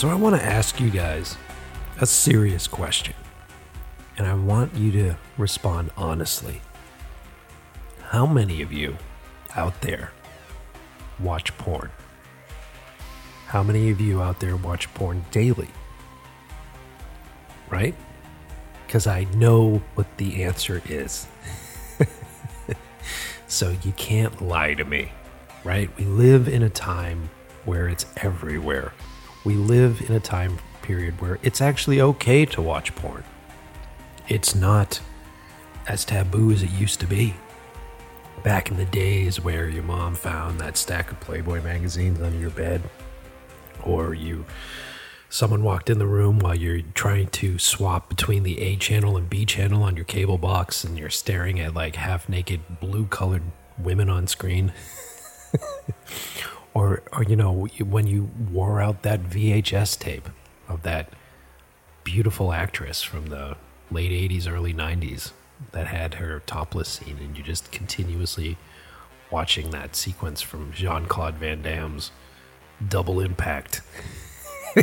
[0.00, 1.36] So I want to ask you guys
[2.00, 3.12] a serious question.
[4.16, 6.62] And I want you to respond honestly.
[8.04, 8.96] How many of you
[9.56, 10.12] out there
[11.18, 11.90] watch porn?
[13.48, 15.68] How many of you out there watch porn daily?
[17.68, 17.94] Right?
[18.86, 21.26] Because I know what the answer is.
[23.48, 25.12] so you can't lie to me,
[25.62, 25.94] right?
[25.98, 27.28] We live in a time
[27.66, 28.94] where it's everywhere.
[29.44, 33.24] We live in a time period where it's actually okay to watch porn.
[34.28, 35.00] It's not
[35.86, 37.34] as taboo as it used to be.
[38.42, 42.50] Back in the days where your mom found that stack of Playboy magazines under your
[42.50, 42.82] bed,
[43.82, 44.44] or you
[45.28, 49.30] someone walked in the room while you're trying to swap between the A channel and
[49.30, 53.44] B channel on your cable box and you're staring at like half naked blue colored
[53.78, 54.72] women on screen.
[56.74, 60.28] or, or, you know, when you wore out that VHS tape
[60.68, 61.12] of that
[62.04, 63.56] beautiful actress from the
[63.90, 65.32] late 80s, early 90s
[65.72, 68.56] that had her topless scene, and you just continuously
[69.30, 72.10] watching that sequence from Jean Claude Van Damme's
[72.88, 73.82] Double Impact.
[74.74, 74.82] Do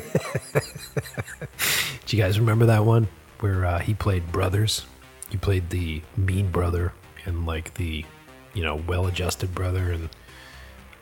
[2.15, 3.07] you guys remember that one
[3.39, 4.85] where uh, he played brothers?
[5.29, 6.93] He played the mean brother
[7.25, 8.05] and like the,
[8.53, 10.09] you know, well-adjusted brother, and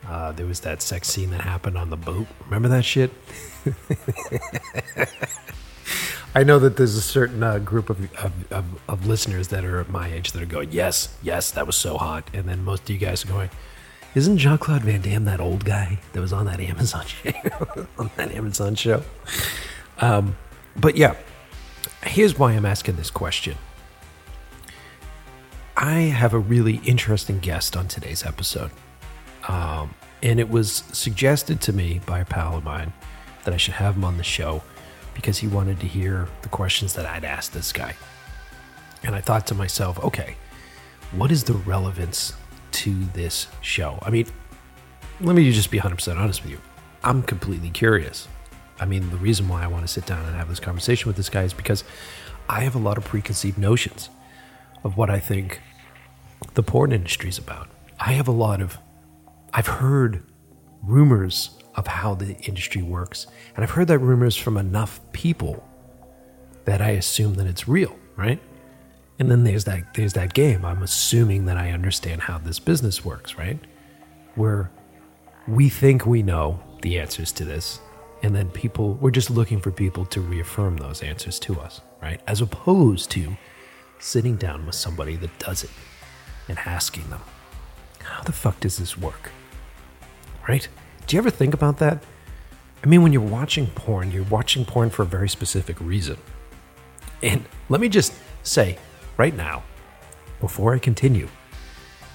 [0.08, 2.26] uh, there was that sex scene that happened on the boat.
[2.44, 3.10] Remember that shit?
[6.34, 9.84] I know that there's a certain uh, group of, of, of, of, listeners that are
[9.84, 12.28] my age that are going, yes, yes, that was so hot.
[12.34, 13.48] And then most of you guys are going,
[14.14, 17.32] isn't Jean Claude Van Damme that old guy that was on that Amazon show?
[17.98, 19.02] on that Amazon show?
[19.98, 20.36] Um,
[20.76, 21.16] but yeah,
[22.02, 23.56] here's why I'm asking this question.
[25.76, 28.70] I have a really interesting guest on today's episode.
[29.48, 32.92] Um, and it was suggested to me by a pal of mine
[33.44, 34.62] that I should have him on the show
[35.14, 37.94] because he wanted to hear the questions that I'd asked this guy.
[39.02, 40.36] And I thought to myself, okay,
[41.12, 42.34] what is the relevance
[42.72, 43.98] to this show?
[44.02, 44.26] I mean,
[45.20, 46.58] let me just be 100% honest with you.
[47.04, 48.28] I'm completely curious.
[48.78, 51.16] I mean, the reason why I want to sit down and have this conversation with
[51.16, 51.84] this guy is because
[52.48, 54.10] I have a lot of preconceived notions
[54.84, 55.60] of what I think
[56.54, 57.68] the porn industry is about.
[57.98, 58.76] I have a lot of,
[59.56, 60.22] I've heard
[60.82, 63.26] rumors of how the industry works.
[63.54, 65.66] And I've heard that rumors from enough people
[66.66, 68.38] that I assume that it's real, right?
[69.18, 70.62] And then there's that there's that game.
[70.62, 73.58] I'm assuming that I understand how this business works, right?
[74.34, 74.70] Where
[75.48, 77.80] we think we know the answers to this,
[78.22, 82.20] and then people we're just looking for people to reaffirm those answers to us, right?
[82.26, 83.38] As opposed to
[84.00, 85.70] sitting down with somebody that does it
[86.46, 87.22] and asking them,
[88.02, 89.30] "How the fuck does this work?"
[90.48, 90.68] Right?
[91.06, 92.02] Do you ever think about that?
[92.82, 96.18] I mean, when you're watching porn, you're watching porn for a very specific reason.
[97.22, 98.12] And let me just
[98.42, 98.78] say
[99.16, 99.62] right now,
[100.40, 101.28] before I continue,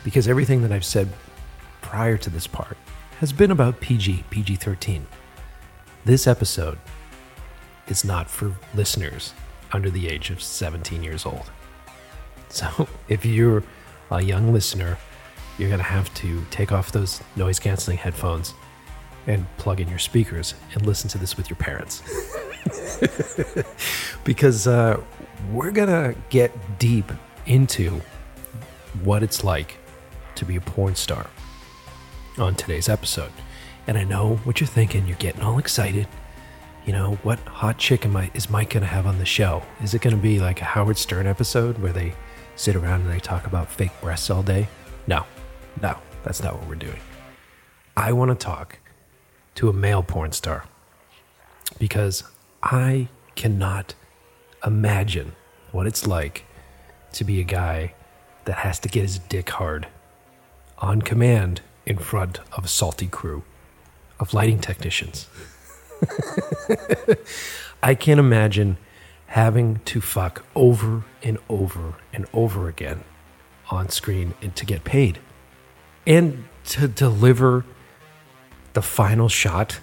[0.03, 1.09] because everything that I've said
[1.81, 2.77] prior to this part
[3.19, 5.05] has been about PG, PG 13.
[6.05, 6.77] This episode
[7.87, 9.33] is not for listeners
[9.73, 11.51] under the age of 17 years old.
[12.49, 13.63] So if you're
[14.09, 14.97] a young listener,
[15.61, 18.55] you're going to have to take off those noise canceling headphones
[19.27, 22.01] and plug in your speakers and listen to this with your parents.
[24.23, 24.99] because uh,
[25.51, 27.11] we're going to get deep
[27.45, 28.01] into
[29.03, 29.77] what it's like
[30.33, 31.27] to be a porn star
[32.39, 33.31] on today's episode.
[33.85, 35.07] And I know what you're thinking.
[35.07, 36.07] You're getting all excited.
[36.87, 39.61] You know, what hot chick am I, is Mike going to have on the show?
[39.83, 42.15] Is it going to be like a Howard Stern episode where they
[42.55, 44.67] sit around and they talk about fake breasts all day?
[45.05, 45.23] No,
[45.81, 46.99] no, that's not what we're doing.
[47.95, 48.79] I want to talk
[49.55, 50.65] to a male porn star
[51.77, 52.23] because
[52.63, 53.95] I cannot
[54.65, 55.33] imagine
[55.71, 56.45] what it's like
[57.13, 57.93] to be a guy
[58.45, 59.87] that has to get his dick hard
[60.79, 63.43] on command in front of a salty crew
[64.19, 65.27] of lighting technicians.
[67.83, 68.77] I can't imagine
[69.27, 73.03] having to fuck over and over and over again
[73.69, 75.19] on screen and to get paid
[76.05, 77.65] and to deliver
[78.73, 79.79] the final shot,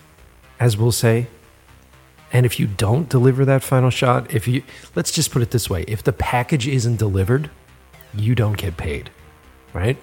[0.58, 1.28] as we'll say.
[2.32, 4.62] And if you don't deliver that final shot, if you,
[4.94, 7.50] let's just put it this way if the package isn't delivered,
[8.14, 9.10] you don't get paid,
[9.72, 9.96] right?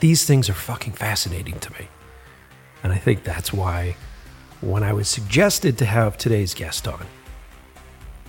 [0.00, 1.88] These things are fucking fascinating to me.
[2.82, 3.96] And I think that's why
[4.60, 7.06] when I was suggested to have today's guest on,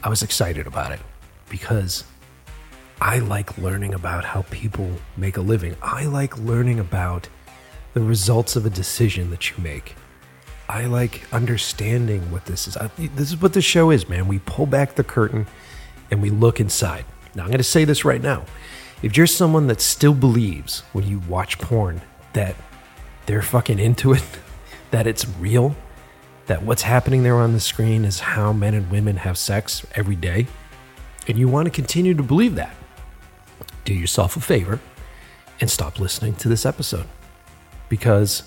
[0.04, 1.00] I was excited about it
[1.50, 2.04] because
[3.00, 5.76] I like learning about how people make a living.
[5.82, 7.30] I like learning about
[7.94, 9.96] the results of a decision that you make.
[10.70, 12.76] I like understanding what this is.
[12.76, 14.28] I, this is what the show is, man.
[14.28, 15.48] We pull back the curtain
[16.12, 17.06] and we look inside.
[17.36, 18.46] Now, I'm going to say this right now.
[19.02, 22.02] If you're someone that still believes when you watch porn
[22.34, 22.56] that
[23.28, 24.24] they're fucking into it,
[24.92, 25.76] that it's real,
[26.48, 30.16] that what's happening there on the screen is how men and women have sex every
[30.16, 30.48] day,
[31.28, 32.74] and you want to continue to believe that,
[33.88, 34.82] do yourself a favor
[35.62, 37.08] and stop listening to this episode.
[37.88, 38.44] Because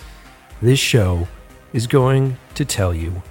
[0.60, 1.28] this show
[1.72, 3.22] is going to tell you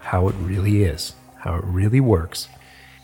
[0.00, 2.48] how it really is, how it really works,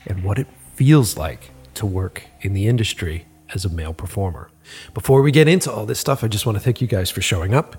[0.06, 4.50] and what it feels like to work in the industry as a male performer.
[4.94, 7.20] Before we get into all this stuff, I just want to thank you guys for
[7.20, 7.76] showing up.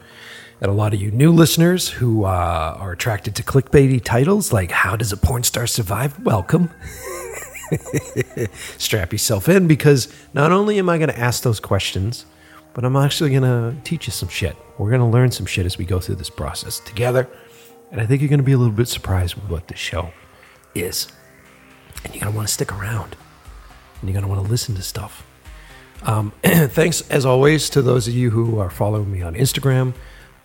[0.62, 4.70] And a lot of you new listeners who uh, are attracted to clickbaity titles like
[4.70, 6.24] How Does a Porn Star Survive?
[6.24, 6.70] Welcome.
[8.78, 12.26] Strap yourself in because not only am I going to ask those questions,
[12.74, 14.56] but I'm actually going to teach you some shit.
[14.78, 17.30] We're going to learn some shit as we go through this process together.
[17.92, 20.12] And I think you're going to be a little bit surprised with what this show
[20.74, 21.08] is.
[22.04, 23.16] And you're going to want to stick around.
[24.02, 25.26] And you're going to want to listen to stuff.
[26.04, 29.94] Um, thanks, as always, to those of you who are following me on Instagram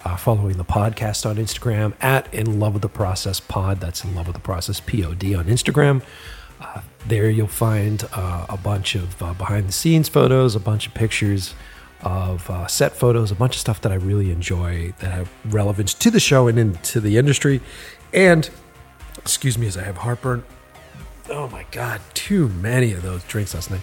[0.05, 3.81] uh, following the podcast on Instagram at In Love with the Process Pod.
[3.81, 6.03] That's In Love with the Process Pod on Instagram.
[7.07, 10.95] There you'll find uh, a bunch of uh, behind the scenes photos, a bunch of
[10.95, 11.55] pictures
[12.03, 15.95] of uh, set photos, a bunch of stuff that I really enjoy that have relevance
[15.95, 17.61] to the show and into the industry.
[18.13, 18.49] And,
[19.19, 20.45] excuse me as I have heartburn.
[21.29, 23.83] Oh my God, too many of those drinks last night.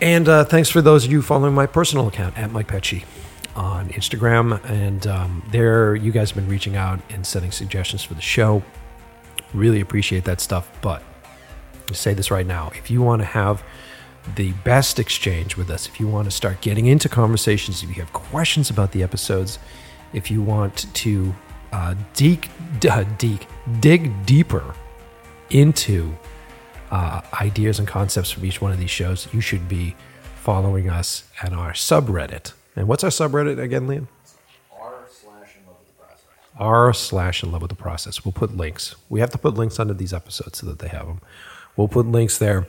[0.00, 3.04] And uh, thanks for those of you following my personal account at Mike Pecci
[3.54, 8.14] on Instagram, and um, there you guys have been reaching out and sending suggestions for
[8.14, 8.62] the show.
[9.52, 10.68] Really appreciate that stuff.
[10.82, 11.02] But
[11.90, 13.62] I say this right now: if you want to have
[14.36, 17.96] the best exchange with us, if you want to start getting into conversations, if you
[17.96, 19.58] have questions about the episodes,
[20.12, 21.34] if you want to
[21.72, 22.48] uh, deek,
[22.88, 23.46] uh, deek,
[23.80, 24.74] dig deeper
[25.50, 26.16] into
[26.90, 29.94] uh, ideas and concepts from each one of these shows, you should be
[30.36, 34.08] following us at our subreddit and what's our subreddit again, Liam?
[34.72, 36.24] R slash in love with the process.
[36.58, 38.24] R slash in love with the process.
[38.24, 38.96] We'll put links.
[39.08, 41.20] We have to put links under these episodes so that they have them.
[41.76, 42.66] We'll put links there.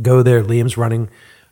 [0.00, 0.42] Go there.
[0.42, 1.08] Liam's running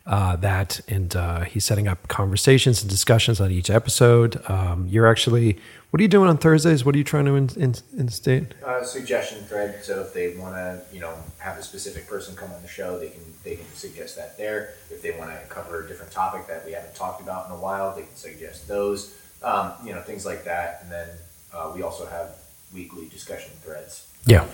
[0.09, 4.41] uh, that, and uh, he's setting up conversations and discussions on each episode.
[4.49, 5.59] Um, you're actually,
[5.91, 6.83] what are you doing on Thursdays?
[6.83, 8.55] What are you trying to in, in, instate?
[8.65, 9.83] Uh, suggestion thread.
[9.83, 12.97] So if they want to, you know, have a specific person come on the show,
[12.97, 14.73] they can they can suggest that there.
[14.89, 17.59] If they want to cover a different topic that we haven't talked about in a
[17.59, 19.15] while, they can suggest those.
[19.43, 20.79] Um, you know, things like that.
[20.81, 21.07] And then
[21.53, 22.35] uh, we also have
[22.73, 24.08] weekly discussion threads.
[24.25, 24.45] Yeah.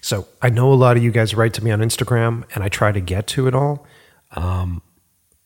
[0.00, 2.68] So I know a lot of you guys write to me on Instagram, and I
[2.68, 3.86] try to get to it all.
[4.32, 4.82] Um,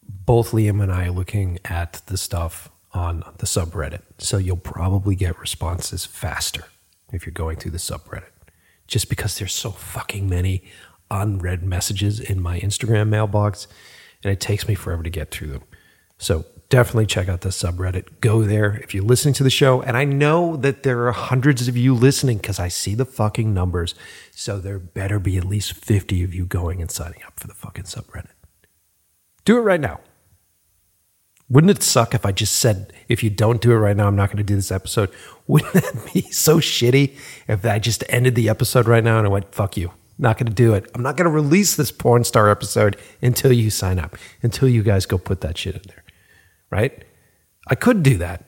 [0.08, 4.02] both Liam and I are looking at the stuff on the subreddit.
[4.18, 6.64] So you'll probably get responses faster
[7.12, 8.30] if you're going through the subreddit.
[8.86, 10.64] Just because there's so fucking many
[11.10, 13.68] unread messages in my Instagram mailbox,
[14.24, 15.62] and it takes me forever to get through them.
[16.18, 18.20] So definitely check out the subreddit.
[18.20, 19.80] Go there if you're listening to the show.
[19.82, 23.54] And I know that there are hundreds of you listening because I see the fucking
[23.54, 23.94] numbers.
[24.30, 27.54] So there better be at least 50 of you going and signing up for the
[27.54, 28.32] fucking subreddit.
[29.44, 30.00] Do it right now.
[31.50, 34.16] Wouldn't it suck if I just said, if you don't do it right now, I'm
[34.16, 35.10] not going to do this episode?
[35.46, 39.30] Wouldn't that be so shitty if I just ended the episode right now and I
[39.30, 39.92] went, fuck you?
[40.18, 40.90] Not going to do it.
[40.94, 44.82] I'm not going to release this porn star episode until you sign up, until you
[44.82, 46.02] guys go put that shit in there.
[46.70, 47.04] Right?
[47.68, 48.44] I could do that.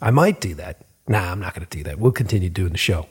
[0.00, 0.84] I might do that.
[1.08, 1.98] Nah, I'm not going to do that.
[1.98, 3.06] We'll continue doing the show.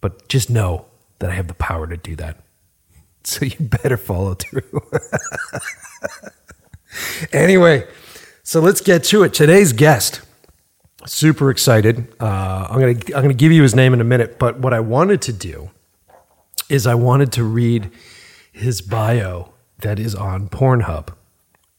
[0.00, 0.86] But just know
[1.18, 2.38] that I have the power to do that.
[3.26, 4.82] So you better follow through.
[7.32, 7.86] anyway,
[8.42, 9.32] so let's get to it.
[9.32, 10.20] Today's guest,
[11.06, 12.06] super excited.
[12.20, 14.80] Uh, I'm gonna I'm gonna give you his name in a minute, but what I
[14.80, 15.70] wanted to do
[16.68, 17.90] is I wanted to read
[18.52, 21.08] his bio that is on Pornhub.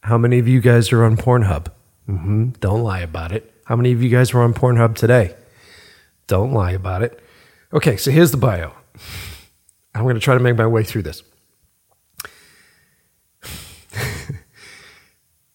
[0.05, 1.71] How many of you guys are on Pornhub?
[2.07, 2.49] Mm-hmm.
[2.59, 3.51] Don't lie about it.
[3.65, 5.35] How many of you guys were on Pornhub today?
[6.27, 7.19] Don't lie about it.
[7.73, 8.71] Okay, so here's the bio.
[9.95, 11.23] I'm going to try to make my way through this.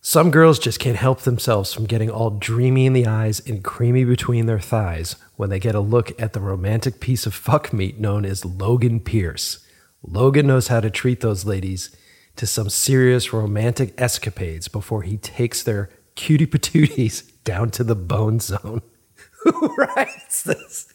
[0.00, 4.02] Some girls just can't help themselves from getting all dreamy in the eyes and creamy
[4.02, 8.00] between their thighs when they get a look at the romantic piece of fuck meat
[8.00, 9.64] known as Logan Pierce.
[10.02, 11.94] Logan knows how to treat those ladies
[12.40, 18.40] to some serious romantic escapades before he takes their cutie patooties down to the bone
[18.40, 18.80] zone.
[19.44, 20.88] Who writes this?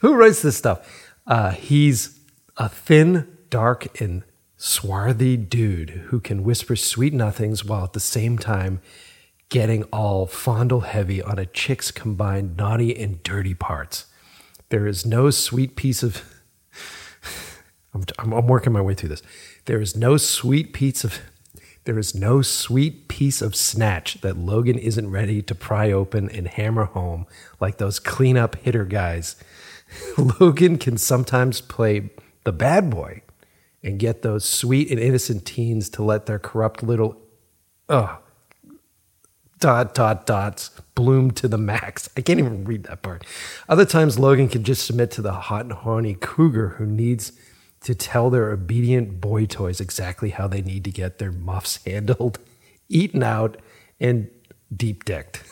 [0.00, 0.90] Who writes this stuff?
[1.26, 2.18] Uh, he's
[2.56, 4.22] a thin, dark, and
[4.56, 8.80] swarthy dude who can whisper sweet nothings while at the same time
[9.50, 14.06] getting all fondle heavy on a chick's combined naughty and dirty parts.
[14.70, 16.24] There is no sweet piece of.
[17.92, 19.22] I'm, I'm, I'm working my way through this.
[19.66, 21.20] There is no sweet piece of.
[21.84, 26.48] There is no sweet piece of snatch that Logan isn't ready to pry open and
[26.48, 27.26] hammer home
[27.60, 29.36] like those cleanup hitter guys.
[30.40, 32.10] Logan can sometimes play
[32.42, 33.22] the bad boy
[33.84, 37.16] and get those sweet and innocent teens to let their corrupt little,
[37.88, 38.16] uh,
[39.60, 42.08] dot, dot, dots bloom to the max.
[42.16, 43.24] I can't even read that part.
[43.68, 47.30] Other times, Logan can just submit to the hot and horny cougar who needs
[47.86, 52.40] to tell their obedient boy toys exactly how they need to get their muffs handled,
[52.88, 53.58] eaten out,
[54.00, 54.28] and
[54.74, 55.44] deep decked.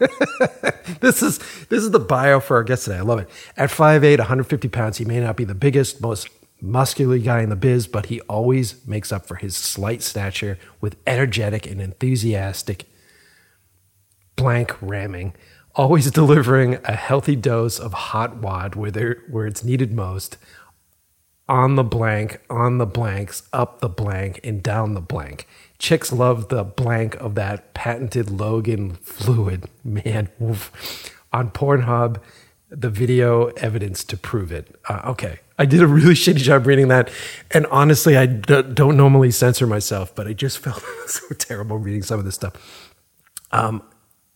[1.00, 1.38] this is
[1.68, 2.98] this is the bio for our guest today.
[2.98, 3.30] I love it.
[3.56, 6.28] At 5'8", 150 pounds, he may not be the biggest, most
[6.60, 10.96] muscular guy in the biz, but he always makes up for his slight stature with
[11.06, 12.86] energetic and enthusiastic
[14.34, 15.32] blank ramming,
[15.76, 20.38] always delivering a healthy dose of hot wad where, there, where it's needed most,
[21.48, 25.46] on the blank, on the blanks, up the blank, and down the blank.
[25.78, 29.68] Chicks love the blank of that patented Logan fluid.
[29.84, 31.12] Man, oof.
[31.32, 32.20] on Pornhub,
[32.68, 34.74] the video evidence to prove it.
[34.88, 37.10] Uh, okay, I did a really shitty job reading that.
[37.50, 42.02] And honestly, I d- don't normally censor myself, but I just felt so terrible reading
[42.02, 42.92] some of this stuff.
[43.52, 43.82] Um,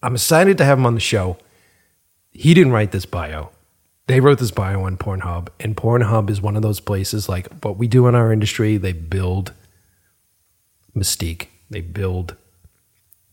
[0.02, 1.37] I'm excited to have him on the show.
[2.31, 3.50] He didn't write this bio.
[4.11, 7.76] They wrote this bio on Pornhub, and Pornhub is one of those places like what
[7.76, 8.76] we do in our industry.
[8.76, 9.52] They build
[10.97, 12.35] mystique, they build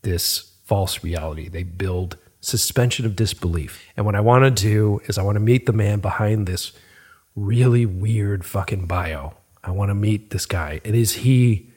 [0.02, 3.82] this false reality, they build suspension of disbelief.
[3.96, 6.70] And what I want to do is I want to meet the man behind this
[7.34, 9.34] really weird fucking bio.
[9.64, 10.80] I want to meet this guy.
[10.84, 11.72] And is he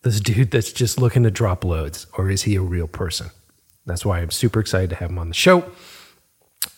[0.00, 3.32] this dude that's just looking to drop loads, or is he a real person?
[3.84, 5.70] That's why I'm super excited to have him on the show.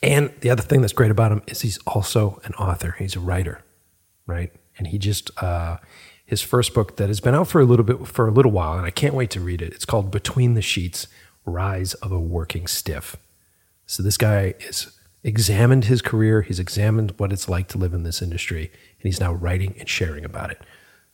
[0.03, 2.97] And the other thing that's great about him is he's also an author.
[2.99, 3.63] He's a writer,
[4.27, 4.53] right?
[4.77, 5.79] And he just uh,
[6.25, 8.77] his first book that has been out for a little bit for a little while,
[8.77, 9.73] and I can't wait to read it.
[9.73, 11.09] It's called Between the Sheets:
[11.45, 13.17] Rise of a Working Stiff.
[13.87, 14.93] So this guy has
[15.25, 16.43] examined his career.
[16.43, 19.89] He's examined what it's like to live in this industry, and he's now writing and
[19.89, 20.61] sharing about it.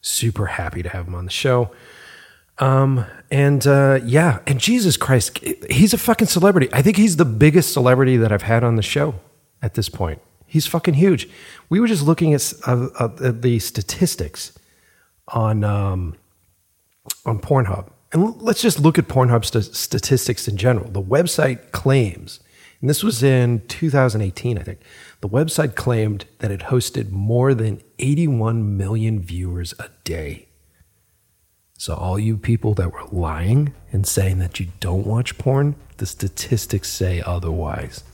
[0.00, 1.70] Super happy to have him on the show.
[2.58, 5.38] Um, and uh, yeah, and Jesus Christ,
[5.70, 6.68] he's a fucking celebrity.
[6.72, 9.16] I think he's the biggest celebrity that I've had on the show
[9.60, 10.20] at this point.
[10.46, 11.28] He's fucking huge.
[11.68, 12.88] We were just looking at, uh,
[13.20, 14.56] at the statistics
[15.28, 16.14] on um,
[17.26, 20.88] on Pornhub, and let's just look at Pornhub st- statistics in general.
[20.88, 22.38] The website claims,
[22.80, 24.80] and this was in 2018, I think.
[25.22, 30.46] The website claimed that it hosted more than 81 million viewers a day.
[31.76, 36.06] So, all you people that were lying and saying that you don't watch porn, the
[36.06, 38.04] statistics say otherwise.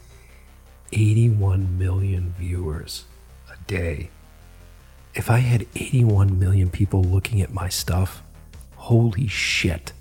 [0.92, 3.04] 81 million viewers
[3.52, 4.10] a day.
[5.14, 8.22] If I had 81 million people looking at my stuff,
[8.76, 9.92] holy shit.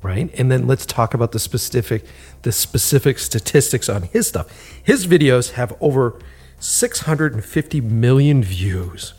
[0.00, 0.30] Right?
[0.38, 2.04] And then let's talk about the specific
[2.42, 4.48] the specific statistics on his stuff.
[4.82, 6.18] His videos have over
[6.60, 9.14] 650 million views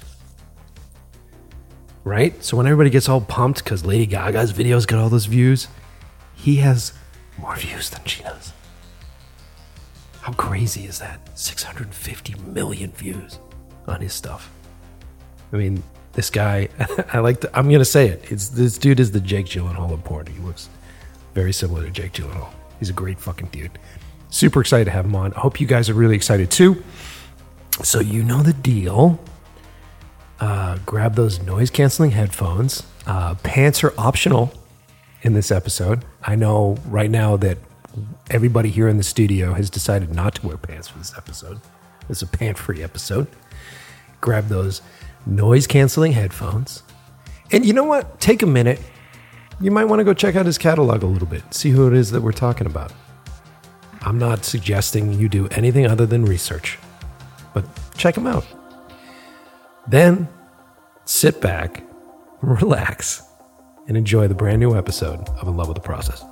[2.04, 2.44] right?
[2.44, 5.68] So when everybody gets all pumped because Lady Gaga's videos got all those views,
[6.36, 6.94] he has
[7.38, 8.54] more views than she does.
[10.22, 11.20] How crazy is that?
[11.38, 13.40] 650 million views
[13.88, 14.52] on his stuff.
[15.52, 15.84] I mean,
[16.14, 16.70] this guy,
[17.14, 18.32] I like to, I'm going to say it.
[18.32, 20.28] It's, this dude is the Jake Gyllenhaal of porn.
[20.28, 20.70] He looks
[21.34, 22.52] very similar to Jake Gyllenhaal.
[22.80, 23.78] He's a great fucking dude.
[24.30, 25.34] Super excited to have him on.
[25.34, 26.84] I hope you guys are really excited too.
[27.84, 29.20] So, you know the deal
[30.40, 32.84] uh, grab those noise canceling headphones.
[33.06, 34.54] Uh, pants are optional
[35.22, 36.04] in this episode.
[36.24, 37.58] I know right now that
[38.30, 41.60] everybody here in the studio has decided not to wear pants for this episode.
[42.10, 43.28] It's a pant free episode.
[44.22, 44.82] Grab those
[45.26, 46.84] noise canceling headphones.
[47.52, 48.20] And you know what?
[48.20, 48.80] Take a minute.
[49.62, 51.94] You might want to go check out his catalog a little bit, see who it
[51.94, 52.92] is that we're talking about.
[54.02, 56.78] I'm not suggesting you do anything other than research,
[57.54, 58.46] but check him out.
[59.88, 60.28] Then
[61.06, 61.84] sit back,
[62.42, 63.24] relax,
[63.88, 66.24] and enjoy the brand new episode of In Love with the Process.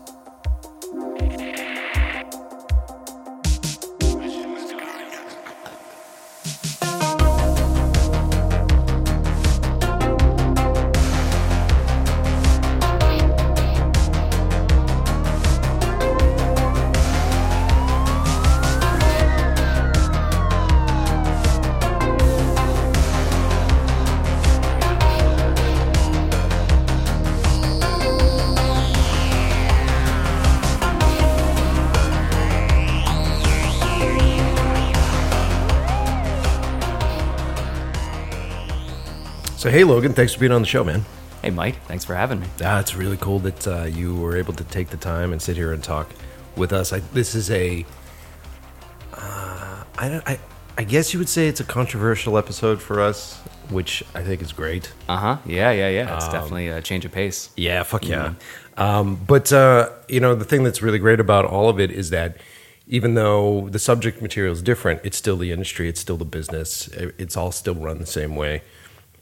[39.61, 41.05] So, hey, Logan, thanks for being on the show, man.
[41.43, 42.47] Hey, Mike, thanks for having me.
[42.63, 45.55] Ah, it's really cool that uh, you were able to take the time and sit
[45.55, 46.09] here and talk
[46.55, 46.91] with us.
[46.91, 47.85] I, this is a,
[49.13, 50.39] uh, I, don't- I,
[50.79, 53.37] I guess you would say it's a controversial episode for us,
[53.69, 54.91] which I think is great.
[55.07, 55.37] Uh huh.
[55.45, 56.15] Yeah, yeah, yeah.
[56.15, 57.51] It's definitely a change of pace.
[57.55, 58.33] Yeah, fuck yeah.
[58.77, 62.09] Um, but uh, you know, the thing that's really great about all of it is
[62.09, 62.37] that
[62.87, 66.87] even though the subject material is different, it's still the industry, it's still the business,
[66.87, 68.63] it- it's all still run the same way.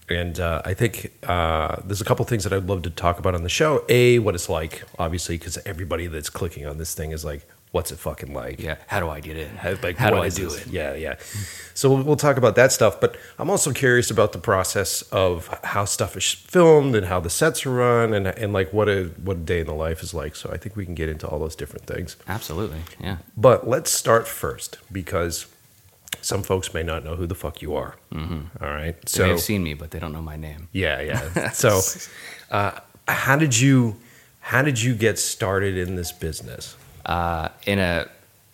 [0.10, 3.36] And uh, I think uh, there's a couple things that I'd love to talk about
[3.36, 3.86] on the show.
[3.90, 7.92] A, what it's like, obviously, because everybody that's clicking on this thing is like, "What's
[7.92, 8.78] it fucking like?" Yeah.
[8.88, 9.50] How do I get in?
[9.58, 10.66] How, like, How do I do this?
[10.66, 10.74] it?
[10.74, 11.16] Yeah, yeah.
[11.74, 15.48] So we'll, we'll talk about that stuff, but I'm also curious about the process of
[15.64, 19.06] how stuff is filmed and how the sets are run and and like what a
[19.24, 20.36] what a day in the life is like.
[20.36, 22.18] So I think we can get into all those different things.
[22.28, 22.80] Absolutely.
[23.00, 23.18] Yeah.
[23.38, 25.46] But let's start first because
[26.22, 27.96] some folks may not know who the fuck you are.
[28.14, 28.64] Mm-hmm.
[28.64, 28.96] right.
[29.02, 30.68] They So have seen me, but they don't know my name.
[30.72, 31.50] yeah, yeah.
[31.54, 31.80] So
[32.52, 33.96] uh, how did you
[34.40, 36.76] how did you get started in this business?
[37.06, 38.08] Uh, in a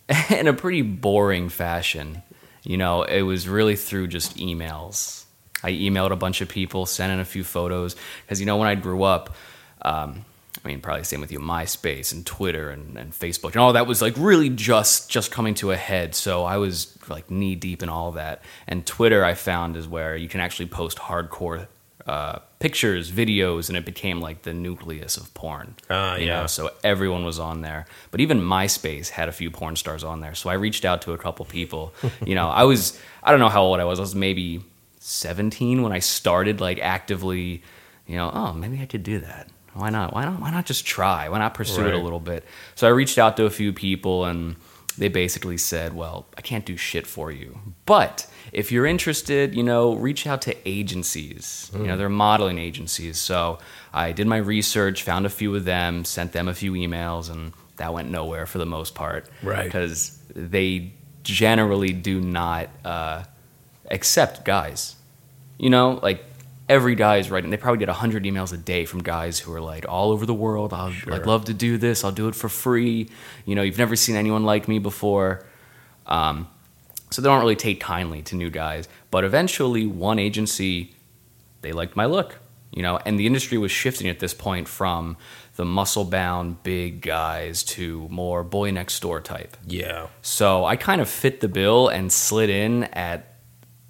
[0.30, 2.22] in a pretty boring fashion.
[2.62, 5.24] You know, it was really through just emails.
[5.62, 8.68] I emailed a bunch of people, sent in a few photos because you know when
[8.68, 9.34] I grew up.
[9.82, 10.24] Um,
[10.66, 13.86] I mean, probably same with you, MySpace and Twitter and, and Facebook and all that
[13.86, 16.16] was like really just just coming to a head.
[16.16, 18.42] So I was like knee deep in all of that.
[18.66, 21.68] And Twitter, I found, is where you can actually post hardcore
[22.04, 25.76] uh, pictures, videos, and it became like the nucleus of porn.
[25.88, 26.40] Ah, you yeah.
[26.40, 27.86] know, so everyone was on there.
[28.10, 30.34] But even MySpace had a few porn stars on there.
[30.34, 31.94] So I reached out to a couple people.
[32.26, 34.00] you know, I was I don't know how old I was.
[34.00, 34.64] I was maybe
[34.98, 37.62] 17 when I started like actively,
[38.08, 39.48] you know, oh, maybe I could do that.
[39.76, 40.14] Why not?
[40.14, 41.28] Why not why not just try?
[41.28, 42.44] Why not pursue it a little bit?
[42.74, 44.56] So I reached out to a few people and
[44.98, 47.58] they basically said, "Well, I can't do shit for you.
[47.84, 51.70] But if you're interested, you know, reach out to agencies.
[51.74, 53.58] You know, they're modeling agencies." So
[53.92, 57.52] I did my research, found a few of them, sent them a few emails, and
[57.76, 59.28] that went nowhere for the most part.
[59.42, 59.64] Right.
[59.64, 63.24] Because they generally do not uh,
[63.90, 64.96] accept guys.
[65.58, 66.24] You know, like
[66.68, 67.50] every guy is writing.
[67.50, 70.34] They probably get hundred emails a day from guys who are like all over the
[70.34, 70.72] world.
[70.72, 72.04] I'll, I'd love to do this.
[72.04, 73.08] I'll do it for free.
[73.44, 75.44] You know, you've never seen anyone like me before.
[76.06, 76.48] Um,
[77.10, 78.88] so they don't really take kindly to new guys.
[79.10, 80.94] But eventually, one agency
[81.62, 82.38] they liked my look.
[82.72, 85.16] You know, and the industry was shifting at this point from
[85.54, 89.56] the muscle-bound big guys to more boy next door type.
[89.66, 90.08] Yeah.
[90.20, 93.35] So I kind of fit the bill and slid in at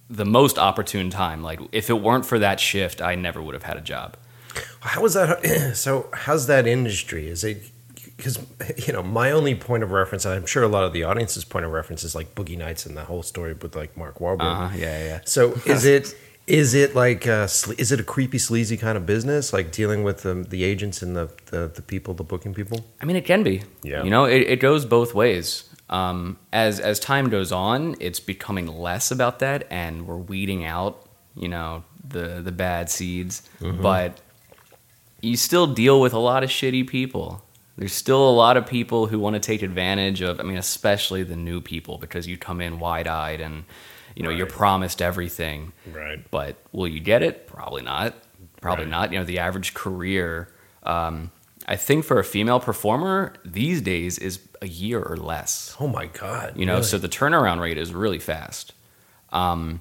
[0.08, 1.42] the most opportune time.
[1.42, 4.16] Like if it weren't for that shift, I never would have had a job.
[4.80, 5.74] How is that?
[5.76, 7.28] So, how's that industry?
[7.28, 7.70] Is it
[8.16, 8.38] because
[8.86, 11.44] you know my only point of reference, and I'm sure a lot of the audience's
[11.44, 14.40] point of reference is like Boogie Nights and the whole story with like Mark Wahlberg.
[14.40, 15.20] Uh-huh, yeah, yeah.
[15.24, 16.14] So, is it
[16.46, 20.22] is it like sle- is it a creepy, sleazy kind of business, like dealing with
[20.22, 22.86] the, the agents and the, the the people, the booking people?
[23.00, 23.62] I mean, it can be.
[23.82, 24.04] Yeah.
[24.04, 25.68] You know, it, it goes both ways.
[25.88, 31.06] Um, as as time goes on, it's becoming less about that, and we're weeding out,
[31.36, 33.42] you know, the the bad seeds.
[33.60, 34.20] But
[35.20, 37.42] you still deal with a lot of shitty people.
[37.78, 40.40] There's still a lot of people who want to take advantage of.
[40.40, 43.64] I mean, especially the new people, because you come in wide eyed and
[44.16, 45.72] you know you're promised everything.
[45.92, 46.24] Right.
[46.30, 47.46] But will you get it?
[47.46, 48.14] Probably not.
[48.60, 48.90] Probably Right.
[48.90, 49.12] not.
[49.12, 50.48] You know, the average career,
[50.82, 51.30] um,
[51.68, 55.76] I think for a female performer these days is a year or less.
[55.80, 56.54] Oh my god!
[56.56, 56.84] You know, really?
[56.84, 58.72] so the turnaround rate is really fast.
[59.32, 59.80] Um,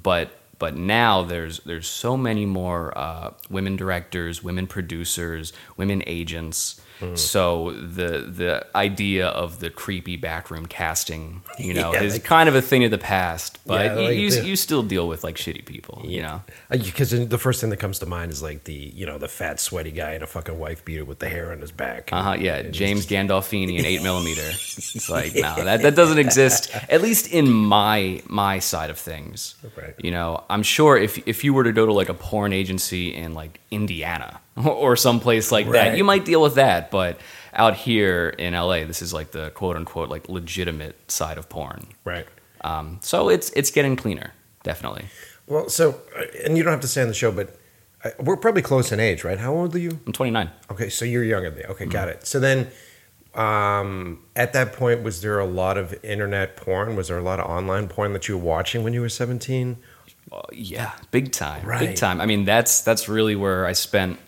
[0.00, 6.80] but but now there's there's so many more uh, women directors, women producers, women agents.
[7.00, 7.16] Hmm.
[7.16, 12.48] So the the idea of the creepy backroom casting, you know, Yeah, is like- kind
[12.48, 13.58] of a thing of the past.
[13.66, 16.42] But Yeah, you, like you, the- you still deal with like shitty people, you know.
[16.70, 19.58] because the first thing that comes to mind is like the you know the fat,
[19.60, 22.12] sweaty guy in a fucking wife beater with the hair on his back.
[22.12, 22.36] Uh huh.
[22.38, 24.42] Yeah, And James Gandolfini in eight millimeter.
[24.48, 26.70] It's like no, that that doesn't exist.
[26.88, 29.54] At least in my my side of things.
[29.76, 29.94] Right.
[29.98, 33.14] You know, I'm sure if if you were to go to like a porn agency
[33.14, 35.90] in like Indiana or someplace like Right.
[35.90, 36.90] that, you might deal with that.
[36.90, 37.18] But
[37.54, 41.86] out here in LA, this is like the quote unquote like legitimate side of porn.
[42.04, 42.26] Right.
[42.62, 45.06] Um, so it's it's getting cleaner, definitely.
[45.46, 47.56] Well, so uh, and you don't have to say on the show, but
[48.04, 49.38] uh, we're probably close in age, right?
[49.38, 49.98] How old are you?
[50.06, 50.50] I'm 29.
[50.70, 51.64] Okay, so you're younger than me.
[51.66, 52.18] Okay, got Mm-hmm.
[52.18, 52.26] it.
[52.26, 52.70] So then,
[53.34, 56.96] um, at that point, was there a lot of internet porn?
[56.96, 59.76] Was there a lot of online porn that you were watching when you were 17?
[60.30, 61.80] Uh, yeah, big time, Right.
[61.80, 62.20] big time.
[62.20, 64.18] I mean, that's that's really where I spent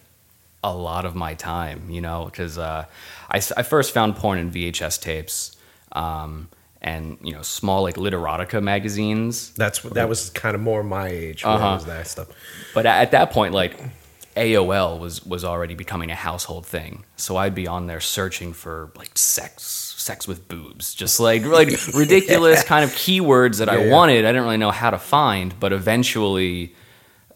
[0.64, 2.86] a lot of my time, you know, because uh,
[3.30, 5.56] I, I first found porn in VHS tapes,
[5.92, 6.48] um,
[6.80, 9.50] and you know small like literotica magazines.
[9.50, 11.44] That's that was kind of more my age.
[11.44, 11.74] When Uh-huh.
[11.74, 12.28] was that stuff?
[12.74, 13.78] But at that point, like
[14.36, 17.04] AOL was was already becoming a household thing.
[17.16, 19.62] So I'd be on there searching for like sex,
[19.96, 23.92] sex with boobs, just like like ridiculous kind of keywords that I Yeah, yeah.
[23.92, 24.24] wanted.
[24.24, 26.74] I didn't really know how to find, but eventually,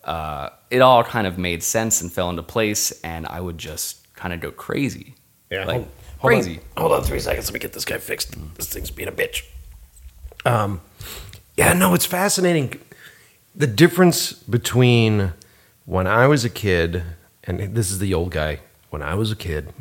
[0.05, 4.13] uh, it all kind of made sense and fell into place, and I would just
[4.15, 5.15] kind of go crazy.
[5.51, 6.43] Yeah, like hold- hold on.
[6.43, 6.61] crazy.
[6.77, 7.47] Hold on, three seconds.
[7.47, 8.35] Let me get this guy fixed.
[8.57, 9.45] This thing's being a bitch.
[10.45, 10.81] Um,
[11.57, 12.81] yeah, no, it's fascinating.
[13.55, 15.33] The difference between
[15.85, 17.03] when I was a kid,
[17.45, 18.61] and this is the old guy.
[18.91, 19.73] When I was a kid,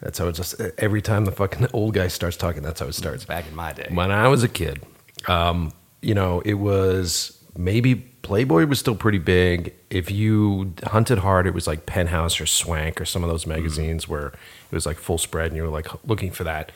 [0.00, 0.60] that's how it just.
[0.78, 3.24] Every time the fucking old guy starts talking, that's how it starts.
[3.24, 4.82] Back in my day, When I was a kid,
[5.26, 7.94] um, you know, it was maybe
[8.28, 9.72] Playboy was still pretty big.
[9.88, 14.06] If you hunted hard, it was like Penthouse or Swank or some of those magazines
[14.06, 16.70] where it was like full spread and you were like looking for that.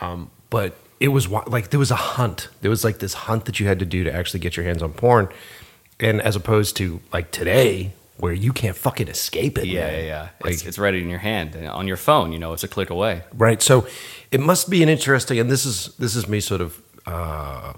[0.00, 2.50] Um, but it was like there was a hunt.
[2.60, 4.80] There was like this hunt that you had to do to actually get your hands
[4.80, 5.28] on porn.
[5.98, 9.66] And as opposed to like today, where you can't fucking escape it.
[9.66, 9.94] yeah, man.
[9.94, 10.28] yeah, yeah.
[10.40, 12.32] Like, It's, it's right in your hand and on your phone.
[12.32, 13.22] You know, it's a click away.
[13.36, 13.88] right so
[14.30, 17.72] it must be an interesting and this is this is me sort of uh,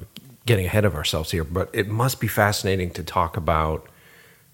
[0.46, 3.88] getting ahead of ourselves here but it must be fascinating to talk about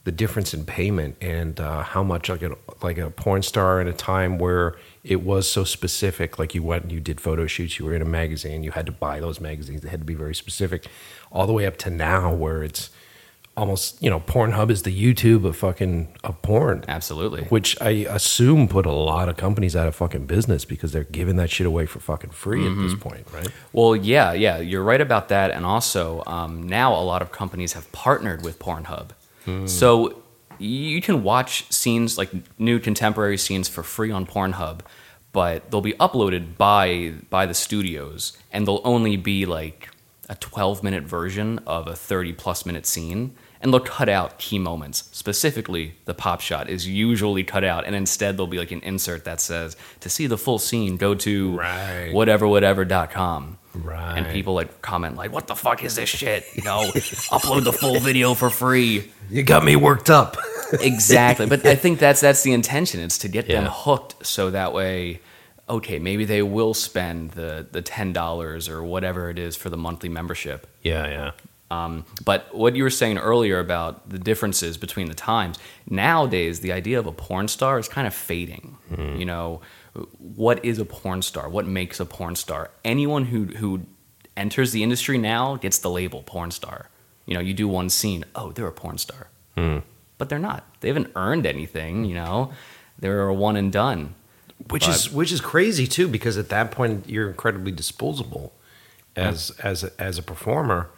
[0.05, 3.87] the difference in payment and uh, how much like a, like a porn star in
[3.87, 7.79] a time where it was so specific like you went and you did photo shoots
[7.79, 10.15] you were in a magazine you had to buy those magazines they had to be
[10.15, 10.87] very specific
[11.31, 12.91] all the way up to now where it's
[13.61, 17.43] almost you know pornhub is the youtube of fucking of porn Absolutely.
[17.45, 21.37] which I assume put a lot of companies out of fucking business because they're giving
[21.37, 23.49] that shit away for fucking free at this point, right?
[23.73, 25.51] Well, yeah, yeah, you're right about that.
[25.51, 29.11] And also, um, now a lot of companies have partnered with Pornhub.
[29.67, 30.23] So
[30.59, 34.81] you can watch scenes like new contemporary scenes for free on Pornhub,
[35.33, 39.89] but they'll be uploaded by by the studios, and they'll only be like
[40.29, 43.35] a 12 minute version of a 30 plus minute scene.
[43.63, 45.05] And they'll cut out key moments.
[45.13, 49.25] Specifically, the pop shot is usually cut out, and instead there'll be like an insert
[49.25, 52.11] that says, "To see the full scene, go to Right.
[52.13, 54.17] whatever whatever.com." Right.
[54.17, 57.73] And people like comment like, "What the fuck is this shit?" You know, upload the
[57.73, 59.11] full video for free.
[59.29, 60.37] You got me worked up.
[60.81, 61.47] Exactly.
[61.47, 63.01] But I think that's that's the intention.
[63.01, 65.21] It's to get them hooked, so that way,
[65.69, 69.77] okay, maybe they will spend the the ten dollars or whatever it is for the
[69.77, 70.69] monthly membership.
[70.85, 71.31] yeah, yeah.
[71.71, 75.57] Um, but what you were saying earlier about the differences between the times,
[75.89, 78.77] nowadays the idea of a porn star is kind of fading.
[79.19, 79.61] You know,
[80.19, 81.49] what is a porn star?
[81.49, 82.71] What makes a porn star?
[82.85, 83.83] Anyone who who
[84.37, 86.89] enters the industry now gets the label porn star.
[87.27, 89.29] You know, you do one scene, oh, they're a porn star,
[90.19, 90.65] but they're not.
[90.81, 92.05] They haven't earned anything.
[92.05, 92.53] You know,
[92.99, 94.15] they're a one and done.
[94.71, 98.53] Which is which is crazy too, because at that point you're incredibly disposable
[99.15, 100.91] as as a, as a performer,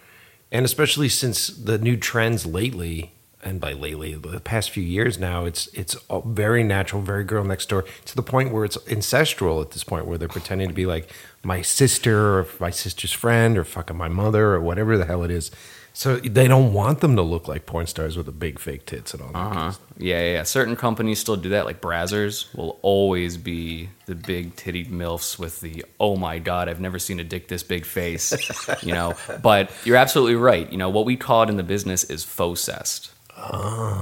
[0.53, 5.47] and especially since the new trends lately, and by lately the past few years now,
[5.47, 9.73] it's it's very natural, very girl next door to the point where it's ancestral at
[9.73, 11.11] this point where they're pretending to be like
[11.43, 15.31] my sister or my sister's friend or fucking my mother or whatever the hell it
[15.31, 15.51] is.
[15.95, 19.13] So they don't want them to look like porn stars with the big fake tits
[19.13, 19.39] and all that.
[19.39, 19.73] Uh-huh.
[19.99, 20.43] Yeah, yeah, yeah.
[20.43, 21.67] Certain companies still do that.
[21.67, 26.81] Like Brazzers will always be the big titty milfs with the oh my god, I've
[26.81, 28.33] never seen a dick this big face.
[28.83, 30.71] you know, but you're absolutely right.
[30.73, 33.11] You know what we call it in the business is faux cest.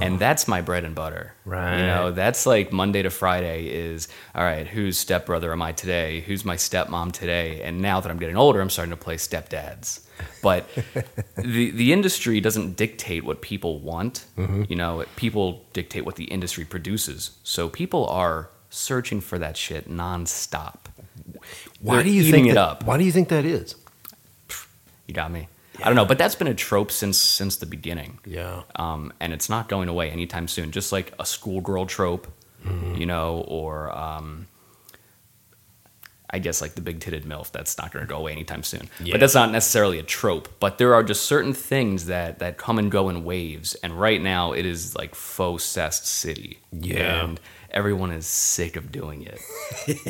[0.01, 1.33] And that's my bread and butter.
[1.45, 1.79] Right.
[1.79, 6.21] You know, that's like Monday to Friday is all right, whose stepbrother am I today?
[6.21, 7.61] Who's my stepmom today?
[7.61, 10.01] And now that I'm getting older, I'm starting to play stepdads.
[10.41, 10.67] But
[11.37, 14.25] the the industry doesn't dictate what people want.
[14.37, 14.63] Mm-hmm.
[14.69, 17.31] You know, people dictate what the industry produces.
[17.43, 20.75] So people are searching for that shit nonstop.
[21.81, 22.83] Why They're do you think it up?
[22.85, 23.75] Why do you think that is?
[25.07, 25.47] You got me.
[25.83, 28.19] I don't know, but that's been a trope since since the beginning.
[28.25, 28.63] Yeah.
[28.75, 30.71] um, and it's not going away anytime soon.
[30.71, 32.27] Just like a schoolgirl trope,
[32.65, 32.95] Mm-hmm.
[32.97, 34.45] you know, or um,
[36.33, 37.51] I guess like the big titted milf.
[37.51, 38.89] That's not going to go away anytime soon.
[39.03, 39.13] Yeah.
[39.13, 40.47] But that's not necessarily a trope.
[40.59, 43.75] But there are just certain things that that come and go in waves.
[43.75, 46.59] And right now, it is like faux cest city.
[46.71, 47.25] Yeah.
[47.25, 47.39] and
[47.71, 49.39] everyone is sick of doing it.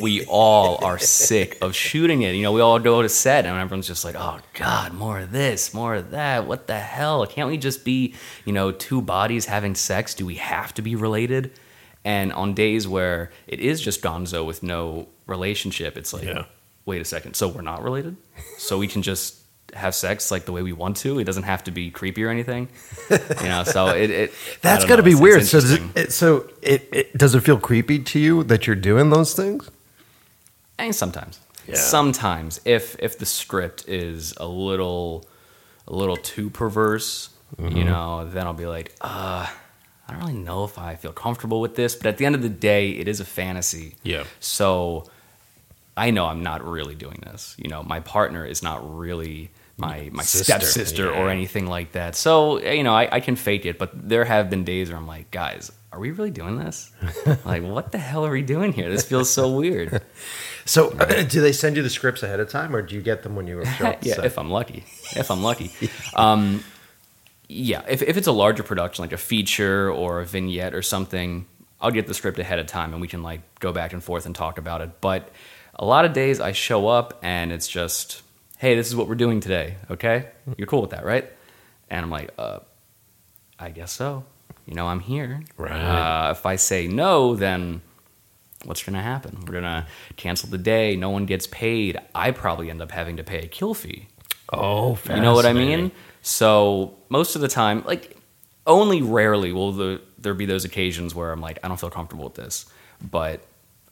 [0.00, 2.34] we all are sick of shooting it.
[2.34, 5.32] You know, we all go to set and everyone's just like, oh God, more of
[5.32, 6.46] this, more of that.
[6.46, 7.26] What the hell?
[7.26, 10.14] Can't we just be, you know, two bodies having sex?
[10.14, 11.52] Do we have to be related?
[12.04, 16.44] And on days where it is just gonzo with no relationship, it's like, Yeah.
[16.84, 17.34] wait a second.
[17.34, 18.16] So we're not related?
[18.58, 19.36] So we can just
[19.74, 21.18] have sex like the way we want to?
[21.18, 22.68] It doesn't have to be creepy or anything?
[23.08, 24.10] You know, so it.
[24.10, 25.40] it That's I don't got to be it's- weird.
[25.42, 28.66] it's So, does it, it, so it, it does it feel creepy to you that
[28.66, 29.70] you're doing those things?
[30.78, 31.38] And sometimes.
[31.68, 31.76] Yeah.
[31.76, 35.24] Sometimes, if if the script is a little
[35.86, 37.28] a little too perverse,
[37.60, 37.76] Mm-hmm.
[37.76, 39.46] you know, then I'll be like, uh,
[40.12, 41.94] I don't really know if I feel comfortable with this.
[41.94, 43.94] But at the end of the day, it is a fantasy.
[44.02, 44.24] Yeah.
[44.40, 45.04] So
[45.96, 47.54] I know I'm not really doing this.
[47.58, 52.14] You know, my partner is not really my my Sister, stepsister or anything like that.
[52.14, 55.06] So you know, I, I can fake it, but there have been days where I'm
[55.06, 56.90] like, guys, are we really doing this?
[57.44, 58.90] like, what the hell are we doing here?
[58.90, 60.02] This feels so weird.
[60.64, 60.90] So,
[61.28, 63.48] do they send you the scripts ahead of time, or do you get them when
[63.48, 64.04] you show up?
[64.04, 64.26] yeah, set?
[64.26, 64.84] if I'm lucky.
[65.16, 65.72] If I'm lucky.
[66.14, 66.62] Um,
[67.52, 71.46] yeah, if, if it's a larger production, like a feature or a vignette or something,
[71.80, 74.26] I'll get the script ahead of time and we can like go back and forth
[74.26, 75.00] and talk about it.
[75.00, 75.28] But
[75.74, 78.22] a lot of days I show up and it's just,
[78.58, 79.76] hey, this is what we're doing today.
[79.90, 81.30] Okay, you're cool with that, right?
[81.90, 82.60] And I'm like, uh,
[83.58, 84.24] I guess so.
[84.66, 85.42] You know, I'm here.
[85.56, 85.72] Right.
[85.72, 87.82] Uh, if I say no, then
[88.64, 89.38] what's going to happen?
[89.40, 89.86] We're going to
[90.16, 90.94] cancel the day.
[90.94, 91.98] No one gets paid.
[92.14, 94.06] I probably end up having to pay a kill fee.
[94.52, 95.90] oh, You know what I mean?
[96.22, 98.16] So most of the time, like
[98.66, 102.24] only rarely will the, there be those occasions where I'm like, I don't feel comfortable
[102.24, 102.66] with this.
[103.02, 103.40] But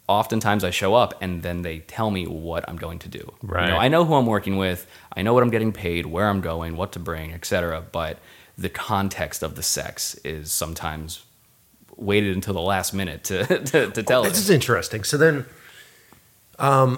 [0.06, 3.32] oftentimes I show up and then they tell me what I'm going to do.
[3.42, 3.66] Right.
[3.66, 4.86] You know, I know who I'm working with.
[5.16, 7.80] I know what I'm getting paid, where I'm going, what to bring, etc.
[7.92, 8.18] But
[8.56, 11.24] the context of the sex is sometimes
[11.96, 14.38] waited until the last minute to to, to tell This us.
[14.38, 15.02] is interesting.
[15.04, 15.46] So then,
[16.58, 16.96] um,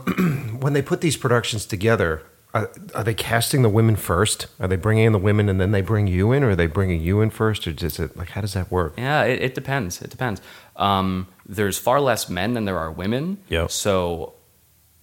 [0.60, 2.22] when they put these productions together,
[2.54, 4.46] are, are they casting the women first?
[4.60, 6.66] Are they bringing in the women and then they bring you in, or are they
[6.66, 8.94] bringing you in first, or is it like how does that work?
[8.98, 10.02] Yeah, it, it depends.
[10.02, 10.40] It depends.
[10.76, 13.38] Um, there's far less men than there are women.
[13.48, 13.70] Yep.
[13.70, 14.34] So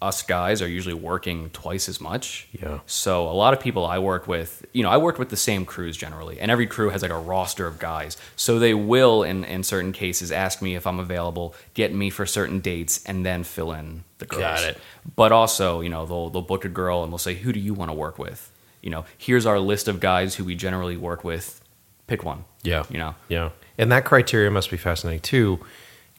[0.02, 2.48] us guys are usually working twice as much.
[2.54, 2.80] Yeah.
[2.86, 5.66] So a lot of people I work with, you know, I work with the same
[5.66, 8.16] crews generally, and every crew has like a roster of guys.
[8.38, 12.26] So they will, in in certain cases, ask me if I'm available, get me for
[12.26, 14.42] certain dates, and then fill in the girls.
[14.42, 14.78] Got it.
[15.16, 17.74] But also, you know, they'll they'll book a girl and they'll say, "Who do you
[17.74, 21.26] want to work with?" You know, here's our list of guys who we generally work
[21.26, 21.62] with.
[22.08, 22.46] Pick one.
[22.64, 22.86] Yeah.
[22.90, 23.16] You know.
[23.28, 25.60] Yeah, and that criteria must be fascinating too,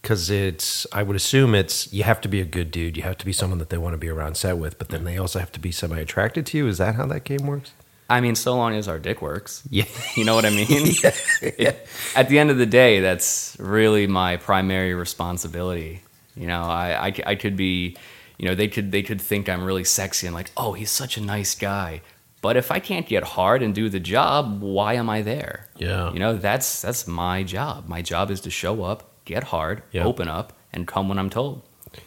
[0.02, 0.86] because it's.
[0.92, 2.96] I would assume it's you have to be a good dude.
[2.96, 5.04] You have to be someone that they want to be around set with, but then
[5.04, 6.66] they also have to be semi attracted to you.
[6.68, 7.72] Is that how that game works?
[8.08, 9.62] I mean, so long as our dick works.
[9.70, 9.84] Yeah.
[10.16, 10.66] You know what I mean?
[11.42, 11.86] It-
[12.16, 16.02] at the end of the day, that's really my primary responsibility.
[16.36, 17.96] You know, I, I, I could be,
[18.38, 21.16] you know, they could they could think I'm really sexy and like, oh, he's such
[21.16, 22.00] a nice guy.
[22.42, 25.68] But if I can't get hard and do the job, why am I there?
[25.76, 26.10] Yeah.
[26.12, 27.86] You know, that's that's my job.
[27.86, 30.04] My job is to show up, get hard, Yeah.
[30.04, 31.62] open up, and come when I'm told.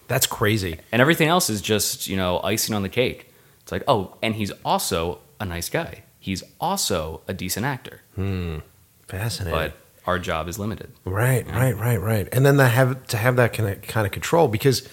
[0.08, 0.80] That's crazy.
[0.92, 3.34] And everything else is just, you know, icing on the cake.
[3.62, 6.04] It's like, oh, and he's also a nice guy.
[6.20, 8.02] He's also a decent actor.
[8.16, 8.60] Hmm.
[9.08, 9.58] Fascinating.
[9.60, 9.74] But
[10.06, 10.92] our job is limited.
[11.06, 12.28] Right, right, right, right.
[12.32, 14.88] And then to have to have that kind of kind of control because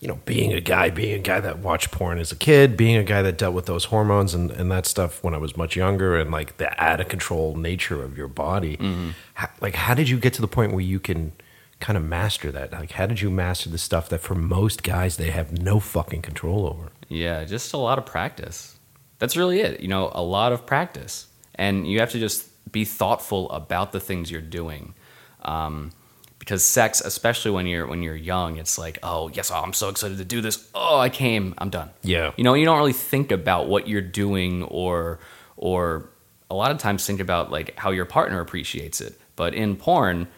[0.00, 2.96] you know, being a guy, being a guy that watched porn as a kid, being
[2.96, 5.76] a guy that dealt with those hormones and, and that stuff when I was much
[5.76, 8.76] younger, and like the out of control nature of your body.
[8.76, 9.10] Mm-hmm.
[9.34, 11.32] How, like, how did you get to the point where you can
[11.80, 12.72] kind of master that?
[12.72, 16.22] Like, how did you master the stuff that for most guys they have no fucking
[16.22, 16.90] control over?
[17.08, 18.78] Yeah, just a lot of practice.
[19.18, 19.80] That's really it.
[19.80, 21.28] You know, a lot of practice.
[21.54, 24.94] And you have to just be thoughtful about the things you're doing.
[25.42, 25.92] Um,
[26.38, 29.88] because sex, especially when you're when you're young, it's like, oh yes, oh, I'm so
[29.88, 30.68] excited to do this.
[30.74, 31.88] Oh, I came, I'm done.
[32.02, 32.32] Yeah.
[32.36, 35.20] You know, you don't really think about what you're doing or
[35.56, 36.10] or
[36.50, 39.18] a lot of times think about like how your partner appreciates it.
[39.36, 40.28] But in porn,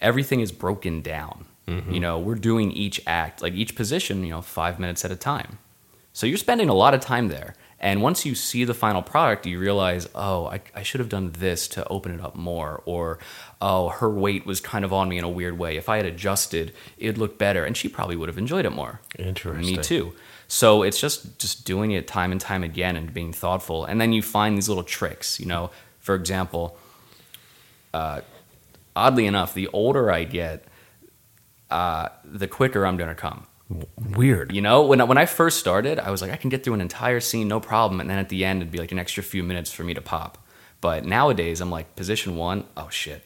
[0.00, 1.46] everything is broken down.
[1.90, 5.16] You know, we're doing each act, like each position, you know, five minutes at a
[5.16, 5.58] time.
[6.12, 7.56] So you're spending a lot of time there.
[7.80, 11.32] And once you see the final product, you realize, oh, I, I should have done
[11.32, 12.82] this to open it up more.
[12.86, 13.18] Or,
[13.60, 15.76] oh, her weight was kind of on me in a weird way.
[15.76, 17.64] If I had adjusted, it'd look better.
[17.64, 19.00] And she probably would have enjoyed it more.
[19.18, 19.76] Interesting.
[19.76, 20.14] Me too.
[20.46, 23.84] So it's just just doing it time and time again and being thoughtful.
[23.84, 25.40] And then you find these little tricks.
[25.40, 26.78] You know, for example,
[27.92, 28.20] uh,
[28.96, 30.64] oddly enough, the older I get,
[31.70, 33.46] uh, the quicker I'm going to come.
[33.98, 34.52] Weird.
[34.52, 36.74] You know, when I, when I first started, I was like, I can get through
[36.74, 38.00] an entire scene, no problem.
[38.00, 40.00] And then at the end, it'd be like an extra few minutes for me to
[40.00, 40.38] pop.
[40.80, 43.24] But nowadays, I'm like, position one, oh shit,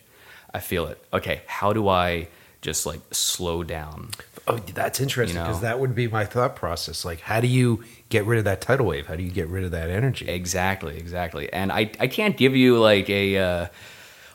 [0.52, 1.02] I feel it.
[1.12, 2.28] Okay, how do I
[2.62, 4.10] just like slow down?
[4.46, 5.48] Oh, that's interesting You know.
[5.48, 7.04] because that would be my thought process.
[7.04, 9.06] Like, how do you get rid of that tidal wave?
[9.06, 10.28] How do you get rid of that energy?
[10.28, 11.52] Exactly, exactly.
[11.52, 13.66] And I, I can't give you like a uh,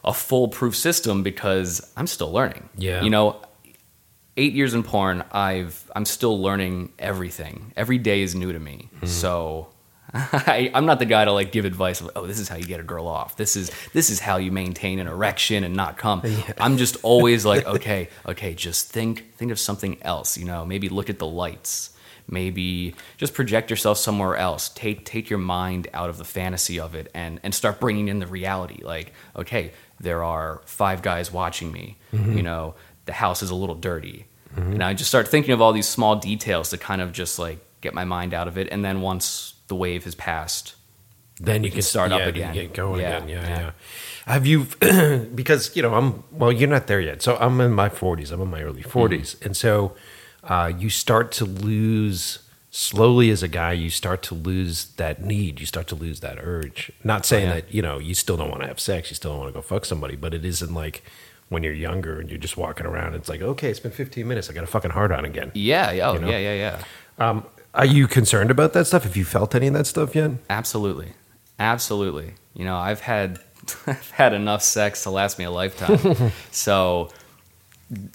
[0.05, 2.69] a foolproof system because I'm still learning.
[2.77, 3.01] Yeah.
[3.01, 3.41] You know,
[4.37, 7.73] eight years in porn, I've I'm still learning everything.
[7.75, 8.89] Every day is new to me.
[8.95, 9.07] Mm-hmm.
[9.07, 9.69] So
[10.13, 12.65] I, I'm not the guy to like give advice of, oh, this is how you
[12.65, 13.35] get a girl off.
[13.35, 16.21] This is this is how you maintain an erection and not come.
[16.57, 20.37] I'm just always like, okay, okay, just think think of something else.
[20.37, 21.91] You know, maybe look at the lights.
[22.27, 24.69] maybe just project yourself somewhere else.
[24.69, 28.19] Take take your mind out of the fantasy of it and and start bringing in
[28.19, 28.83] the reality.
[28.83, 31.97] Like, okay, there are five guys watching me.
[32.11, 34.25] You know, the house is a little dirty.
[34.55, 37.59] And I just start thinking of all these small details to kind of just like
[37.81, 38.69] get my mind out of it.
[38.71, 40.75] And then once the wave has passed,
[41.41, 42.53] then you can start up again.
[42.53, 43.27] Get going Yeah, again.
[43.29, 43.59] Yeah, yeah.
[43.59, 43.71] yeah.
[44.33, 44.65] Have you?
[45.35, 46.51] because you know, I'm well.
[46.53, 47.21] You're not there yet.
[47.21, 48.31] So I'm in my 40s.
[48.31, 49.45] I'm in my early 40s, Mm-hmm.
[49.45, 49.95] and so
[50.45, 52.39] uh, you start to lose
[52.77, 53.71] slowly as a guy.
[53.71, 55.59] You start to lose that need.
[55.61, 56.91] You start to lose that urge.
[57.03, 57.61] Not saying Oh, yeah.
[57.61, 59.09] that you know you still don't want to have sex.
[59.09, 60.15] You still don't want to go fuck somebody.
[60.15, 61.03] But it isn't like
[61.49, 63.13] when you're younger and you're just walking around.
[63.15, 64.49] It's like okay, it's been 15 minutes.
[64.49, 65.51] I got a fucking hard on again.
[65.53, 66.29] yeah, yeah, oh, You know?
[66.29, 66.53] yeah, yeah,
[67.19, 67.27] yeah.
[67.29, 69.03] Um, are you concerned about that stuff?
[69.03, 70.31] Have you felt any of that stuff yet?
[70.49, 71.13] Absolutely,
[71.59, 72.33] absolutely.
[72.53, 73.39] You know, I've had
[73.87, 76.31] I've had enough sex to last me a lifetime.
[76.51, 77.09] so,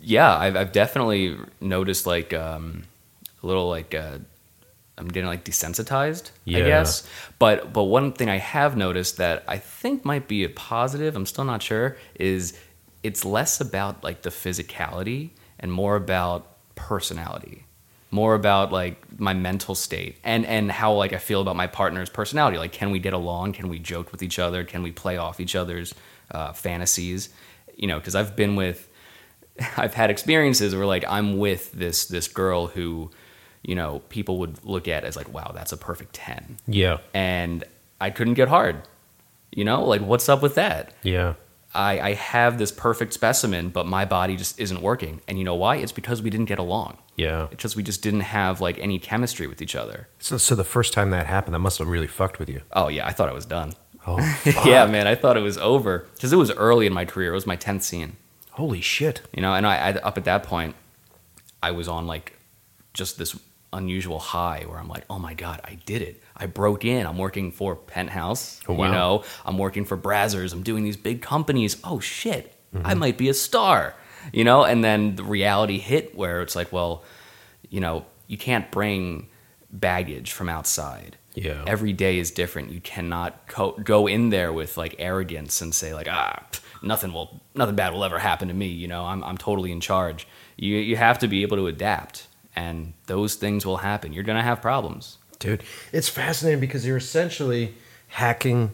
[0.01, 2.85] yeah, I've, I've definitely noticed like um,
[3.43, 4.19] a little like uh,
[5.01, 7.09] I'm getting like desensitized, I guess.
[7.39, 11.17] But but one thing I have noticed that I think might be a positive.
[11.17, 11.97] I'm still not sure.
[12.15, 12.57] Is
[13.03, 17.65] it's less about like the physicality and more about personality
[18.11, 22.11] more about like my mental state and and how like I feel about my partner's
[22.11, 22.59] personality.
[22.59, 23.53] Like, can we get along?
[23.53, 24.65] Can we joke with each other?
[24.65, 25.95] Can we play off each other's
[26.31, 27.31] uh, fantasies?
[27.77, 28.89] You know, because I've been with,
[29.77, 33.11] I've had experiences where like I'm with this this girl who,
[33.63, 37.65] you know, people would look at as like, wow, that's a perfect ten, Yeah, and
[38.01, 38.83] I couldn't get hard.
[39.53, 40.93] You know, like what's up with that?
[41.03, 41.35] yeah.
[41.73, 45.21] I, I have this perfect specimen, but my body just isn't working.
[45.29, 45.77] And you know why?
[45.77, 46.99] It's because we didn't get along.
[47.15, 47.47] Yeah.
[47.53, 50.09] It's just we just didn't have like any chemistry with each other.
[50.19, 52.63] So, so the first time that happened, that must have really fucked with you.
[52.73, 53.75] Oh yeah, I thought I was done.
[54.05, 54.19] Oh,
[54.65, 57.31] yeah, man, I thought it was over because it was early in my career.
[57.31, 58.17] It was my tenth scene,
[58.51, 59.21] Holy shit.
[59.33, 59.55] you know.
[59.55, 60.75] And I, I up at that point,
[61.63, 62.37] I was on like
[62.95, 63.39] just this
[63.73, 66.23] unusual high where I'm like, oh my god, I did it.
[66.37, 67.07] I broke in.
[67.07, 68.61] I'm working for Penthouse.
[68.69, 68.87] Oh, wow.
[68.87, 70.53] You know, I'm working for Brazzers.
[70.53, 71.77] I'm doing these big companies.
[71.85, 72.87] Oh shit, Mm-hmm.
[72.87, 73.95] I might be a star.
[74.33, 77.03] You know, and then the reality hit where it's like, well,
[77.69, 79.29] you know, you can't bring
[79.73, 81.17] baggage from outside.
[81.35, 81.65] Yeah.
[81.67, 82.71] Every day is different.
[82.71, 87.13] You cannot co- go in there with like arrogance and say like, ah, pff, nothing
[87.13, 88.67] will, nothing bad will ever happen to me.
[88.67, 90.27] You know, I'm, I'm totally in charge.
[90.57, 92.27] You, you have to be able to adapt,
[92.61, 94.13] and those things will happen.
[94.13, 95.19] You're gonna have problems.
[95.39, 97.75] Dude, it's fascinating because you're essentially
[98.09, 98.73] hacking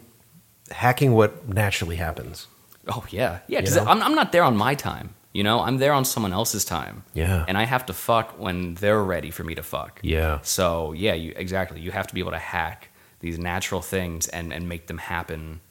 [0.71, 2.47] hacking what naturally happens.
[2.87, 3.61] Oh yeah, yeah.
[3.61, 3.77] Because?
[3.77, 5.13] I'm, I'm not there on my time.
[5.33, 7.03] You know, I'm there on someone else's time.
[7.13, 7.45] Yeah.
[7.47, 9.99] And I have to fuck when they're ready for me to fuck.
[10.01, 10.39] Yeah.
[10.41, 11.79] So yeah, you exactly.
[11.79, 15.61] You have to be able to hack these natural things and and make them happen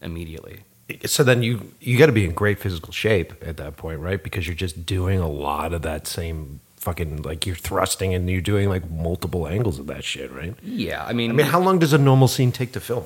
[0.00, 0.60] immediately.
[1.04, 4.22] So then you you got to be in great physical shape at that point, right?
[4.22, 8.40] Because you're just doing a lot of that same fucking like you're thrusting and you're
[8.40, 10.54] doing like multiple angles of that shit, right?
[10.62, 13.04] Yeah, I mean, I mean, how long does a normal scene take to film?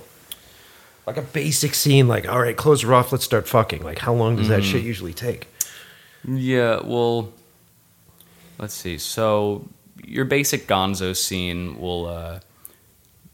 [1.06, 3.82] Like a basic scene, like all right, close her off, let's start fucking.
[3.82, 5.48] Like how long does that shit usually take?
[6.28, 7.32] Yeah, well,
[8.58, 8.98] let's see.
[8.98, 9.66] So
[10.04, 12.40] your basic Gonzo scene will uh,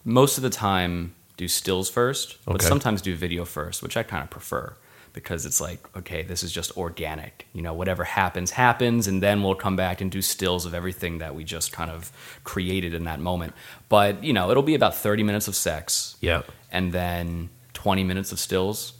[0.04, 2.66] most of the time do stills first, but Okay.
[2.66, 4.74] sometimes do video first, which I kind of prefer
[5.16, 7.48] because it's like, okay, this is just organic.
[7.54, 11.18] You know, whatever happens, happens, and then we'll come back and do stills of everything
[11.18, 12.12] that we just kind of
[12.44, 13.54] created in that moment.
[13.88, 16.42] But, you know, it'll be about 30 minutes of sex Yeah.
[16.70, 18.92] and then 20 minutes of stills.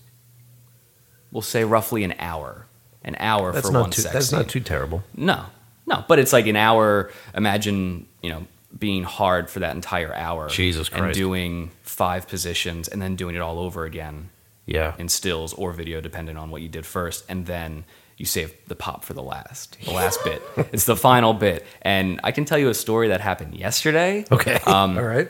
[1.31, 2.67] We'll say roughly an hour.
[3.05, 4.39] An hour That's for one too sex that's scene.
[4.41, 5.05] not too terrible.
[5.15, 5.45] No,
[5.87, 7.11] no, but it's like an hour.
[7.35, 8.47] Imagine, you know,
[8.77, 10.49] being hard for that entire hour.
[10.49, 11.05] Jesus Christ.
[11.05, 14.31] And doing five positions and then doing it all over again
[14.67, 14.95] Yeah.
[14.99, 17.25] in stills or video, depending on what you did first.
[17.29, 17.85] And then
[18.17, 20.43] you save the pop for the last, the last bit.
[20.73, 21.65] It's the final bit.
[21.83, 24.25] And I can tell you a story that happened yesterday.
[24.31, 24.55] Okay.
[24.67, 25.29] Um, all right.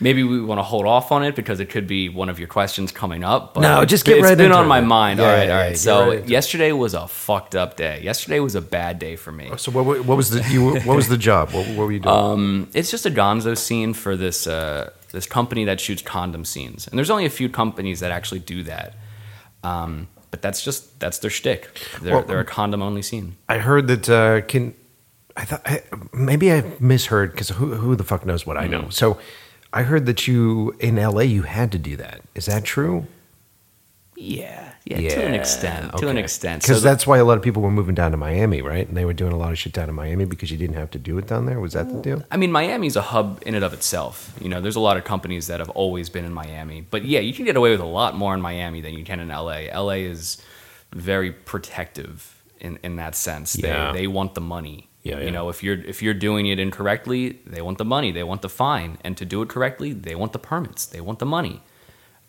[0.00, 2.48] Maybe we want to hold off on it because it could be one of your
[2.48, 3.54] questions coming up.
[3.54, 5.20] But No, just get it's right been into on it, my mind.
[5.20, 6.28] Yeah, all right, yeah, all yeah, So right into it.
[6.30, 8.00] yesterday was a fucked up day.
[8.02, 9.52] Yesterday was a bad day for me.
[9.56, 11.52] So what, what was the you what was the job?
[11.52, 12.14] What, what were you doing?
[12.14, 16.88] Um, it's just a Gonzo scene for this uh, this company that shoots condom scenes,
[16.88, 18.94] and there's only a few companies that actually do that.
[19.62, 21.68] Um, but that's just that's their shtick.
[22.02, 23.36] They're Well, they're a condom only scene.
[23.48, 24.74] I heard that uh, can
[25.36, 25.82] I thought I,
[26.12, 28.88] maybe I misheard because who who the fuck knows what I know.
[28.90, 29.18] So
[29.74, 31.24] I heard that you in L.A.
[31.24, 32.20] you had to do that.
[32.34, 33.06] Is that true?
[34.16, 35.96] Yeah, yeah, to an extent.
[35.98, 36.62] To an extent.
[36.62, 38.86] Because So the- that's why a lot of people were moving down to Miami, right?
[38.86, 40.92] And they were doing a lot of shit down in Miami because you didn't have
[40.92, 41.58] to do it down there.
[41.58, 42.22] Was that the deal?
[42.30, 44.32] I mean, Miami's a hub in and of itself.
[44.40, 46.82] You know, there's a lot of companies that have always been in Miami.
[46.88, 49.18] But yeah, you can get away with a lot more in Miami than you can
[49.18, 49.62] in LA.
[49.74, 50.40] LA is
[50.92, 53.54] very protective in, in that sense.
[53.54, 53.90] They, Yeah.
[53.90, 54.88] they want the money.
[55.04, 55.24] Yeah, yeah.
[55.26, 58.42] You know, if you're if you're doing it incorrectly, they want the money, they want
[58.42, 61.60] the fine, and to do it correctly, they want the permits, they want the money.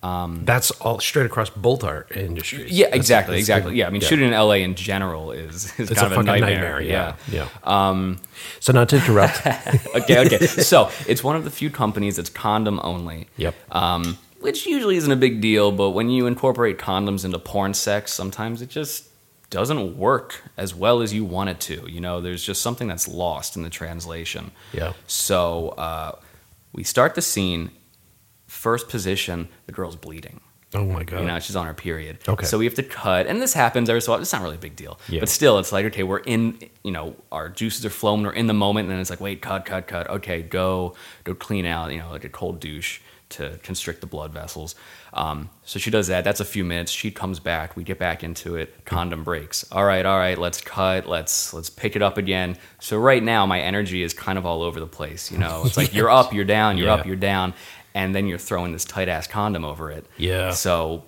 [0.04, 2.70] That's all straight across both our industries.
[2.72, 3.76] Yeah, That's- exactly, that's exactly.
[3.76, 6.24] Yeah, I mean, shooting in LA in general is is It's kind a of a
[6.24, 6.52] nightmare.
[6.80, 6.82] nightmare.
[6.82, 7.48] yeah, yeah.
[7.64, 8.20] Um,
[8.60, 9.40] so not to interrupt.
[9.96, 10.46] okay, okay.
[10.46, 13.30] So it's one of the few companies that's condom only.
[13.38, 13.56] Yep.
[13.72, 18.14] Um, which usually isn't a big deal, but when you incorporate condoms into porn sex,
[18.14, 19.06] sometimes it just
[19.56, 21.90] doesn't work as well as you want it to.
[21.90, 24.52] You know, there's just something that's lost in the translation.
[24.74, 24.94] Yeah.
[25.08, 26.18] So uh,
[26.74, 27.72] we start the scene.
[28.48, 30.42] First position, the girl's bleeding.
[30.74, 31.22] oh my god.
[31.22, 32.20] You know, she's on her period.
[32.28, 32.46] Okay.
[32.46, 34.24] So we have to cut, and this happens every so often.
[34.24, 35.00] It's not really a big deal.
[35.08, 35.22] Yeah.
[35.22, 38.48] But still, it's like, okay, we're in, you know, our juices are flowing, we're in
[38.48, 40.10] the moment, and then it's like, wait, cut, cut, cut.
[40.10, 43.00] Okay, go, go clean out, you know, like a cold douche
[43.30, 44.76] to constrict the blood vessels.
[45.16, 46.24] Um, so she does that.
[46.26, 46.92] That's a few minutes.
[46.92, 47.76] She comes back.
[47.78, 48.84] We get back into it.
[48.86, 49.66] Condom breaks.
[49.72, 50.38] All right, all right.
[50.38, 51.08] Let's cut.
[51.08, 52.58] Let's let's pick it up again.
[52.80, 55.32] So right now, my energy is kind of all over the place.
[55.32, 56.96] You know, it's like you're up, you're down, you're Yeah.
[56.96, 57.54] up, you're down,
[57.94, 60.06] and then you're throwing this tight ass condom over it.
[60.18, 60.52] Yeah.
[60.52, 61.04] So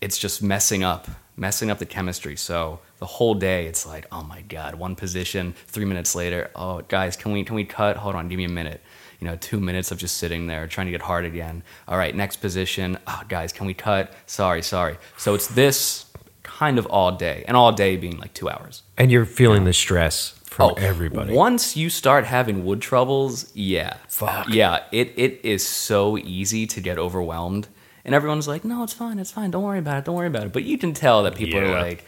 [0.00, 2.36] it's just messing up, messing up the chemistry.
[2.36, 5.54] So the whole day, it's like, oh my god, one position.
[5.66, 7.98] Three minutes later, oh guys, can we can we cut?
[7.98, 8.80] Hold on, give me a minute.
[9.22, 11.62] You know, two minutes of just sitting there trying to get hard again.
[11.86, 12.98] All right, next position.
[13.06, 14.12] Oh, guys, can we cut?
[14.26, 14.96] Sorry, sorry.
[15.16, 16.06] So it's this
[16.42, 18.82] kind of all day, and all day being like two hours.
[18.98, 21.32] and you're feeling the stress from Oh, everybody.
[21.32, 24.48] Once you start having wood troubles, yeah, Fuck.
[24.48, 27.68] yeah, it it is so easy to get overwhelmed,
[28.04, 29.52] and everyone's like, "No, it's fine, it's fine.
[29.52, 30.04] Don't worry about it.
[30.04, 31.68] Don't worry about it." But you can tell that people Yeah.
[31.68, 32.04] are like,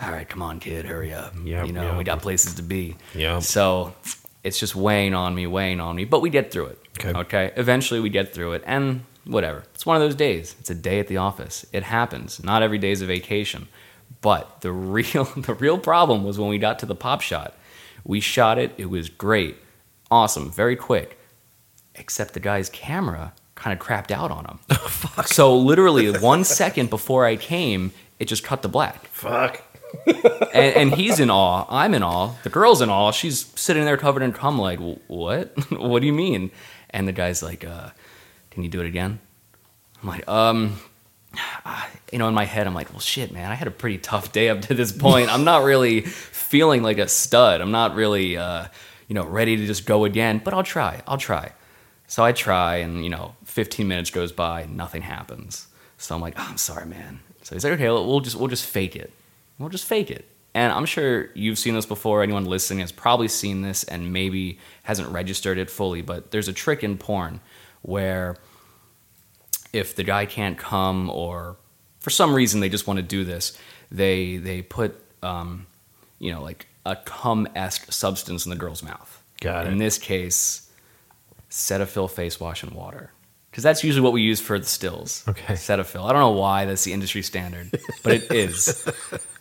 [0.00, 1.34] "All right, come on, kid, hurry up.
[1.44, 1.98] Yep, you know, yep.
[1.98, 3.42] we got places to be." Yep.
[3.42, 3.94] So
[4.46, 6.78] it's just weighing on me, weighing on me, but we get through it.
[6.98, 7.18] Okay.
[7.18, 7.52] Okay.
[7.56, 9.64] Eventually, we get through it, and whatever.
[9.74, 10.54] It's one of those days.
[10.60, 11.66] It's a day at the office.
[11.72, 12.42] It happens.
[12.42, 13.66] Not every day is a vacation.
[14.20, 17.54] But the real the real problem was when we got to the pop shot.
[18.04, 18.72] We shot it.
[18.78, 19.56] It was great,
[20.12, 21.18] awesome, very quick.
[21.96, 24.58] Except the guy's camera kind of crapped out on him.
[25.24, 29.62] So literally one second before I came, it just cut to black Fuck.
[30.06, 31.66] And, and he's in awe.
[31.68, 32.34] I'm in awe.
[32.42, 33.10] The girl's in awe.
[33.10, 34.58] She's sitting there covered in cum.
[34.58, 35.52] Like, what?
[35.70, 36.50] what do you mean?
[36.90, 37.90] And the guy's like, uh,
[38.50, 39.20] "Can you do it again?"
[40.02, 40.78] I'm like, um,
[42.12, 43.50] you know, in my head, I'm like, well, shit, man.
[43.50, 45.32] I had a pretty tough day up to this point.
[45.32, 47.60] I'm not really feeling like a stud.
[47.60, 48.66] I'm not really, uh,
[49.08, 50.40] you know, ready to just go again.
[50.42, 51.02] But I'll try.
[51.06, 51.52] I'll try.
[52.06, 55.66] So I try, and you know, 15 minutes goes by, nothing happens.
[55.98, 57.20] So I'm like, oh, I'm sorry, man.
[57.42, 59.12] So he's like, okay, we'll just we'll just fake it.
[59.58, 60.26] We'll just fake it.
[60.54, 62.22] And I'm sure you've seen this before.
[62.22, 66.00] Anyone listening has probably seen this and maybe hasn't registered it fully.
[66.00, 67.40] But there's a trick in porn
[67.82, 68.36] where
[69.72, 71.56] if the guy can't come or
[72.00, 73.56] for some reason they just want to do this,
[73.90, 75.66] they they put um,
[76.18, 79.22] you know like a cum esque substance in the girl's mouth.
[79.42, 79.72] Got it.
[79.72, 80.70] in this case,
[81.50, 83.10] Cetaphil face wash and water.
[83.50, 85.24] Because that's usually what we use for the stills.
[85.28, 85.54] Okay.
[85.54, 86.08] Cetaphil.
[86.08, 87.70] I don't know why that's the industry standard,
[88.02, 88.86] but it is.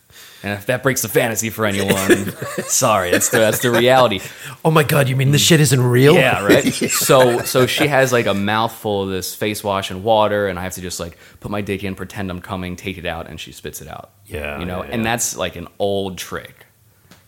[0.45, 2.31] And if that breaks the fantasy for anyone,
[2.67, 4.21] sorry, that's the that's the reality.
[4.63, 6.13] Oh my god, you mean this shit isn't real?
[6.13, 6.65] Yeah, right.
[7.05, 10.63] So so she has like a mouthful of this face wash and water, and I
[10.63, 13.39] have to just like put my dick in, pretend I'm coming, take it out, and
[13.39, 14.11] she spits it out.
[14.27, 16.67] Yeah, you know, yeah, and that's like an old trick.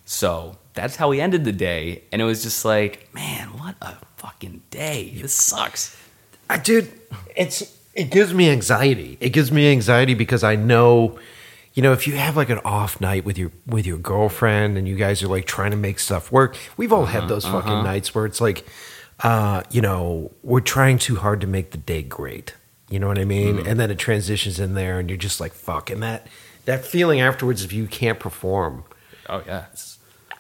[0.06, 3.96] So that's how we ended the day, and it was just like, man, what a
[4.18, 5.18] fucking day!
[5.20, 5.98] This sucks.
[6.50, 6.92] I, dude,
[7.36, 9.18] it's it gives me anxiety.
[9.20, 11.18] It gives me anxiety because I know,
[11.78, 14.88] you know, if you have like an off night with your with your girlfriend and
[14.88, 17.72] you guys are like trying to make stuff work, we've all had uh-huh, those fucking
[17.72, 17.84] uh-huh.
[17.84, 18.66] nights where it's like,
[19.20, 22.56] uh, you know, we're trying too hard to make the day great.
[22.90, 23.60] You know what I mean?
[23.60, 23.68] Hmm.
[23.68, 25.92] And then it transitions in there, and you're just like, fuck.
[25.92, 26.26] And that
[26.66, 28.84] that feeling afterwards, if you can't perform,
[29.30, 29.66] Oh yeah,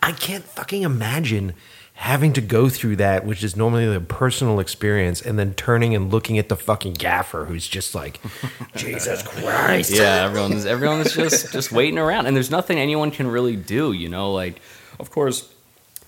[0.01, 1.53] I can't fucking imagine
[1.97, 6.11] having to go through that, which is normally a personal experience, and then turning and
[6.11, 8.19] looking at the fucking gaffer who's just like,
[8.75, 9.89] Jesus Christ.
[9.91, 10.23] yeah.
[10.25, 13.91] Everyone's everyone's just just waiting around, and there's nothing anyone can really do.
[13.93, 14.61] You know, like
[14.99, 15.51] of course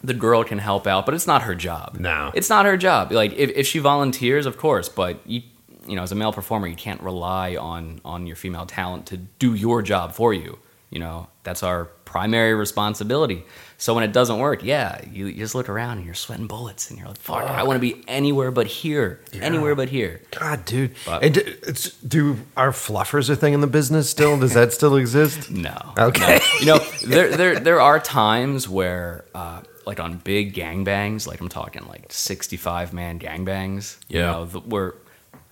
[0.03, 1.97] the girl can help out, but it's not her job.
[1.99, 2.31] No.
[2.33, 3.11] it's not her job.
[3.11, 5.41] Like if, if she volunteers, of course, but you
[5.87, 9.17] you know as a male performer, you can't rely on on your female talent to
[9.17, 10.59] do your job for you.
[10.91, 13.43] You know that's our primary responsibility.
[13.81, 16.89] So when it doesn't work, yeah, you, you just look around and you're sweating bullets,
[16.89, 20.65] and you're like, "Fuck, I want to be anywhere but here, anywhere but here." God,
[20.65, 20.95] dude.
[21.05, 24.37] But- and do, it's, do our fluffers a thing in the business still?
[24.37, 25.49] Does that still exist?
[25.59, 25.77] No.
[25.97, 26.39] Okay.
[26.39, 26.59] No.
[26.59, 31.47] You know, there there there are times where uh, like on big gangbangs, like I'm
[31.49, 34.31] talking like 65 man gangbangs, you Yeah.
[34.31, 34.93] know, the, where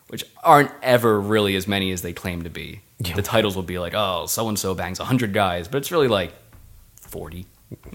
[0.09, 2.81] which aren't ever really as many as they claim to be.
[2.99, 3.15] Yeah.
[3.15, 6.07] The titles will be like, "Oh, so and so bangs 100 guys," but it's really
[6.09, 6.33] like
[7.01, 7.45] 40,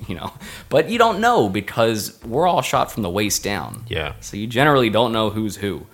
[0.07, 0.33] you know.
[0.69, 3.85] But you don't know because we're all shot from the waist down.
[3.89, 4.15] Yeah.
[4.21, 5.87] So you generally don't know who's who.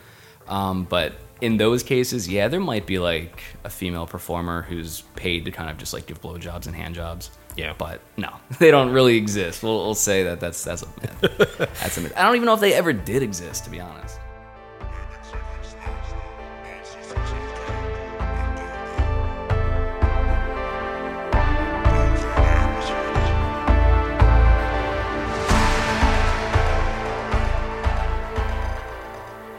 [0.46, 5.44] Um, but in those cases, yeah, there might be like a female performer who's paid
[5.44, 7.30] to kind of just like give blowjobs and hand jobs.
[7.56, 7.74] Yeah.
[7.76, 9.62] But no, they don't really exist.
[9.62, 11.56] We'll, we'll say that that's that's a myth.
[11.58, 12.12] that's a myth.
[12.16, 14.18] I don't even know if they ever did exist, to be honest.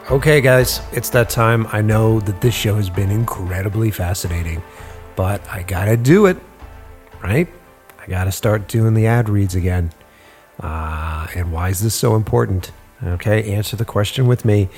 [0.10, 1.68] Okay, guys, it's that time.
[1.72, 4.64] I know that this show has been incredibly fascinating,
[5.16, 6.38] but I gotta do it,
[7.22, 7.48] right?
[8.00, 9.92] I gotta start doing the ad reads again.
[10.60, 12.72] Uh, and why is this so important?
[13.04, 14.70] Okay, answer the question with me.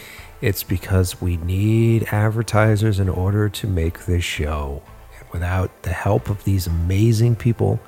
[0.42, 4.84] It's because we need advertisers in order to make this show.
[5.18, 7.80] And without the help of these amazing people,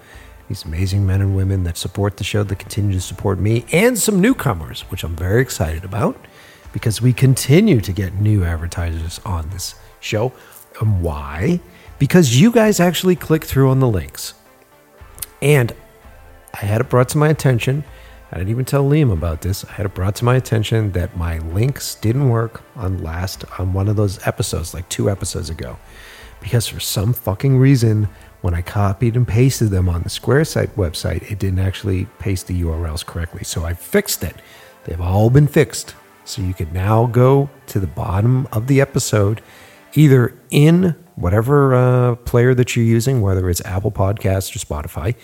[0.48, 4.00] these amazing men and women that support the show, that continue to support me, and
[4.00, 6.16] some newcomers, which I'm very excited about
[6.74, 10.34] because we continue to get new advertisers on this show.
[10.82, 11.62] And why?
[12.00, 14.34] Because you guys actually click through on the links.
[15.42, 15.74] And
[16.54, 17.84] I had it brought to my attention.
[18.32, 19.64] I didn't even tell Liam about this.
[19.64, 23.74] I had it brought to my attention that my links didn't work on last on
[23.74, 25.78] one of those episodes, like two episodes ago.
[26.42, 28.10] Because for some fucking reason,
[28.42, 32.62] when I copied and pasted them on the SquareSite website, it didn't actually paste the
[32.64, 33.44] URLs correctly.
[33.44, 34.36] So I fixed it.
[34.84, 35.96] They've all been fixed.
[36.26, 39.42] So you can now go to the bottom of the episode,
[39.94, 45.16] either in whatever uh, player that you're using, whether it's Apple Podcasts or Spotify,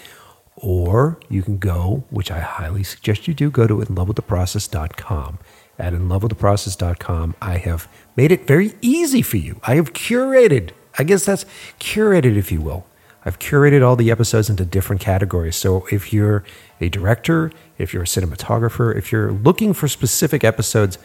[0.55, 5.39] or you can go, which I highly suggest you do, go to inlovewiththeprocess.com.
[5.77, 7.87] At inlovewiththeprocess.com, I have
[8.17, 9.61] made it very easy for you.
[9.63, 11.45] I have curated, I guess that's
[11.79, 12.85] curated, if you will.
[13.23, 15.55] I've curated all the episodes into different categories.
[15.55, 16.43] So if you're
[16.81, 20.99] a director, if you're a cinematographer, if you're looking for specific episodes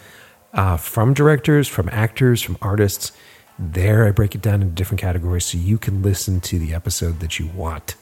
[0.53, 3.12] uh, from directors, from actors, from artists,
[3.59, 7.20] there I break it down into different categories so you can listen to the episode
[7.20, 7.95] that you want.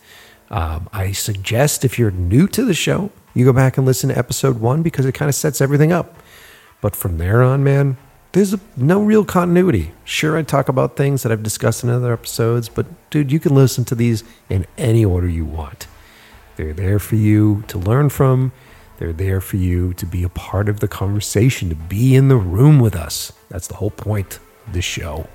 [0.50, 4.18] Um, I suggest if you're new to the show, you go back and listen to
[4.18, 6.16] episode one because it kind of sets everything up.
[6.80, 7.96] But from there on, man,
[8.32, 9.92] there's no real continuity.
[10.04, 13.54] Sure, I talk about things that I've discussed in other episodes, but dude, you can
[13.54, 15.86] listen to these in any order you want.
[16.62, 18.52] They're there for you to learn from.
[18.98, 22.36] They're there for you to be a part of the conversation, to be in the
[22.36, 23.32] room with us.
[23.48, 24.38] That's the whole point
[24.68, 25.26] of this show.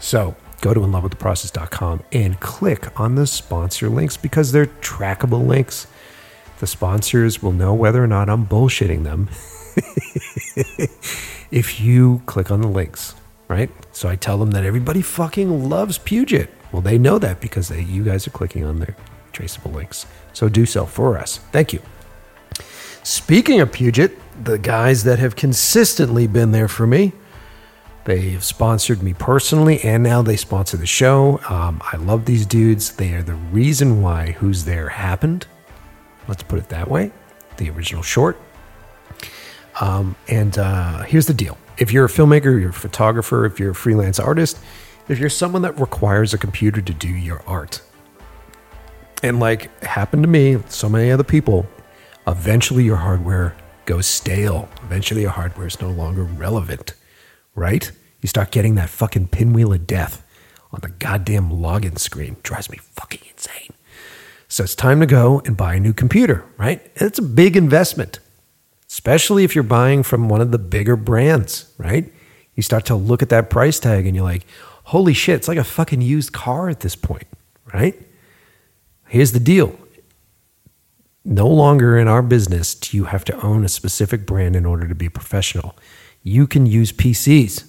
[0.00, 5.86] So go to inlovewiththeprocess.com and click on the sponsor links because they're trackable links.
[6.58, 9.28] The sponsors will know whether or not I'm bullshitting them
[11.52, 13.14] if you click on the links,
[13.46, 13.70] right?
[13.92, 16.50] So I tell them that everybody fucking loves Puget.
[16.72, 18.96] Well, they know that because they, you guys are clicking on their
[19.32, 20.04] traceable links.
[20.32, 21.38] So do so for us.
[21.52, 21.80] Thank you.
[23.02, 27.12] Speaking of Puget, the guys that have consistently been there for me,
[28.04, 31.40] they've sponsored me personally, and now they sponsor the show.
[31.48, 32.92] Um, I love these dudes.
[32.92, 35.46] They are the reason why Who's There happened.
[36.28, 37.10] Let's put it that way.
[37.56, 38.38] The original short.
[39.80, 43.70] Um, and uh, here's the deal if you're a filmmaker, you're a photographer, if you're
[43.70, 44.58] a freelance artist,
[45.08, 47.80] if you're someone that requires a computer to do your art,
[49.22, 51.66] and like happened to me, so many other people,
[52.26, 53.56] eventually your hardware
[53.86, 54.68] goes stale.
[54.82, 56.94] Eventually your hardware is no longer relevant,
[57.54, 57.90] right?
[58.20, 60.24] You start getting that fucking pinwheel of death
[60.72, 62.36] on the goddamn login screen.
[62.42, 63.72] drives me fucking insane.
[64.48, 66.90] So it's time to go and buy a new computer, right?
[66.96, 68.18] It's a big investment,
[68.88, 72.12] especially if you're buying from one of the bigger brands, right?
[72.54, 74.46] You start to look at that price tag and you're like,
[74.84, 77.26] holy shit, it's like a fucking used car at this point,
[77.72, 77.94] right?
[79.08, 79.78] Here's the deal
[81.24, 84.88] no longer in our business do you have to own a specific brand in order
[84.88, 85.76] to be professional.
[86.22, 87.68] You can use PCs.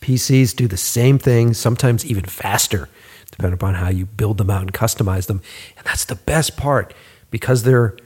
[0.00, 2.88] PCs do the same thing, sometimes even faster,
[3.30, 5.40] depending upon how you build them out and customize them.
[5.76, 6.92] And that's the best part
[7.30, 7.96] because they're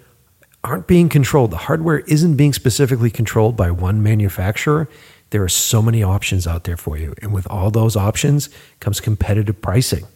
[0.63, 1.51] aren't being controlled.
[1.51, 4.89] The hardware isn't being specifically controlled by one manufacturer.
[5.29, 7.15] There are so many options out there for you.
[7.21, 8.49] And with all those options
[8.81, 10.07] comes competitive pricing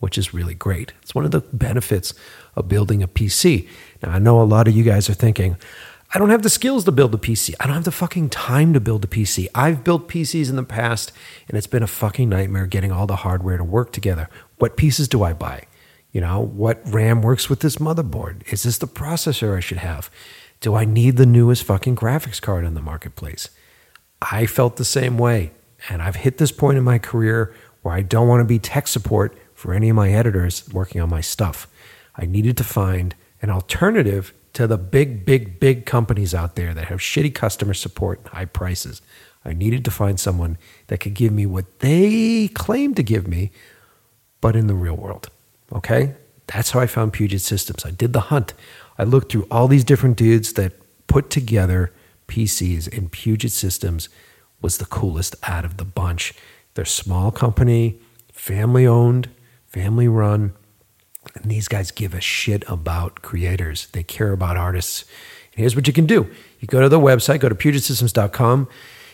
[0.00, 0.92] which is really great.
[1.02, 2.12] It's one of the benefits
[2.56, 3.68] of building a PC.
[4.02, 5.56] Now, I know a lot of you guys are thinking,
[6.12, 7.54] I don't have the skills to build a PC.
[7.60, 9.46] I don't have the fucking time to build a PC.
[9.54, 11.12] I've built PCs in the past
[11.46, 14.28] and it's been a fucking nightmare getting all the hardware to work together.
[14.58, 15.66] What pieces do I buy?
[16.10, 18.42] You know, what RAM works with this motherboard?
[18.52, 20.10] Is this the processor I should have?
[20.60, 23.48] Do I need the newest fucking graphics card on the marketplace?
[24.20, 25.52] I felt the same way.
[25.88, 28.88] And I've hit this point in my career where I don't want to be tech
[28.88, 31.68] support for any of my editors working on my stuff.
[32.16, 36.86] I needed to find an alternative to the big, big, big companies out there that
[36.86, 39.02] have shitty customer support and high prices.
[39.44, 40.56] I needed to find someone
[40.86, 43.50] that could give me what they claim to give me,
[44.40, 45.28] but in the real world.
[45.70, 46.14] Okay?
[46.46, 47.84] That's how I found Puget Systems.
[47.84, 48.54] I did the hunt.
[48.96, 50.72] I looked through all these different dudes that
[51.06, 51.92] put together
[52.28, 54.08] PCs, and Puget Systems
[54.62, 56.32] was the coolest out of the bunch.
[56.72, 58.00] They're small company,
[58.32, 59.28] family owned,
[59.70, 60.52] family run,
[61.34, 63.86] and these guys give a shit about creators.
[63.88, 65.04] They care about artists.
[65.52, 68.68] And here's what you can do you go to the website, go to pugetsystems.com.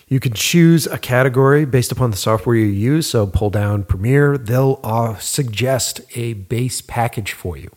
[0.09, 3.09] You can choose a category based upon the software you use.
[3.09, 4.39] So pull down Premiere.
[4.39, 7.71] They'll uh, suggest a base package for you.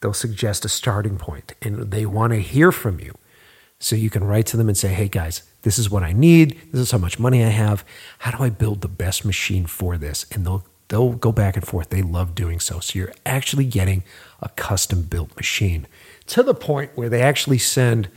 [0.00, 3.14] They'll suggest a starting point, and they want to hear from you.
[3.80, 6.58] So you can write to them and say, hey guys, this is what I need.
[6.72, 7.84] This is how much money I have.
[8.20, 10.24] How do I build the best machine for this?
[10.32, 11.90] And they'll they'll go back and forth.
[11.90, 12.80] They love doing so.
[12.80, 14.02] So you're actually getting
[14.40, 15.86] a custom built machine
[16.28, 18.08] to the point where they actually send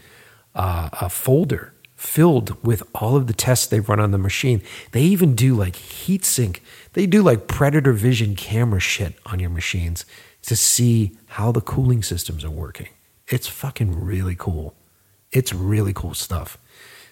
[0.55, 4.61] uh, a folder filled with all of the tests they've run on the machine.
[4.91, 6.63] They even do like heat sink.
[6.93, 10.05] They do like predator vision camera shit on your machines
[10.43, 12.89] to see how the cooling systems are working.
[13.28, 14.74] It's fucking really cool.
[15.32, 16.57] It's really cool stuff.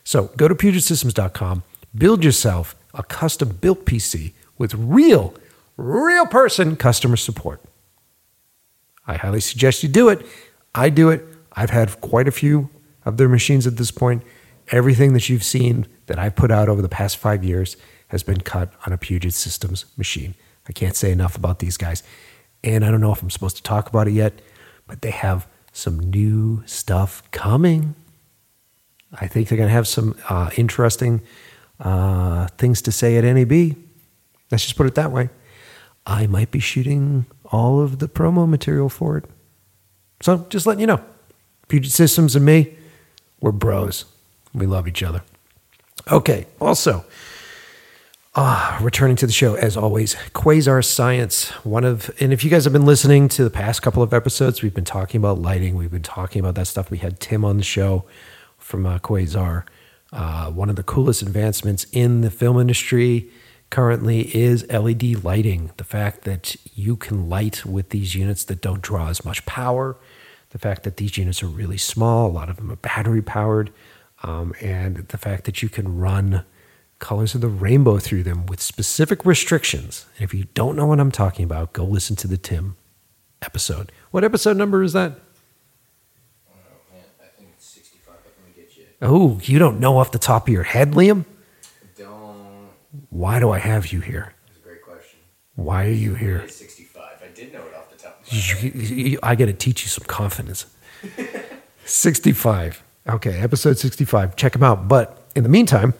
[0.03, 1.63] So go to PugetSystems.com,
[1.95, 5.35] build yourself a custom built PC with real,
[5.79, 7.61] real person customer support.
[9.07, 10.25] I highly suggest you do it.
[10.75, 11.25] I do it.
[11.53, 12.69] I've had quite a few
[13.05, 14.23] of their machines at this point.
[14.71, 17.75] Everything that you've seen that I've put out over the past five years
[18.09, 20.35] has been cut on a Puget Systems machine.
[20.67, 22.03] I can't say enough about these guys.
[22.63, 24.41] And I don't know if I'm supposed to talk about it yet,
[24.85, 27.95] but they have some new stuff coming.
[29.13, 31.21] I think they're going to have some uh, interesting
[31.79, 33.75] uh, things to say at NAB.
[34.51, 35.29] Let's just put it that way.
[36.09, 39.25] I might be shooting all of the promo material for it.
[40.21, 41.03] So just letting you know.
[41.67, 42.75] Puget Systems and me,
[43.39, 44.05] we're bros.
[44.51, 45.21] We love each other.
[46.11, 47.05] Okay, also,
[48.33, 51.49] uh, returning to the show, as always, Quasar Science.
[51.63, 54.63] One of, and if you guys have been listening to the past couple of episodes,
[54.63, 55.75] we've been talking about lighting.
[55.75, 56.89] We've been talking about that stuff.
[56.89, 58.05] We had Tim on the show
[58.57, 59.65] from uh, Quasar.
[60.11, 63.29] Uh, one of the coolest advancements in the film industry
[63.69, 65.71] currently is LED lighting.
[65.77, 69.97] The fact that you can light with these units that don't draw as much power,
[70.51, 73.71] the fact that these units are really small, a lot of them are battery powered,
[74.23, 76.43] um, and the fact that you can run
[76.97, 80.05] colors of the rainbow through them with specific restrictions.
[80.17, 82.75] And if you don't know what I'm talking about, go listen to the Tim
[83.41, 83.91] episode.
[84.11, 85.13] What episode number is that?
[86.49, 86.53] Oh,
[86.91, 88.85] man, I think it's 65, but let get you.
[89.01, 91.25] Oh, you don't know off the top of your head, Liam?
[93.09, 94.33] Why do I have you here?
[94.47, 95.19] That's a great question.
[95.55, 96.37] Why are you here?
[96.37, 97.03] It's 65.
[97.23, 98.75] I did know it off the top of my head.
[98.75, 100.65] You- you- I got to teach you some confidence.
[101.85, 102.83] 65.
[103.07, 104.35] Okay, episode 65.
[104.35, 104.87] Check them out.
[104.87, 105.93] But in the meantime,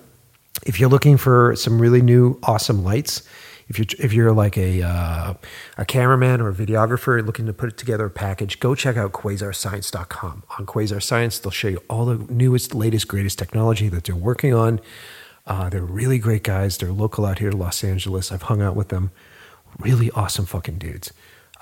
[0.65, 3.23] if you're looking for some really new, awesome lights,
[3.69, 5.33] if you're if you're like a uh,
[5.77, 10.43] a cameraman or a videographer looking to put together a package, go check out QuasarScience.com.
[10.57, 14.53] On Quasar Science, they'll show you all the newest, latest, greatest technology that they're working
[14.53, 14.79] on.
[15.49, 16.77] Uh, they're really great guys.
[16.77, 18.31] They're local out here to Los Angeles.
[18.31, 19.11] I've hung out with them.
[19.79, 21.11] Really awesome fucking dudes.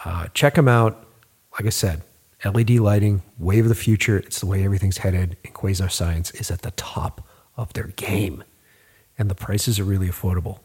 [0.04, 1.08] Uh, check them out.
[1.54, 2.02] Like I said,
[2.46, 4.18] LED lighting, wave of the future.
[4.18, 5.38] It's the way everything's headed.
[5.44, 7.26] And Quasar Science is at the top
[7.56, 8.44] of their game.
[9.18, 10.60] And the prices are really affordable.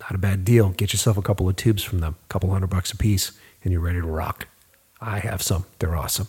[0.00, 0.70] Not a bad deal.
[0.70, 3.72] Get yourself a couple of tubes from them, a couple hundred bucks a piece, and
[3.72, 4.48] you're ready to rock.
[5.00, 5.66] I have some.
[5.78, 6.28] They're awesome.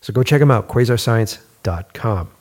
[0.00, 2.35] So go check them out, quasarscience.com.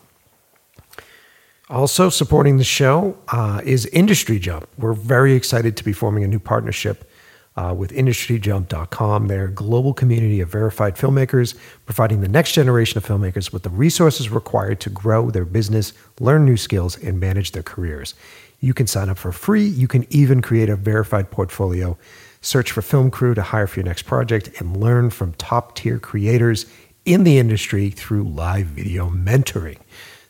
[1.70, 4.68] Also supporting the show uh, is Industry Jump.
[4.78, 7.09] We're very excited to be forming a new partnership
[7.57, 9.28] uh, with IndustryJump.com.
[9.28, 11.55] They're a global community of verified filmmakers,
[11.86, 16.45] providing the next generation of filmmakers with the resources required to grow their business, learn
[16.45, 18.13] new skills, and manage their careers.
[18.59, 19.66] You can sign up for free.
[19.66, 21.97] You can even create a verified portfolio.
[22.41, 25.97] Search for film crew to hire for your next project and learn from top tier
[25.97, 26.68] creators
[27.05, 29.78] in the industry through live video mentoring.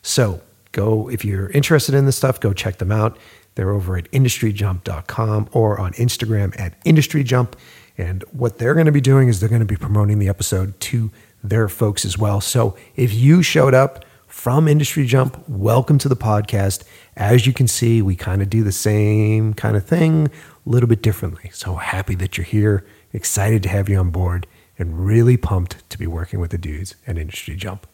[0.00, 0.40] So
[0.76, 3.18] go, if you're interested in this stuff, go check them out.
[3.54, 7.54] They're over at industryjump.com or on Instagram at industryjump.
[7.96, 10.78] And what they're going to be doing is they're going to be promoting the episode
[10.80, 11.10] to
[11.42, 12.42] their folks as well.
[12.42, 16.84] So if you showed up from Industry Jump, welcome to the podcast.
[17.16, 20.30] As you can see, we kind of do the same kind of thing a
[20.68, 21.50] little bit differently.
[21.54, 24.46] So happy that you're here, excited to have you on board,
[24.78, 27.86] and really pumped to be working with the dudes at Industry Jump.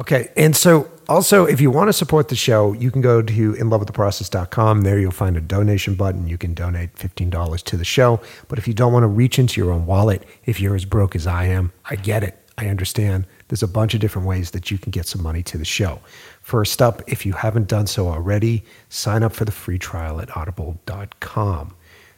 [0.00, 0.30] Okay.
[0.36, 4.82] And so also, if you want to support the show, you can go to inlovewiththeprocess.com.
[4.82, 6.26] There you'll find a donation button.
[6.26, 8.20] You can donate $15 to the show.
[8.48, 11.14] But if you don't want to reach into your own wallet, if you're as broke
[11.14, 12.36] as I am, I get it.
[12.56, 15.58] I understand there's a bunch of different ways that you can get some money to
[15.58, 16.00] the show.
[16.42, 20.34] First up, if you haven't done so already, sign up for the free trial at
[20.36, 21.74] audible.com.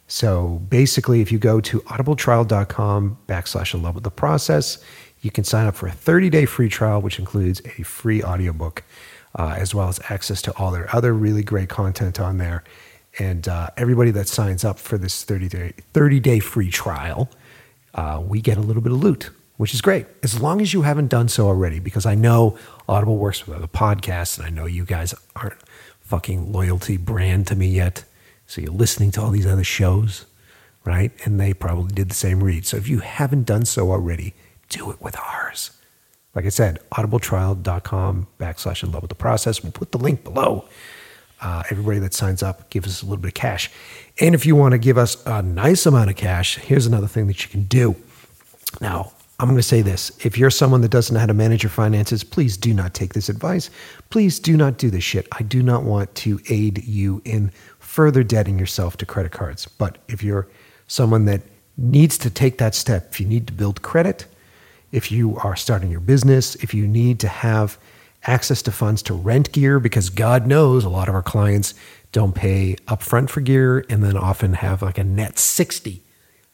[0.09, 4.79] So basically, if you go to audibletrial.com backslash in love with the process,
[5.23, 8.83] you can sign up for a 30 day free trial, which includes a free audiobook,
[9.37, 12.63] uh, as well as access to all their other really great content on there.
[13.19, 17.31] And uh, everybody that signs up for this 30 day, 30 day free trial,
[17.95, 20.07] uh, we get a little bit of loot, which is great.
[20.23, 22.59] As long as you haven't done so already, because I know
[22.89, 25.61] Audible works with other podcasts, and I know you guys aren't
[26.01, 28.05] fucking loyalty brand to me yet.
[28.47, 30.27] So you're listening to all these other shows,
[30.85, 31.13] right?
[31.25, 32.67] And they probably did the same read.
[32.67, 34.35] So if you haven't done so already,
[34.73, 35.71] do it with ours.
[36.35, 39.63] Like I said, audibletrial.com backslash in love with the process.
[39.63, 40.65] We'll put the link below.
[41.41, 43.71] Uh, everybody that signs up, give us a little bit of cash.
[44.21, 47.27] And if you want to give us a nice amount of cash, here's another thing
[47.27, 47.97] that you can do.
[48.81, 50.13] Now, I'm going to say this.
[50.25, 53.13] If you're someone that doesn't know how to manage your finances, please do not take
[53.13, 53.71] this advice.
[54.09, 55.27] Please do not do this shit.
[55.33, 57.51] I do not want to aid you in
[57.81, 59.67] further debting yourself to credit cards.
[59.67, 60.47] But if you're
[60.87, 61.43] someone that
[61.77, 64.27] needs to take that step, if you need to build credit,
[64.93, 67.79] if you are starting your business, if you need to have
[68.25, 71.75] access to funds to rent gear, because God knows a lot of our clients
[72.13, 76.03] don't pay upfront for gear and then often have like a net 60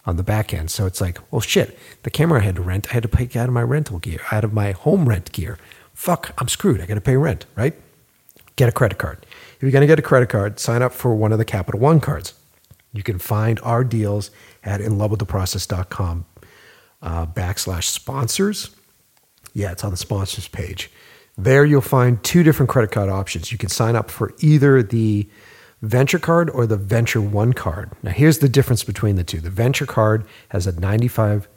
[0.06, 0.70] on the back end.
[0.70, 3.24] So it's like, well, shit, the camera I had to rent, I had to pay
[3.38, 5.58] out of my rental gear, out of my home rent gear.
[5.92, 6.80] Fuck, I'm screwed.
[6.80, 7.74] I got to pay rent, right?
[8.56, 9.26] Get a credit card.
[9.56, 11.80] If you're going to get a credit card, sign up for one of the Capital
[11.80, 12.34] One cards.
[12.92, 14.30] You can find our deals
[14.64, 16.24] at inlovewiththeprocess.com
[17.02, 18.74] uh, backslash sponsors.
[19.54, 20.90] Yeah, it's on the sponsors page.
[21.36, 23.52] There you'll find two different credit card options.
[23.52, 25.28] You can sign up for either the
[25.82, 27.92] Venture card or the Venture One card.
[28.02, 29.40] Now, here's the difference between the two.
[29.40, 31.48] The Venture card has a 95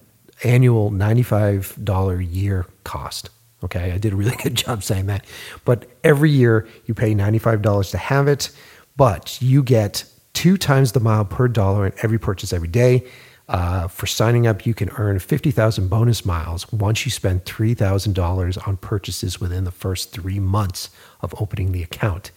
[0.43, 3.29] annual $95 year cost.
[3.63, 5.25] Okay, I did a really good job saying that.
[5.65, 8.51] But every year you pay $95 to have it,
[8.95, 13.07] but you get two times the mile per dollar in every purchase every day.
[13.51, 18.77] Uh, for signing up, you can earn 50,000 bonus miles once you spend $3,000 on
[18.77, 20.89] purchases within the first three months
[21.19, 22.31] of opening the account.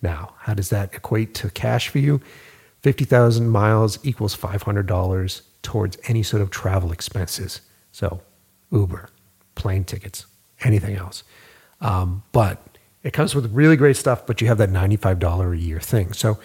[0.00, 2.20] Now, how does that equate to cash for you?
[2.82, 7.62] 50,000 miles equals $500 towards any sort of travel expenses.
[7.90, 8.22] So,
[8.70, 9.08] Uber,
[9.56, 10.24] plane tickets,
[10.62, 11.24] anything else.
[11.80, 12.64] Um, but
[13.02, 16.12] it comes with really great stuff, but you have that $95 a year thing.
[16.12, 16.38] So,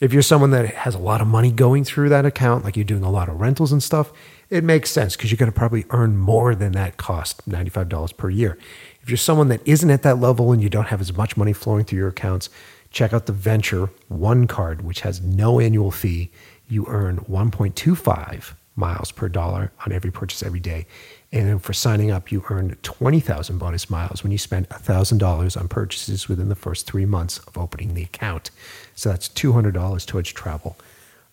[0.00, 2.84] if you're someone that has a lot of money going through that account, like you're
[2.84, 4.12] doing a lot of rentals and stuff,
[4.48, 8.30] it makes sense because you're going to probably earn more than that cost $95 per
[8.30, 8.56] year.
[9.02, 11.52] If you're someone that isn't at that level and you don't have as much money
[11.52, 12.48] flowing through your accounts,
[12.90, 16.30] check out the Venture One card, which has no annual fee.
[16.68, 20.86] You earn 1.25 miles per dollar on every purchase every day.
[21.30, 26.26] And for signing up, you earn 20,000 bonus miles when you spend $1,000 on purchases
[26.26, 28.50] within the first three months of opening the account.
[28.94, 30.76] So that's $200 towards travel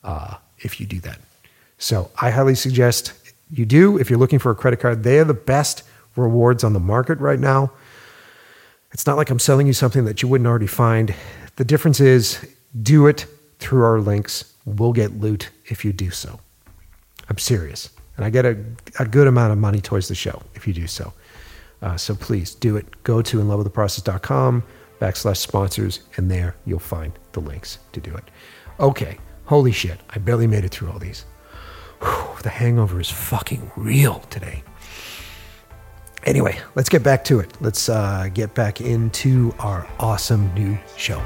[0.03, 1.19] uh, if you do that.
[1.77, 3.13] So I highly suggest
[3.49, 3.97] you do.
[3.97, 5.83] If you're looking for a credit card, they are the best
[6.15, 7.71] rewards on the market right now.
[8.91, 11.13] It's not like I'm selling you something that you wouldn't already find.
[11.55, 12.45] The difference is
[12.81, 13.27] do it
[13.59, 14.53] through our links.
[14.65, 16.39] We'll get loot if you do so.
[17.29, 17.89] I'm serious.
[18.16, 18.57] And I get a,
[18.99, 21.13] a good amount of money towards the show if you do so.
[21.82, 23.03] Uh, so please do it.
[23.03, 24.63] Go to inlovewiththeprocess.com
[24.99, 28.24] backslash sponsors, and there you'll find the links to do it.
[28.80, 29.99] Okay, holy shit.
[30.09, 31.26] I barely made it through all these.
[32.01, 34.63] Whew, the hangover is fucking real today.
[36.24, 37.51] Anyway, let's get back to it.
[37.61, 41.22] Let's uh, get back into our awesome new show.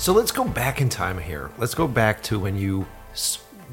[0.00, 1.50] So let's go back in time here.
[1.58, 2.86] Let's go back to when you.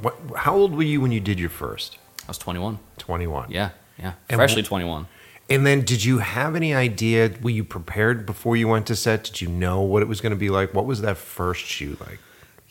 [0.02, 1.98] What, how old were you when you did your first?
[2.26, 2.80] I was 21.
[2.98, 3.50] 21.
[3.50, 4.12] Yeah, yeah.
[4.28, 5.08] And Freshly wh- 21.
[5.50, 7.32] And then, did you have any idea?
[7.42, 9.24] Were you prepared before you went to set?
[9.24, 10.74] Did you know what it was going to be like?
[10.74, 12.20] What was that first shoot like?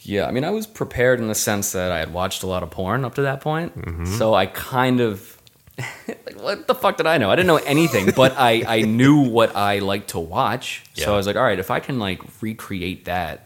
[0.01, 2.63] Yeah, I mean, I was prepared in the sense that I had watched a lot
[2.63, 3.75] of porn up to that point.
[3.75, 4.05] Mm-hmm.
[4.05, 5.33] So I kind of.
[6.09, 7.31] like, what the fuck did I know?
[7.31, 10.85] I didn't know anything, but I, I knew what I liked to watch.
[10.95, 11.07] Yeah.
[11.07, 13.46] So I was like, all right, if I can like recreate that,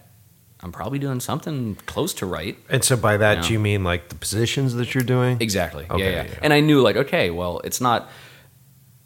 [0.62, 2.56] I'm probably doing something close to right.
[2.68, 3.42] And so, by that, Yeah.
[3.48, 5.38] do you mean like the positions that you're doing?
[5.40, 5.86] Exactly.
[5.90, 6.38] Okay, yeah, yeah, yeah.
[6.42, 8.10] And I knew like, okay, well, it's not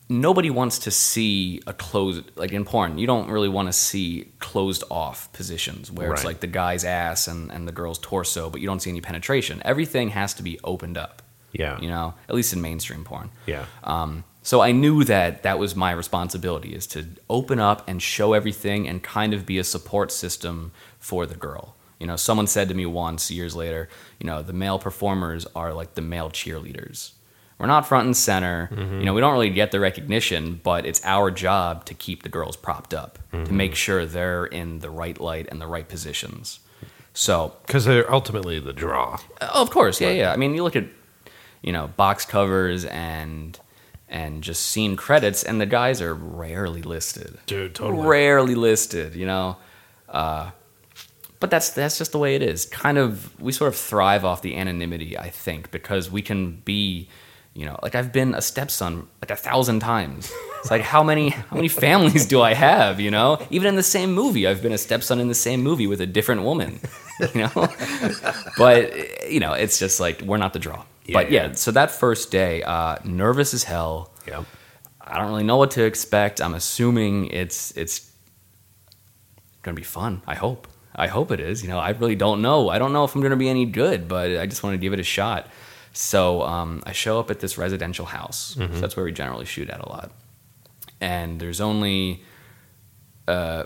[0.08, 4.30] nobody wants to see a closed like in porn, you don't really want to see
[4.38, 8.60] closed off positions where it's like the guy's ass and, and the girl's torso, but
[8.60, 9.62] you don't see any penetration.
[9.64, 11.22] Everything has to be opened up.
[11.52, 11.80] Yeah.
[11.80, 13.30] You know, at least in mainstream porn.
[13.46, 13.64] Yeah.
[13.82, 18.34] Um, So I knew that that was my responsibility is to open up and show
[18.34, 20.72] everything and kind of be a support system
[21.04, 21.76] for the girl.
[22.00, 23.88] You know, someone said to me once years later,
[24.18, 27.12] you know, the male performers are like the male cheerleaders.
[27.58, 28.68] We're not front and center.
[28.72, 32.28] You know, we don't really get the recognition, but it's our job to keep the
[32.28, 36.58] girls propped up, to make sure they're in the right light and the right positions.
[37.12, 39.18] So Because they're ultimately the draw.
[39.40, 40.32] Oh, of course, yeah, yeah.
[40.32, 40.86] I mean, you look at
[41.62, 43.58] you know box covers and
[44.08, 47.38] and just scene credits, and the guys are rarely listed.
[47.46, 48.06] Dude, totally.
[48.06, 49.56] Rarely listed, you know.
[50.08, 50.50] Uh,
[51.44, 52.64] but that's that's just the way it is.
[52.64, 57.06] Kind of, we sort of thrive off the anonymity, I think, because we can be,
[57.52, 60.32] you know, like I've been a stepson like a thousand times.
[60.60, 62.98] It's like how many how many families do I have?
[62.98, 65.86] You know, even in the same movie, I've been a stepson in the same movie
[65.86, 66.80] with a different woman.
[67.34, 67.68] You know,
[68.56, 70.82] but you know, it's just like we're not the draw.
[71.12, 71.48] but Yeah.
[71.48, 74.10] yeah, so that first day, uh, nervous as hell.
[74.26, 74.44] Yeah.
[75.06, 76.40] I don't really know what to expect.
[76.40, 78.10] I'm assuming it's it's
[79.62, 80.22] gonna be fun.
[80.26, 80.66] I hope.
[80.94, 81.62] I hope it is.
[81.62, 82.68] You know, I really don't know.
[82.68, 84.92] I don't know if I'm gonna be any good, but I just want to give
[84.92, 85.48] it a shot.
[85.92, 88.54] So um, I show up at this residential house.
[88.54, 90.10] So that's where we generally shoot at a lot.
[91.00, 92.22] And there's only
[93.28, 93.64] uh,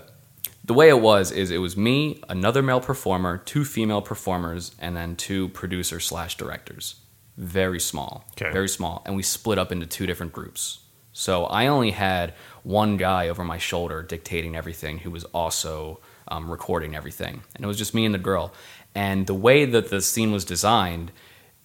[0.63, 4.95] the way it was is it was me, another male performer, two female performers, and
[4.95, 6.95] then two producers slash directors.
[7.37, 8.51] Very small, Okay.
[8.51, 10.79] very small, and we split up into two different groups.
[11.13, 15.99] So I only had one guy over my shoulder dictating everything, who was also
[16.29, 18.53] um, recording everything, and it was just me and the girl.
[18.95, 21.11] And the way that the scene was designed,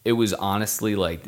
[0.04, 1.26] it was honestly like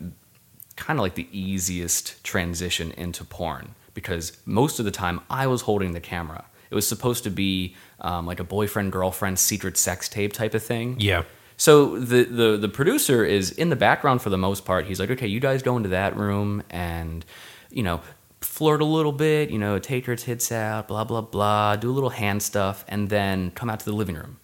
[0.76, 5.62] kind of like the easiest transition into porn because most of the time I was
[5.62, 6.44] holding the camera.
[6.70, 10.62] It was supposed to be um, like a boyfriend girlfriend secret sex tape type of
[10.62, 10.96] thing.
[10.98, 11.22] Yeah.
[11.56, 14.84] So the, the the producer is in the background for the most part.
[14.84, 17.24] He's like, okay, you guys go into that room and
[17.70, 18.02] you know
[18.46, 21.92] flirt a little bit, you know, take her tits out, blah blah blah, do a
[21.98, 24.38] little hand stuff, and then come out to the living room.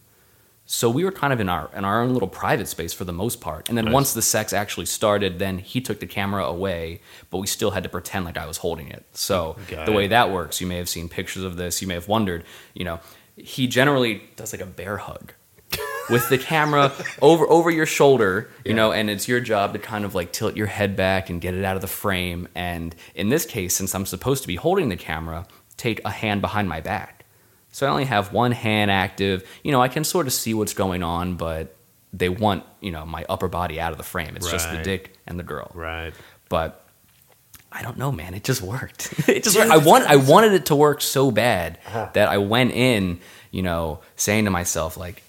[0.64, 3.12] So we were kind of in our in our own little private space for the
[3.12, 3.68] most part.
[3.68, 3.94] And then Nice.
[3.94, 7.00] once the sex actually started, then he took the camera away,
[7.30, 9.04] but we still had to pretend like I was holding it.
[9.12, 9.96] So Got the it.
[9.96, 12.44] way that works, you may have seen pictures of this, you may have wondered,
[12.74, 13.00] you know,
[13.36, 15.32] he generally does like a bear hug
[16.10, 20.04] with the camera over over your shoulder, you know, and it's your job to kind
[20.04, 22.48] of like tilt your head back and get it out of the frame.
[22.54, 25.46] And in this case, since I'm supposed to be holding the camera,
[25.76, 27.24] take a hand behind my back.
[27.72, 29.48] So I only have one hand active.
[29.62, 31.74] You know, I can sort of see what's going on, but
[32.12, 34.36] they want, you know, my upper body out of the frame.
[34.36, 35.70] It's just the dick and the girl.
[35.74, 36.12] Right.
[36.50, 36.86] But
[37.72, 38.34] I don't know, man.
[38.34, 39.14] It just worked.
[39.28, 39.70] it just worked.
[39.70, 42.10] I want I wanted it to work so bad uh-huh.
[42.12, 45.22] that I went in, you know, saying to myself like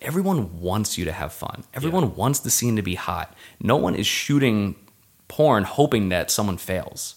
[0.00, 1.64] everyone wants you to have fun.
[1.74, 3.34] Everyone wants the scene to be hot.
[3.60, 4.76] No one is shooting
[5.28, 7.16] porn hoping that someone fails.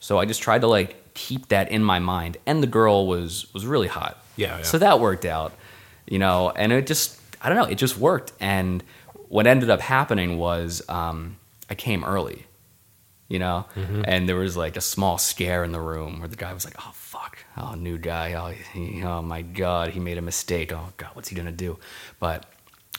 [0.00, 3.52] So I just tried to like keep that in my mind and the girl was
[3.52, 4.22] was really hot.
[4.36, 4.62] Yeah, yeah.
[4.62, 5.52] So that worked out.
[6.06, 8.82] You know, and it just I don't know, it just worked and
[9.28, 11.36] what ended up happening was um,
[11.70, 12.44] I came early
[13.28, 13.66] you know?
[13.74, 14.02] Mm-hmm.
[14.04, 16.74] And there was like a small scare in the room where the guy was like
[16.78, 17.38] oh fuck.
[17.56, 18.34] Oh new guy.
[18.34, 19.90] Oh, he, oh my god.
[19.90, 20.72] He made a mistake.
[20.72, 21.78] Oh god what's he gonna do?
[22.18, 22.46] But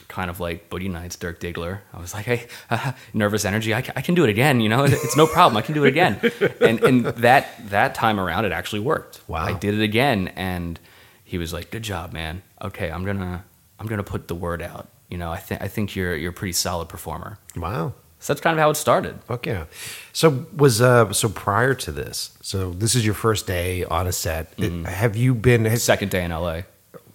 [0.08, 3.72] kind of like Boogie Nights Dirk Diggler I was like hey uh, nervous energy.
[3.72, 4.84] I, I can do it again you know?
[4.84, 5.56] It's no problem.
[5.56, 6.20] I can do it again.
[6.60, 9.20] And and that that time around it actually worked.
[9.28, 9.44] Wow.
[9.44, 10.78] I did it again and
[11.24, 12.42] he was like good job man.
[12.60, 13.44] Okay I'm gonna
[13.78, 14.88] I'm gonna put the word out.
[15.08, 17.38] You know I think I think you're you're a pretty solid performer.
[17.56, 17.94] Wow.
[18.24, 19.66] So that's kind of how it started Fuck yeah.
[20.12, 24.12] So was uh so prior to this, so this is your first day on a
[24.12, 24.56] set.
[24.56, 24.84] Mm-hmm.
[24.84, 25.66] Have you been?
[25.66, 26.62] Has, second day in LA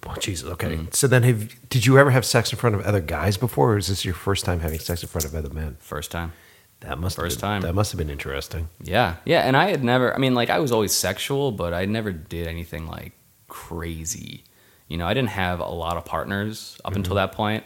[0.07, 0.49] oh, Jesus.
[0.49, 0.75] Okay.
[0.75, 0.85] Mm-hmm.
[0.91, 3.77] So then, have did you ever have sex in front of other guys before, or
[3.77, 5.77] is this your first time having sex in front of other men?
[5.79, 6.33] first time
[6.81, 7.61] That must First have been, time.
[7.61, 8.69] That must have been interesting.
[8.81, 10.13] Yeah, yeah, and I had never.
[10.13, 13.13] I mean, like I was always sexual, but I never did anything like
[13.47, 14.43] crazy.
[14.87, 17.63] You know, I didn't have a lot of partners up until that point.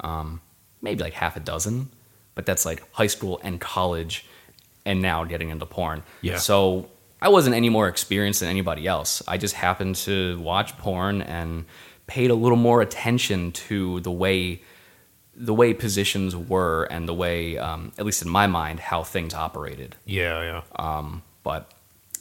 [0.00, 0.40] Um,
[0.80, 1.90] maybe like half a dozen,
[2.34, 4.26] but that's like high school and college,
[4.84, 6.02] and now getting into porn.
[6.20, 6.38] Yeah.
[6.38, 6.88] So
[7.20, 9.22] I wasn't any more experienced than anybody else.
[9.28, 11.64] I just happened to watch porn and
[12.06, 14.62] paid a little more attention to the way
[15.34, 19.32] the way positions were and the way, um, at least in my mind, how things
[19.32, 19.96] operated.
[20.04, 20.62] Yeah, yeah.
[20.76, 21.72] Um, but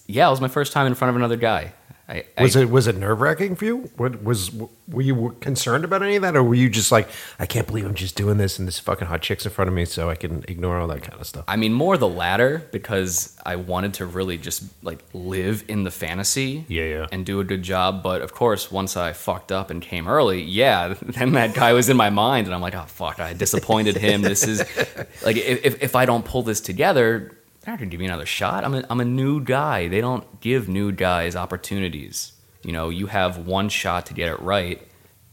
[0.07, 1.74] yeah, it was my first time in front of another guy.
[2.12, 3.89] I, Was I, it was it nerve wracking for you?
[3.95, 4.51] What was
[4.89, 7.07] were you concerned about any of that, or were you just like,
[7.39, 9.74] I can't believe I'm just doing this, and this fucking hot chick's in front of
[9.74, 11.45] me, so I can ignore all that kind of stuff?
[11.47, 15.91] I mean, more the latter because I wanted to really just like live in the
[15.91, 16.66] fantasy.
[16.68, 17.07] Yeah, yeah.
[17.14, 18.03] And do a good job.
[18.03, 21.88] But of course, once I fucked up and came early, yeah, then that guy was
[21.88, 24.22] in my mind, and I'm like, oh fuck, I disappointed him.
[24.22, 24.59] This is
[25.24, 28.26] like if if- if I don't pull this together, they're not gonna give me another
[28.26, 28.64] shot.
[28.64, 29.88] I'm a, I'm a nude guy.
[29.88, 32.34] They don't give nude guys opportunities.
[32.64, 34.86] You know, you have one shot to get it right,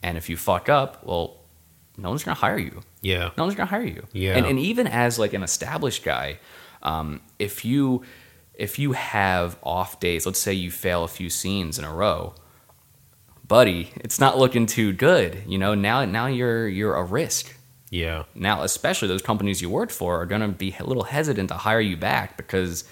[0.02, 1.38] and if you fuck up, well,
[1.96, 2.82] no one's gonna hire you.
[3.00, 3.30] Yeah.
[3.36, 4.06] No one's gonna hire you.
[4.12, 4.36] Yeah.
[4.36, 6.38] And and even as like an established guy,
[6.82, 8.02] um, if you
[8.54, 12.34] if you have off days, let's say you fail a few scenes in a row,
[13.46, 15.42] buddy, it's not looking too good.
[15.46, 17.54] You know, now now you're you're a risk.
[17.90, 18.24] Yeah.
[18.34, 21.54] Now, especially those companies you worked for are going to be a little hesitant to
[21.54, 22.84] hire you back because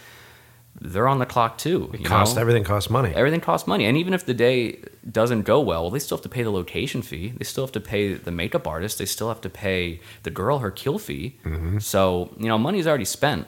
[0.80, 1.90] they're on the clock too.
[1.94, 2.40] It you costs know?
[2.40, 3.12] everything costs money.
[3.14, 4.78] Everything costs money, and even if the day
[5.10, 7.32] doesn't go well, well, they still have to pay the location fee.
[7.36, 8.98] They still have to pay the makeup artist.
[8.98, 11.38] They still have to pay the girl her kill fee.
[11.44, 11.78] Mm-hmm.
[11.78, 13.46] So you know, money's already spent.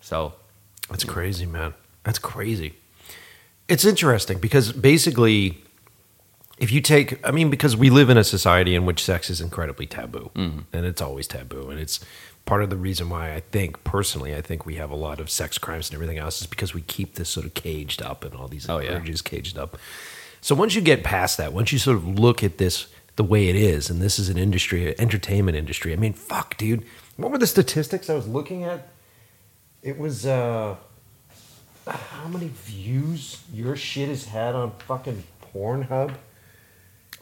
[0.00, 0.34] So
[0.88, 1.74] That's crazy, man.
[2.04, 2.74] That's crazy.
[3.68, 5.62] It's interesting because basically,
[6.60, 9.40] if you take, I mean, because we live in a society in which sex is
[9.40, 11.98] incredibly taboo, and it's always taboo, and it's
[12.46, 15.30] part of the reason why I think, personally, I think we have a lot of
[15.30, 18.34] sex crimes and everything else is because we keep this sort of caged up and
[18.34, 18.92] all these Oh, yeah.
[18.92, 19.76] urges caged up.
[20.40, 22.86] So once you get past that, once you sort of look at this
[23.16, 25.92] the way it is, and this is an industry, an entertainment industry.
[25.92, 26.84] I mean, fuck, dude.
[27.16, 28.88] What were the statistics I was looking at?
[29.82, 30.76] It was uh
[31.86, 36.14] how many views your shit has had on fucking Pornhub?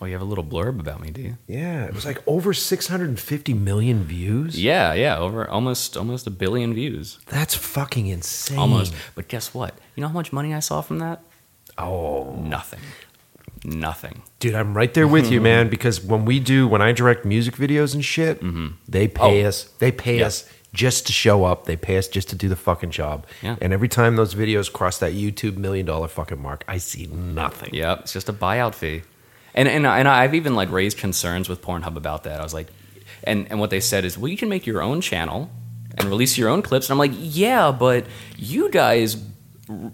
[0.01, 1.37] Oh, you have a little blurb about me, do you?
[1.47, 4.63] Yeah, it was like over 650 million views.
[4.63, 8.59] Yeah, yeah, over almost almost a billion views, That's fucking insane.
[8.59, 8.95] almost.
[9.15, 9.75] But guess what?
[9.97, 11.23] You know how much money I saw from that?
[11.77, 12.81] Oh, Nothing.
[13.65, 14.23] Nothing.
[14.39, 15.69] dude, I'm right there with you, man.
[15.69, 18.69] Because when we do, when I direct music videos and shit, mm-hmm.
[18.89, 19.09] they oh.
[19.11, 19.49] pay Oh.
[19.49, 19.65] us.
[19.79, 20.27] They pay Yeah.
[20.27, 21.65] us just to show up.
[21.65, 23.27] They pay us just to do the fucking job.
[23.43, 23.57] Yeah.
[23.61, 27.71] And every time those videos cross that YouTube million dollar fucking mark, I see nothing.
[27.75, 29.03] Yeah, it's just a buyout fee.
[29.59, 32.39] And and and I've even like raised concerns with Pornhub about that.
[32.39, 32.69] I was like,
[33.25, 35.51] and and what they said is, well, you can make your own channel
[35.97, 36.89] and release your own clips.
[36.89, 38.07] And I'm like, yeah, but
[38.37, 39.17] you guys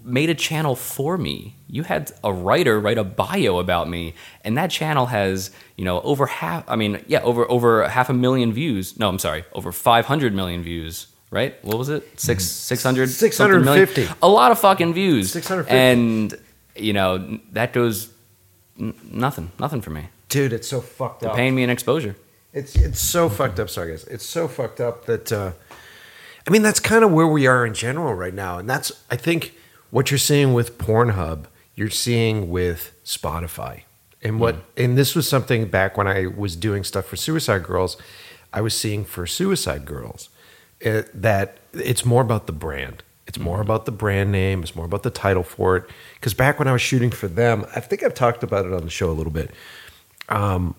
[0.03, 1.55] made a channel for me.
[1.67, 4.13] You had a writer write a bio about me,
[4.43, 6.63] and that channel has you know over half.
[6.69, 8.99] I mean, yeah, over over half a million views.
[8.99, 11.07] No, I'm sorry, over 500 million views.
[11.31, 11.61] Right?
[11.65, 12.19] What was it?
[12.19, 14.07] Six six hundred 650.
[14.21, 15.31] A lot of fucking views.
[15.31, 15.75] 650.
[15.75, 16.39] And
[16.75, 18.14] you know that goes
[18.79, 20.09] n- nothing, nothing for me.
[20.29, 21.35] Dude, it's so fucked They're up.
[21.35, 22.15] paying me an exposure.
[22.53, 23.69] It's it's so fucked up.
[23.69, 24.05] Sorry, guys.
[24.05, 25.51] It's so fucked up that uh,
[26.47, 29.17] I mean that's kind of where we are in general right now, and that's I
[29.17, 29.53] think
[29.91, 31.45] what you're seeing with Pornhub,
[31.75, 33.81] you're seeing with Spotify,
[34.23, 37.97] and what and this was something back when I was doing stuff for Suicide Girls,
[38.53, 40.29] I was seeing for Suicide Girls
[40.85, 43.03] uh, that it's more about the brand.
[43.35, 44.63] It's more about the brand name.
[44.63, 45.83] It's more about the title for it.
[46.15, 48.83] Because back when I was shooting for them, I think I've talked about it on
[48.83, 49.51] the show a little bit
[50.29, 50.75] um,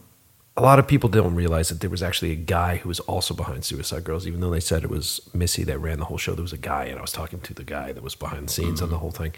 [0.56, 3.34] a lot of people don't realize that there was actually a guy who was also
[3.34, 6.34] behind Suicide Girls, even though they said it was Missy that ran the whole show.
[6.34, 8.52] There was a guy, and I was talking to the guy that was behind the
[8.52, 9.02] scenes on the mm-hmm.
[9.02, 9.34] whole thing.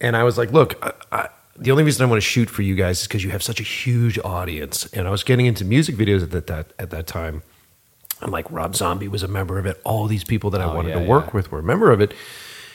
[0.00, 2.62] And I was like, look, I, I, the only reason I want to shoot for
[2.62, 4.86] you guys is because you have such a huge audience.
[4.92, 7.42] And I was getting into music videos at that, that at that time.
[8.20, 9.80] And like Rob Zombie was a member of it.
[9.84, 11.30] All these people that I Oh, wanted yeah, to work yeah.
[11.32, 12.12] with were a member of it.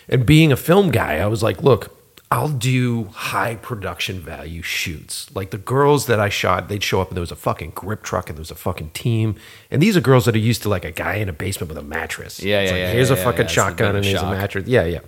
[0.09, 1.91] And being a film guy, I was like, look,
[2.31, 5.33] I'll do high production value shoots.
[5.35, 8.01] Like the girls that I shot, they'd show up and there was a fucking grip
[8.03, 9.35] truck and there was a fucking team.
[9.69, 11.77] And these are girls that are used to like a guy in a basement with
[11.77, 12.41] a mattress.
[12.41, 13.47] Yeah, It's yeah, like, yeah, Here's yeah, a fucking.
[13.47, 14.67] Shotgun and here's a mattress.
[14.67, 14.99] Yeah, yeah.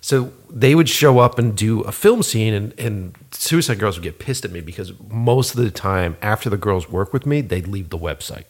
[0.00, 4.02] So they would show up and do a film scene, and, and Suicide Girls would
[4.04, 7.40] get pissed at me because most of the time, after the girls work with me,
[7.40, 8.44] they'd leave the website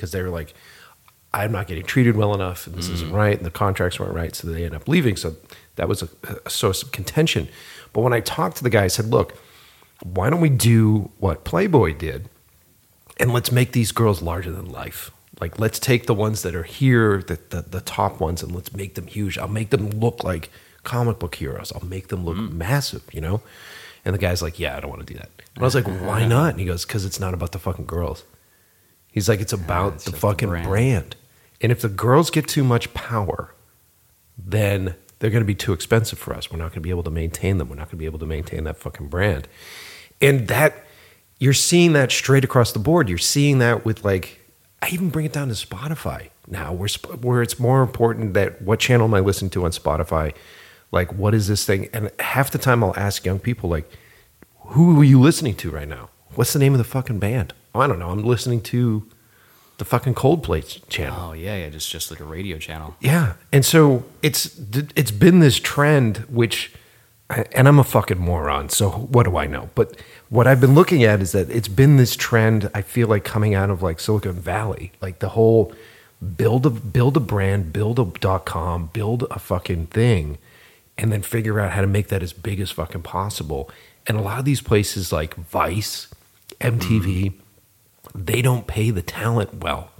[0.00, 0.54] because they were like,
[1.34, 2.94] I'm not getting treated well enough, and this Mm.
[2.94, 5.16] isn't right, and the contracts weren't right, so they end up leaving.
[5.16, 5.36] So
[5.76, 6.08] that was a,
[6.46, 7.48] a source of contention.
[7.92, 9.34] But when I talked to the guy, I said, Look,
[10.02, 12.28] why don't we do what Playboy did,
[13.18, 15.10] and let's make these girls larger than life?
[15.40, 18.74] Like, let's take the ones that are here, the, the, the top ones, and let's
[18.74, 19.38] make them huge.
[19.38, 20.50] I'll make them look like
[20.84, 21.72] comic book heroes.
[21.74, 22.52] I'll make them look Mm.
[22.52, 23.40] massive, you know?
[24.04, 25.30] And the guy's like, Yeah, I don't want to do that.
[25.54, 26.50] And I was like, Why not?
[26.52, 28.24] And he goes, Because it's not about the fucking girls.
[29.10, 30.68] He's like, It's about it's the fucking brand.
[30.68, 31.16] brand.
[31.60, 33.54] And if the girls get too much power,
[34.38, 36.50] then they're going to be too expensive for us.
[36.50, 37.68] We're not going to be able to maintain them.
[37.68, 39.46] We're not going to be able to maintain that fucking brand.
[40.22, 40.86] And that
[41.38, 43.08] you're seeing that straight across the board.
[43.08, 44.40] You're seeing that with like
[44.82, 46.88] I even bring it down to Spotify now, where
[47.20, 50.34] where it's more important that what channel am I listening to on Spotify?
[50.92, 51.88] Like, what is this thing?
[51.92, 53.90] And half the time, I'll ask young people like,
[54.60, 56.10] "Who are you listening to right now?
[56.34, 58.10] What's the name of the fucking band?" I don't know.
[58.10, 59.06] I'm listening to
[59.78, 61.16] the fucking Coldplay ch- channel.
[61.18, 62.96] Oh yeah, yeah, just just like a radio channel.
[63.00, 64.58] Yeah, and so it's
[64.94, 66.72] it's been this trend, which,
[67.28, 68.68] and I'm a fucking moron.
[68.68, 69.70] So what do I know?
[69.74, 69.96] But
[70.28, 72.70] what I've been looking at is that it's been this trend.
[72.74, 75.72] I feel like coming out of like Silicon Valley, like the whole
[76.36, 80.38] build a build a brand, build a dot com, build a fucking thing,
[80.98, 83.70] and then figure out how to make that as big as fucking possible.
[84.06, 86.08] And a lot of these places like Vice,
[86.60, 87.40] MTV, mm-hmm.
[88.14, 89.90] They don't pay the talent well.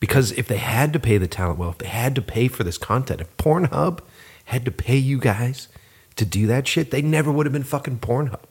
[0.00, 2.62] Because if they had to pay the talent well, if they had to pay for
[2.64, 4.00] this content, if Pornhub
[4.46, 5.68] had to pay you guys
[6.16, 8.44] to do that shit, they never would have been fucking Pornhub.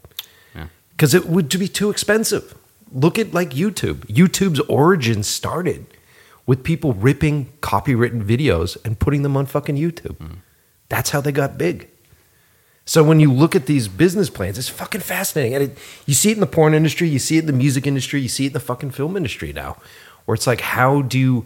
[0.53, 0.67] Yeah.
[0.91, 2.55] Because it would be too expensive.
[2.91, 4.05] Look at like YouTube.
[4.07, 5.85] YouTube's origin started
[6.45, 10.17] with people ripping copywritten videos and putting them on fucking YouTube.
[10.17, 10.37] Mm.
[10.89, 11.89] That's how they got big.
[12.87, 15.53] So when you look at these business plans, it's fucking fascinating.
[15.53, 17.85] And it, you see it in the porn industry, you see it in the music
[17.85, 19.75] industry, you see it in the fucking film industry now,
[20.23, 21.45] where it's like, how do you,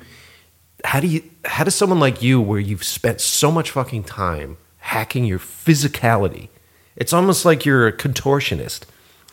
[0.86, 4.58] how do you, how does someone like you, where you've spent so much fucking time
[4.78, 6.50] hacking your physicality,
[6.96, 8.84] it's almost like you're a contortionist.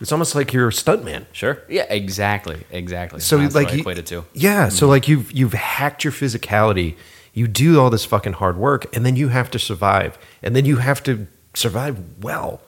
[0.01, 1.27] It's almost like you're a stuntman.
[1.33, 1.63] Sure.
[1.69, 2.65] Yeah, exactly.
[2.71, 3.21] Exactly.
[3.21, 4.25] So That's like you- equate it to.
[4.33, 4.91] Yeah, so mm-hmm.
[4.91, 6.97] like you've you've hacked your physicality.
[7.35, 10.65] You do all this fucking hard work, and then you have to survive, and then
[10.65, 11.27] you have to
[11.59, 12.61] survive well,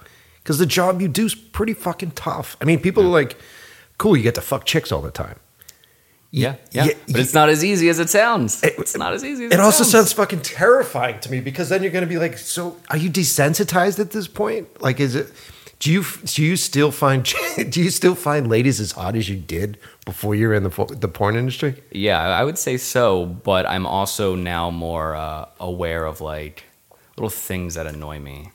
[0.42, 2.56] because the job you do is pretty fucking tough.
[2.60, 3.36] I mean, people are like,
[3.98, 5.38] "Cool, you get to fuck chicks all the time."
[6.32, 6.84] Yeah, yeah.
[6.84, 8.62] yeah, but it's not as easy as it sounds.
[8.62, 9.90] It- it's not as easy as it, It also sounds.
[9.92, 13.10] sounds fucking terrifying to me because then you're going to be like, "So, are you
[13.10, 14.80] desensitized at this point?
[14.80, 15.32] Like, is it?"
[15.80, 17.24] Do you do you still find
[17.70, 20.94] do you still find ladies as hot as you did before you were in the
[21.00, 21.74] the porn industry?
[21.90, 26.64] Yeah, I would say so, but I'm also now more uh, aware of like
[27.16, 28.50] little things that annoy me.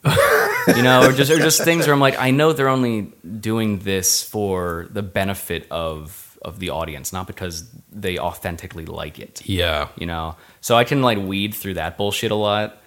[0.68, 3.80] you know, or just or just things where I'm like, I know they're only doing
[3.80, 9.42] this for the benefit of of the audience, not because they authentically like it.
[9.46, 12.82] Yeah, You know, so I can like weed through that bullshit a lot,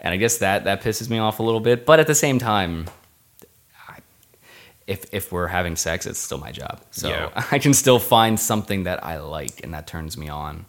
[0.00, 1.84] and I guess that that pisses me off a little bit.
[1.86, 2.86] But at the same time.
[3.88, 4.00] I-
[4.86, 6.80] If, if we're having sex, it's still my job.
[6.90, 7.30] So Yeah.
[7.52, 10.64] I can still find something that I like and that turns me on.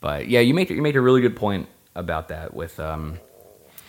[0.00, 2.54] But yeah, you make you make a really good point about that.
[2.54, 3.18] With um,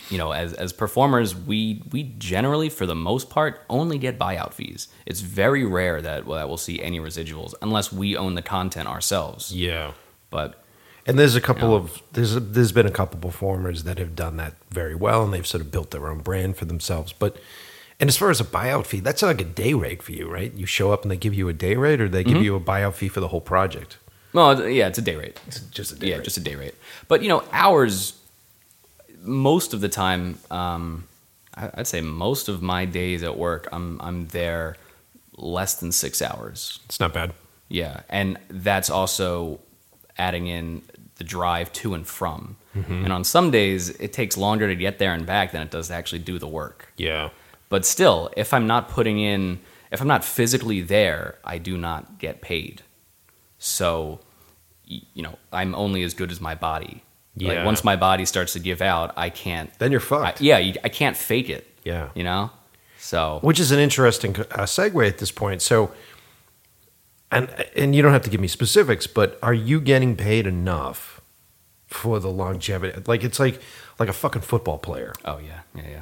[0.10, 4.54] you know, as as performers, we we generally, for the most part, only get buyout
[4.54, 4.88] fees.
[5.06, 9.52] It's very rare that that we'll see any residuals unless we own the content ourselves.
[9.56, 9.92] yeah.
[10.30, 10.64] But
[11.06, 11.76] And there's a couple Yeah.
[11.76, 15.24] of there's a, there's been a couple of performers that have done that very well,
[15.24, 17.14] and they've sort of built their own brand for themselves.
[17.14, 17.38] But
[18.00, 20.52] and as far as a buyout fee, that's like a day rate for you, right?
[20.54, 22.44] You show up and they give you a day rate, or they give Mm-hmm.
[22.44, 23.98] you a buyout fee for the whole project.
[24.34, 25.40] well, yeah, it's a day rate.
[25.48, 26.24] It's just a day yeah, rate.
[26.26, 26.76] just a day rate.
[27.08, 28.14] But you know, hours.
[29.24, 31.08] Most of the time, um,
[31.56, 34.76] I'd say most of my days at work, I'm I'm there
[35.38, 36.80] less than six hours.
[36.86, 37.34] it's not bad.
[37.70, 39.60] Yeah, and that's also
[40.18, 40.82] adding in
[41.16, 42.58] the drive to and from.
[42.76, 43.06] Mm-hmm.
[43.06, 45.88] And on some days, it takes longer to get there and back than it does
[45.88, 46.92] to actually do the work.
[46.98, 47.30] Yeah,
[47.70, 49.60] But still, if I'm not putting in,
[49.92, 52.82] if I'm not physically there, I do not get paid.
[53.60, 54.20] So,
[54.86, 57.04] you know, I'm only as good as my body.
[57.36, 57.54] Yeah.
[57.54, 59.72] Like once my body starts to give out, I can't.
[59.80, 60.42] then you're I, fucked.
[60.42, 61.68] yeah, you, I can't fake it.
[61.84, 62.10] yeah.
[62.16, 62.52] You know.
[62.98, 65.62] So which is an interesting uh, segue at this point.
[65.62, 65.92] So,
[67.32, 71.20] and and you don't have to give me specifics, but are you getting paid enough
[71.88, 73.02] for the longevity?
[73.06, 73.62] Like it's like
[74.00, 76.02] like a fucking football player oh yeah, yeah, yeah.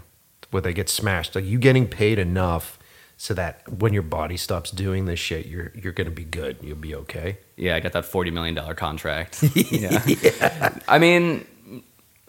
[0.51, 1.33] where they get smashed.
[1.33, 2.77] Like you getting paid enough
[3.21, 6.57] so that when your body stops doing this shit, you're you're gonna be good.
[6.59, 7.37] You'll be okay.
[7.55, 9.43] Yeah, I got that forty million dollar contract.
[9.55, 10.73] yeah.
[10.87, 11.45] I mean,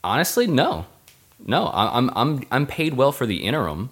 [0.04, 0.84] honestly, no,
[1.46, 1.70] no.
[1.72, 3.88] I'm I'm I'm paid well for the interim,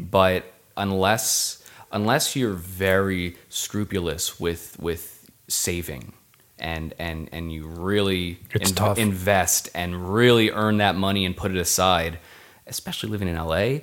[0.00, 1.62] but unless
[1.92, 6.14] unless you're very scrupulous with with saving
[6.58, 8.96] and and and you really tough.
[8.96, 12.18] invest and really earn that money and put it aside,
[12.66, 13.80] especially living in LA.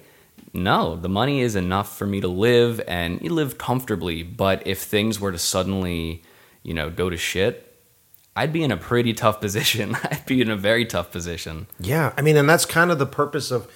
[0.55, 4.23] No, the money is enough for me to live and you live comfortably.
[4.23, 6.23] But if things were to suddenly,
[6.63, 7.75] you know, go to shit,
[8.37, 9.95] I'd be in a pretty tough position.
[10.03, 11.67] I'd be in a very tough position.
[11.79, 13.67] Yeah, I mean, and that's kind of the purpose of.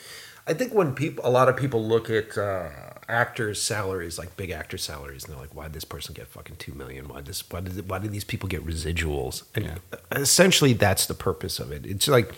[0.47, 2.69] I think when people, a lot of people look at uh,
[3.07, 6.56] actors' salaries, like big actor salaries, and they're like, "Why did this person get fucking
[6.57, 7.07] two million?
[7.07, 7.43] Why this?
[7.51, 7.89] Why did?
[7.89, 9.76] Why did these people get residuals?" And Yeah.
[10.11, 11.85] essentially, that's the purpose of it.
[11.85, 12.31] It's like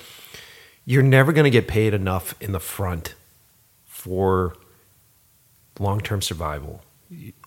[0.84, 3.14] you're never going to get paid enough in the front
[4.02, 4.56] for
[5.80, 6.82] long-term survival.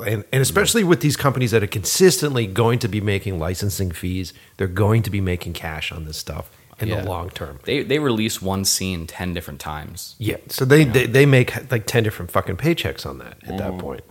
[0.06, 4.32] And, and especially with these companies that are consistently going to be making licensing fees,
[4.56, 7.00] they're going to be making cash on this stuff in Yeah.
[7.00, 7.58] the long term.
[7.64, 11.86] They they release one scene ten different times, Yeah, so they, they they make like
[11.86, 13.80] ten different fucking paychecks on that at that mm-hmm.
[13.80, 14.04] point.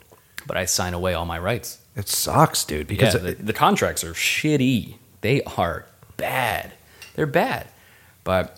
[0.48, 1.80] but I sign away all my rights.
[1.95, 2.88] It sucks, dude.
[2.88, 4.95] Because yeah, the, the contracts are shitty.
[5.22, 5.86] They are
[6.18, 6.74] bad.
[7.15, 7.68] They're bad.
[8.24, 8.57] But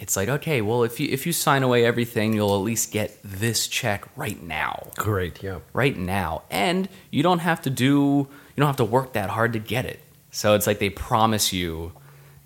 [0.00, 3.18] it's like, okay, well, if you if you sign away everything, you'll at least get
[3.24, 4.88] this check right now.
[4.96, 6.42] great, yeah, Right now.
[6.50, 8.26] And you don't have to do
[8.56, 10.00] you don't have to work that hard to get it.
[10.30, 11.92] So it's like they promise you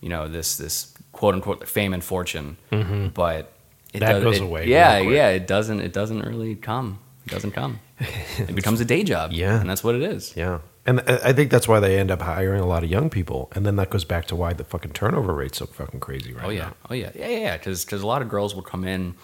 [0.01, 2.57] you know, this this quote unquote fame and fortune.
[2.73, 3.09] Mm-hmm.
[3.09, 3.53] But
[3.95, 5.29] it That does- goes it- away Yeah, yeah.
[5.29, 5.81] It doesn't.
[5.81, 6.99] It doesn't really come.
[7.27, 7.79] It doesn't come.
[8.39, 9.31] It becomes a day job.
[9.33, 9.61] Yeah.
[9.61, 10.35] and that's what it is.
[10.37, 10.59] Yeah.
[10.85, 13.51] And I think that's why they end up hiring a lot of young people.
[13.55, 16.45] And then that goes back to why the fucking turnover rate's so fucking crazy right
[16.45, 16.75] Oh yeah, now.
[16.91, 17.39] oh yeah, yeah, yeah.
[17.39, 17.57] yeah.
[17.57, 19.15] Because a lot of girls will come in,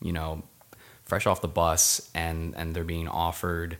[0.00, 0.44] you know,
[1.04, 3.78] fresh off the bus, and and they're being offered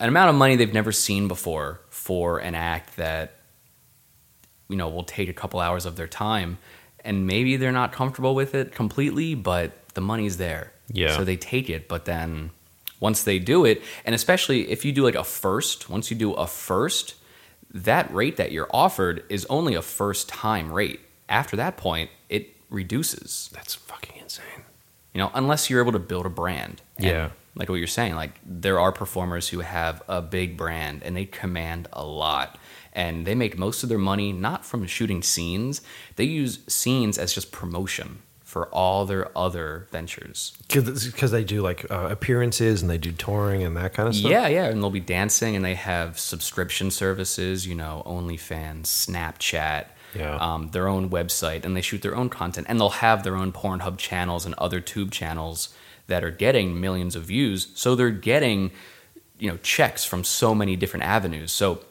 [0.00, 3.34] an amount of money they've never seen before for an act that,
[4.68, 6.56] you know, will take a couple hours of their time,
[7.04, 10.72] and maybe they're not comfortable with it completely, but the money's there.
[10.90, 11.16] Yeah.
[11.16, 12.50] So they take it, but then
[13.00, 16.32] once they do it, and especially if you do like a first, once you do
[16.32, 17.14] a first,
[17.72, 21.00] that rate that you're offered is only a first time rate.
[21.28, 23.50] After that point, it reduces.
[23.52, 24.64] That's fucking insane.
[25.12, 26.82] You know, unless you're able to build a brand.
[26.96, 27.30] And Yeah.
[27.54, 31.24] Like what you're saying, like there are performers who have a big brand and they
[31.24, 32.56] command a lot.
[32.92, 35.82] And they make most of their money not from shooting scenes.
[36.16, 38.20] They use scenes as just promotion
[38.58, 40.52] for all their other ventures.
[40.66, 44.32] Because they do like uh, appearances and they do touring and that kind of stuff.
[44.32, 47.68] Yeah, yeah, and they'll be dancing, and they have subscription services.
[47.68, 49.84] You know, OnlyFans, Snapchat,
[50.16, 50.34] Yeah.
[50.38, 53.52] um, their own website, and they shoot their own content, and they'll have their own
[53.52, 55.68] Pornhub channels and other tube channels
[56.08, 57.68] that are getting millions of views.
[57.76, 58.72] So they're getting,
[59.38, 61.52] you know, checks from so many different avenues.
[61.52, 61.84] So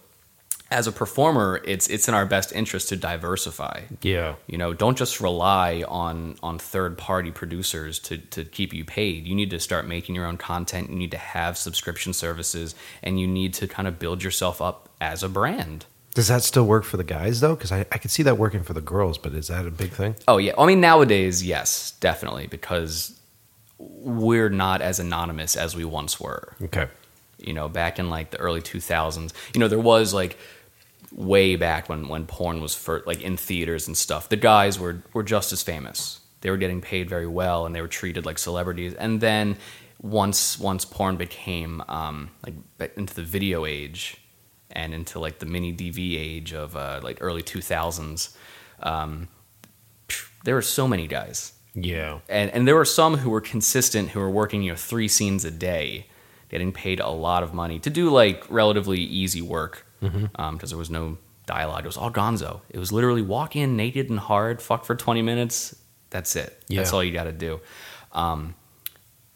[0.69, 3.83] as a performer, it's it's in our best interest to diversify.
[4.01, 4.35] Yeah.
[4.47, 9.25] You know, don't just rely on on third party producers to to keep you paid.
[9.27, 10.89] You need to start making your own content.
[10.89, 14.89] You need to have subscription services, and you need to kind of build yourself up
[14.99, 15.85] as a brand.
[16.13, 17.55] Does that still work for the guys though?
[17.55, 19.91] Because I, I could see that working for the girls, but is that a big
[19.91, 20.15] thing?
[20.27, 23.17] Oh yeah, I mean nowadays, yes, definitely, because
[23.77, 26.55] we're not as anonymous as we once were.
[26.61, 26.87] Okay.
[27.37, 30.39] you know back in like the early 2000s you know there was like
[31.11, 35.03] way back when when porn was for like in theaters and stuff the guys were
[35.13, 36.19] were just as famous.
[36.41, 38.93] They were getting paid very well and they were treated like celebrities.
[38.93, 39.57] And then
[40.01, 44.17] once once porn became um like into the video age
[44.71, 48.35] and into like the mini dv age of uh like early 2000s
[48.83, 49.27] um
[50.43, 51.53] there were so many guys.
[51.73, 52.19] Yeah.
[52.29, 55.45] and and there were some who were consistent who were working you know three scenes
[55.45, 56.07] a day
[56.49, 60.89] getting paid a lot of money to do like relatively easy work because there was
[60.89, 61.85] no dialogue.
[61.85, 62.61] It was all gonzo.
[62.69, 65.75] It was literally walk in naked and hard fuck for 20 minutes.
[66.09, 66.61] That's it.
[66.69, 67.59] That's all you got to do.
[68.11, 68.55] Um,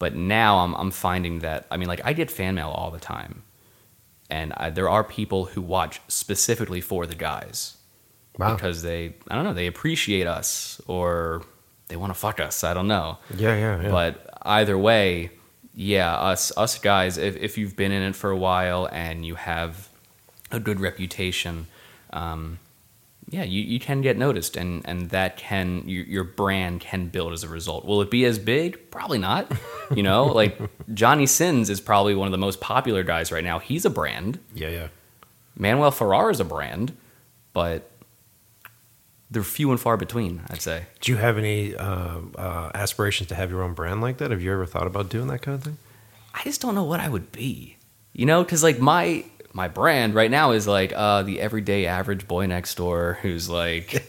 [0.02, 3.00] but now I'm, I'm finding that i mean like i get fan mail all the
[3.00, 3.44] time.
[4.32, 7.78] And I, there are people who watch specifically for the guys.
[8.40, 8.56] Wow.
[8.56, 11.44] because they i don't know they appreciate us or
[11.90, 12.64] they want to fuck us.
[12.64, 13.20] I don't know.
[13.36, 13.92] Yeah, yeah, yeah.
[13.92, 15.30] but either way
[15.76, 19.36] yeah us us guys if, if you've been in it for a while and you
[19.36, 19.91] have
[20.52, 21.68] a good reputation
[22.14, 22.60] um,
[23.30, 27.34] yeah you, you can get noticed and and that can your, your brand can build
[27.34, 29.52] as a result will it be as big probably not
[29.96, 30.60] you know like
[30.94, 34.40] johnny sins is probably one of the most popular guys right now he's a brand
[34.54, 34.88] yeah, yeah.
[35.56, 36.96] manuel ferrara is a brand
[37.54, 37.90] but
[39.30, 43.36] they're few and far between i'd say Do you have any uh, uh, aspirations to
[43.36, 44.32] have your own brand like that?
[44.32, 45.78] Have you ever thought about doing that kind of thing?
[46.34, 47.78] I just don't know what I would be.
[48.14, 52.28] You know, because like my my brand right now is like uh, the everyday average
[52.28, 54.04] boy next door who's like,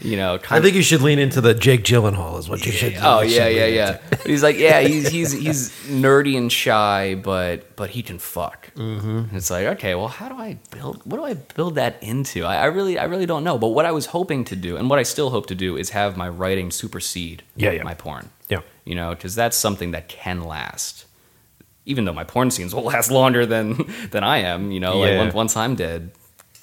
[0.00, 2.94] you know, I think you should lean into the Jake Gyllenhaal is what you should.
[3.00, 3.98] Oh You yeah, should yeah, yeah.
[4.26, 8.72] He's like, yeah, he's he's he's nerdy and shy, but but he can fuck.
[8.74, 9.36] Mm-hmm.
[9.36, 11.02] It's like, okay, well, how do I build?
[11.04, 12.44] What do I build that into?
[12.44, 13.56] I, I really, I really don't know.
[13.58, 15.90] But what I was hoping to do, and what I still hope to do, is
[15.90, 17.82] have my writing supersede Yeah, yeah.
[17.84, 18.30] my porn.
[18.48, 18.60] Yeah.
[18.84, 21.04] You know, because that's something that can last.
[21.88, 23.66] Even though my porn scenes will last longer than
[24.12, 25.18] than I am, you know, like Yeah.
[25.18, 26.10] once, once I'm dead,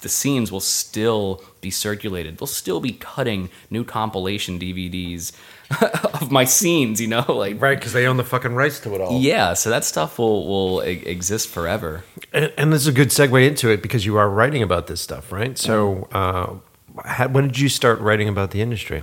[0.02, 2.38] the scenes will still be circulated.
[2.38, 5.32] They'll still be cutting new compilation DVDs
[6.22, 9.00] of my scenes, you know, like Right, because they own the fucking rights to it
[9.00, 9.18] all.
[9.20, 9.54] yeah.
[9.54, 12.04] So that stuff will will e- exist forever.
[12.32, 15.00] And, and this is a good segue into it because you are writing about this
[15.00, 15.58] stuff, right?
[15.58, 16.54] So, uh,
[17.04, 19.02] how, when did you start writing about the industry?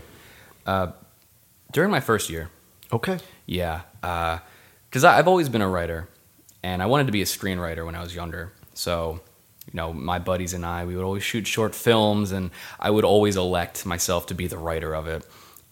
[1.71, 2.49] During my first year,
[2.91, 3.17] Okay.
[3.47, 6.07] Yeah, because I've always been a writer,
[6.63, 8.53] and I wanted to be a screenwriter when I was younger.
[8.73, 9.21] So,
[9.67, 13.05] you know, my buddies and I, we would always shoot short films, and I would
[13.05, 15.25] always elect myself to be the writer of it.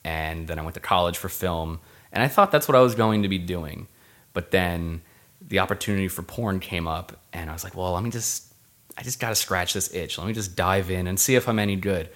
[0.03, 1.79] And then I went to college for film,
[2.11, 3.87] and I thought that's what I was going to be doing.
[4.33, 5.01] But then
[5.45, 8.53] the opportunity for porn came up, and I was like, well, let me just,
[8.97, 10.17] I just got to scratch this itch.
[10.17, 12.09] Let me just dive in and see if I'm any good.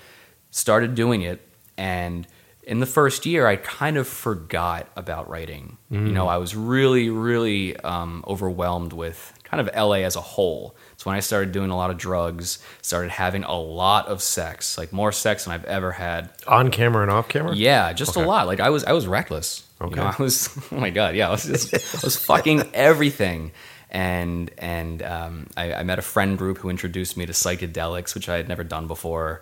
[0.51, 1.41] Started doing it,
[1.77, 2.27] and
[2.65, 5.77] in the first year, I kind of forgot about writing.
[5.91, 10.75] You know, I was really, really um, overwhelmed with kind of LA as a whole.
[10.93, 14.77] It's when I started doing a lot of drugs, started having a lot of sex,
[14.77, 16.31] like more sex than I've ever had.
[16.47, 17.55] On camera and off camera?
[17.55, 18.25] Yeah, just Okay.
[18.25, 18.47] a lot.
[18.47, 19.63] Like I was I was reckless.
[19.79, 19.95] You Okay.
[19.97, 23.51] know, I was oh my god, yeah, I was just I was fucking everything.
[23.91, 28.27] And and um, I, I met a friend group who introduced me to psychedelics, which
[28.27, 29.41] I had never done before.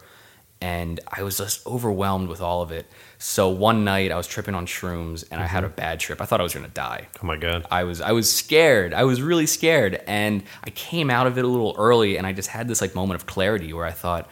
[0.64, 2.86] And I was just overwhelmed with all of it.
[3.18, 5.76] So one night I was tripping on shrooms and I had a mm-hmm.
[5.76, 6.22] bad trip.
[6.22, 7.10] I thought I was gonna die.
[7.22, 7.66] Oh my god.
[7.70, 8.94] I was I was scared.
[8.94, 12.32] I was really scared, and I came out of it a little early, and I
[12.32, 14.30] just had this like moment of clarity where I thought,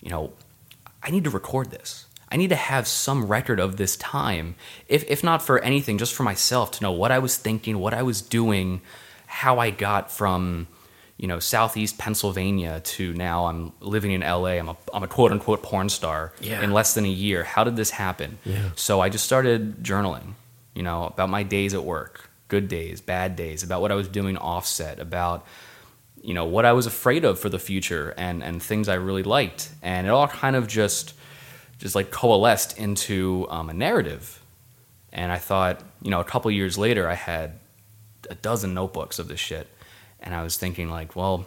[0.00, 0.32] you know,
[1.02, 2.06] I need to record this.
[2.30, 4.54] I need to have some record of this time,
[4.86, 7.92] if if not for anything, just for myself to know what I was thinking, what
[7.92, 8.82] I was doing,
[9.26, 10.68] how I got from
[11.22, 14.58] you know southeast Pennsylvania to now I'm living in LA.
[14.60, 16.60] I'm a I'm a quote unquote porn star Yeah.
[16.64, 17.44] in less than a year.
[17.44, 18.38] How did this happen?
[18.44, 18.70] Yeah.
[18.74, 20.34] So I just started journaling,
[20.74, 24.08] you know, about my days at work, good days, bad days, about what I was
[24.08, 25.46] doing offset, about
[26.28, 29.22] you know what I was afraid of for the future and and things I really
[29.38, 31.14] liked, and it all kind of just
[31.78, 34.40] just like coalesced into um, a narrative.
[35.12, 37.58] And I thought, you know, a couple years later, I had
[38.30, 39.66] a dozen notebooks of this shit,
[40.22, 41.46] and I was thinking like, well,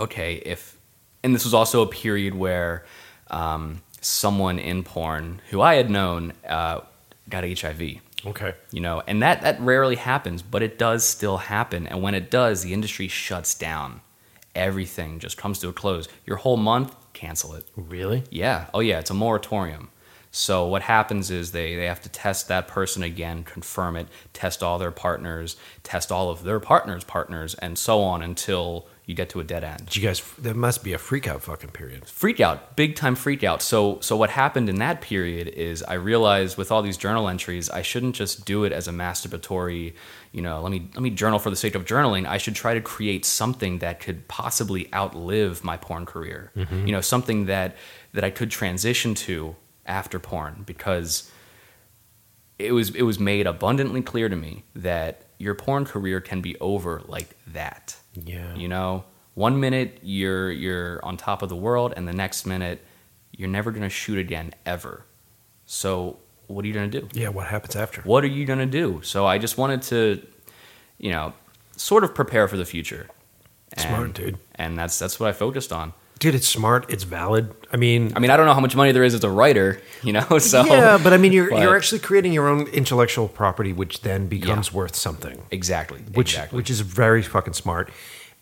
[0.00, 0.76] okay, if
[1.22, 2.84] and this was also a period where
[3.28, 6.80] um, someone in porn who I had known uh,
[7.28, 7.82] got HIV
[8.26, 8.54] Okay.
[8.72, 11.86] you know and that that rarely happens but it does still happen.
[11.86, 14.00] And when it does the industry shuts down.
[14.54, 16.08] Everything just comes to a close.
[16.26, 17.64] Your whole month cancel it.
[17.76, 18.24] Really?
[18.30, 18.66] yeah.
[18.74, 19.90] Oh yeah it's a moratorium
[20.30, 24.62] so what happens is they, they have to test that person again confirm it test
[24.62, 29.30] all their partners test all of their partners partners and so on until you get
[29.30, 30.22] to a dead end you guys?
[30.38, 32.06] there must be a freak out fucking period.
[32.06, 35.94] freak out big time freak out so so what happened in that period is i
[35.94, 39.94] realized with all these journal entries i shouldn't just do it as a masturbatory
[40.32, 42.74] you know let me let me journal for the sake of journaling i should try
[42.74, 46.86] to create something that could possibly outlive my porn career mm-hmm.
[46.86, 47.76] you know something that
[48.12, 49.56] that i could transition to
[49.88, 51.30] after porn because
[52.58, 56.58] it was it was made abundantly clear to me that your porn career can be
[56.60, 58.54] over like that Yeah.
[58.54, 59.04] you know,
[59.34, 62.84] one minute you're you're on top of the world, and the next minute
[63.32, 65.04] you're never gonna shoot again ever.
[65.66, 67.08] So what are you gonna do?
[67.12, 67.28] Yeah.
[67.28, 68.00] What happens after?
[68.02, 69.00] What are you gonna do?
[69.04, 70.26] So I just wanted to,
[70.98, 71.32] you know,
[71.76, 73.08] sort of prepare for the future.
[73.74, 74.38] And, Smart, dude.
[74.56, 75.92] And that's that's what I focused on.
[76.18, 76.90] Dude, it's smart.
[76.90, 77.54] It's valid.
[77.72, 79.80] I mean, I mean, I don't know how much money there is as a writer,
[80.02, 80.26] you know.
[80.40, 84.00] So yeah, but I mean, you're but- you're actually creating your own intellectual property, which
[84.02, 85.42] then becomes worth something.
[85.50, 86.56] exactly, which exactly.
[86.56, 87.90] which is very fucking smart.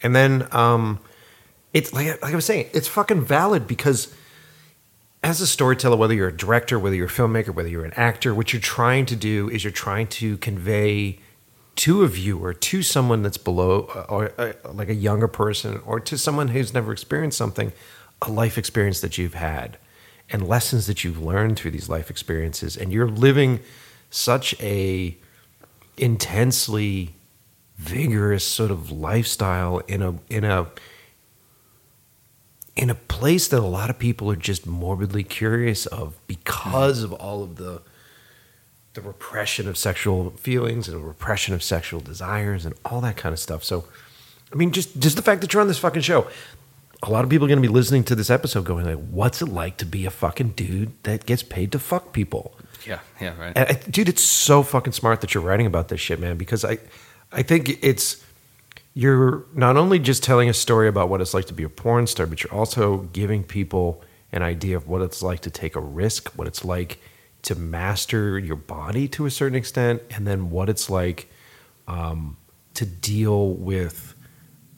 [0.03, 1.01] And then um,
[1.73, 4.15] it's like like I was saying, it's fucking valid because
[5.23, 8.35] as a storyteller, whether you're a director, whether you're a filmmaker, whether you're an actor,
[8.35, 11.19] what you're trying to do is you're trying to convey
[11.77, 16.01] to a viewer, to someone that's below, uh, or uh, like a younger person, or
[16.01, 17.73] to someone who's never experienced something,
[18.23, 19.79] a life experience that you've had,
[20.31, 23.61] and lessons that you've learned through these life experiences, and you're living
[24.11, 25.17] such a
[25.99, 27.15] intensely
[27.77, 30.67] vigorous sort of lifestyle in a in a
[32.75, 37.13] in a place that a lot of people are just morbidly curious of because of
[37.13, 37.83] all of the
[38.97, 43.33] the repression of sexual feelings and the repression of sexual desires and all that kind
[43.33, 43.63] of stuff.
[43.63, 43.85] So,
[44.53, 46.27] I mean, just just the fact that you're on this fucking show,
[47.03, 49.41] a lot of people are going to be listening to this episode, going like, "What's
[49.41, 52.57] it like to be a fucking dude that gets paid to fuck people?"
[52.87, 53.53] yeah, yeah, right.
[53.55, 56.37] And I, dude, it's so fucking smart that you're writing about this shit, man.
[56.37, 56.79] Because I,
[57.31, 58.25] I think it's
[58.95, 62.07] you're not only just telling a story about what it's like to be a porn
[62.07, 64.03] star, but you're also giving people
[64.33, 66.99] an idea of what it's like to take a risk, what it's like
[67.47, 71.29] to master your body to a certain extent, and then what it's like
[71.89, 72.37] um,
[72.75, 74.15] to deal with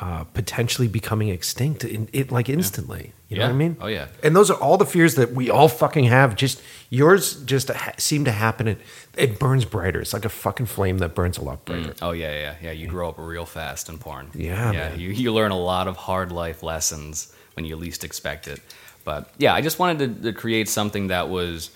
[0.01, 3.13] uh, potentially becoming extinct in it like instantly.
[3.29, 3.49] You know Yeah.
[3.49, 3.77] what I mean?
[3.81, 4.07] Oh, yeah.
[4.23, 6.37] And those are all the fears that we all fucking have.
[6.37, 8.69] Just yours just ha- seem to happen.
[8.69, 8.79] It,
[9.17, 10.01] it burns brighter.
[10.01, 11.95] It's like a fucking flame that burns a lot brighter.
[12.01, 12.71] Oh yeah, yeah, yeah.
[12.71, 14.31] You grow up real fast in porn.
[14.35, 14.89] Yeah, yeah.
[14.91, 15.01] man.
[15.01, 18.61] You you learn a lot of hard life lessons when you least expect it.
[19.05, 21.71] But yeah, I just wanted to, to create something that was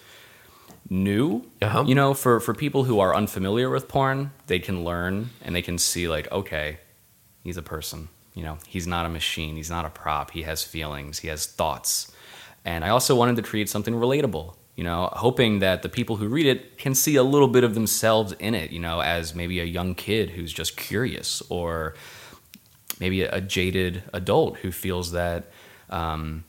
[0.88, 1.44] new.
[1.60, 1.84] Uh-huh.
[1.86, 5.62] You know, for for people who are unfamiliar with porn, they can learn and they
[5.62, 6.78] can see like, okay,
[7.42, 8.08] he's a person.
[8.34, 9.56] You know, he's not a machine.
[9.56, 10.30] He's not a prop.
[10.30, 11.18] He has feelings.
[11.18, 12.10] He has thoughts.
[12.64, 14.54] And I also wanted to create something relatable.
[14.76, 17.74] You know, hoping that the people who read it can see a little bit of
[17.74, 18.70] themselves in it.
[18.70, 21.94] You know, as maybe a young kid who's just curious, or
[22.98, 25.50] maybe a, a jaded adult who feels that
[25.90, 26.44] um,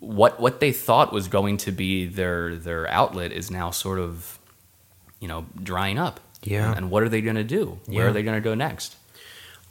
[0.00, 4.38] what what they thought was going to be their their outlet is now sort of
[5.20, 6.20] you know drying up.
[6.42, 6.72] Yeah.
[6.76, 7.78] And, what are they going to do?
[7.86, 8.10] Where Yeah.
[8.10, 8.94] are they going to go next?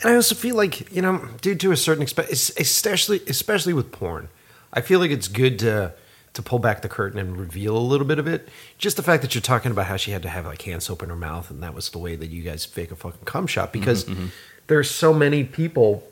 [0.02, 3.92] And I also feel like you know, due to a certain extent, especially especially with
[3.92, 4.28] porn,
[4.74, 5.94] I feel like it's good to
[6.34, 8.50] to pull back the curtain and reveal a little bit of it.
[8.78, 11.02] Just the fact that you're talking about how she had to have like hand soap
[11.02, 13.48] in her mouth, and that was the way that you guys fake a fucking cum
[13.48, 14.26] shot because Mm-hmm,
[14.68, 16.04] there's so many people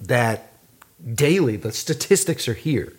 [0.00, 0.52] that
[1.14, 2.94] daily the statistics are here.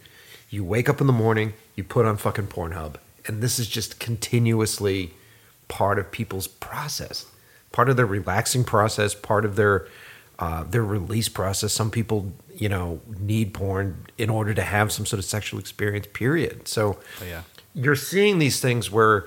[0.50, 2.96] You wake up in the morning, you put on fucking Pornhub,
[3.26, 5.14] and this is just continuously
[5.68, 7.26] part of people's process,
[7.72, 9.88] part of their relaxing process, part of their
[10.40, 11.74] uh, their release process.
[11.74, 16.06] Some people, you know, need porn in order to have some sort of sexual experience.
[16.14, 16.68] Period.
[16.68, 17.42] So, Oh, yeah.
[17.74, 19.26] you're seeing these things where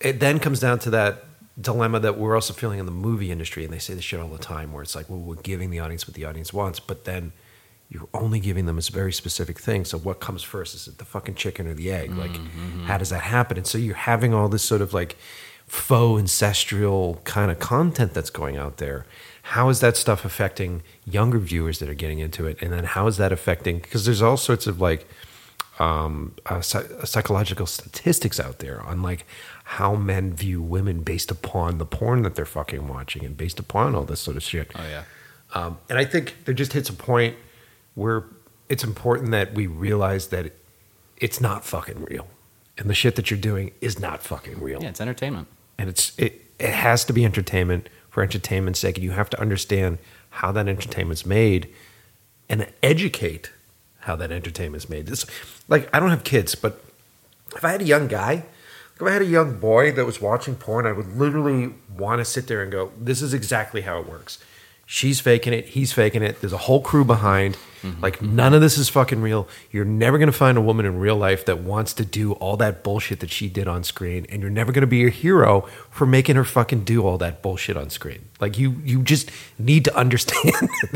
[0.00, 1.24] it then comes down to that
[1.58, 4.28] dilemma that we're also feeling in the movie industry, and they say this shit all
[4.28, 7.06] the time, where it's like, well, we're giving the audience what the audience wants, but
[7.06, 7.32] then
[7.88, 9.84] you're only giving them a very specific thing.
[9.84, 10.74] So what comes first?
[10.74, 12.16] Is it the fucking chicken or the egg?
[12.16, 12.36] Like,
[12.86, 13.56] how does that happen?
[13.56, 15.16] And so you're having all this sort of like
[15.66, 19.06] faux ancestral kind of content that's going out there.
[19.42, 22.60] How is that stuff affecting younger viewers that are getting into it?
[22.60, 23.78] And then how is that affecting?
[23.78, 25.06] Because there's all sorts of like
[25.78, 29.26] um, uh, psychological statistics out there on like
[29.64, 33.94] how men view women based upon the porn that they're fucking watching and based upon
[33.94, 34.72] all this sort of shit.
[34.74, 35.04] Oh yeah.
[35.54, 37.36] Um, and I think there just hits a point
[37.96, 38.24] where
[38.68, 40.52] it's important that we realize that
[41.16, 42.28] it's not fucking real,
[42.78, 44.80] and the shit that you're doing is not fucking real.
[44.80, 45.48] Yeah, it's entertainment.
[45.76, 49.40] And it's it it has to be entertainment for entertainment's sake, and you have to
[49.40, 49.98] understand
[50.30, 51.68] how that entertainment's made,
[52.48, 53.50] and educate
[54.00, 55.06] how that entertainment's made.
[55.06, 55.26] This
[55.68, 56.84] like I don't have kids, but
[57.54, 58.44] if I had a young guy,
[58.94, 62.24] if I had a young boy that was watching porn, I would literally want to
[62.24, 64.38] sit there and go, "This is exactly how it works."
[64.88, 65.66] She's faking it.
[65.66, 66.40] He's faking it.
[66.40, 67.56] There's a whole crew behind.
[68.02, 69.46] Like none of this is fucking real.
[69.70, 72.82] You're never gonna find a woman in real life that wants to do all that
[72.82, 76.34] bullshit that she did on screen, and you're never gonna be a hero for making
[76.34, 78.24] her fucking do all that bullshit on screen.
[78.40, 80.52] Like you, you just need to understand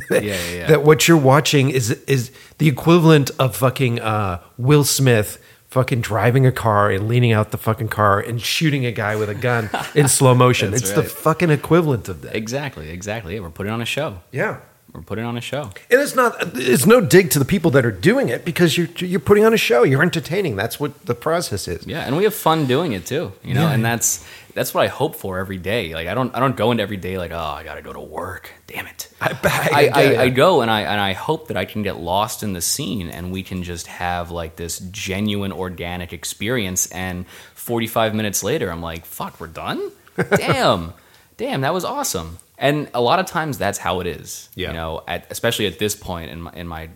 [0.08, 0.66] that, Yeah, yeah, yeah.
[0.66, 5.40] that what you're watching is is the equivalent of fucking uh, Will Smith
[5.70, 9.28] fucking driving a car and leaning out the fucking car and shooting a guy with
[9.28, 10.70] a gun in slow motion.
[10.72, 12.34] That's it's the fucking equivalent of that.
[12.36, 13.34] Exactly, exactly.
[13.34, 14.18] Yeah, we're putting on a show.
[14.32, 14.58] Yeah.
[14.92, 15.70] We're putting on a show.
[15.88, 18.88] And it's not it's no dig to the people that are doing it because you're
[18.96, 19.84] you're putting on a show.
[19.84, 20.56] You're entertaining.
[20.56, 21.86] That's what the process is.
[21.86, 23.32] Yeah, and we have fun doing it too.
[23.44, 23.72] You know, Yeah.
[23.74, 25.94] and that's that's what I hope for every day.
[25.94, 28.00] Like I don't I don't go into every day like, oh, I gotta go to
[28.00, 28.50] work.
[28.66, 29.08] Damn it.
[29.20, 32.42] I- I- I, I- go and I and I hope that I can get lost
[32.42, 38.14] in the scene and we can just have like this genuine organic experience and 45
[38.14, 39.90] minutes later I'm like, fuck, we're done?
[40.36, 40.94] Damn.
[41.36, 42.38] Damn, that was awesome.
[42.58, 44.50] And a lot of times that's how it is.
[44.54, 44.68] Yeah.
[44.68, 46.90] You know, at, especially at this point in my, in my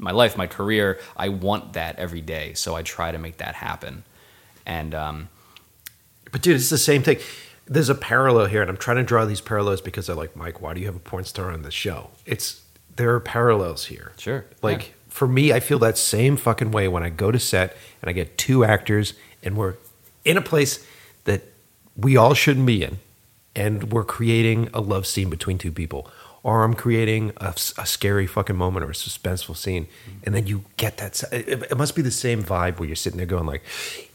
[0.00, 2.54] my life, my career, I want that every day.
[2.54, 4.02] So I try to make that happen.
[4.66, 5.28] And um,
[6.34, 7.18] But dude, it's the same thing.
[7.64, 10.60] There's a parallel here, and I'm trying to draw these parallels because they're like, Mike,
[10.60, 12.10] why do you have a porn star on the show?
[12.26, 12.62] It's
[12.96, 14.10] there are parallels here.
[14.18, 14.44] Sure.
[14.60, 14.92] Like Yeah.
[15.10, 18.12] for me, I feel that same fucking way when I go to set and I
[18.12, 19.74] get two actors and we're
[20.24, 20.84] in a place
[21.22, 21.42] that
[21.96, 22.98] we all shouldn't be in,
[23.54, 26.10] and we're creating a love scene between two people.
[26.44, 29.86] Or I'm creating a, a scary fucking moment or a suspenseful scene,
[30.24, 31.22] and then you get that.
[31.32, 33.62] It, it must be the same vibe where you're sitting there going like,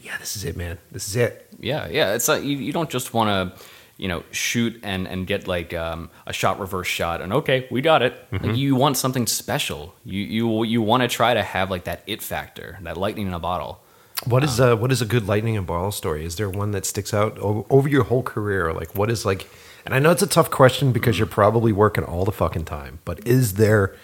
[0.00, 0.78] "Yeah, this is it, man.
[0.92, 2.14] This is it." Yeah, yeah.
[2.14, 3.66] It's like you, you don't just want to,
[3.96, 7.80] you know, shoot and and get like um, a shot reverse shot and okay, we
[7.80, 8.14] got it.
[8.30, 9.92] Like, you want something special.
[10.04, 13.34] You you you want to try to have like that it factor, that lightning in
[13.34, 13.80] a bottle.
[14.24, 16.24] What is uh, what is a good lightning and bottle story?
[16.24, 18.72] Is there one that sticks out o- over your whole career?
[18.72, 19.48] Like, what is like?
[19.84, 22.98] And I know it's a tough question because you're probably working all the fucking time.
[23.04, 23.96] But is there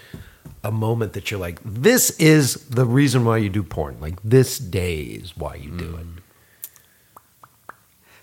[0.65, 3.99] a moment that you're like, this is the reason why you do porn?
[4.01, 6.07] Like, this day is why you do it.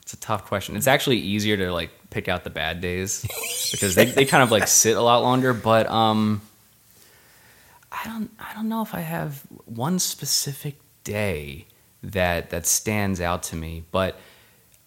[0.02, 0.76] It's a tough question.
[0.76, 3.26] It's actually easier to like pick out the bad days
[3.72, 5.54] because they, they kind of like sit a lot longer.
[5.54, 6.42] But um,
[7.92, 11.68] I don't I don't know if I have one specific day
[12.04, 13.86] that that stands out to me.
[13.92, 14.20] But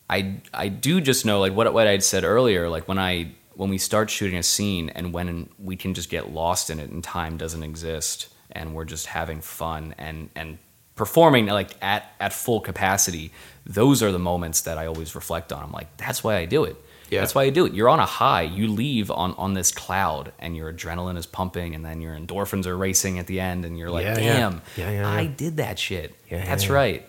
[0.08, 2.68] I I do just know like what what I'd said earlier.
[2.68, 6.30] Like when I when we start shooting a scene and when we can just get
[6.30, 10.58] lost in it and time doesn't exist and we're just having fun and and
[10.94, 13.32] performing like at at full capacity
[13.66, 15.62] those are the moments that i always reflect on.
[15.62, 16.76] I'm like that's why i do it.
[17.10, 17.20] Yeah.
[17.20, 17.72] that's why i do it.
[17.72, 18.42] You're on a high.
[18.42, 22.66] You leave on on this cloud and your adrenaline is pumping and then your endorphins
[22.66, 25.78] are racing at the end and you're like Yeah, damn Yeah, yeah, i did that
[25.78, 26.14] shit.
[26.30, 27.08] That's right.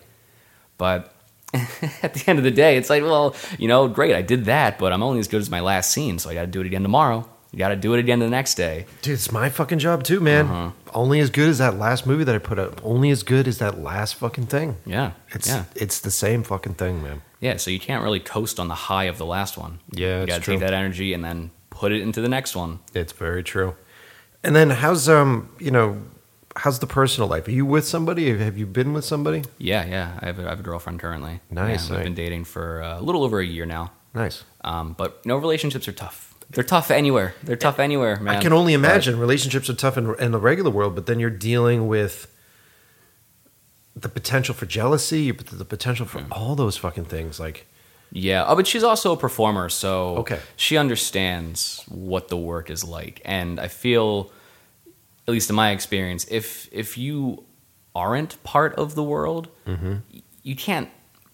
[0.78, 1.12] But
[2.02, 4.78] at the end of the day, it's like, well, you know, great, I did that,
[4.78, 6.66] but I'm only as good as my last scene, so I got to do it
[6.66, 7.28] again tomorrow.
[7.52, 8.84] You got to do it again the next day.
[9.00, 10.46] Dude, it's my fucking job too, man.
[10.46, 10.70] Uh-huh.
[10.92, 12.78] Only as good as that last movie that I put up.
[12.84, 14.76] Only as good as that last fucking thing.
[14.84, 17.22] Yeah, It's yeah, it's the same fucking thing, man.
[17.40, 17.56] yeah.
[17.56, 19.80] So you can't really coast on the high of the last one.
[19.90, 22.80] Yeah, you got to take that energy and then put it into the next one.
[22.92, 23.74] It's very true.
[24.44, 26.02] And then how's um you know
[26.58, 27.46] how's the personal life?
[27.48, 28.36] Are you with somebody?
[28.38, 29.42] Have you been with somebody?
[29.58, 30.18] Yeah, yeah.
[30.20, 31.40] I have a, I have a girlfriend currently.
[31.50, 32.04] Nice, Yeah, we've nice.
[32.04, 33.92] been dating for a little over a year now.
[34.14, 34.44] Nice.
[34.64, 36.34] Um, but no relationships are tough.
[36.50, 37.34] They're tough anywhere.
[37.42, 38.36] They're tough anywhere, man.
[38.36, 41.20] I can only But- imagine relationships are tough in, in the regular world, but then
[41.20, 42.26] you're dealing with
[43.94, 47.38] the potential for jealousy, the potential for all those fucking things.
[47.40, 47.66] Like,
[48.12, 48.44] Yeah.
[48.46, 50.38] Oh, but she's also a performer, so Okay.
[50.56, 53.20] she understands what the work is like.
[53.24, 54.30] And I feel,
[55.28, 57.44] at least in my experience, if if you
[57.94, 60.88] aren't part of the world, y- you can't.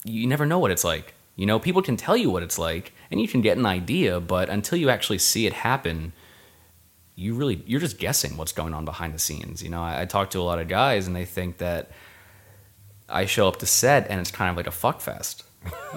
[0.05, 1.15] You never know what it's like.
[1.37, 4.21] You know, people can tell you what it's like, and you can get an idea,
[4.21, 6.13] but until you actually see it happen,
[7.15, 9.63] you really you're just guessing what's going on behind the scenes.
[9.63, 11.91] You know, I, I talk to a lot of guys, and they think that
[13.09, 15.45] I show up to set, and it's kind of like a fuck fest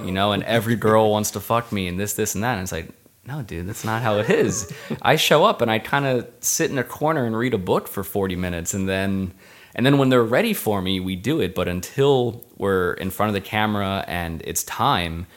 [0.03, 2.53] you know, and every girl wants to fuck me and this, this, and that.
[2.53, 2.89] And it's like,
[3.27, 4.71] no, dude, that's not how it is.
[5.01, 7.87] I show up and I kind of sit in a corner and read a book
[7.87, 8.73] for 40 minutes.
[8.73, 9.33] And then,
[9.75, 11.53] and then when they're ready for me, we do it.
[11.53, 15.27] But until we're in front of the camera and it's time,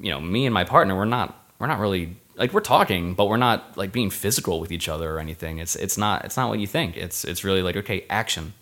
[0.00, 3.26] you know, me and my partner, we're not, we're not really like we're talking, but
[3.26, 5.58] we're not like being physical with each other or anything.
[5.58, 6.96] It's, it's not, it's not what you think.
[6.96, 8.54] It's, it's really like, okay, action.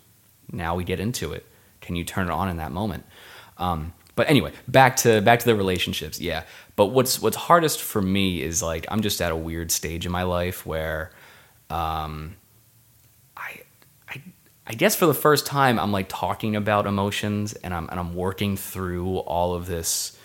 [0.51, 1.45] Now we get into it.
[1.81, 3.05] Can you turn it on in that moment?
[3.59, 6.19] Um, but anyway, back to back to the relationships.
[6.19, 6.43] Yeah.
[6.77, 10.11] But what's what's hardest for me is like I'm just at a weird stage in
[10.13, 11.11] my life where
[11.69, 12.37] um
[13.35, 13.61] I
[14.07, 14.21] I
[14.65, 18.15] I guess for the first time I'm like talking about emotions and I'm and I'm
[18.15, 20.17] working through all of this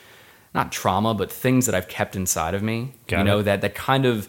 [0.55, 2.93] not trauma, but things that I've kept inside of me.
[3.09, 3.45] Got you know, it.
[3.45, 4.29] that that kind of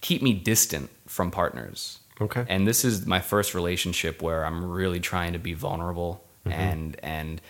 [0.00, 2.00] keep me distant from partners.
[2.20, 2.44] Okay.
[2.48, 6.60] And this is my first relationship where I'm really trying to be vulnerable Mm-hmm.
[6.60, 7.40] and and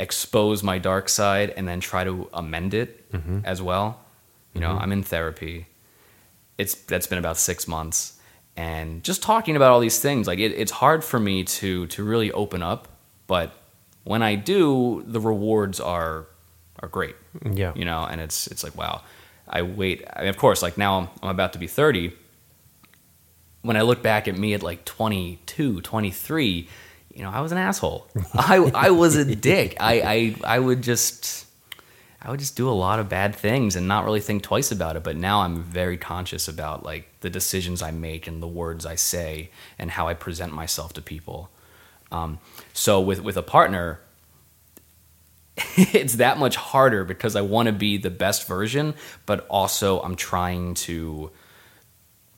[0.00, 3.40] expose my dark side and then try to amend it Mm-hmm.
[3.44, 3.98] as well.
[4.54, 5.66] You know, I'm in therapy.
[6.58, 8.18] It's that's been about six months,
[8.56, 12.04] and just talking about all these things, like it, it's hard for me to to
[12.04, 12.88] really open up.
[13.26, 13.52] But
[14.04, 16.26] when I do, the rewards are
[16.82, 17.16] are great
[17.52, 17.72] yeah.
[17.76, 19.02] you know and it's it's like wow
[19.46, 22.12] i wait I mean, of course like now I'm, I'm about to be 30
[23.60, 26.68] when i look back at me at like 22 23
[27.14, 28.06] you know i was an asshole.
[28.34, 29.76] I i was a dick.
[29.80, 31.46] I i i would just
[32.22, 34.96] i would just do a lot of bad things and not really think twice about
[34.96, 35.02] it.
[35.02, 38.94] But now i'm very conscious about like the decisions i make and the words i
[38.94, 41.50] say and how i present myself to people.
[42.12, 42.38] Um,
[42.72, 44.00] so with with a partner
[45.76, 48.94] it's that much harder because I want to be the best version,
[49.26, 51.30] but also I'm trying to,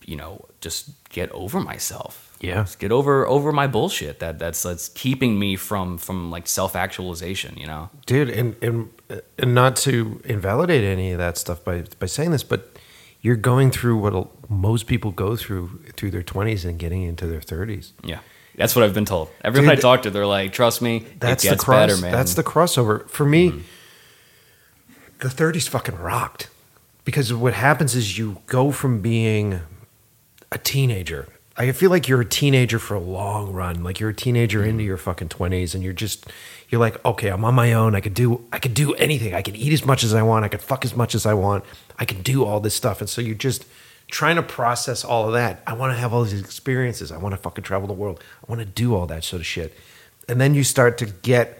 [0.05, 2.22] you know, just get over myself.
[2.43, 2.65] Yeah.
[2.65, 6.75] Just get over over my bullshit that that's that's keeping me from from like self
[6.75, 7.57] actualization.
[7.57, 7.91] You know.
[8.05, 8.91] dude and, and
[9.39, 12.77] and not to invalidate any of that stuff by by saying this but
[13.21, 17.41] you're going through what most people go through through their 20s and getting into their
[17.41, 18.19] 30s Yeah.
[18.55, 19.31] That's what I've been told.
[19.43, 21.97] Everyone Dude, I talk to, they're like, "Trust me, that's it the gets cross better,
[22.03, 23.61] man." that's the crossover for me mm-hmm.
[25.21, 26.51] the 30s fucking rocked
[27.05, 29.61] because what happens is you go from being
[30.51, 33.83] a teenager I feel like you're a teenager for a long run.
[33.85, 34.71] Like you're a teenager mm-hmm.
[34.71, 36.27] into your fucking twenties, and you're just
[36.69, 37.95] you're like, okay, I'm on my own.
[37.95, 39.35] I could do I could do anything.
[39.35, 40.45] I could eat as much as I want.
[40.45, 41.65] I could fuck as much as I want.
[41.99, 43.67] I can do all this stuff, and so you're just
[44.11, 45.63] trying to process all of that.
[45.67, 47.13] I want to have all these experiences.
[47.13, 48.23] I want to fucking travel the world.
[48.47, 49.77] I want to do all that sort of shit,
[50.29, 51.59] and then you start to get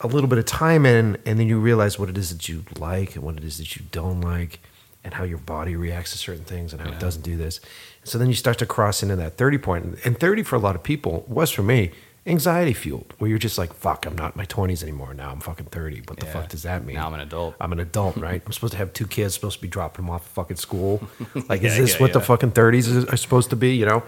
[0.00, 2.64] a little bit of time in, and then you realize what it is that you
[2.78, 4.60] like and what it is that you don't like,
[5.06, 7.60] and how your body reacts to certain things and how it doesn't do this.
[8.04, 9.98] So then you start to cross into that 30 point.
[10.04, 11.92] And 30 for a lot of people was for me
[12.26, 15.14] anxiety fueled, where you're just like, fuck, I'm not in my 20s anymore.
[15.14, 16.00] Now I'm fucking 30.
[16.08, 16.32] What the Yeah.
[16.32, 16.96] fuck does that mean?
[16.96, 17.54] Now I'm an adult.
[17.60, 18.42] I'm an adult, right?
[18.44, 21.00] I'm supposed to have two kids, supposed to be dropping them off at fucking school.
[21.48, 24.02] Like, is this yeah, what the fucking 30s are supposed to be, you know?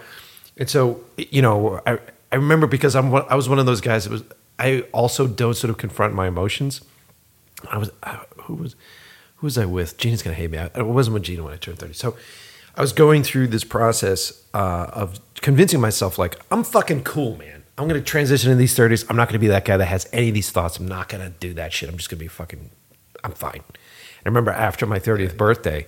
[0.57, 1.97] And so, you know, I,
[2.33, 4.23] I remember because I'm I was one of those guys that was,
[4.59, 6.81] I also don't sort of confront my emotions.
[7.71, 8.75] I was, uh, who was,
[9.39, 9.97] who was I with?
[9.97, 10.57] Gina's gonna hate me.
[10.57, 11.93] I, I wasn't with Gina when I turned 30.
[11.93, 12.15] So
[12.75, 17.63] I was going through this process uh, of convincing myself, like, I'm fucking cool, man.
[17.77, 19.05] I'm gonna transition in these 30s.
[19.09, 20.77] I'm not gonna be that guy that has any of these thoughts.
[20.77, 21.87] I'm not gonna do that shit.
[21.89, 22.69] I'm just gonna be fucking,
[23.23, 23.63] I'm fine.
[23.69, 25.87] I remember after my 30th birthday,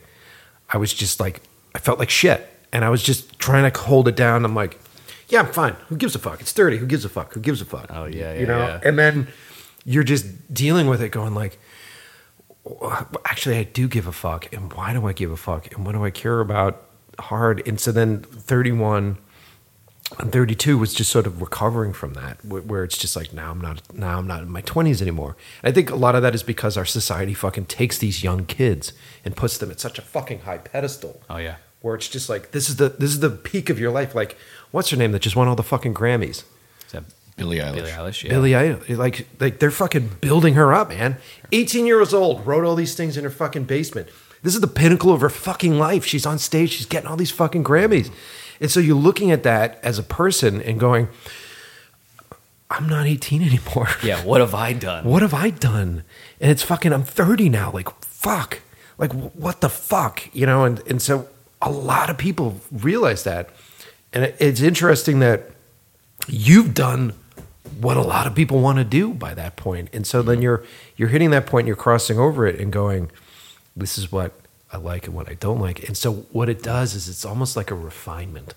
[0.69, 1.41] I was just like,
[1.75, 2.47] I felt like shit.
[2.71, 4.45] And I was just trying to hold it down.
[4.45, 4.79] I'm like,
[5.27, 5.73] yeah, I'm fine.
[5.89, 6.39] Who gives a fuck?
[6.39, 6.77] It's 30.
[6.77, 7.33] Who gives a fuck?
[7.33, 7.87] Who gives a fuck?
[7.89, 8.39] Oh, yeah, yeah.
[8.39, 8.59] You know?
[8.59, 8.79] yeah.
[8.83, 9.27] And then
[9.83, 11.59] you're just dealing with it going like, "Well,
[13.25, 14.51] actually, I do give a fuck.
[14.53, 15.73] And why do I give a fuck?
[15.75, 16.81] And what do I care about
[17.19, 17.65] hard?
[17.67, 19.17] And so then 31,
[20.19, 23.61] and 32 was just sort of recovering from that where it's just like now i'm
[23.61, 26.35] not now i'm not in my 20s anymore and i think a lot of that
[26.35, 28.91] is because our society fucking takes these young kids
[29.23, 31.55] and puts them at such a fucking high pedestal Oh yeah.
[31.81, 34.35] where it's just like this is the this is the peak of your life like
[34.71, 36.43] what's her name that just won all the fucking grammys
[37.41, 37.76] Billie Eilish.
[37.76, 38.23] Billie Eilish?
[38.23, 38.30] Yeah.
[38.30, 41.18] Billie Eilish, like, like they're fucking building her up, man.
[41.51, 44.09] 18 years old, wrote all these things in her fucking basement.
[44.43, 46.05] This is the pinnacle of her fucking life.
[46.05, 48.11] She's on stage, she's getting all these fucking Grammys.
[48.59, 51.07] And so you're looking at that as a person and going,
[52.69, 53.88] I'm not 18 anymore.
[54.03, 54.23] Yeah.
[54.23, 55.03] What have I done?
[55.03, 56.03] What have I done?
[56.39, 57.72] And it's fucking, I'm 30 now.
[57.72, 58.59] Like, fuck.
[58.97, 60.30] Like, what the fuck?
[60.34, 61.27] You know, and, and so
[61.61, 63.49] a lot of people realize that.
[64.13, 65.49] And it's interesting that
[66.27, 67.13] you've done
[67.79, 69.89] what a lot of people want to do by that point.
[69.93, 70.43] And so then mm-hmm.
[70.43, 70.63] you're
[70.97, 73.11] you're hitting that point and you're crossing over it and going,
[73.75, 74.33] this is what
[74.71, 75.88] I like and what I don't like.
[75.88, 78.53] And so what it does is it's almost like a refinement.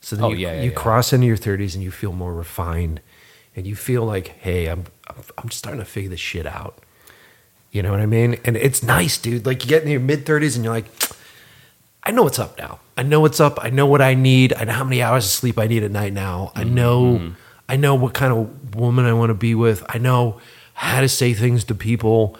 [0.00, 0.76] So then Oh, you, yeah, yeah, you yeah.
[0.76, 3.00] cross into your 30s and you feel more refined
[3.56, 6.78] and you feel like, hey, I'm I'm, I'm just starting to figure this shit out.
[7.70, 8.38] You know what I mean?
[8.44, 9.46] And it's nice, dude.
[9.46, 10.86] Like you get in your mid 30s and you're like,
[12.02, 12.80] I know what's up now.
[12.96, 13.58] I know what's up.
[13.62, 14.54] I know what I need.
[14.54, 16.52] I know how many hours of sleep I need at night now.
[16.54, 17.34] I mm-hmm, know mm-hmm.
[17.68, 19.84] I know what kind of woman I want to be with.
[19.88, 20.40] I know
[20.74, 22.36] how to say things to people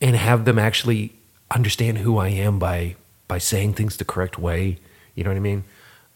[0.00, 1.12] and have them actually
[1.50, 2.96] understand who I am by
[3.28, 4.78] by saying things the correct way.
[5.14, 5.64] You know what I mean?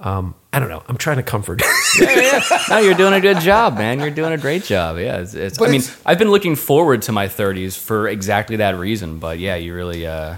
[0.01, 0.83] Um, I don't know.
[0.89, 1.63] I'm trying to comfort.
[2.69, 4.01] no, you're doing a good job, man.
[4.01, 4.99] You're doing a great job.
[4.99, 8.57] Yeah, it's, it's I mean, it's- I've been looking forward to my 30s for exactly
[8.57, 9.19] that reason.
[9.19, 10.37] But yeah, you really, uh,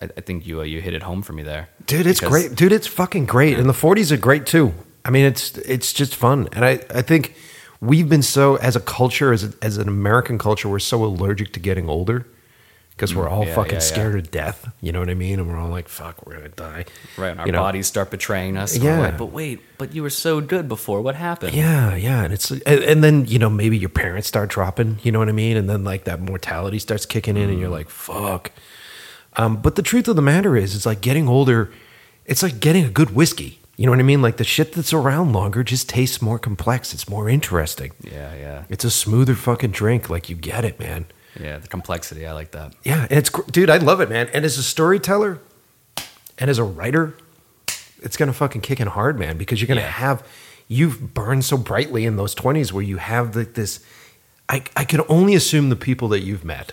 [0.00, 2.46] I, I think you uh, you hit it home for me there, Dude, it's Because-
[2.46, 2.54] great.
[2.56, 3.58] Dude, it's fucking great.
[3.58, 4.72] And the 40s are great too.
[5.04, 6.48] I mean, it's it's just fun.
[6.52, 7.34] And I, I think
[7.82, 11.52] we've been so as a culture, as a, as an American culture, we're so allergic
[11.54, 12.24] to getting older
[12.90, 13.92] because we're all Mm, yeah, fucking yeah, yeah.
[13.94, 14.72] scared of death.
[14.80, 15.40] You know what I mean?
[15.40, 16.84] And we're all like, fuck, we're gonna die.
[17.18, 17.58] Right, and our You know?
[17.58, 18.76] bodies start betraying us.
[18.76, 19.00] Yeah.
[19.00, 21.00] like, but wait, but you were so good before.
[21.02, 21.54] What happened?
[21.54, 25.10] Yeah, yeah, and it's and, and then you know maybe your parents start dropping, you
[25.10, 27.88] know what I mean, and then like that mortality starts kicking in, and you're like,
[27.90, 28.52] fuck.
[29.36, 31.72] Um, but the truth of the matter is, it's like getting older.
[32.26, 33.58] It's like getting a good whiskey.
[33.76, 34.20] You know what I mean?
[34.22, 36.92] Like the shit that's around longer just tastes more complex.
[36.92, 37.92] It's more interesting.
[38.02, 40.10] yeah, yeah, It's a smoother fucking drink.
[40.10, 41.06] Like you get it, man.
[41.40, 41.58] yeah.
[41.58, 42.74] The complexity, I like that.
[42.84, 44.28] Yeah, and it's dude, I love it, man.
[44.34, 45.38] And as a storyteller,
[46.38, 47.14] and as a writer,
[48.02, 49.88] it's gonna fucking kick in hard, man, because you're gonna Yeah.
[49.88, 50.26] have
[50.68, 53.80] you've burned so brightly in those twenties where you have the, this.
[54.48, 56.72] I I can only assume the people that you've met,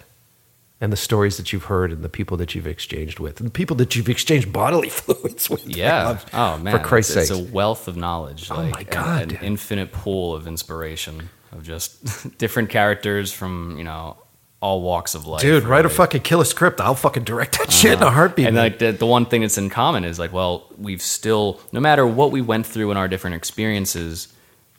[0.81, 3.51] and the stories that you've heard, and the people that you've exchanged with, and the
[3.51, 5.67] people that you've exchanged bodily fluids with.
[5.67, 6.19] Yeah.
[6.33, 7.21] Oh man, for Christ's sake.
[7.23, 8.49] it's a wealth of knowledge.
[8.51, 9.43] Oh, Like, my God, an, dude.
[9.43, 14.17] infinite pool of inspiration of just different characters from you know
[14.61, 15.41] all walks of life.
[15.41, 16.81] Dude, write a fucking killer script.
[16.81, 18.15] I'll fucking direct that shit in a uh-huh.
[18.15, 18.47] heartbeat.
[18.47, 18.65] And man.
[18.65, 22.05] like the, the one thing that's in common is like, well, we've still, no matter
[22.05, 24.27] what we went through in our different experiences,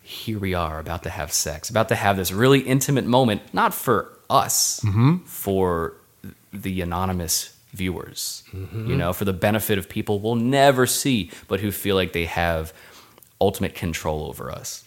[0.02, 3.72] here we are about to have sex, about to have this really intimate moment, not
[3.72, 5.16] for us, Mm-hmm.
[5.24, 5.94] for
[6.52, 8.86] the anonymous viewers, Mm-hmm.
[8.90, 12.24] you know, for the benefit of people we'll never see, but who feel like they
[12.27, 12.73] have
[13.40, 14.85] ultimate control over us.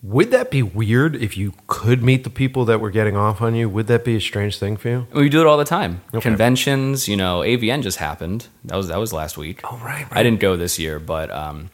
[0.00, 3.56] Would that be weird if you could meet the people that were getting off on
[3.56, 3.68] you?
[3.68, 5.06] Would that be a strange thing for you?
[5.12, 6.02] We do it all the time.
[6.14, 6.20] Okay.
[6.20, 8.46] Conventions, you know, AVN just happened.
[8.64, 9.60] That was that was last week.
[9.64, 11.70] Oh, right, I didn't go this year, but um,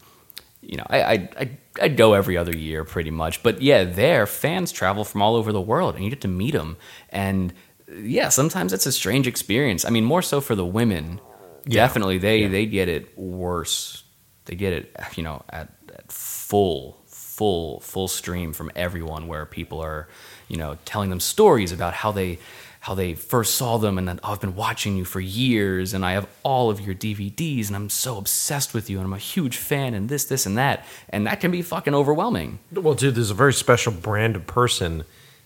[0.67, 1.51] you know, I I I
[1.83, 3.43] I'd go every other year pretty much.
[3.43, 6.53] But yeah, there fans travel from all over the world, and you get to meet
[6.53, 6.77] them.
[7.11, 7.53] And
[7.93, 9.85] yeah, sometimes it's a strange experience.
[9.85, 11.21] I mean, more so for the women.
[11.67, 11.83] Yeah.
[11.87, 12.49] Definitely, they Yeah.
[12.49, 14.05] they get it worse.
[14.47, 19.81] They get it, you know, at, at full full full stream from everyone where people
[19.81, 20.07] are
[20.49, 22.39] you know telling them stories about how they
[22.85, 26.05] how they first saw them and then oh, I've been watching you for years and
[26.05, 29.19] I have all of your DVDs and I'm so obsessed with you and I'm a
[29.19, 32.59] huge fan and this this and that and that can be fucking overwhelming.
[32.71, 35.05] Well, dude, there's a very special brand of person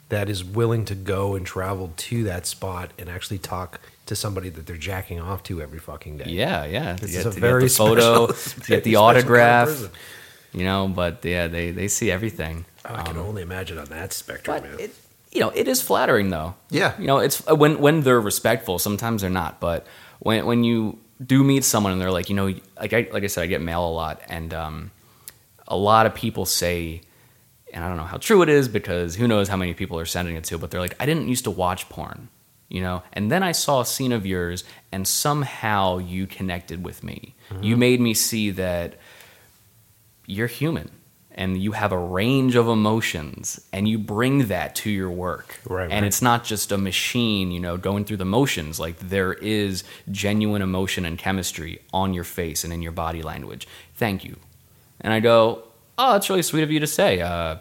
[0.08, 4.48] that is willing to go and travel to that spot and actually talk to somebody
[4.48, 6.30] that they're jacking off to every fucking day.
[6.30, 6.94] Yeah, yeah.
[6.94, 9.90] This is a very get the photo, special- to get the special kind of autograph,
[10.52, 12.64] you know, but yeah, they they see everything.
[12.84, 14.80] Oh, I can um, only imagine on that spectrum, man.
[14.80, 14.94] it,
[15.32, 16.54] you know, it is flattering though.
[16.70, 16.94] Yeah.
[16.98, 18.78] You know, it's uh, when when they're respectful.
[18.78, 19.86] Sometimes they're not, but
[20.20, 23.26] when when you do meet someone and they're like, you know, like I like I
[23.26, 24.90] said, I get mail a lot, and um,
[25.66, 27.02] a lot of people say,
[27.72, 30.06] and I don't know how true it is because who knows how many people are
[30.06, 32.28] sending it to, but they're like, I didn't used to watch porn.
[32.70, 37.02] You know, and then I saw a scene of yours, and somehow you connected with
[37.02, 37.34] me.
[37.62, 38.96] You made me see that
[40.26, 40.90] you're human
[41.38, 45.84] and you have a range of emotions and you bring that to your work Right,
[45.84, 46.04] and right.
[46.04, 50.60] it's not just a machine you know going through the motions like there is genuine
[50.62, 54.36] emotion and chemistry on your face and in your body language thank you
[55.00, 55.62] and i go
[56.00, 57.20] oh, that's really sweet of you to say.
[57.20, 57.56] Uh,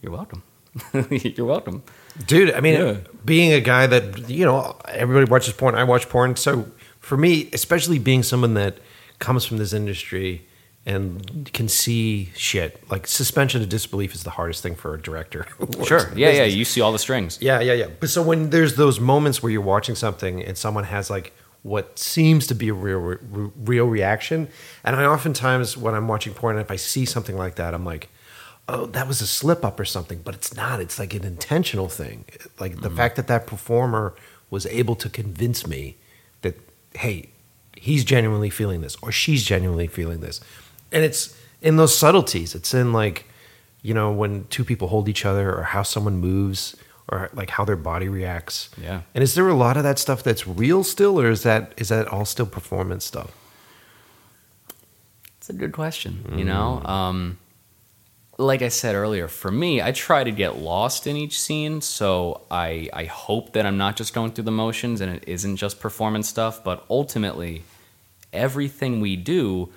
[0.00, 0.44] you're welcome.
[1.10, 1.82] you're welcome.
[2.24, 2.96] Dude, I mean, Yeah.
[3.24, 6.36] being a guy that, you know, everybody watches porn, I watch porn.
[6.36, 6.68] So
[7.00, 8.78] for me, especially being someone that
[9.18, 10.46] comes from this industry
[10.86, 15.46] and can see shit, like suspension of disbelief is the hardest thing for a director.
[15.84, 16.10] Sure.
[16.14, 16.44] Yeah, yeah.
[16.44, 17.38] You see all the strings.
[17.40, 17.88] Yeah, yeah, yeah.
[18.00, 21.32] But so when there's those moments where you're watching something and someone has like
[21.62, 24.48] what seems to be a real, re- real reaction,
[24.82, 28.08] and I oftentimes when I'm watching porn, if I see something like that, I'm like,
[28.68, 30.80] oh, that was a slip up or something, but it's not.
[30.80, 32.24] It's like an intentional thing.
[32.58, 32.96] Like the mm-hmm.
[32.96, 34.14] fact that that performer
[34.50, 35.96] was able to convince me
[36.42, 36.58] that,
[36.94, 37.30] hey,
[37.76, 40.40] he's genuinely feeling this or she's genuinely feeling this.
[40.94, 42.54] And it's in those subtleties.
[42.54, 43.26] It's in like,
[43.82, 46.76] you know, when two people hold each other or how someone moves
[47.08, 48.70] or like how their body reacts.
[48.80, 49.02] Yeah.
[49.14, 51.88] And is there a lot of that stuff that's real still or is that is
[51.88, 53.32] that all still performance stuff?
[55.38, 56.24] It's a good question.
[56.38, 57.38] You know, um,
[58.38, 61.82] like I said earlier, for me, I try to get lost in each scene.
[61.82, 65.56] So I I hope that I'm not just going through the motions and it isn't
[65.56, 66.64] just performance stuff.
[66.64, 67.64] But ultimately,
[68.32, 69.68] everything we do,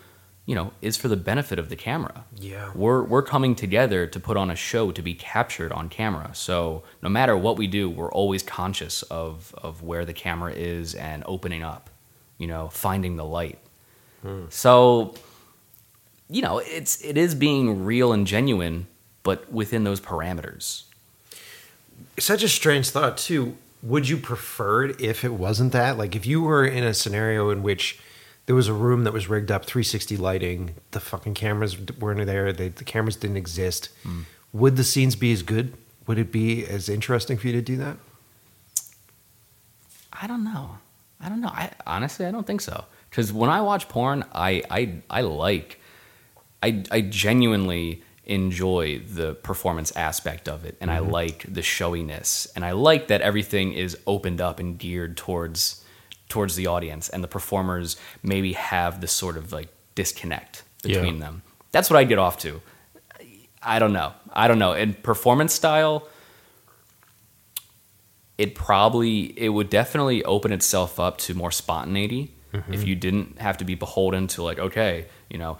[0.47, 2.23] you know, is for the benefit of the camera.
[2.39, 2.71] Yeah.
[2.73, 6.31] We're we're coming together to put on a show to be captured on camera.
[6.33, 10.95] So no matter what we do, we're always conscious of of where the camera is
[10.95, 11.89] and opening up.
[12.37, 13.59] You know, finding the light.
[14.21, 14.45] Hmm.
[14.49, 15.15] So
[16.29, 18.87] you know, it's it is being real and genuine,
[19.23, 20.83] but within those parameters.
[22.17, 23.57] such a strange thought too.
[23.83, 25.97] Would you prefer it if it wasn't that?
[25.97, 27.99] Like if you were in a scenario in which
[28.47, 32.51] there was a room that was rigged up 360 lighting, the fucking cameras weren't there,
[32.51, 33.89] they, the cameras didn't exist.
[34.03, 34.21] Hmm.
[34.53, 35.73] Would the scenes be as good?
[36.07, 37.97] Would it be as interesting for you to do that?
[40.13, 40.77] I don't know.
[41.19, 41.49] I don't know.
[41.49, 42.85] I honestly I don't think so.
[43.09, 45.81] Because when I watch porn, I I I like,
[46.63, 51.11] I I genuinely enjoy the performance aspect of it, and I mm-hmm.
[51.11, 55.83] like the showiness, and I like that everything is opened up and geared towards
[56.29, 61.21] towards the audience, and the performers maybe have this sort of like disconnect between Yeah.
[61.21, 61.41] them.
[61.71, 62.61] That's what I get off to.
[63.61, 64.13] I don't know.
[64.31, 64.73] I don't know.
[64.73, 66.07] In performance style,
[68.37, 72.73] it probably it would definitely open itself up to more spontaneity mm-hmm.
[72.73, 75.57] if you didn't have to be beholden to like okay you know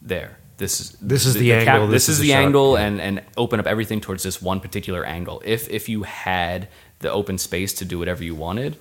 [0.00, 3.22] there this is This is the angle, this, this is, the the angle and and
[3.36, 6.68] open up everything towards this one particular angle if if you had
[7.00, 8.76] the open space to do whatever you wanted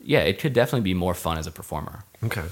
[0.00, 2.44] yeah it could definitely be more fun as a performer Okay.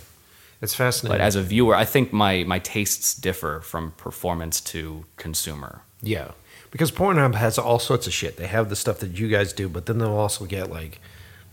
[0.62, 1.18] It's fascinating.
[1.18, 6.31] but as a viewer i think my my tastes differ from performance to consumer Yeah,
[6.70, 8.36] because Pornhub has all sorts of shit.
[8.36, 11.01] They have the stuff that you guys do, but then they'll also get like,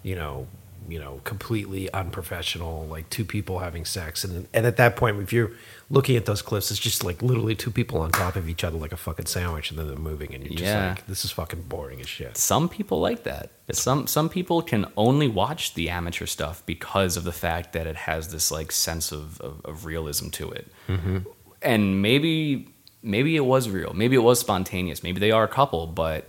[0.03, 0.48] you know,
[0.88, 5.31] you know, completely unprofessional, like two people having sex, and and at that point, if
[5.34, 5.51] you're
[5.89, 8.77] looking at those clips, it's just like literally two people on top of each other
[8.77, 10.89] like a fucking sandwich, and then they're moving, and you're just Yeah.
[10.89, 12.38] like, this is fucking boring as shit.
[12.38, 13.51] some people like that.
[13.72, 17.95] Some some people can only watch the amateur stuff because of the fact that it
[17.95, 20.68] has this like sense of of, of realism to it.
[20.89, 21.18] Mm-hmm.
[21.61, 22.68] And maybe
[23.01, 23.93] maybe it was real.
[23.93, 25.01] Maybe it was spontaneous.
[25.03, 25.88] Maybe they are a couple.
[25.88, 26.27] But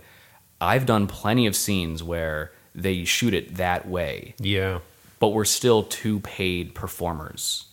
[0.61, 4.79] I've done plenty of scenes where they shoot it that way, Yeah,
[5.19, 7.65] but we're still two paid performers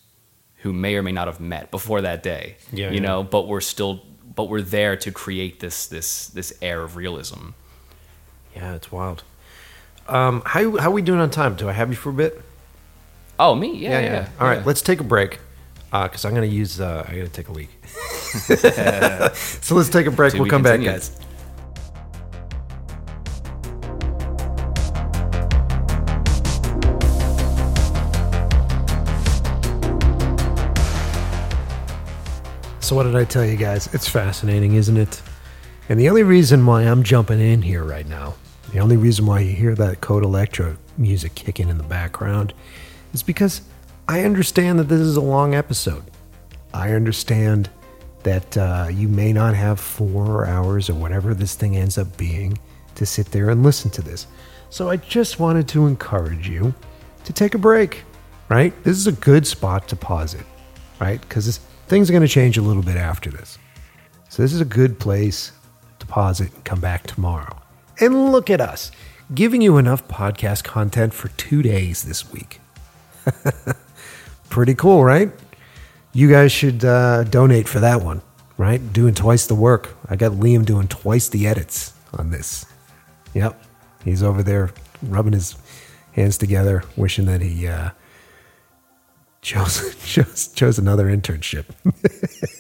[0.58, 2.56] who may or may not have met before that day.
[2.72, 3.00] Yeah, you yeah.
[3.00, 4.02] know, but we're still
[4.34, 7.50] but we're there to create this this this air of realism.
[8.54, 9.24] yeah, it's wild.
[10.08, 11.54] Um, how how are we doing on time?
[11.56, 12.40] Do I have you for a bit?
[13.38, 13.76] Oh, me?
[13.76, 14.28] Yeah, yeah.
[14.38, 14.64] All right, yeah.
[14.64, 15.40] let's take a break
[15.90, 16.80] because I'm going to use.
[16.80, 17.70] Uh, I got to take a leak.
[19.62, 20.32] so let's take a break.
[20.32, 21.10] To we'll come back, guys.
[32.92, 33.88] So what did I tell you guys?
[33.94, 35.22] It's fascinating, isn't it?
[35.88, 38.34] And the only reason why I'm jumping in here right now,
[38.70, 42.52] the only reason why you hear that Code Electro music kicking in the background
[43.14, 43.62] is because
[44.08, 46.04] I understand that this is a long episode.
[46.74, 47.70] I understand
[48.24, 52.58] that uh, you may not have four hours or whatever this thing ends up being
[52.96, 54.26] to sit there and listen to this.
[54.68, 56.74] So I just wanted to encourage you
[57.24, 58.04] to take a break,
[58.50, 58.74] right?
[58.84, 60.44] This is a good spot to pause it,
[61.00, 61.22] right?
[61.22, 61.58] Because
[61.92, 63.58] things are going to change a little bit after this.
[64.30, 65.52] So this is a good place
[65.98, 67.60] to pause it and come back tomorrow.
[68.00, 68.90] And look at us,
[69.34, 72.62] giving you enough podcast content for two days this week.
[74.48, 75.32] Pretty cool, right?
[76.14, 78.22] You guys should uh, donate for that one,
[78.56, 78.80] right?
[78.94, 79.94] Doing twice the work.
[80.08, 82.64] I got Liam doing twice the edits on this.
[83.34, 83.62] Yep.
[84.02, 84.70] He's over there
[85.02, 85.56] rubbing his
[86.12, 87.90] hands together, wishing that he uh,
[89.42, 91.66] chose, chose, chose another internship.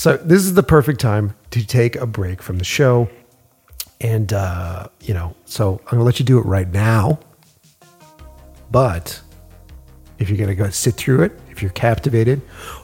[0.00, 3.10] So this is the perfect time to take a break from the show.
[4.00, 7.18] And, uh, you know, so I'm to let you do it right now.
[8.70, 9.20] But
[10.18, 12.40] if you're to go sit through it, if you're captivated,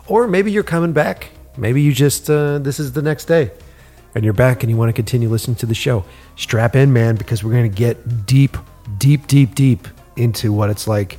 [0.09, 3.51] or maybe you're coming back, maybe you just, uh, this is the next day
[4.15, 6.05] and you're back and you want to continue listening to the show,
[6.37, 8.59] strap in, man, because we're going to get deep,
[8.99, 11.19] deep, deep, deep into what it's like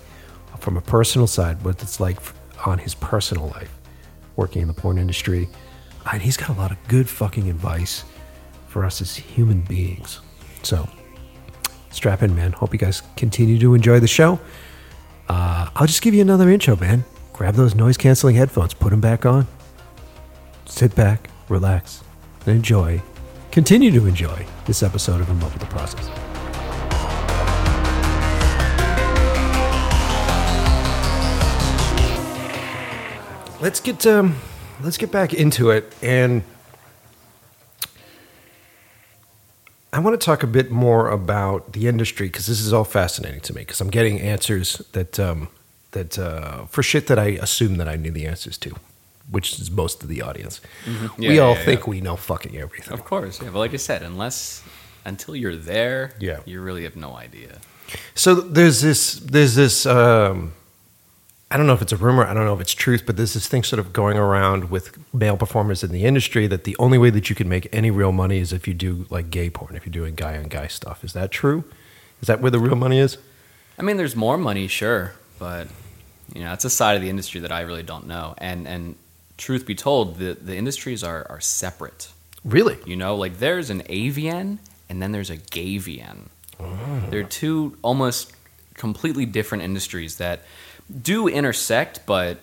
[0.68, 2.18] from a personal side, what it's like
[2.66, 3.74] on his personal life,
[4.36, 5.48] working in the porn industry.
[6.12, 8.04] And he's got a lot of good fucking advice
[8.68, 10.20] for us as human beings.
[10.64, 10.90] So,
[11.90, 12.52] strap in, man.
[12.52, 14.42] Hope you guys continue to enjoy the show.
[15.30, 17.06] Uh, I'll just give you another intro, man.
[17.32, 19.48] Grab those noise canceling headphones, put them back on,
[20.66, 22.04] sit back, relax,
[22.46, 23.02] and enjoy.
[23.52, 26.27] Continue to enjoy this episode of In Love with the Process.
[33.60, 34.36] Let's get um,
[34.82, 36.44] let's get back into it, and
[39.92, 43.40] I want to talk a bit more about the industry because this is all fascinating
[43.42, 45.48] to me because I'm getting answers that um,
[45.92, 48.76] that uh, for shit that I assume that I knew the answers to,
[49.32, 50.62] which is most of the audience.
[50.86, 51.22] Mm-hmm.
[51.24, 51.90] Yeah, we all yeah, think yeah.
[51.90, 52.94] we know fucking everything.
[52.94, 53.50] Of course, yeah.
[53.50, 54.62] But like I said, unless
[55.04, 56.42] until you're there, Yeah.
[56.46, 57.60] you really have no idea.
[58.14, 60.54] So there's this there's this um,
[61.50, 63.34] I don't know if it's a rumor, I don't know if it's truth, but there's
[63.34, 66.98] this thing sort of going around with male performers in the industry that the only
[66.98, 69.76] way that you can make any real money is if you do like gay porn,
[69.76, 71.06] if you're doing guy on guy stuff.
[71.06, 71.64] Is that true?
[72.22, 73.18] Is that where the real money is?
[73.80, 75.68] I mean, there's more money, sure, but
[76.34, 78.34] you know, it's a side of the industry that I really don't know.
[78.40, 78.96] And and
[79.38, 82.10] truth be told, the the industries are are separate.
[82.44, 82.78] Really?
[82.86, 84.58] You know, like there's an AVN
[84.90, 86.28] and then there's a gayVN.
[86.60, 87.04] Oh.
[87.10, 88.34] They're two almost
[88.74, 90.42] completely different industries that
[90.90, 92.40] do intersect, but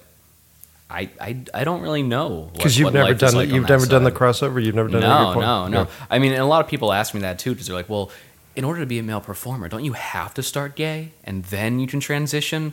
[0.91, 4.13] I I, I don't really know Because you've never done like you've never done the
[4.13, 4.63] crossover.
[4.65, 5.45] You've never done No, porn?
[5.45, 5.89] no, no.
[6.11, 8.11] I mean, and a lot of people ask me that too because they're like, well,
[8.57, 11.81] in order to be a male performer, don't you have to start gay and then
[11.81, 12.73] you can transition?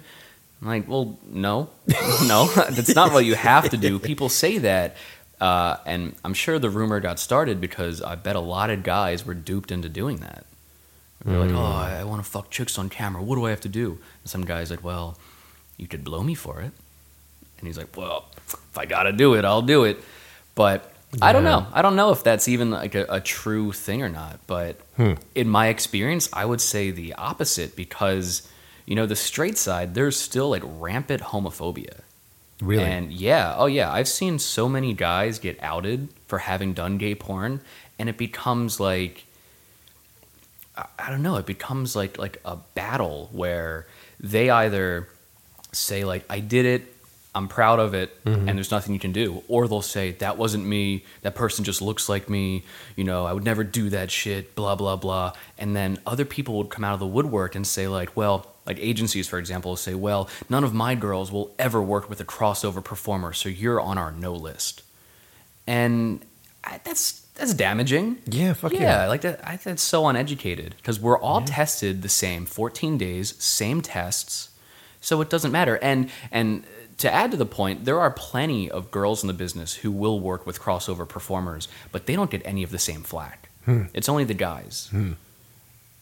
[0.61, 1.69] I'm like, well, no,
[2.27, 3.97] no, that's not what you have to do.
[3.99, 4.95] People say that.
[5.39, 9.25] Uh, and I'm sure the rumor got started because I bet a lot of guys
[9.25, 10.45] were duped into doing that.
[11.25, 13.23] They're like, oh, I, I want to fuck chicks on camera.
[13.23, 13.91] What do I have to do?
[14.23, 15.17] And some guy's like, well,
[15.81, 16.71] you could blow me for it.
[17.57, 19.97] And he's like, well, if I got to do it, I'll do it.
[20.55, 21.67] But I don't know.
[21.73, 24.39] I don't know if that's even like a, a true thing or not.
[24.47, 25.13] But Hmm.
[25.35, 28.47] in my experience, I would say the opposite because,
[28.85, 31.99] you know, the straight side, there's still like rampant homophobia.
[32.61, 32.83] Really?
[32.83, 37.15] And yeah, oh yeah, I've seen so many guys get outed for having done gay
[37.15, 37.59] porn,
[37.97, 39.25] and it becomes like
[40.77, 43.87] I don't know, it becomes like like a battle where
[44.19, 45.07] they either
[45.71, 46.95] say like I did it,
[47.33, 48.49] I'm proud of it, mm-hmm.
[48.49, 51.81] and there's nothing you can do, or they'll say that wasn't me, that person just
[51.81, 52.63] looks like me,
[52.95, 56.57] you know, I would never do that shit, blah blah blah, and then other people
[56.57, 58.47] would come out of the woodwork and say like, well.
[58.63, 62.23] Like agencies, for example, say, "Well, none of my girls will ever work with a
[62.23, 64.83] crossover performer, so you're on our no list."
[65.65, 66.23] And
[66.63, 68.19] I, that's that's damaging.
[68.27, 68.79] Yeah, fuck yeah.
[68.79, 69.07] yeah.
[69.07, 73.81] Like that, I, that's so uneducated because we're all tested the same, 14 days, same
[73.81, 74.50] tests,
[75.01, 75.75] so it doesn't matter.
[75.81, 76.63] And and
[76.99, 80.19] to add to the point, there are plenty of girls in the business who will
[80.19, 83.49] work with crossover performers, but they don't get any of the same flack.
[83.65, 83.83] Hmm.
[83.93, 84.89] It's only the guys.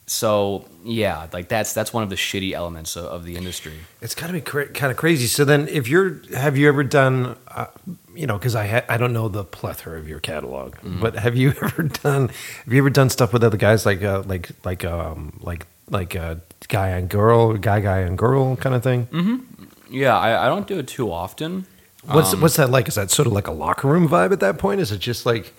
[0.06, 3.74] So yeah, like that's that's one of the shitty elements of, of the industry.
[4.00, 5.26] It's got to be cra- kind of crazy.
[5.28, 7.66] So then, if you're, have you ever done, uh,
[8.12, 11.00] you know, because I ha- I don't know the plethora of your catalog, Mm-hmm.
[11.00, 12.28] but have you ever done,
[12.64, 16.16] have you ever done stuff with other guys like uh, like like um like like
[16.16, 16.36] uh,
[16.68, 19.46] guy and girl, guy guy on girl kind of thing?
[19.90, 21.66] Yeah, I, I don't do it too often.
[22.04, 22.88] What's Um, what's that like?
[22.88, 24.80] Is that sort of like a locker room vibe at that point?
[24.80, 25.52] Is it just like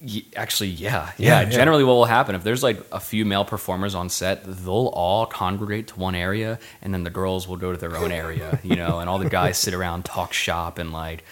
[0.00, 1.50] Y- Actually, yeah, Yeah, yeah, yeah.
[1.50, 5.26] Generally, what will happen if there's like a few male performers on set, they'll all
[5.26, 8.76] congregate to one area, and then the girls will go to their own area, you
[8.76, 11.24] know, and all the guys sit around, talk shop, and like,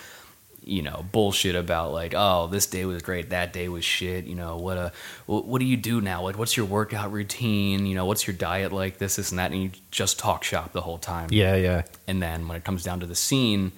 [0.66, 4.34] you know, bullshit about like, oh, this day was great, that day was shit, you
[4.34, 4.92] know, what a,
[5.26, 6.22] what do you do now?
[6.22, 7.86] Like, what's your workout routine?
[7.86, 8.98] You know, what's your diet like?
[8.98, 11.28] This, this, and that, and you just talk shop the whole time.
[11.30, 13.72] yeah yeah And then when it comes down to the scene,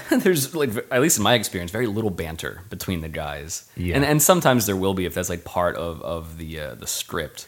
[0.10, 3.68] there's like at least in my experience, very little banter between the guys.
[3.76, 3.96] Yeah.
[3.96, 6.86] And and sometimes there will be if that's like part of of the uh, the
[6.86, 7.46] script.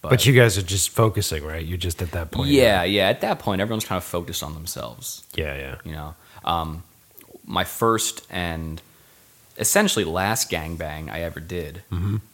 [0.00, 1.64] but, you guys are just focusing right?
[1.64, 2.50] You're just at that point.
[2.50, 3.08] yeah, yeah.
[3.08, 5.24] At that point, everyone's kind of focused on themselves.
[5.34, 5.76] yeah yeah.
[5.84, 6.82] You know, um,
[7.48, 8.80] my first and
[9.58, 11.82] essentially last gangbang I ever did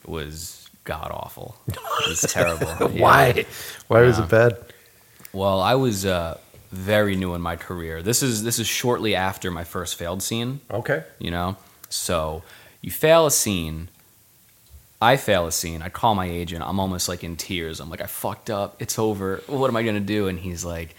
[0.04, 1.56] was god awful.
[1.68, 2.66] It was terrible.
[2.92, 3.02] Yeah.
[3.02, 3.46] Why?
[3.88, 4.58] Why was it bad?
[5.32, 6.36] Well, I was uh,
[6.70, 8.02] very new in my career.
[8.02, 10.60] This is this is shortly after my first failed scene.
[10.70, 11.02] Okay.
[11.18, 11.56] You know,
[11.88, 12.42] so
[12.82, 13.88] you fail a scene.
[15.00, 15.82] I fail a scene.
[15.82, 16.62] I call my agent.
[16.62, 17.80] I'm almost like in tears.
[17.80, 18.76] I'm like, I fucked up.
[18.80, 19.42] It's over.
[19.46, 20.28] What am I gonna do?
[20.28, 20.94] And he's like,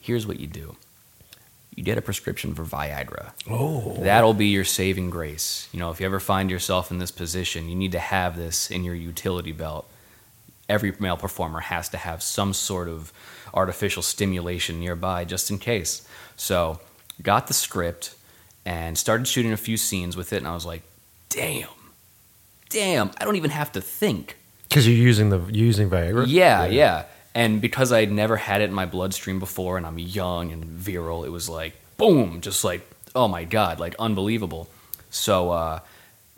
[0.00, 0.74] Here's what you do.
[1.78, 3.30] You get a prescription for Viagra.
[3.48, 3.94] Oh.
[4.00, 5.68] That'll be your saving grace.
[5.70, 8.68] You know, if you ever find yourself in this position, you need to have this
[8.68, 9.88] in your utility belt.
[10.68, 13.12] Every male performer has to have some sort of
[13.54, 16.04] artificial stimulation nearby just in case.
[16.34, 16.80] So,
[17.22, 18.16] got the script
[18.66, 20.82] and started shooting a few scenes with it, and I was like,
[21.28, 21.68] damn,
[22.70, 24.36] damn, I don't even have to think.
[24.68, 26.24] Because you're using the you're using Viagra.
[26.26, 27.04] Yeah, yeah.
[27.38, 31.22] And because I'd never had it in my bloodstream before and I'm young and virile,
[31.22, 32.84] it was like, boom, just like,
[33.14, 34.68] oh my God, like unbelievable.
[35.10, 35.78] So uh,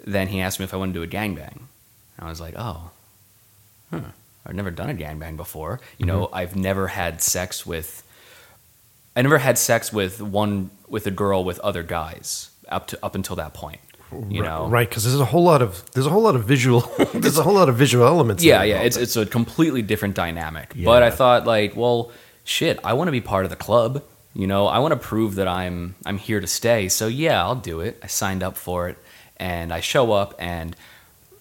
[0.05, 1.57] then he asked me if I wanted to do a gangbang.
[1.57, 2.91] And I was like, oh,
[3.91, 4.01] huh.
[4.45, 5.81] I've never done a gangbang before.
[5.97, 8.03] You know, I've never had sex with,
[9.17, 13.15] I never had sex with one, with a girl with other guys up to, up
[13.15, 13.81] until that point.
[14.29, 14.89] You know, right?
[14.89, 16.81] Because there's a whole lot of there's a whole lot of visual
[17.15, 18.43] there's a whole lot of visual elements.
[18.43, 20.73] Yeah, yeah, it's it's a completely different dynamic.
[20.77, 22.11] But I thought like, well,
[22.45, 24.03] shit, I want to be part of the club.
[24.35, 26.89] You know, I want to prove that I'm I'm here to stay.
[26.89, 27.99] So yeah, I'll do it.
[28.03, 28.99] I signed up for it,
[29.37, 30.35] and I show up.
[30.39, 30.77] And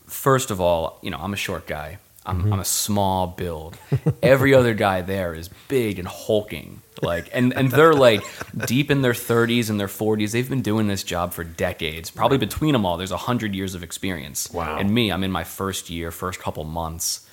[0.05, 1.97] first of all, you know, I'm a short guy.
[2.25, 2.53] I'm, mm-hmm.
[2.53, 3.77] I'm a small build.
[4.21, 6.81] Every other guy there is big and hulking.
[7.01, 8.23] Like, and, and they're like
[8.65, 10.31] deep in their 30s and their 40s.
[10.31, 12.09] They've been doing this job for decades.
[12.09, 14.51] Probably between them all, there's 100 years of experience.
[14.51, 14.77] Wow.
[14.77, 17.27] And me, I'm in my first year, first couple months,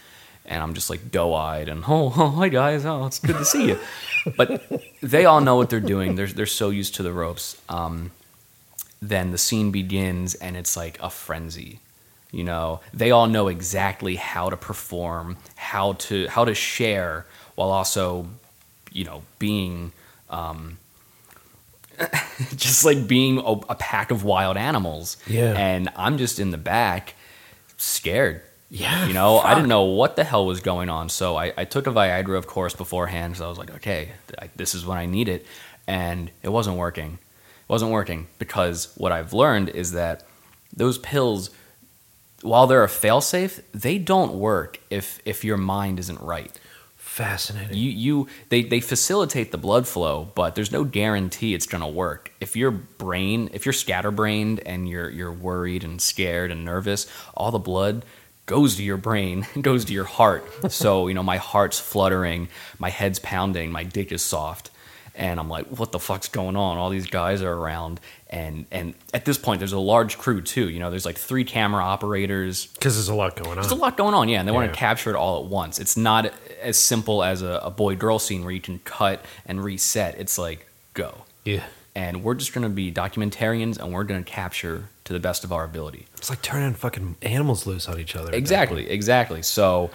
[0.44, 3.44] and I'm just like doe eyed and, oh, oh, hi guys, oh, it's good to
[3.44, 3.78] see you.
[4.36, 4.62] but
[5.02, 6.14] they all know what they're doing.
[6.14, 7.60] They're, they're so used to the ropes.
[7.68, 8.12] Um,
[9.02, 11.80] then the scene begins and it's like a frenzy.
[12.32, 17.24] You know, they all know exactly how to perform, how to how to share,
[17.54, 18.26] while also,
[18.96, 19.92] you know, being
[20.30, 20.78] um,
[22.56, 25.16] just like being a, a pack of wild animals.
[25.26, 25.52] Yeah.
[25.52, 27.14] And I'm just in the back,
[27.76, 28.42] scared.
[28.68, 31.08] Yeah, You know, I didn't know what the hell was going on.
[31.08, 34.50] So I, I took a Viagra, of course, beforehand because I was like, okay, I,
[34.56, 35.46] this is when I need it.
[35.86, 37.12] And it wasn't working.
[37.12, 40.24] It wasn't working because what I've learned is that
[40.74, 41.50] those pills,
[42.42, 46.50] while they're a failsafe, they don't work if, if your mind isn't right.
[47.16, 47.74] Fascinating.
[47.74, 52.30] You, you they, they facilitate the blood flow, but there's no guarantee it's gonna work.
[52.40, 57.50] If your brain, if you're scatterbrained and you're you're worried and scared and nervous, all
[57.50, 58.04] the blood
[58.44, 60.44] goes to your brain, goes to your heart.
[60.70, 62.48] so you know my heart's fluttering,
[62.78, 64.70] my head's pounding, my dick is soft,
[65.16, 66.76] and I'm like, what the fuck's going on?
[66.78, 70.68] All these guys are around, and and at this point there's a large crew too.
[70.68, 73.56] You know, there's like three camera operators, Because there's a lot going on.
[73.56, 75.78] there's a lot going on, yeah, and they want to capture it all at once.
[75.78, 76.32] It's not
[76.62, 80.18] as simple as a, a boy girl scene where you can cut and reset.
[80.18, 81.64] It's like go, Yeah.
[81.94, 85.44] and we're just going to be documentarians, and we're going to capture to the best
[85.44, 86.06] of our ability.
[86.16, 88.32] It's like turning fucking animals loose on each other.
[88.32, 89.40] Exactly, exactly.
[89.42, 89.90] So,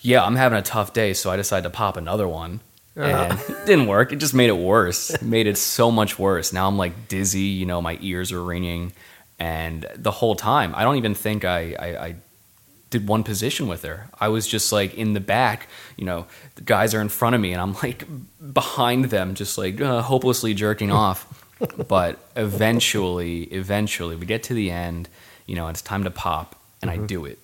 [0.00, 2.60] yeah, I'm having a tough day, so I decided to pop another one.
[2.96, 4.12] And it didn't work.
[4.12, 5.10] It just made it worse.
[5.10, 6.52] It made it so much worse.
[6.52, 8.92] Now I'm like dizzy, you know, my ears are ringing.
[9.38, 12.16] And the whole time, I don't even think I, I, I
[12.90, 14.08] did one position with her.
[14.18, 16.26] I was just like in the back, you know,
[16.56, 18.04] the guys are in front of me, and I'm like
[18.52, 21.26] behind them, just like uh, hopelessly jerking off.
[21.88, 25.08] but eventually, eventually, we get to the end,
[25.46, 27.38] you know, it's time to pop, and I do it.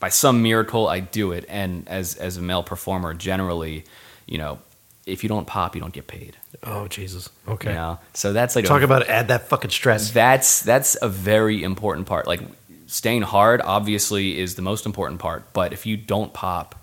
[0.00, 1.44] By some miracle, I do it.
[1.48, 3.84] And as as a male performer, generally,
[4.26, 4.58] you know,
[5.06, 6.36] if you don't pop, you don't get paid.
[6.62, 7.28] Oh Jesus.
[7.48, 7.70] Okay.
[7.70, 10.10] You know, so that's like a Talk about add that fucking stress.
[10.10, 12.26] that's that's a very important part.
[12.26, 12.40] Like
[12.86, 16.78] staying hard obviously is the most important part, but if you don't pop,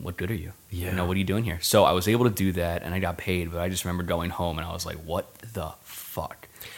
[0.00, 0.52] what good are you?
[0.70, 0.90] Yeah.
[0.90, 1.58] You know, what are you doing here?
[1.60, 4.02] So I was able to do that and I got paid, but I just remember
[4.02, 5.72] going home and I was like, what the?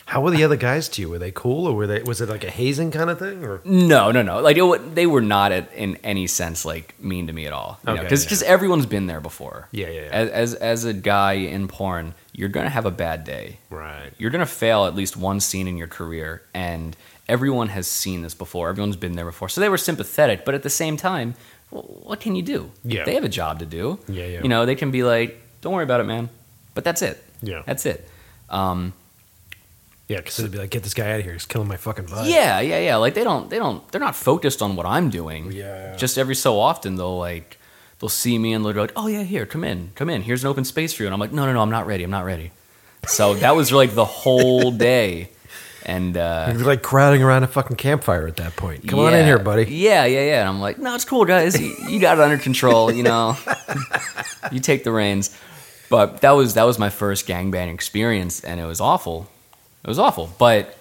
[0.09, 1.09] How were the other guys to you?
[1.10, 2.02] Were they cool or were they?
[2.02, 3.44] Was it like a hazing kind of thing?
[3.44, 4.40] Or No, no, no.
[4.40, 7.78] Like it, they were not at, in any sense like mean to me at all.
[7.86, 8.48] Okay, Because yeah.
[8.48, 9.68] everyone's been there before.
[9.70, 10.09] Yeah, yeah, yeah.
[10.10, 13.59] As, as as a guy in porn, you're gonna have a bad day.
[13.70, 14.10] right?
[14.18, 16.97] you're going to fail at least one scene in your career and
[17.28, 20.62] everyone has seen this before everyone's been there before so they were sympathetic but at
[20.62, 21.35] the same time
[21.70, 23.05] well, what can you do Yeah.
[23.05, 24.43] they have a job to do Yeah, yeah.
[24.43, 26.30] you know they can be like don't worry about it man
[26.74, 27.62] but that's it Yeah.
[27.66, 28.09] that's it
[28.48, 28.93] um,
[30.09, 31.35] Yeah, because it'd be like, get this guy out of here.
[31.35, 32.30] He's killing my fucking vibe.
[32.30, 35.52] yeah yeah yeah like they don't they don't they're not focused on what i'm doing
[35.52, 35.97] Yeah.
[35.97, 37.59] just every so often they'll like
[37.98, 40.43] they'll see me and they'll go like oh yeah here come in come in here's
[40.44, 42.10] an open space for you and i'm like no no no i'm not ready i'm
[42.10, 42.52] not ready
[43.06, 45.28] so that was like the whole day
[45.85, 48.86] and uh You're like crowding around a fucking campfire at that point.
[48.89, 49.64] Come on in here, buddy.
[49.74, 50.40] Yeah, yeah, yeah.
[50.40, 51.59] And I'm like, no, it's cool, guys.
[51.59, 52.93] You, you got it under control.
[52.93, 53.39] You know,
[54.52, 55.35] you take the reins.
[55.89, 59.30] but that was that was my first gangbang experience, and it was awful.
[59.85, 60.77] It was awful, but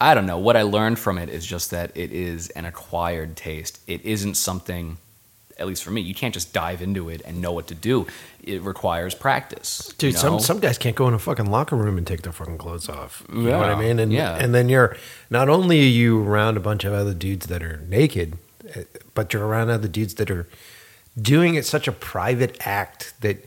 [0.00, 0.38] I don't know.
[0.38, 3.80] What I learned from it is just that it is an acquired taste.
[3.86, 4.98] It isn't something,
[5.58, 8.06] at least for me, you can't just dive into it and know what to do.
[8.42, 9.92] It requires practice.
[9.98, 10.38] Dude, you some know?
[10.38, 13.24] some guys can't go in a fucking locker room and take their fucking clothes off.
[13.32, 13.98] You know what I mean?
[13.98, 14.36] And yeah.
[14.36, 14.96] and then you're
[15.30, 18.38] not only are you around a bunch of other dudes that are naked,
[18.74, 18.84] eh,
[19.14, 20.46] but you're around other dudes that are
[21.20, 23.44] doing it such a private act that.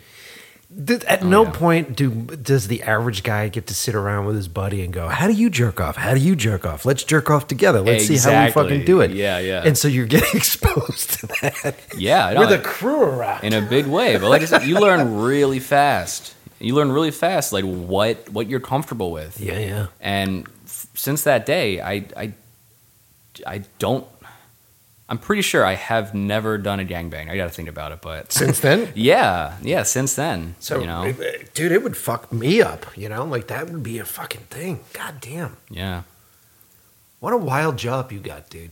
[0.73, 1.51] That At oh, no Oh, yeah.
[1.51, 5.09] point do does the average guy get to sit around with his buddy and go,
[5.09, 5.97] "How do you jerk off?
[5.97, 6.85] How do you jerk off?
[6.85, 7.81] Let's jerk off together.
[7.81, 9.63] Let's see how we fucking do it." Yeah, yeah.
[9.65, 11.75] And so you're getting exposed to that.
[11.97, 12.39] Yeah, I know.
[12.41, 13.43] with a crew around.
[13.43, 14.17] in a big way.
[14.17, 16.35] But like I said, you learn really fast.
[16.59, 19.39] You learn really fast, like what what you're comfortable with.
[19.41, 19.87] yeah, yeah.
[19.99, 22.33] And f- since that day, I, I,
[23.47, 24.05] I don't.
[25.11, 27.29] I'm pretty sure I have never done a gangbang.
[27.29, 29.83] I got to think about it, but Since then, yeah, yeah.
[29.83, 31.13] Since then, So, you know,
[31.53, 32.85] dude, it would fuck me up.
[32.97, 34.79] You know, like that would be a fucking thing.
[34.93, 36.03] God damn, yeah,
[37.19, 38.71] what a wild job you got, dude.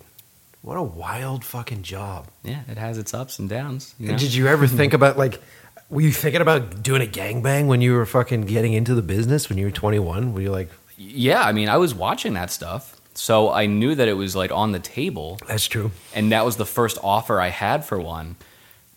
[0.61, 2.27] What a wild fucking job.
[2.43, 2.61] yeah.
[2.69, 3.93] It has its ups and downs.
[3.99, 4.17] You know?
[4.17, 5.41] Did you ever think about like?
[5.89, 9.49] Were you thinking about doing a gangbang when you were fucking getting into the business
[9.49, 10.33] when you were 21?
[10.33, 14.07] Were you like, yeah, I mean, I was watching that stuff, so I knew that
[14.07, 15.39] it was like on the table.
[15.45, 15.91] that's true?
[16.15, 18.37] and that was the first offer I had for one.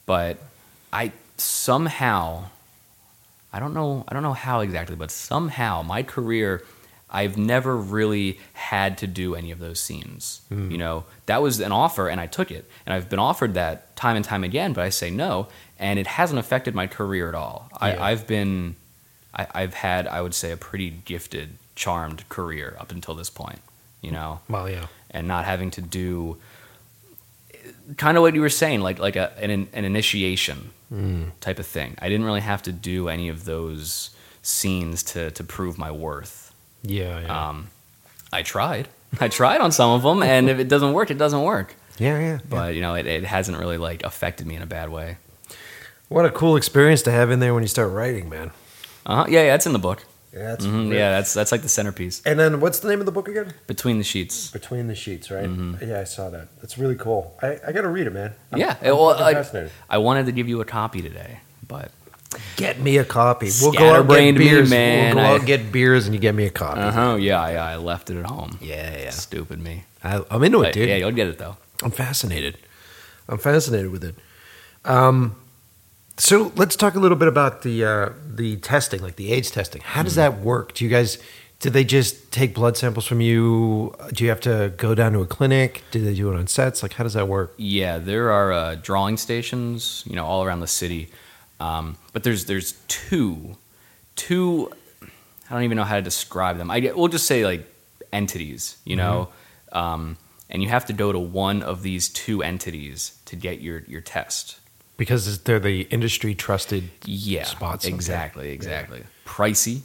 [0.06, 0.38] But
[0.92, 2.44] I somehow,
[3.52, 6.62] I don't know, I don't know how exactly, but somehow my career,
[7.10, 10.42] I've never really had to do any of those scenes.
[10.50, 10.70] Hmm.
[10.70, 13.96] You know, that was an offer, and I took it, and I've been offered that
[13.96, 15.48] time and time again, but I say no,
[15.80, 17.68] and it hasn't affected my career at all.
[17.72, 17.88] Yeah.
[17.88, 18.76] I, I've been,
[19.34, 23.58] I, I've had, I would say, a pretty gifted, charmed career up until this point.
[24.02, 24.86] You know, Well, yeah.
[25.10, 26.36] and not having to do
[27.96, 30.70] kind of what you were saying, like like a, an an initiation
[31.40, 31.94] type of thing.
[32.02, 34.10] I didn't really have to do any of those
[34.42, 36.52] scenes to to prove my worth.
[36.82, 37.48] Yeah, yeah.
[37.48, 37.68] Um,
[38.32, 38.88] I tried,
[39.20, 41.74] I tried on some of them, and if it doesn't work, it doesn't work.
[41.98, 42.38] yeah, yeah.
[42.48, 45.16] But you know, it, it hasn't really like affected me in a bad way.
[46.08, 48.50] What a cool experience to have in there when you start writing, man.
[49.06, 49.24] Uh huh.
[49.28, 50.04] Yeah, yeah, it's in the book.
[50.32, 52.22] Yeah, that's Mhm, yeah, that's that's like the centerpiece.
[52.24, 53.52] And then what's the name of the book again?
[53.66, 54.50] Between the sheets.
[54.50, 55.48] Between the Sheets, right?
[55.82, 56.48] Yeah, I saw that.
[56.62, 57.36] That's really cool.
[57.42, 58.32] I, I got to read it, man.
[58.50, 59.44] I'm- yeah, I'm well, I.
[59.90, 61.90] I wanted to give you a copy today, but
[62.56, 63.50] Get me a copy.
[63.60, 64.70] We'll go out and get Scatterbrained me, beers.
[64.70, 65.16] man.
[65.16, 66.80] We'll go out I- and get beers, and you get me a copy.
[66.80, 67.16] uh huh.
[67.20, 68.56] Yeah, yeah, I left it at home.
[68.62, 69.10] Yeah, yeah.
[69.10, 69.84] Stupid me.
[70.02, 70.88] I, I'm into it, dude.
[70.88, 71.58] yeah, you'll get it though.
[71.82, 72.56] I'm fascinated.
[73.28, 74.14] I'm fascinated with it.
[74.86, 75.36] Um,
[76.16, 79.80] so let's talk a little bit about the uh, the testing, like the AIDS testing.
[79.82, 80.74] How does that work?
[80.74, 81.18] Do you guys?
[81.60, 83.94] Do they just take blood samples from you?
[84.12, 85.84] Do you have to go down to a clinic?
[85.92, 86.82] Do they do it on sets?
[86.82, 87.54] Like, how does that work?
[87.56, 91.08] Yeah, there are uh, drawing stations, you know, all around the city.
[91.60, 93.56] Um, but there's there's two,
[94.16, 94.72] two.
[95.02, 96.70] I don't even know how to describe them.
[96.70, 97.64] I we'll just say like
[98.12, 99.28] entities, you know,
[99.72, 100.16] um,
[100.50, 104.00] and you have to go to one of these two entities to get your your
[104.00, 104.58] test.
[104.96, 106.90] Because they're the industry trusted.
[107.04, 107.94] Yeah, Spots, okay.
[107.94, 109.02] exactly, exactly.
[109.26, 109.80] Pricey,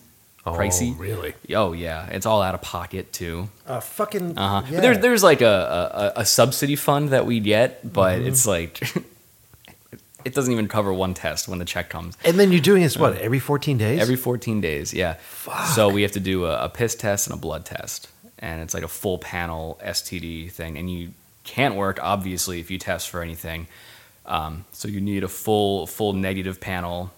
[0.46, 0.98] Oh, pricey.
[0.98, 1.34] really?
[1.56, 3.50] Oh yeah, it's all out of pocket too.
[3.66, 4.38] Uh, fucking.
[4.38, 4.68] Uh huh.
[4.72, 4.80] yeah.
[4.82, 8.28] There's there's like a, a a subsidy fund that we get, but Mm-hmm.
[8.28, 8.82] it's like
[10.26, 12.18] it doesn't even cover one test when the check comes.
[12.26, 14.00] and then you're doing this what every 14 days?
[14.02, 15.14] Every 14 days, yeah.
[15.14, 15.68] Fuck.
[15.68, 18.10] So we have to do a, a piss test and a blood test,
[18.40, 21.12] and it's like a full panel STD thing, and you
[21.44, 23.68] can't work obviously if you test for anything.
[24.28, 27.12] Um, so you need a full full negative panel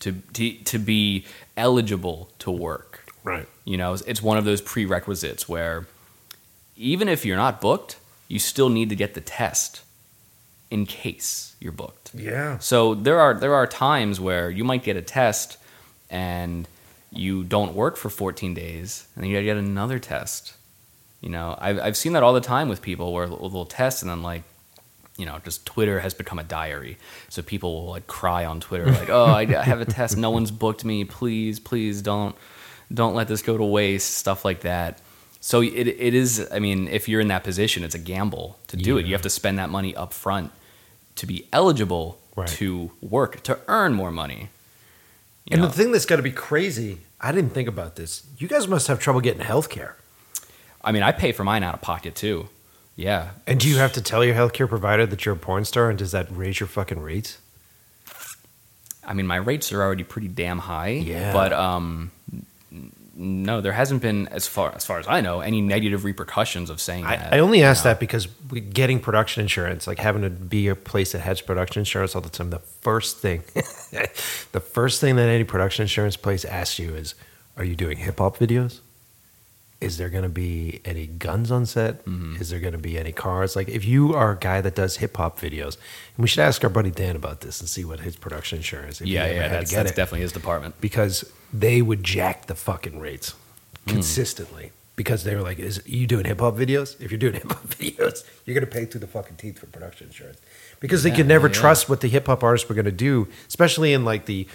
[0.00, 1.24] to to, to be
[1.56, 3.04] eligible to work.
[3.24, 3.46] right.
[3.64, 5.86] You know, it's one of those prerequisites where
[6.76, 7.98] even if you're not booked,
[8.28, 9.82] you still need to get the test
[10.70, 12.12] in case you're booked.
[12.14, 12.58] Yeah.
[12.58, 15.58] So there are there are times where you might get a test
[16.10, 16.68] and
[17.10, 20.54] you don't work for 14 days and then you got to get another test.
[21.20, 24.10] You know, I've I've seen that all the time with people where they'll test and
[24.10, 24.44] then like
[25.18, 26.96] you know, just Twitter has become a diary.
[27.28, 30.16] So people will like cry on Twitter, like, "Oh, I, I have a test.
[30.16, 31.04] No one's booked me.
[31.04, 32.34] Please, please don't,
[32.92, 35.00] don't let this go to waste." Stuff like that.
[35.40, 36.48] So it it is.
[36.50, 39.04] I mean, if you're in that position, it's a gamble to do it.
[39.06, 40.50] You have to spend that money up front
[41.16, 42.48] to be eligible Right.
[42.50, 44.50] to work to earn more money.
[45.50, 45.66] And know?
[45.66, 48.22] the thing that's got to be crazy, I didn't think about this.
[48.38, 49.96] You guys must have trouble getting health care.
[50.84, 52.48] I mean, I pay for mine out of pocket too.
[52.98, 53.30] Yeah.
[53.46, 55.96] And do you have to tell your healthcare provider that you're a porn star, and
[55.96, 57.38] does that raise your fucking rates?
[59.04, 60.88] I mean, my rates are already pretty damn high.
[60.88, 61.32] Yeah.
[61.32, 62.10] But um,
[63.14, 66.80] no, there hasn't been as far as far as I know any negative repercussions of
[66.80, 67.32] saying that.
[67.32, 67.94] I, I only asked you know?
[67.94, 68.26] that because
[68.72, 72.28] getting production insurance, like having to be a place that has production insurance all the
[72.28, 77.14] time, the first thing, the first thing that any production insurance place asks you is,
[77.56, 78.80] "Are you doing hip hop videos?
[79.80, 82.04] Is there going to be any guns on set?
[82.04, 82.40] Mm-hmm.
[82.40, 83.54] Is there going to be any cars?
[83.54, 86.64] Like, if you are a guy that does hip hop videos, and we should ask
[86.64, 89.00] our buddy Dan about this and see what his production insurance.
[89.00, 90.80] If Yeah, yeah, that's, that's it definitely his department.
[90.80, 93.34] because they would jack the fucking rates
[93.86, 93.94] Hmm.
[93.94, 97.00] consistently because they were like, "Is you doing hip hop videos?
[97.00, 100.08] If you're doing hip hop videos, you're gonna pay through the fucking teeth for production
[100.08, 100.38] insurance
[100.80, 101.54] because they could never yeah.
[101.54, 104.48] trust what the hip hop artists were gonna do, especially in like the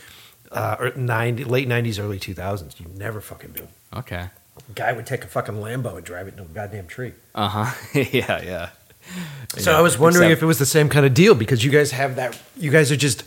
[0.52, 2.80] uh, 90, late '90s, early 2000s.
[2.80, 3.68] You never fucking knew.
[3.96, 4.28] Okay.
[4.76, 7.14] Guy would take a fucking Lambo and drive it into a goddamn tree.
[7.36, 7.76] Uh huh.
[8.12, 8.70] yeah, yeah.
[9.58, 9.78] So Yeah.
[9.78, 11.92] I was wondering Except- if it was the same kind of deal because you guys
[11.92, 12.38] have that.
[12.58, 13.24] You guys are just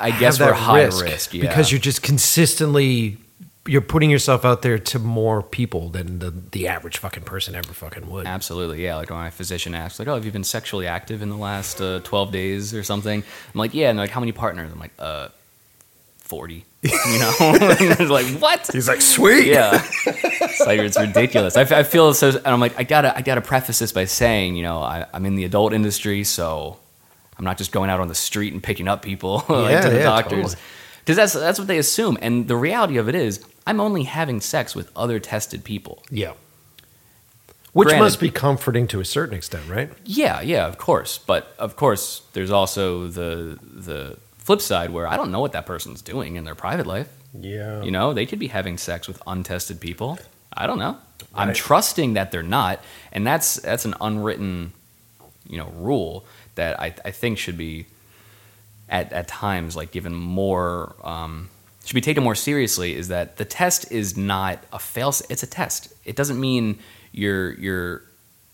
[0.00, 1.42] I guess we're high risk, yeah.
[1.42, 3.18] because you're just consistently
[3.64, 7.72] you're putting yourself out there to more people than the the average fucking person ever
[7.72, 8.26] fucking would.
[8.26, 8.96] Absolutely, yeah.
[8.96, 11.80] Like when my physician asks, like, "Oh, have you been sexually active in the last
[11.80, 14.80] uh, twelve days or something?" I'm like, "Yeah." And they're like, "How many partners?" I'm
[14.80, 15.28] like, "Uh,
[16.18, 16.64] 40.
[16.82, 19.46] You know, like, "What?" He's like, sweet.
[19.46, 21.56] Yeah, it's like it's ridiculous.
[21.56, 24.64] I feel so, and I'm like, I gotta, I gotta preface this by saying, you
[24.64, 26.78] know, I, I'm in the adult industry, so
[27.38, 29.90] I'm not just going out on the street and picking up people like Yeah, to
[29.90, 30.62] the yeah, doctors, totally.
[31.04, 32.18] because that's that's what they assume.
[32.20, 36.02] And the reality of it is, I'm only having sex with other tested people.
[36.10, 36.32] Yeah.
[37.72, 39.90] Which Granted- must be comforting to a certain extent, right?
[40.04, 41.18] Yeah, yeah, of course.
[41.18, 45.66] But of course, there's also the the flip side where I don't know what that
[45.66, 47.08] person's doing in their private life.
[47.38, 47.82] Yeah.
[47.82, 50.18] You know, they could be having sex with untested people.
[50.52, 50.98] I don't know.
[51.34, 54.72] I'm trusting that they're not, and that's that's an unwritten,
[55.48, 57.86] you know, rule that I I think should be
[58.88, 61.48] at at times like given more um,
[61.84, 62.94] should be taken more seriously.
[62.94, 65.14] Is that the test is not a fail?
[65.30, 65.92] It's a test.
[66.04, 66.80] It doesn't mean
[67.12, 68.02] you're you're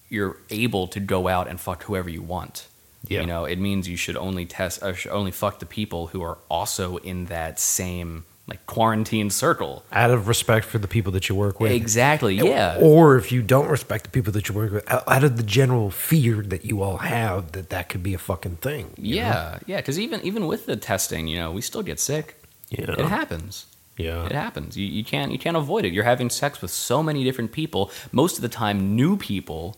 [0.09, 2.69] you're able to go out and fuck whoever you want.
[3.07, 3.21] Yeah.
[3.21, 6.23] You know, it means you should only test, uh, should only fuck the people who
[6.23, 9.85] are also in that same like quarantine circle.
[9.93, 11.71] Out of respect for the people that you work with.
[11.71, 12.35] Exactly.
[12.37, 12.79] Yeah.
[12.81, 15.91] Or if you don't respect the people that you work with, out of the general
[15.91, 18.91] fear that you all have that that could be a fucking thing.
[18.97, 19.23] you know?
[19.23, 19.59] yeah.
[19.67, 19.77] Yeah.
[19.77, 22.43] Because even even with the testing, you know, we still get sick.
[22.71, 22.93] Yeah.
[22.93, 23.67] It happens.
[23.99, 24.25] Yeah.
[24.25, 24.77] It happens.
[24.77, 25.93] You, you can't you can't avoid it.
[25.93, 27.91] You're having sex with so many different people.
[28.13, 29.77] Most of the time, new people.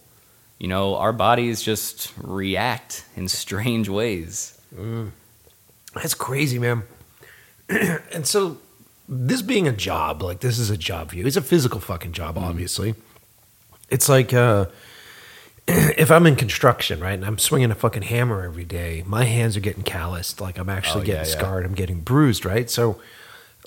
[0.61, 4.57] You know, our bodies just react in strange ways.
[5.95, 6.83] That's crazy, man.
[7.69, 8.59] and so,
[9.09, 11.27] this being a job, like this is a job for you.
[11.27, 12.45] It's a physical fucking job, Mm-hmm.
[12.45, 12.95] obviously.
[13.89, 14.67] It's like uh,
[15.67, 19.57] if I'm in construction, right, and I'm swinging a fucking hammer every day, my hands
[19.57, 20.41] are getting calloused.
[20.41, 21.37] Like I'm actually Oh, getting yeah.
[21.39, 21.65] scarred.
[21.65, 22.69] I'm getting bruised, right?
[22.71, 23.01] So,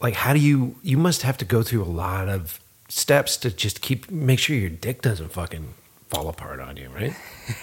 [0.02, 0.76] like, how do you?
[0.84, 4.56] You must have to go through a lot of steps to just keep make sure
[4.56, 5.74] your dick doesn't fucking
[6.14, 7.14] fall apart on you, right?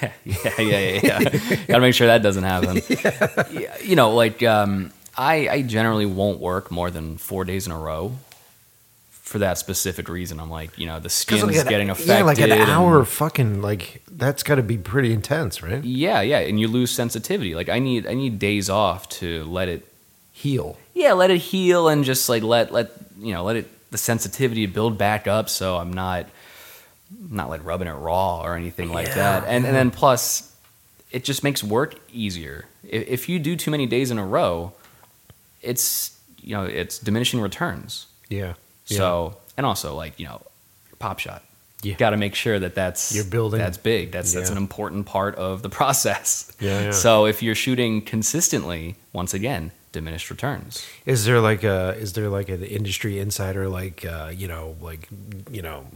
[0.25, 1.57] yeah, yeah, yeah, yeah.
[1.69, 2.83] Gotta make sure that doesn't happen.
[3.61, 7.73] Yeah, You know, like um, I, I generally won't work more than four days in
[7.73, 8.13] a row
[9.11, 10.41] for that specific reason.
[10.41, 12.09] I'm like, you know, the skin's like, an- getting affected.
[12.13, 15.83] Yeah, like an hour of fucking like that's got to be pretty intense, right?
[15.85, 17.55] yeah, yeah, and you lose sensitivity.
[17.55, 19.87] Like I need, I need days off to let it,
[20.33, 20.79] Heal.
[20.95, 22.91] yeah, let it heal and just like let, let
[23.21, 25.49] you know, let it the sensitivity build back up.
[25.51, 26.27] So I'm not,
[27.31, 29.45] not like rubbing it raw or anything like that.
[29.47, 30.55] And and then plus,
[31.11, 32.67] it just makes work easier.
[32.85, 34.73] If, if you do too many days in a row,
[35.63, 38.07] it's you know it's diminishing returns.
[38.29, 38.55] Yeah.
[38.85, 40.43] So and also like you know,
[40.99, 41.43] pop shot.
[41.83, 41.93] Yeah.
[41.93, 44.13] You got to make sure that that's You're building- That's big.
[44.13, 46.53] That's that's an important part of the process.
[46.61, 46.91] Yeah, yeah.
[46.91, 50.87] So if you're shooting consistently, once again, diminished returns.
[51.07, 55.09] Is there like a is there like an industry insider like uh, you know like
[55.51, 55.87] you know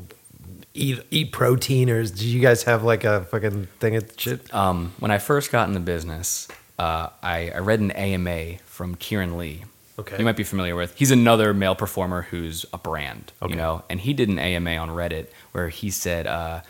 [0.75, 4.53] eat eat protein or do you guys have like a fucking thing of shit?
[4.53, 6.49] Um, when I first got in the business,
[6.79, 9.65] uh, I, I read an AMA from Keiran Lee.
[9.97, 10.19] Okay.
[10.19, 10.93] You might be familiar with.
[10.97, 13.53] He's another male performer who's a brand, Okay.
[13.53, 16.63] you know, and he did an AMA on Reddit where he said, uh,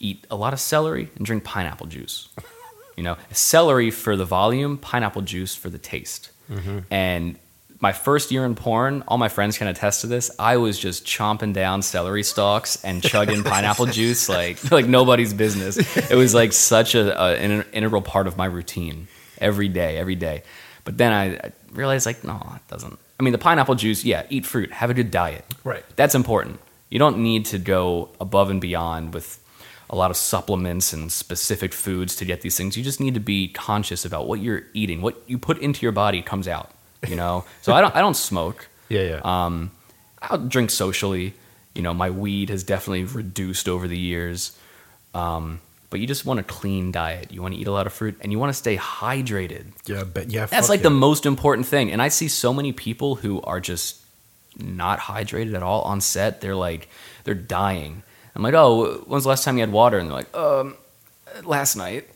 [0.00, 2.28] eat a lot of celery and drink pineapple juice.
[2.96, 6.30] You know, celery for the volume, pineapple juice for the taste.
[6.50, 6.78] Mm-hmm.
[6.90, 7.38] And
[7.84, 10.30] my first year in porn, all my friends can attest to this.
[10.38, 15.76] I was just chomping down celery stalks and chugging pineapple juice like like nobody's business.
[16.10, 19.06] It was like such a, a an integral part of my routine
[19.38, 20.44] every day, every day.
[20.84, 22.98] But then I, I realized like no, it doesn't.
[23.20, 25.44] I mean, the pineapple juice, yeah, eat fruit, have a good diet.
[25.62, 25.84] Right.
[25.94, 26.60] That's important.
[26.88, 29.38] You don't need to go above and beyond with
[29.90, 32.78] a lot of supplements and specific foods to get these things.
[32.78, 35.02] You just need to be conscious about what you're eating.
[35.02, 36.70] What you put into your body comes out.
[37.08, 37.44] You know.
[37.62, 37.94] so I don't.
[37.94, 38.68] I don't smoke.
[38.90, 39.20] Yeah, yeah.
[39.46, 39.70] Um,
[40.20, 41.32] I'll drink socially.
[41.74, 44.56] You know, my weed has definitely reduced over the years.
[45.14, 47.32] Um, but you just want a clean diet.
[47.32, 49.72] You want to eat a lot of fruit and you want to stay hydrated.
[49.86, 50.84] Yeah, but yeah, That's like yeah.
[50.84, 51.90] the most important thing.
[51.90, 54.02] And I see so many people who are just
[54.58, 56.42] not hydrated at all on set.
[56.42, 56.88] They're like,
[57.24, 58.02] they're dying.
[58.36, 59.98] I'm like, oh, when's the last time you had water?
[59.98, 60.76] And they're like, um,
[61.42, 62.08] last night.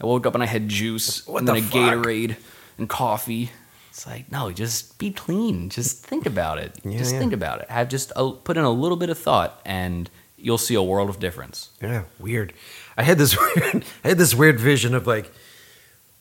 [0.00, 1.74] I woke up and I had juice What and then the a fuck?
[1.74, 2.36] Gatorade
[2.78, 3.50] and coffee.
[3.94, 5.70] It's like, no, just be clean.
[5.70, 6.80] Just think about it.
[6.82, 7.20] Yeah, just yeah.
[7.20, 7.70] think about it.
[7.70, 11.08] Have just a, put in a little bit of thought, and you'll see a world
[11.08, 11.70] of difference.
[11.80, 12.54] Yeah, weird.
[12.96, 13.84] I had this weird.
[14.02, 15.30] I had this weird vision of like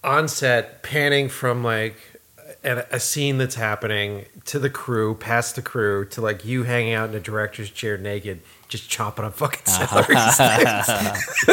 [0.03, 1.97] on set panning from like
[2.63, 6.93] a, a scene that's happening to the crew, past the crew, to like you hanging
[6.93, 9.87] out in a director's chair naked, just chopping up fucking uh-huh.
[9.87, 11.49] celery sticks.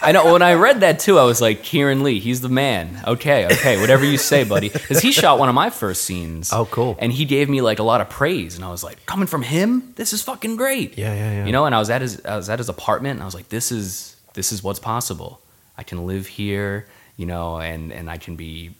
[0.02, 0.32] I know.
[0.32, 3.02] When I read that too, I was like, Keiran Lee, he's the man.
[3.06, 4.68] Okay, okay, whatever you say, buddy.
[4.68, 6.52] Because he shot one of my first scenes.
[6.52, 6.96] Oh, cool.
[6.98, 9.42] And he gave me like a lot of praise, and I was like, coming from
[9.42, 10.96] him, this is fucking great.
[10.96, 11.46] Yeah, yeah, yeah.
[11.46, 13.34] You know, and I was at his, I was at his apartment, and I was
[13.34, 15.40] like, this is, this is what's possible.
[15.78, 16.86] I can live here,
[17.16, 18.74] you know, and and I can be,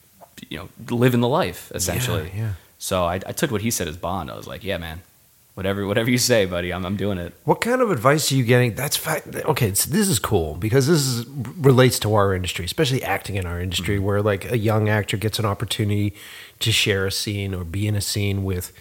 [0.49, 2.31] you know, living the life essentially.
[2.35, 2.53] yeah.
[2.79, 4.31] So I, I took what he said as bond.
[4.31, 5.01] I was like, yeah, man,
[5.55, 7.33] whatever, whatever you say, buddy, I'm, I'm doing it.
[7.45, 8.75] What kind of advice are you getting?
[8.75, 9.71] That's fa- okay.
[9.71, 13.97] This is cool because this is relates to our industry, especially acting in our industry,
[13.97, 14.05] mm-hmm.
[14.05, 16.15] where like a young actor gets an opportunity
[16.61, 18.73] to share a scene or be in a scene with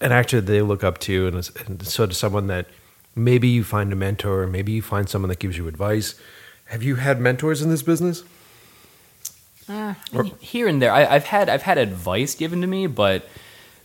[0.00, 2.66] an actor they look up to, and, and so to someone that
[3.14, 6.16] maybe you find a mentor, or maybe you find someone that gives you advice.
[6.66, 8.24] Have you had mentors in this business?
[9.68, 9.96] Ah.
[10.40, 10.92] here and there.
[10.92, 13.28] I, i've had i've had advice given to me but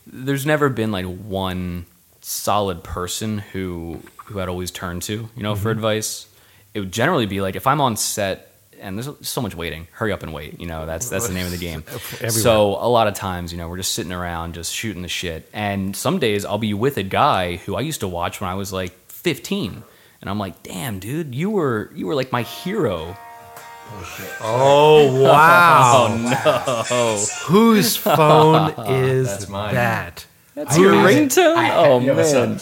[0.08, 1.86] there's never been like one
[2.22, 5.80] solid person who who i'd always turn to you know for mm-hmm.
[5.80, 6.28] advice.
[6.74, 10.12] It would generally be like if i'm on set and there's so much waiting hurry
[10.12, 11.84] up and wait you know that's that's the name of the game.
[12.14, 12.32] Everywhere.
[12.32, 15.50] so a lot of times you know we're just sitting around just shooting the shit.
[15.54, 18.56] And some days i'll be with a guy who i used to watch when i
[18.56, 19.84] was like 15
[20.22, 23.16] and i'm like damn dude you were you were like my hero
[23.96, 26.16] Oh, oh wow!
[26.18, 29.76] no Whose phone is That's mine.
[29.76, 30.26] that?
[30.56, 31.56] That's your ringtone?
[31.56, 32.54] I- oh yo, what's man.
[32.56, 32.62] up?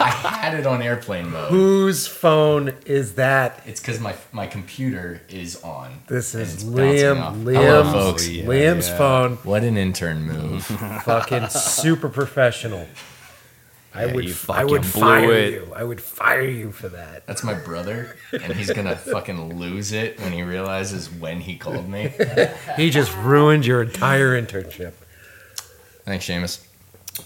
[0.00, 1.50] I had it on airplane mode.
[1.50, 3.60] Whose phone is that?
[3.66, 6.02] It's because my my computer is on.
[6.06, 7.34] This and is it's bouncing off.
[7.34, 7.54] Liam.
[7.56, 8.28] Hello, Liam's, folks.
[8.28, 9.36] Liam's phone.
[9.38, 10.64] What an intern move.
[11.04, 12.86] Fucking super professional.
[13.98, 15.52] I Yeah, would, you I would fucking blew fire it.
[15.54, 15.72] you.
[15.74, 17.26] I would fire you for that.
[17.26, 21.88] That's my brother, and he's gonna fucking lose it when he realizes when he called
[21.88, 22.12] me.
[22.76, 24.92] He just ruined your entire internship.
[26.04, 26.64] Thanks, Seamus.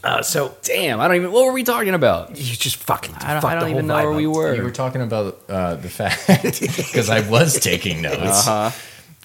[0.02, 1.32] Uh, so Damn, I don't even.
[1.32, 2.30] What were we talking about?
[2.30, 3.14] you just fucking.
[3.16, 4.54] I don't, fucked I don't whole even know vibe where we were.
[4.54, 8.48] You were talking about uh, the fact because I was taking notes.
[8.48, 8.70] Uh-huh.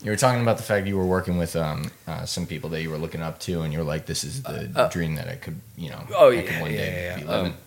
[0.03, 2.81] You were talking about the fact you were working with um, uh, some people that
[2.83, 5.35] you were looking up to, and you were like, "This is the dream that I
[5.35, 7.31] could, you know, oh, I yeah, could one yeah, day yeah, be yeah.
[7.31, 7.57] living." Um,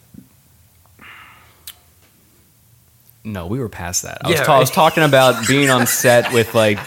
[3.23, 4.19] No, we were past that.
[4.24, 6.78] I was, Yeah, ta- I was talking about being on set with like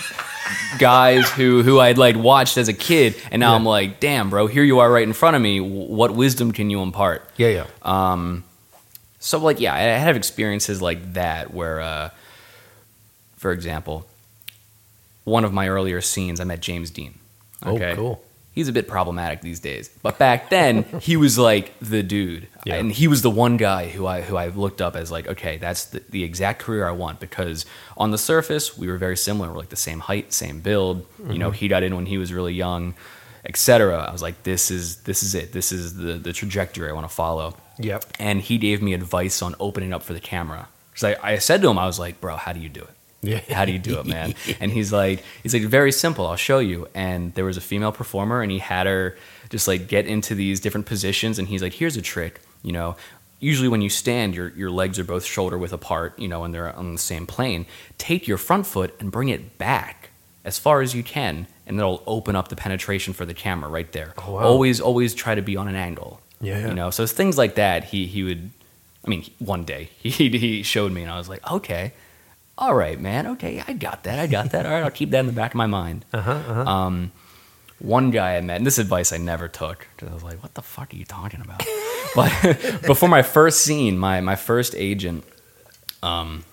[0.79, 3.57] guys who who I'd like watched as a kid, and now Yeah.
[3.57, 5.59] I'm like, damn, bro, here you are right in front of me.
[5.59, 7.29] What wisdom can you impart?
[7.37, 7.65] Yeah, yeah.
[7.83, 8.43] Um,
[9.19, 12.09] so like, yeah, I have experiences like that where, uh,
[13.37, 14.05] for example,
[15.23, 17.19] one of my earlier scenes, I met James Dean.
[17.65, 18.23] Oh, cool.
[18.51, 22.75] He's a bit problematic these days, but back then he was like the dude, Yeah.
[22.75, 25.57] and he was the one guy who I who I looked up as like, okay,
[25.57, 27.65] that's the, the exact career I want because
[27.97, 29.49] on the surface we were very similar.
[29.49, 31.07] We're like the same height, same build.
[31.27, 31.55] You know, mm-hmm.
[31.55, 32.93] he got in when he was really young,
[33.43, 34.05] etc.
[34.07, 35.51] I was like, this is this is it.
[35.51, 38.05] This is the the trajectory I want to follow Yep.
[38.19, 40.67] and he gave me advice on opening up for the camera.
[40.91, 42.92] Because I, I said to him, I was like, bro, how do you do it?
[43.23, 43.39] Yeah.
[43.49, 44.35] How do you do it, man?
[44.59, 46.27] and he's like, he's like, very simple.
[46.27, 46.87] I'll show you.
[46.93, 49.17] And there was a female performer, and he had her
[49.49, 51.39] just like get into these different positions.
[51.39, 52.41] And he's like, here's a trick.
[52.61, 52.95] You know,
[53.39, 56.19] usually when you stand, your your legs are both shoulder width apart.
[56.19, 57.65] You know, and they're on the same plane.
[57.97, 60.09] Take your front foot and bring it back
[60.45, 63.91] as far as you can, and that'll open up the penetration for the camera right
[63.93, 64.13] there.
[64.17, 64.43] Oh, wow.
[64.43, 66.19] Always, always try to be on an angle.
[66.41, 66.67] Yeah, yeah.
[66.67, 67.85] You know, so things like that.
[67.85, 68.51] He he would.
[69.05, 71.93] I mean, one day he he showed me, and I was like, okay,
[72.57, 74.65] all right, man, okay, I got that, I got that.
[74.65, 76.05] All right, I'll keep that in the back of my mind.
[76.13, 76.31] Uh huh.
[76.31, 76.61] Uh-huh.
[76.61, 77.11] Um,
[77.80, 80.53] one guy I met, and this advice I never took because I was like, what
[80.53, 81.63] the fuck are you talking about?
[82.15, 85.23] but before my first scene, my my first agent,
[86.01, 86.45] um,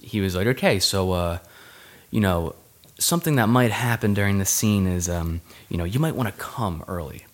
[0.00, 1.38] he was like, okay, so uh,
[2.10, 2.54] you know,
[2.98, 6.34] something that might happen during the scene is, um, you know, you might want to
[6.40, 7.26] come early.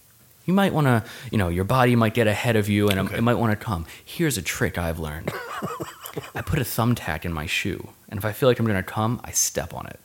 [0.45, 3.21] You might want to, you know, your body might get ahead of you and it
[3.21, 3.85] might want to come.
[4.03, 5.31] Here's a trick I've learned.
[6.35, 8.83] I put a thumbtack in my shoe, and if I feel like I'm going to
[8.83, 9.99] come, I step on it.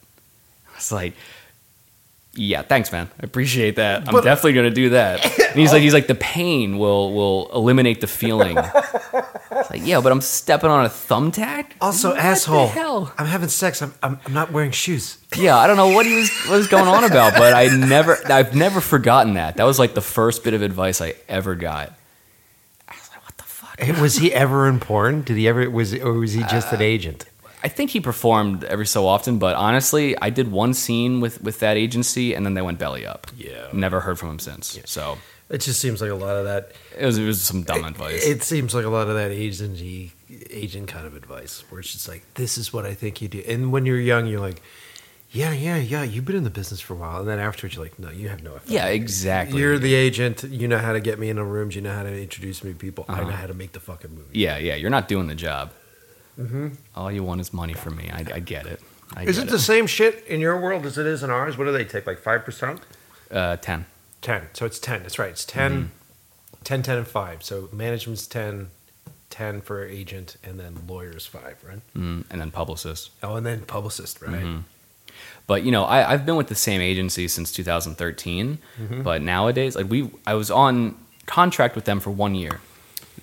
[0.75, 1.13] It's like,
[2.35, 3.09] Yeah, thanks, man.
[3.21, 4.07] I appreciate that.
[4.07, 5.23] I'm But- definitely gonna do that.
[5.23, 8.57] And he's like, he's like, the pain will will eliminate the feeling.
[9.55, 11.73] It's like, yeah, but I'm stepping on a thumbtack.
[11.80, 12.67] Also, What the asshole.
[12.67, 13.13] hell?
[13.19, 13.84] I'm having sex.
[13.84, 15.19] I'm, I'm, I'm not wearing shoes.
[15.38, 18.17] Yeah, I don't know what he was what was going on about, but I never
[18.31, 19.57] I've never forgotten that.
[19.57, 21.93] That was like the first bit of advice I ever got.
[22.89, 24.01] I was like, what the fuck?
[24.01, 25.21] Was he ever in porn?
[25.21, 27.25] Did he ever was or was he just an uh, agent?
[27.64, 31.60] I think he performed every so often, but honestly, I did one scene with with
[31.60, 33.27] that agency, and then they went belly up.
[33.38, 33.68] Yeah.
[33.72, 34.77] never heard from him since.
[34.85, 35.18] So
[35.49, 36.73] It just seems like a lot of that.
[36.98, 38.26] it was it was some dumb advice.
[38.26, 40.11] It seems like a lot of that agency
[40.49, 43.41] agent kind of advice, where it's just like, "This is what I think you do."
[43.48, 44.61] And when you're young, you're like,
[45.31, 47.85] "Yeah, yeah, yeah, you've been in the business for a while." And then afterwards, you're
[47.85, 48.72] like, "No, you have no effect.
[48.72, 49.60] yeah, exactly.
[49.60, 50.44] You're the agent.
[50.44, 51.76] You know how to get me in the rooms.
[51.76, 53.06] You know how to introduce me to people.
[53.07, 53.30] I uh-huh.
[53.30, 54.76] know how to make the fucking movie." yeah, yeah.
[54.76, 55.72] You're not doing the job.
[56.95, 58.10] All you want is money from me.
[58.11, 58.81] I, I get it.
[59.15, 61.57] I Is get it the same shit in your world as it is in ours?
[61.57, 62.07] What do they take?
[62.07, 62.81] Like five percent?
[63.31, 63.85] Uh, ten.
[64.22, 65.91] 10 so it's 10 that's right it's 10
[66.64, 68.69] 10 10 and 5 so management's 10
[69.30, 73.10] 10 for agent and then lawyers 5 right Mm, and then publicist.
[73.22, 74.64] oh and then publicist right
[75.45, 78.60] But you know, I, I've been with the same agency since 2013.
[79.03, 80.95] But nowadays, like we, I was on
[81.26, 82.61] contract with them for one year.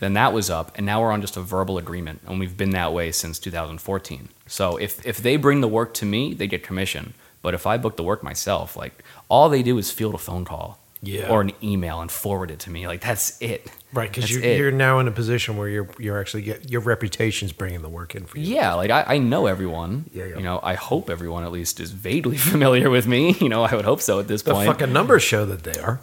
[0.00, 2.70] Then that was up, and now we're on just a verbal agreement, and we've been
[2.70, 4.28] that way since 2014.
[4.46, 7.14] So if if they bring the work to me, they get commission.
[7.42, 10.44] But if I book the work myself, like all they do is field a phone
[10.44, 11.30] call, Yeah.
[11.30, 12.86] or an email and forward it to me.
[12.86, 16.42] Like that's it, right because you're, you're now in a position where you're you're actually
[16.42, 20.04] get your reputation's bringing the work in for you Yeah, like I, I know everyone.
[20.12, 20.36] Yeah, yeah.
[20.36, 23.36] You know, I hope everyone at least is vaguely familiar with me.
[23.40, 24.52] You know, I would hope so at this point.
[24.58, 24.78] the point.
[24.78, 26.00] fucking numbers show that they are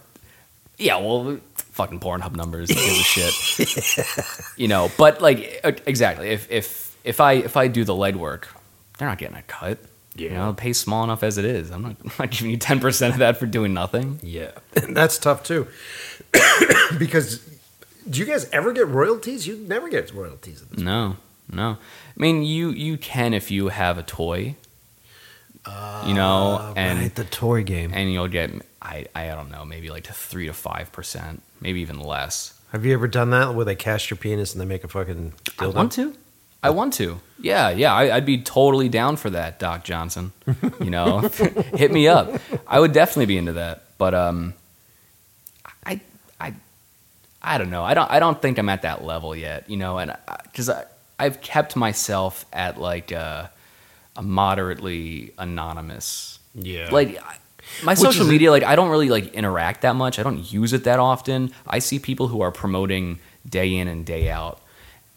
[0.78, 4.06] Yeah, well, fucking Pornhub numbers, who gives a shit.
[4.58, 8.46] You know, but like uh, exactly, if if if I if I do the legwork,
[8.98, 9.78] they're not getting a cut.
[10.16, 10.38] You Yeah.
[10.38, 11.70] know, the pay's small enough as it is.
[11.72, 14.20] I'm not, I'm not giving you ten percent of that for doing nothing.
[14.24, 14.52] yeah
[14.90, 15.68] that's tough too
[16.98, 17.40] because
[18.10, 21.18] do you guys ever get royalties you never get royalties at this No,
[21.52, 21.70] no.
[21.72, 24.56] I mean, you you can if you have a toy.
[26.08, 28.50] you know, Uh, and right, the toy game and you'll get
[28.82, 32.54] I I don't know maybe like to three to five percent, maybe even less.
[32.72, 35.34] have you ever done that where they cast your penis and they make a fucking
[35.60, 36.14] I want to.
[36.64, 37.20] I want to.
[37.40, 37.94] Yeah, yeah.
[37.94, 40.32] I, I'd be totally down for that, Doc Johnson.
[40.80, 41.20] You know,
[41.76, 42.32] hit me up.
[42.68, 43.84] I would definitely be into that.
[43.98, 44.54] But um,
[45.86, 46.02] I,
[46.40, 46.54] I,
[47.42, 47.84] I don't know.
[47.84, 48.10] I don't.
[48.12, 49.70] I don't think I'm at that level yet.
[49.70, 50.86] You know, and because I,
[51.20, 53.52] I've kept myself at like a,
[54.16, 56.40] a moderately anonymous.
[56.56, 57.38] yeah Like I-
[57.84, 60.20] my Which social media, like I don't really like interact that much.
[60.20, 61.52] I don't use it that often.
[61.68, 64.62] I see people who are promoting day in and day out,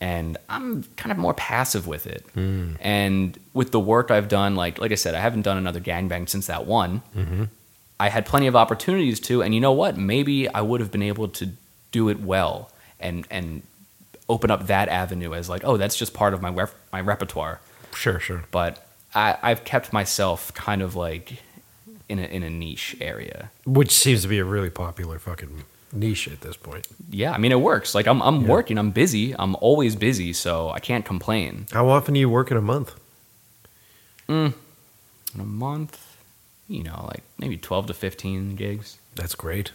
[0.00, 2.24] and I'm kind of more passive with it.
[2.34, 2.74] Hmm.
[2.80, 6.28] And with the work I've done, like like I said, I haven't done another gangbang
[6.28, 7.02] since that one.
[7.16, 7.44] Mm-hmm.
[7.98, 9.98] I had plenty of opportunities to, and you know what?
[9.98, 11.50] Maybe I would have been able to
[11.92, 13.62] do it well and and
[14.28, 17.60] open up that avenue as like, oh, that's just part of my rep- my repertoire
[17.94, 21.42] sure sure but I, I've kept myself kind of like
[22.10, 23.50] in a, in a niche area.
[23.64, 26.86] Which seems to be a really popular fucking niche at this point.
[27.10, 27.94] Yeah, I mean it works.
[27.94, 31.66] Like I'm I'm working, I'm busy, I'm always busy, so I can't complain.
[31.72, 32.94] How often do you work in a month?
[34.28, 34.54] Mm,
[35.34, 36.16] in a month,
[36.68, 39.72] you know, like maybe 12 to 15 gigs That's great.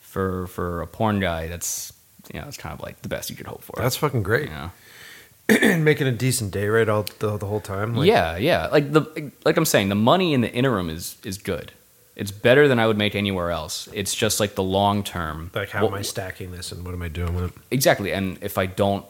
[0.00, 1.48] for for a porn guy.
[1.48, 1.92] That's
[2.32, 3.74] you know, it's kind of like the best you could hope for.
[3.80, 4.44] That's fucking great.
[4.48, 4.70] you know?
[5.62, 7.94] and making a decent day rate all the, the whole time.
[7.94, 8.66] Like, yeah, yeah.
[8.66, 11.72] Like the like I'm saying, the money in the interim is is good.
[12.16, 13.88] It's better than I would make anywhere else.
[13.94, 15.50] It's just like the long term.
[15.54, 17.62] Like how am I stacking this and what am I doing with it?
[17.70, 18.12] Exactly.
[18.12, 19.04] And if I don't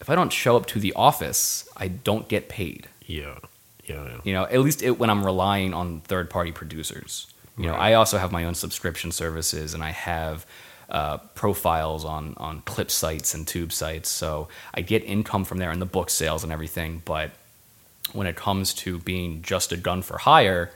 [0.00, 2.88] if I don't show up to the office, I don't get paid.
[3.06, 3.38] Yeah.
[3.84, 4.04] Yeah.
[4.04, 4.18] yeah.
[4.24, 7.28] You know, at least it, when I'm relying on third party producers.
[7.56, 10.44] You know, I also have my own subscription services and I have
[10.88, 15.70] uh, profiles on on clip sites and tube sites, so I get income from there
[15.70, 17.02] and the book sales and everything.
[17.04, 17.32] But
[18.12, 20.70] when it comes to being just a gun for hire,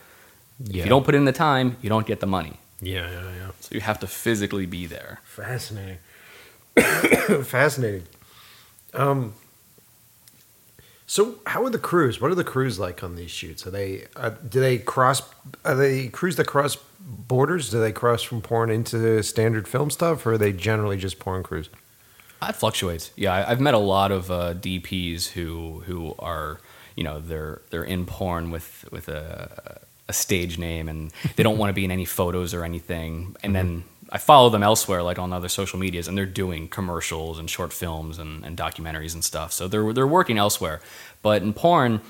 [0.65, 2.55] if you don't put in the time, you don't get the money.
[2.81, 3.51] Yeah, yeah, yeah.
[3.61, 5.21] So you have to physically be there.
[5.25, 5.99] Fascinating.
[7.45, 8.05] Fascinating.
[8.95, 9.35] Um.
[11.07, 12.21] So, how are the crews?
[12.21, 13.67] What are the crews like on these shoots?
[13.67, 15.23] Are they uh, do they cross?
[15.65, 17.71] Are they crews that cross borders?
[17.71, 21.43] Do they cross from porn into standard film stuff, or are they generally just porn
[21.43, 21.69] crews?
[22.43, 23.11] It fluctuates.
[23.17, 26.61] Yeah, I- I've met a lot of uh, DPs who who are
[26.97, 31.59] you know they're they're in porn with with a a stage name and they don't
[31.59, 33.37] want to be in any photos or anything.
[33.43, 37.39] And then I follow them elsewhere, like on other social medias, and they're doing commercials
[37.39, 39.53] and short films and, and documentaries and stuff.
[39.53, 40.81] So they're they're working elsewhere.
[41.23, 42.01] But in porn,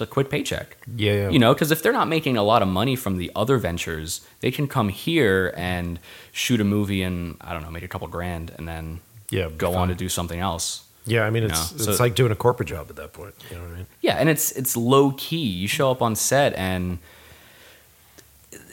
[0.00, 0.76] a quick paycheck.
[0.96, 1.28] Yeah, yeah.
[1.30, 4.20] You know, because if they're not making a lot of money from the other ventures,
[4.40, 5.98] they can come here and
[6.32, 9.00] shoot a movie and I don't know, make a couple grand, and then
[9.30, 9.82] Yeah, go fine.
[9.82, 10.82] on to do something else.
[11.06, 13.34] Yeah, I mean it's No, so- it's like doing a corporate job at that point.
[13.50, 13.86] You know what I mean?
[14.00, 15.36] Yeah, and it's it's low key.
[15.46, 16.98] You show up on set and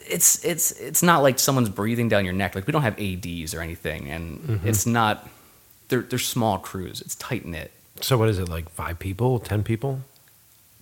[0.08, 2.56] it's it's it's not like someone's breathing down your neck.
[2.56, 4.68] Like we don't have ads or anything, and Mm-hmm.
[4.68, 5.28] it's not.
[5.90, 7.02] They're they're small crews.
[7.02, 7.72] It's tight knit.
[8.02, 8.70] So what is it like?
[8.70, 10.02] Five people, ten people?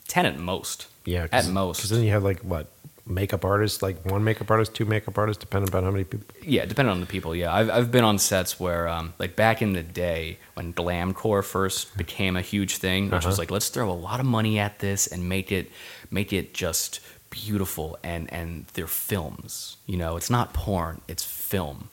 [0.10, 0.88] Ten at most.
[1.06, 1.78] Yeah, At most.
[1.78, 2.68] Because then you have like what
[3.08, 6.28] makeup artists, like one makeup artist, two makeup artists, depending on how many people.
[6.44, 7.34] Yeah, depending on the people.
[7.36, 11.44] Yeah, I've I've been on sets where um like back in the day when glamcore
[11.44, 13.30] first became a huge thing, which Uh-huh.
[13.30, 15.72] was like let's throw a lot of money at this and make it
[16.12, 17.00] make it just
[17.30, 19.78] beautiful and and they're films.
[19.88, 21.90] You know, it's not porn, it's film.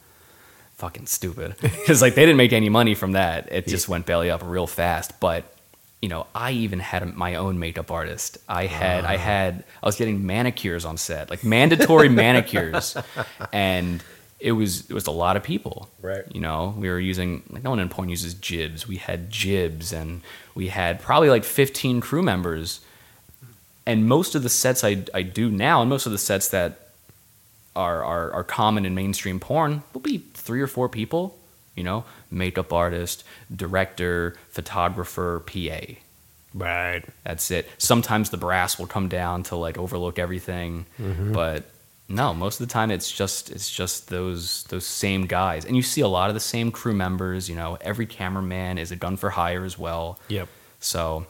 [0.77, 1.55] Fucking stupid.
[1.61, 3.49] Because like they didn't make any money from that.
[3.51, 5.19] It just went belly up real fast.
[5.21, 5.45] But
[6.03, 8.39] you know, I even had my own makeup artist.
[8.49, 9.11] I had Ah.
[9.11, 12.97] I had I was getting manicures on set, like mandatory manicures,
[13.53, 14.03] and
[14.39, 15.89] it was it was a lot of people.
[16.03, 16.25] Right.
[16.33, 18.87] You know, we were using like no one in porn uses jibs.
[18.87, 20.21] We had jibs, and
[20.55, 22.81] we had probably like fifteen crew members.
[23.89, 26.81] And most of the sets I I do now, and most of the sets that
[27.75, 31.37] are, are, are common in mainstream porn will be three or four people,
[31.75, 33.25] you know, makeup artist,
[33.55, 35.95] director, photographer, PA.
[36.55, 37.05] Right.
[37.25, 37.69] That's it.
[37.79, 41.33] Sometimes the brass will come down to like overlook everything, mm-hmm.
[41.33, 41.65] but
[42.09, 45.83] no, most of the time it's just it's just those those same guys, and you
[45.83, 47.49] see a lot of the same crew members.
[47.49, 50.49] You know, every cameraman is a gun for hire as well, Yep.
[50.81, 51.27] so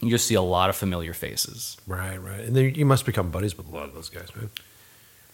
[0.00, 1.76] you just see a lot of familiar faces.
[1.86, 2.16] Right.
[2.16, 2.40] Right.
[2.40, 4.50] And then you must become buddies with a lot of those guys, man.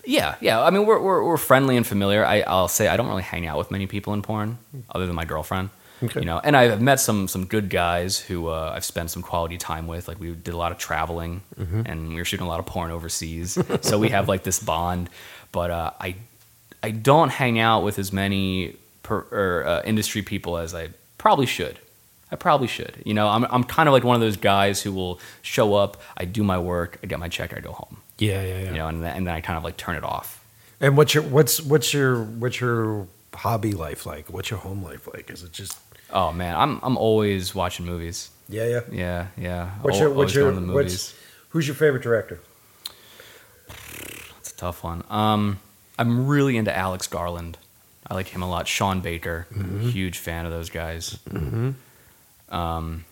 [0.05, 0.62] Yeah, yeah.
[0.62, 2.24] I mean, we're we're, we're friendly and familiar.
[2.24, 4.59] I, I'll say I don't really hang out with many people in porn,
[4.90, 5.70] other than my girlfriend.
[6.02, 6.20] Okay.
[6.20, 9.59] You know, and I've met some some good guys who uh, I've spent some quality
[9.59, 10.09] time with.
[10.09, 11.43] Like we did a lot of traveling,
[11.86, 15.10] and we were shooting a lot of porn overseas, so we have like this bond.
[15.52, 16.16] But uh, I
[16.82, 21.47] I don't hang out with as many per, or, uh, industry people as I probably
[21.47, 21.78] should.
[22.32, 23.02] I probably should.
[23.05, 26.01] You know, I'm I'm kind of like one of those guys who will show up,
[26.16, 27.98] I do my work, I get my check, I go home.
[28.20, 28.42] Yeah.
[28.42, 28.59] Yeah.
[28.60, 28.70] Yeah.
[28.70, 30.36] You know, and then, and then I kind of like turn it off.
[30.80, 34.32] And what's your what's what's your what's your hobby life like?
[34.32, 35.28] What's your home life like?
[35.30, 35.76] Is it just
[36.12, 38.30] Oh man, I'm I'm always watching movies.
[38.48, 38.80] yeah yeah?
[38.90, 39.70] Yeah, yeah.
[39.82, 41.14] What's your always what's your going to the what's movies.
[41.51, 42.40] who's your favorite director?
[43.68, 45.05] That's a tough one.
[45.10, 45.59] Um,
[45.98, 47.59] I'm really into Alex Garland.
[48.06, 48.66] I like him a lot.
[48.66, 49.88] Sean Baker, Mm-hmm.
[49.90, 51.18] huge fan of those guys.
[52.48, 53.05] Um,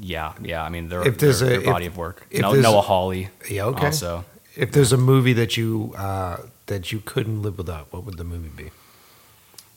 [0.00, 0.62] yeah, yeah.
[0.62, 2.26] I mean, their, If there's their, a- their if- body of work.
[2.30, 3.28] if No, Noah Hawley.
[3.48, 3.86] Yeah, okay.
[3.86, 4.24] Also,
[4.56, 8.24] If there's a movie that you uh, that you couldn't live without, what would the
[8.24, 8.70] movie be?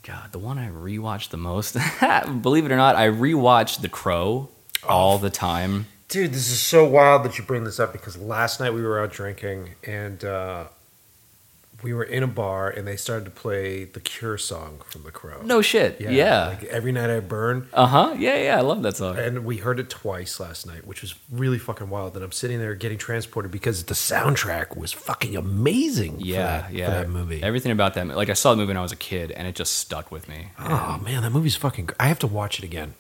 [0.04, 1.74] God, the one I rewatched the most.
[2.44, 4.50] believe it or not, I rewatched The Crow
[4.84, 4.88] Oh.
[4.88, 5.88] all the time.
[6.10, 9.02] Dude, this is so wild that you bring this up because last night we were
[9.02, 10.66] out drinking and uh,
[11.86, 15.12] we were in a bar and they started to play the Cure song from The
[15.12, 15.42] Crow.
[15.44, 16.02] No shit.
[16.02, 16.48] Yeah.
[16.48, 17.68] Like every night I burn.
[17.74, 18.16] uh huh.
[18.18, 18.58] Yeah, yeah.
[18.58, 19.20] I love that song.
[19.20, 22.16] And we heard it twice last night, which was really fucking wild.
[22.16, 26.18] And I'm sitting there getting transported because the soundtrack was fucking amazing.
[26.18, 26.90] for Yeah, that, yeah.
[26.90, 27.44] that movie.
[27.44, 29.54] Everything about that, like I saw the movie when I was a kid, and it
[29.54, 30.48] just stuck with me.
[30.60, 31.86] oh man, that movie's fucking.
[31.86, 32.96] gr- I have to watch it again.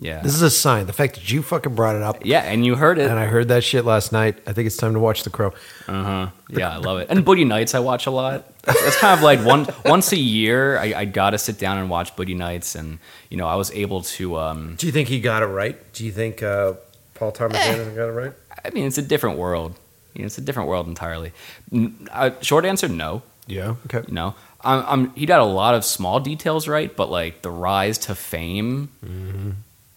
[0.00, 0.86] Yeah, This is a sign.
[0.86, 3.10] The fact that you fucking brought it up, yeah, and you heard it.
[3.10, 4.38] and I heard that shit last night.
[4.46, 5.52] I think it's time to watch The Crow.
[5.88, 6.28] Uh huh.
[6.50, 7.08] Yeah, I love it.
[7.10, 8.44] And Boogie Nights, I watch a lot.
[8.62, 10.78] That's, that's kind of like one once a year.
[10.78, 12.98] I, I got to sit down and watch Boogie Nights, and
[13.28, 14.38] you know, I was able to.
[14.38, 15.76] Um, Do you think he got it right?
[15.92, 16.74] Do you think uh,
[17.14, 18.32] Paul Thomas Anderson got it right?
[18.64, 19.74] I mean, it's a different world.
[20.14, 21.32] You know, it's a different world entirely.
[22.12, 23.22] Uh, short answer, no.
[23.46, 23.74] Yeah.
[23.86, 24.02] Okay.
[24.06, 27.50] You know, I'm, I'm, he got a lot of small details right, but like the
[27.50, 28.90] rise to fame,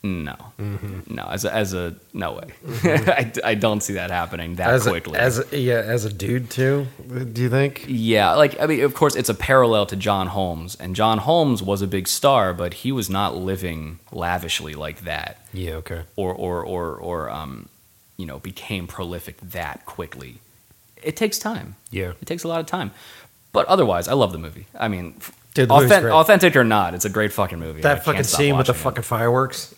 [0.03, 0.35] no,
[1.07, 1.27] no.
[1.29, 2.47] As a, as a no way.
[2.83, 5.19] I, I don't see that happening that As a, quickly.
[5.19, 6.87] as a, yeah, as a dude too.
[7.07, 7.85] Do you think?
[7.87, 11.61] Yeah, like I mean, of course, it's a parallel to John Holmes, and John Holmes
[11.61, 15.73] was a big star, but he was not living lavishly like that, Yeah.
[15.75, 16.01] Okay.
[16.15, 17.69] or or or or um,
[18.17, 20.39] you know, became prolific that quickly.
[21.03, 21.75] It takes time.
[21.91, 22.13] Yeah.
[22.21, 22.91] It takes a lot of time,
[23.53, 24.65] but otherwise, I love the movie.
[24.79, 25.15] I mean,
[25.53, 26.11] Dude, the movie's great.
[26.11, 27.81] authentic or not, it's a great fucking movie.
[27.81, 28.77] That fucking scene with the it.
[28.77, 29.75] fucking fireworks.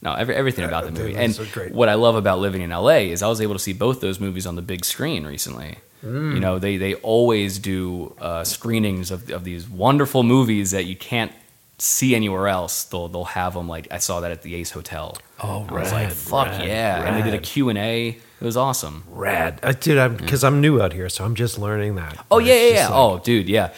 [0.00, 1.16] No, every, everything about the movie.
[1.16, 1.34] And
[1.74, 4.20] what I love about living in LA is I was able to see both those
[4.20, 5.78] movies on the big screen recently.
[6.04, 6.34] Mm.
[6.34, 10.94] You know, they they always do uh, screenings of of these wonderful movies that you
[10.94, 11.32] can't
[11.78, 12.84] see anywhere else.
[12.84, 15.16] They'll they'll have them like I saw that at the Ace Hotel.
[15.42, 17.02] Oh, I was like, fuck rad, yeah!
[17.04, 17.42] And they did a.
[17.42, 18.08] Q and A.
[18.40, 19.02] It was awesome.
[19.10, 19.98] Rad, uh, dude.
[19.98, 22.24] I'm because I'm new out here, so I'm just learning that.
[22.30, 22.88] Oh yeah, yeah, yeah.
[22.88, 23.72] like- oh, dude, yeah.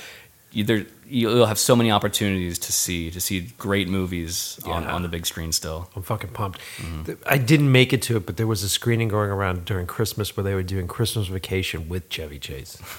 [0.52, 4.92] You, there, you'll have so many opportunities to see to see great movies on, Yeah.
[4.94, 5.90] on the big screen still.
[5.96, 6.60] I'm fucking pumped.
[7.06, 9.86] Th- I didn't make it to it, but there was a screening going around during
[9.86, 12.78] Christmas where they were doing Christmas Vacation with Chevy Chase.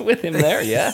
[0.00, 0.90] With him there, yeah.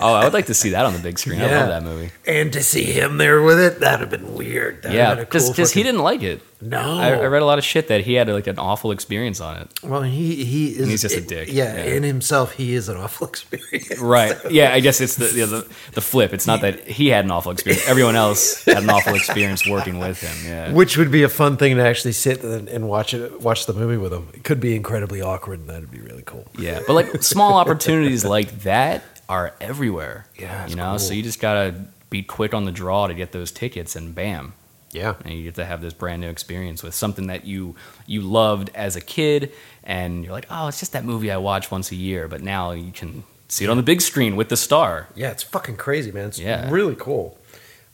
[0.00, 1.40] Oh, I would like to see that on the big screen.
[1.40, 2.10] I love that movie.
[2.26, 4.82] And to see him there with it, that'd have been weird.
[4.82, 6.40] That'd yeah, have because cool he didn't like it.
[6.60, 6.78] No.
[6.78, 9.56] I, I read a lot of shit that he had like an awful experience on
[9.58, 9.68] it.
[9.82, 10.88] Well, he he is.
[10.88, 11.48] He's just a dick.
[11.50, 11.94] Yeah, Yeah.
[11.94, 13.98] in himself, he is an awful experience.
[13.98, 14.36] Right.
[14.50, 16.32] Yeah, I guess it's the, the the the flip.
[16.32, 17.88] It's not that he had an awful experience.
[17.88, 20.50] Everyone else had an awful experience working with him.
[20.50, 20.72] Yeah.
[20.72, 23.72] Which would be a fun thing to actually sit and, and watch it, watch the
[23.72, 24.28] movie with him.
[24.34, 26.46] It could be incredibly awkward, and that'd be really cool.
[26.58, 30.26] Yeah, but like small opportunities like that are everywhere.
[30.38, 31.74] Yeah, you know, so you just gotta
[32.08, 34.54] be quick on the draw to get those tickets, and bam,
[34.92, 38.22] Yeah, and you get to have this brand new experience with something that you you
[38.22, 39.52] loved as a kid,
[39.84, 42.72] and you're like, oh, it's just that movie I watch once a year, but now
[42.72, 45.08] you can see it on the big screen with the star.
[45.14, 46.28] yeah, it's fucking crazy, man.
[46.28, 46.70] It's Yeah.
[46.70, 47.36] really cool.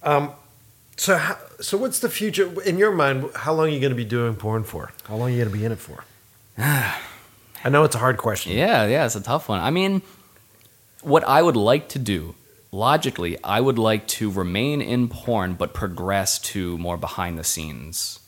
[0.03, 0.31] Um,
[0.97, 3.31] so how, so what's the future in your mind?
[3.35, 4.93] How long are you going to be doing porn for?
[5.09, 6.05] How long are you going to be in it for?
[6.59, 8.53] I know it's a hard question.
[8.53, 9.61] Yeah, yeah, it's a tough one.
[9.61, 10.03] I mean,
[11.03, 12.35] what I would like to do,
[12.71, 18.21] logically, I would like to remain in porn but progress to more behind the scenes.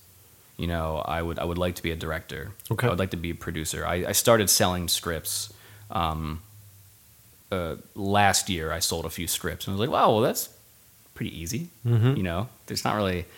[0.56, 2.50] You know, I would I would like to be a director.
[2.70, 2.86] Okay.
[2.86, 3.86] I would like to be a producer.
[3.86, 5.52] I, I started selling scripts.
[5.90, 6.42] Um,
[7.50, 10.48] uh, last year, I sold a few scripts, and I was like, wow, well, that's
[11.14, 11.68] pretty easy.
[11.86, 12.16] Mhm.
[12.16, 13.24] You know, there's not really.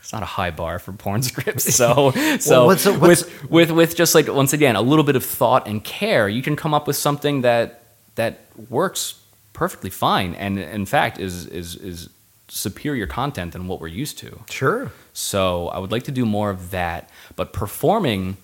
[0.00, 3.96] It's not a high bar for porn scripts, so so what's what's- with with with
[3.96, 6.86] just like once again a little bit of thought and care, you can come up
[6.86, 7.82] with something that
[8.14, 8.38] that
[8.70, 9.14] works
[9.52, 12.08] perfectly fine, and in fact is is is
[12.48, 14.38] superior content than what we're used to.
[14.48, 14.92] Sure.
[15.12, 17.10] So I would like to do more of that.
[17.34, 18.36] But performing,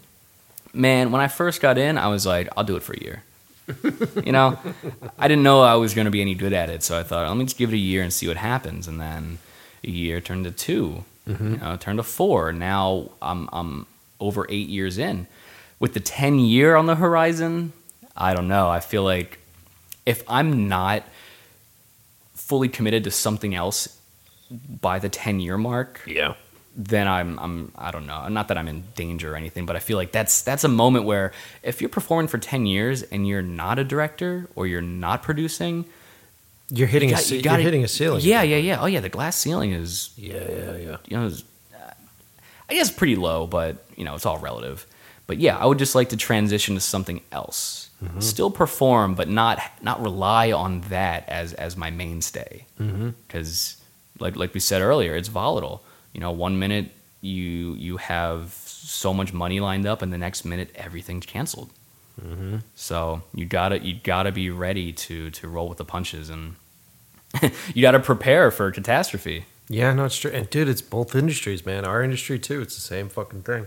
[0.74, 3.23] man, when I first got in, I was like, I'll do it for a year.
[4.24, 4.58] you know,
[5.18, 7.26] I didn't know I was going to be any good at it, so I thought,
[7.28, 8.89] let me just give it a year and see what happens.
[8.89, 9.39] And then
[9.84, 11.52] a year turned to 2 mm-hmm.
[11.52, 12.52] you know, turned to four.
[12.52, 13.86] Now I'm I'm
[14.20, 15.26] over eight years in.
[15.78, 17.73] With the ten year on the horizon,
[18.16, 18.68] I don't know.
[18.68, 19.39] I feel like
[20.07, 21.05] if I'm not
[22.34, 23.99] fully committed to something else
[24.81, 26.34] by the 10 year mark Yeah.
[26.76, 28.28] Then I'm I'm I don't know.
[28.28, 31.05] Not that I'm in danger or anything, but I feel like that's that's a moment
[31.05, 35.23] where if you're performing for 10 years and you're not a director or you're not
[35.23, 35.84] producing,
[36.70, 38.23] You're hitting you a got- ce- you gotta- are hitting a ceiling.
[38.25, 38.81] Yeah, yeah, yeah.
[38.81, 40.97] Oh yeah, the glass ceiling is Yeah, yeah, yeah.
[41.07, 41.44] you know is,
[41.75, 41.91] uh,
[42.70, 44.86] I guess pretty low, but you know, it's all relative.
[45.26, 47.91] But yeah, I would just like to transition to something else.
[48.02, 48.20] Mm-hmm.
[48.20, 53.10] Still perform, but not not rely on that as as my mainstay Mm-hmm.
[53.26, 53.76] because
[54.18, 55.84] like like we said earlier, it's volatile.
[56.12, 60.44] You know, one minute you you have so much money lined up, and the next
[60.44, 61.70] minute everything's canceled.
[62.20, 62.58] Mm-hmm.
[62.74, 66.57] So you gotta you gotta be ready to to roll with the punches, and
[67.74, 69.47] you gotta prepare for catastrophe.
[69.68, 70.31] Yeah, no, it's true.
[70.31, 71.84] And dude, it's both industries, man.
[71.86, 72.60] Our industry too.
[72.60, 73.66] It's the same fucking thing.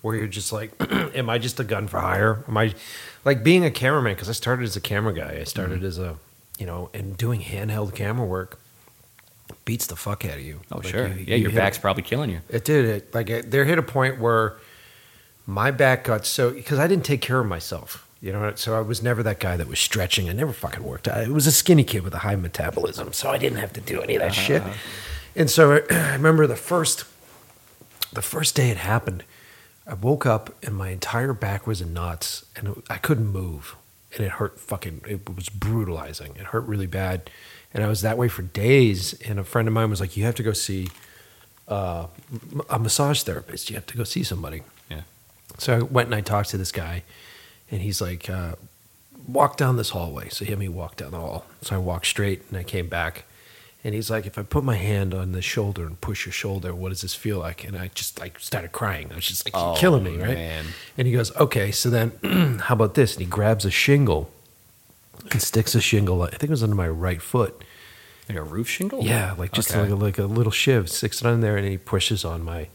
[0.00, 2.44] Where you're just like, am I just a gun for hire?
[2.48, 2.74] Am I
[3.24, 4.14] like being a cameraman?
[4.14, 5.38] Because I started as a camera guy.
[5.40, 5.86] I started Mm-hmm.
[5.86, 6.16] as a,
[6.58, 8.60] you know, and doing handheld camera work
[9.64, 10.60] beats the fuck out of you.
[10.72, 12.40] Oh Like, sure, you- yeah, you your back's probably killing you.
[12.48, 12.84] It did.
[12.84, 14.56] It like it, there hit a point where
[15.46, 18.02] my back got so because I didn't take care of myself.
[18.20, 20.28] You know, so I was never that guy that was stretching.
[20.28, 21.06] I never fucking worked.
[21.06, 24.00] I was a skinny kid with a high metabolism, so I didn't have to do
[24.00, 24.62] any of that uh-huh, shit.
[24.62, 24.72] Uh-huh.
[25.36, 27.04] And so I remember the first,
[28.12, 29.22] the first day it happened.
[29.86, 33.76] I woke up and my entire back was in knots, and I couldn't move,
[34.16, 35.02] and it hurt fucking.
[35.06, 36.34] It was brutalizing.
[36.36, 37.30] It hurt really bad,
[37.74, 39.12] and I was that way for days.
[39.22, 40.88] And a friend of mine was like, "You have to go see
[41.68, 42.06] uh,
[42.70, 43.70] a massage therapist.
[43.70, 45.02] You have to go see somebody." Yeah.
[45.58, 47.02] So I went and I talked to this guy,
[47.70, 48.54] and he's like, uh,
[49.26, 51.44] "Walk down this hallway." So he had me walk down the hall.
[51.62, 53.24] So I walked straight, and I came back,
[53.84, 56.74] and he's like, "If I put my hand on the shoulder and push your shoulder,
[56.74, 59.08] what does this feel like?" And I just like started crying.
[59.12, 60.64] I was just like, "You're Oh, killing me, right?" man.
[60.96, 62.12] And he goes, "Okay, so then
[62.64, 64.30] how about this?" And he grabs a shingle
[65.30, 66.22] and sticks a shingle.
[66.22, 67.62] I think it was under my right foot.
[68.28, 69.02] Like a roof shingle?
[69.04, 69.80] Yeah, like just Okay.
[69.82, 72.68] like, a, like a little shiv, sticks it on there, and he pushes on my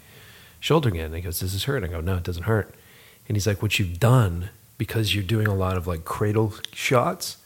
[0.59, 1.07] shoulder again.
[1.07, 2.73] And he goes, This is hurt?" I go, "No, it doesn't hurt."
[3.27, 7.37] And he's like, "What you've done because you're doing a lot of like cradle shots,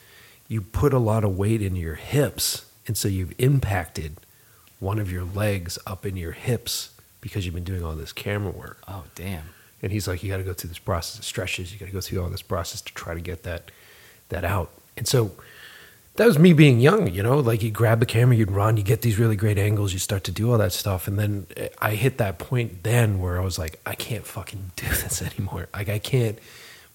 [0.47, 4.17] you put a lot of weight in your hips, and so you've impacted
[4.79, 6.91] one of your legs up in your hips
[7.21, 9.49] because you've been doing all this camera work." Oh damn.
[9.81, 11.71] And he's like, you got to go through this process of stretches.
[11.73, 13.69] You got to go through all this process to try to get that
[14.29, 14.71] that out.
[14.97, 15.31] And so
[16.15, 18.83] that was me being young, you know, like you grab the camera, you'd run, you
[18.83, 21.07] get these really great angles, you start to do all that stuff.
[21.07, 24.71] And then eh, I hit that point then where I was like, I can't fucking
[24.75, 25.67] do this anymore.
[25.73, 26.39] Like I can't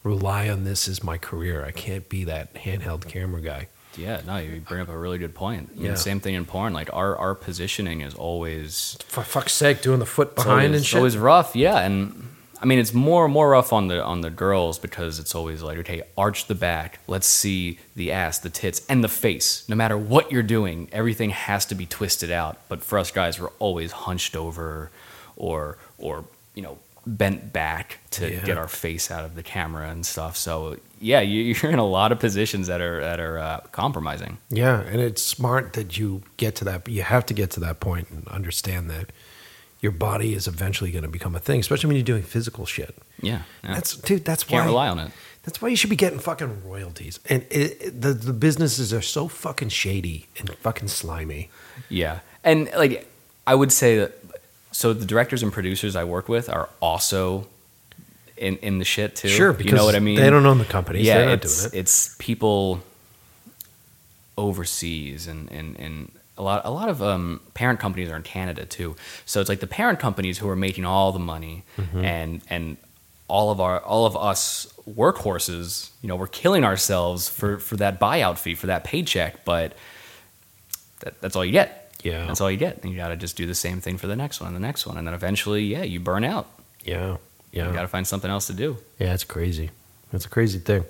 [0.02, 1.64] rely on this as my career.
[1.64, 3.68] I can't be that handheld camera guy.
[3.96, 5.72] Yeah, no, you bring up a really good point.
[5.74, 5.94] Yeah.
[5.96, 6.72] Same thing in porn.
[6.72, 10.86] Like our our positioning is always For fuck's sake, doing the foot behind always, and
[10.86, 10.96] shit.
[10.98, 11.56] always rough.
[11.56, 12.28] Yeah, and
[12.62, 15.78] I mean it's more more rough on the on the girls because it's always like
[15.78, 16.98] okay, arch the back.
[17.06, 19.66] Let's see the ass, the tits, and the face.
[19.68, 22.58] No matter what you're doing, everything has to be twisted out.
[22.68, 24.90] But for us guys, we're always hunched over,
[25.36, 26.24] or or
[26.54, 28.44] you know bent back to Yeah.
[28.44, 30.36] get our face out of the camera and stuff.
[30.36, 34.36] So yeah, you, you're in a lot of positions that are that are uh, compromising.
[34.50, 36.86] Yeah, and it's smart that you get to that.
[36.88, 39.10] You have to get to that point and understand that
[39.80, 42.94] your body is eventually going to become a thing, especially when you're doing physical shit.
[43.20, 43.74] Yeah, yeah.
[43.74, 44.24] That's dude.
[44.24, 45.10] That's why can't rely on it.
[45.42, 47.18] That's why you should be getting fucking royalties.
[47.30, 51.50] And it, it- the the businesses are so fucking shady and fucking slimy.
[51.88, 53.08] Yeah, and like
[53.46, 54.12] I would say that.
[54.72, 57.46] So the directors and producers I work with are also
[58.36, 59.28] in in the shit too.
[59.28, 60.16] Sure, because you know what I mean.
[60.16, 61.06] they don't own the companies.
[61.06, 61.74] Yeah, it's it.
[61.74, 62.80] it's people
[64.36, 66.12] overseas and and and.
[66.40, 68.96] A lot, a lot of um, parent companies are in Canada too,
[69.26, 72.04] so it's like the parent companies who are making all the money, Mm-hmm.
[72.04, 72.76] and and
[73.28, 78.00] all of our all of us workhorses, you know, we're killing ourselves for for that
[78.00, 79.74] buyout fee for that paycheck, but
[81.00, 81.76] that, that's all you get.
[82.02, 82.26] Yeah.
[82.26, 82.82] That's all you get.
[82.82, 84.60] And you got to just do the same thing for the next one and the
[84.66, 84.96] next one.
[84.96, 86.46] And then eventually, yeah, you burn out.
[86.82, 87.18] Yeah,
[87.52, 87.66] Yeah.
[87.68, 88.78] You got to find something else to do.
[88.98, 89.12] yeah.
[89.12, 89.70] It's crazy.
[90.12, 90.84] It's a crazy thing.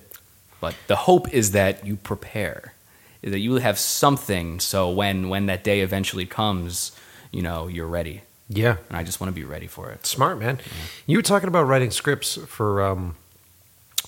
[0.60, 2.74] But the hope is that you prepare,
[3.22, 6.92] that you have something so when, when that day eventually comes,
[7.30, 8.22] you know, you're ready.
[8.48, 10.06] Yeah, And I just want to be ready for it.
[10.06, 10.58] smart man.
[11.06, 13.14] You were talking about writing scripts for um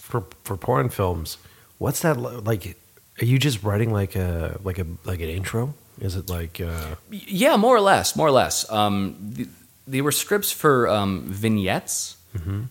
[0.00, 1.38] for for porn films.
[1.78, 2.76] What's that li- like?
[3.20, 5.74] Are you just writing like a like a like an intro?
[6.00, 8.68] Is it like uh, Yeah, more or less, more or less.
[8.72, 9.48] Um, th-
[9.86, 12.16] they were scripts for um, vignettes,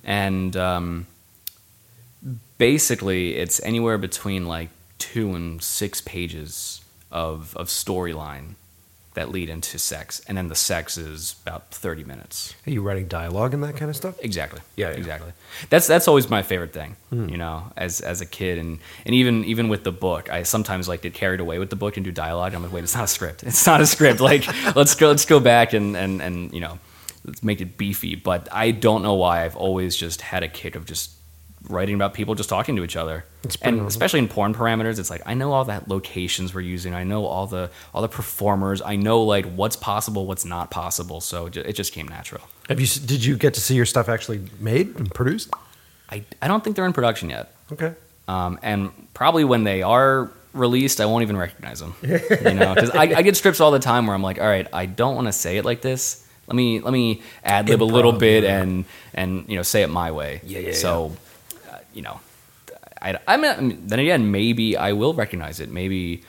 [0.03, 1.05] and um,
[2.57, 4.69] basically, it's anywhere between like
[5.01, 6.81] two and six pages
[7.11, 8.53] of of storyline
[9.13, 12.53] that lead into sex, and then the sex is about thirty minutes.
[12.65, 14.15] are you writing dialogue and that kind of stuff?
[14.23, 14.61] Exactly.
[14.77, 14.95] Yeah, yeah.
[14.95, 15.33] exactly.
[15.69, 16.95] That's that's always my favorite thing.
[17.09, 17.27] Hmm.
[17.27, 20.88] You know, as as a kid, and and even even with the book, I sometimes
[20.88, 22.53] like get carried away with the book and do dialogue.
[22.53, 23.43] I'm like, wait, it's not a script.
[23.51, 24.19] It's not a script.
[24.21, 26.77] Like, let's go let's go back and and and you know,
[27.25, 28.15] let's make it beefy.
[28.15, 31.11] But I don't know why I've always just had a kick of just
[31.72, 33.25] writing about people just talking to each other.
[33.43, 33.88] It's And normal.
[33.88, 36.93] especially in porn parameters, it's like I know all that locations we're using.
[36.93, 38.82] I know all the all the performers.
[38.82, 41.22] I know like what's possible, what's not possible.
[41.22, 42.43] So it just came natural.
[42.69, 42.88] Have you?
[42.88, 45.50] Did you get to see your stuff actually made and produced?
[46.09, 47.53] I, I don't think they're in production yet.
[47.72, 47.93] Okay.
[48.27, 51.95] Um, and probably when they are released, I won't even recognize them.
[52.03, 54.67] You know, because I, I get strips all the time where I'm like, all right,
[54.74, 56.27] I don't want to say it like this.
[56.48, 58.61] Let me let me ad lib a little bit yeah.
[58.61, 60.41] and and you know say it my way.
[60.43, 61.09] Yeah, yeah, So, uh,
[61.93, 62.19] you know,
[63.01, 65.69] I I mean, I mean, then again, maybe I will recognize it.
[65.71, 66.23] Maybe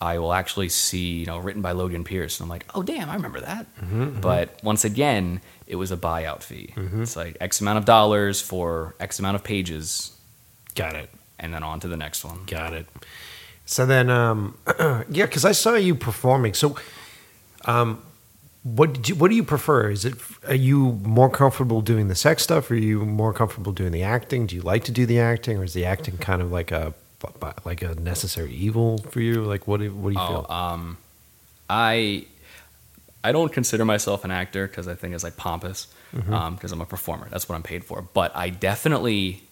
[0.00, 3.08] I will actually see you know written by Logan Pierce, and I'm like, oh damn,
[3.10, 3.66] I remember that.
[3.76, 6.74] Mm-hmm, But once again, it was a buyout fee.
[6.76, 10.16] It's like X amount of dollars for X amount of pages,
[10.74, 11.08] Got it.
[11.38, 12.40] and then on to the next one.
[12.46, 12.86] Got it.
[13.64, 16.52] So then, um, yeah, because I saw you performing.
[16.54, 16.76] So,
[17.64, 18.02] um,
[18.62, 19.90] what did you, what do you prefer?
[19.90, 20.14] Is it
[20.46, 22.70] are you more comfortable doing the sex stuff?
[22.70, 24.46] Or are you more comfortable doing the acting?
[24.46, 26.22] Do you like to do the acting, or is the acting mm-hmm.
[26.22, 26.94] kind of like a
[27.64, 29.42] like a necessary evil for you?
[29.42, 30.46] Like, what do, what do you Oh, feel?
[30.50, 30.98] um,
[31.68, 32.26] I
[33.24, 36.32] I don't consider myself an actor because I think it's like pompous mm-hmm.
[36.32, 37.28] um, because I'm a performer.
[37.30, 38.02] That's what I'm paid for.
[38.02, 39.42] But I definitely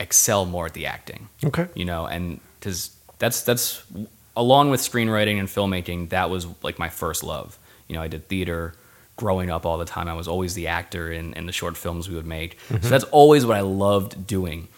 [0.00, 1.28] excel more at the acting.
[1.44, 1.68] okay.
[1.74, 3.82] You know, and because that's that's
[4.36, 7.58] along with screenwriting and filmmaking, that was like my first love.
[7.88, 8.74] You know, I did theater
[9.16, 10.08] growing up all the time.
[10.08, 12.58] I was always the actor in, in the short films we would make.
[12.68, 12.88] So mm-hmm.
[12.88, 14.68] that's always what I loved doing.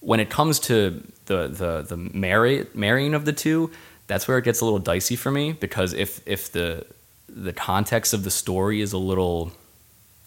[0.00, 3.70] When it comes to the the the marry, marrying of the two,
[4.06, 6.86] that's where it gets a little dicey for me because if if the
[7.28, 9.52] the context of the story is a little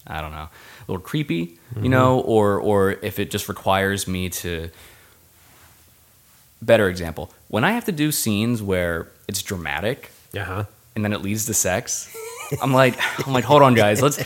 [0.07, 0.49] I don't know,
[0.87, 1.89] a little creepy, you mm-hmm.
[1.89, 4.69] know, or or if it just requires me to
[6.61, 10.65] better example, when I have to do scenes where it's dramatic Yeah.
[10.99, 12.13] And then it leads to sex,
[12.61, 12.95] I'm like
[13.25, 14.21] I'm like hold on guys, let's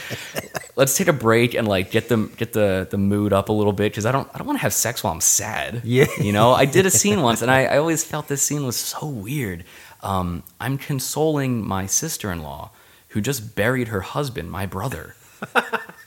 [0.75, 3.73] let's take a break and like get the get the the mood up a little
[3.73, 5.81] bit because I don't I don't want to have sex while I'm sad.
[5.83, 6.07] Yeah.
[6.19, 8.75] You know, I did a scene once and I, I always felt this scene was
[8.75, 9.63] so weird.
[10.01, 12.71] Um, I'm consoling my sister-in-law
[13.09, 15.15] who just buried her husband, my brother.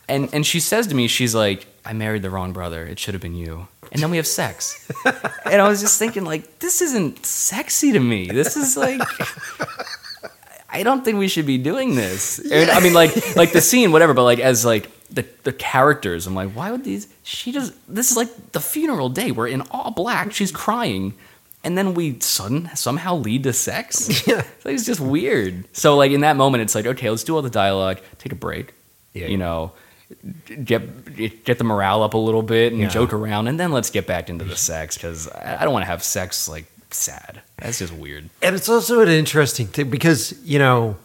[0.09, 2.87] And and she says to me, she's like, I married the wrong brother.
[2.87, 3.67] It should have been you.
[3.91, 4.89] And then we have sex.
[5.45, 8.27] and I was just thinking, like, this isn't sexy to me.
[8.27, 9.01] This is like
[10.69, 12.39] I don't think we should be doing this.
[12.53, 14.15] And, I mean, like, like the scene, whatever.
[14.15, 17.07] But like, as like the the characters, I'm like, why would these?
[17.23, 17.73] She does.
[17.89, 19.31] This is like the funeral day.
[19.31, 20.33] We're in all black.
[20.33, 21.15] She's crying,
[21.63, 24.09] and then we sudden somehow lead to sex.
[24.27, 25.65] Yeah, it's just weird.
[25.73, 28.37] So like in that moment, it's like okay, let's do all the dialogue, take a
[28.37, 28.75] break.
[29.15, 29.29] Yeah.
[29.29, 29.73] You know,
[30.65, 32.89] get get the morale up a little bit and Yeah.
[32.89, 35.85] joke around, and then let's get back into the sex because I I don't want
[35.85, 37.43] to have sex like sad.
[37.59, 38.31] That's just weird.
[38.43, 40.97] And it's also an interesting thing because, you know,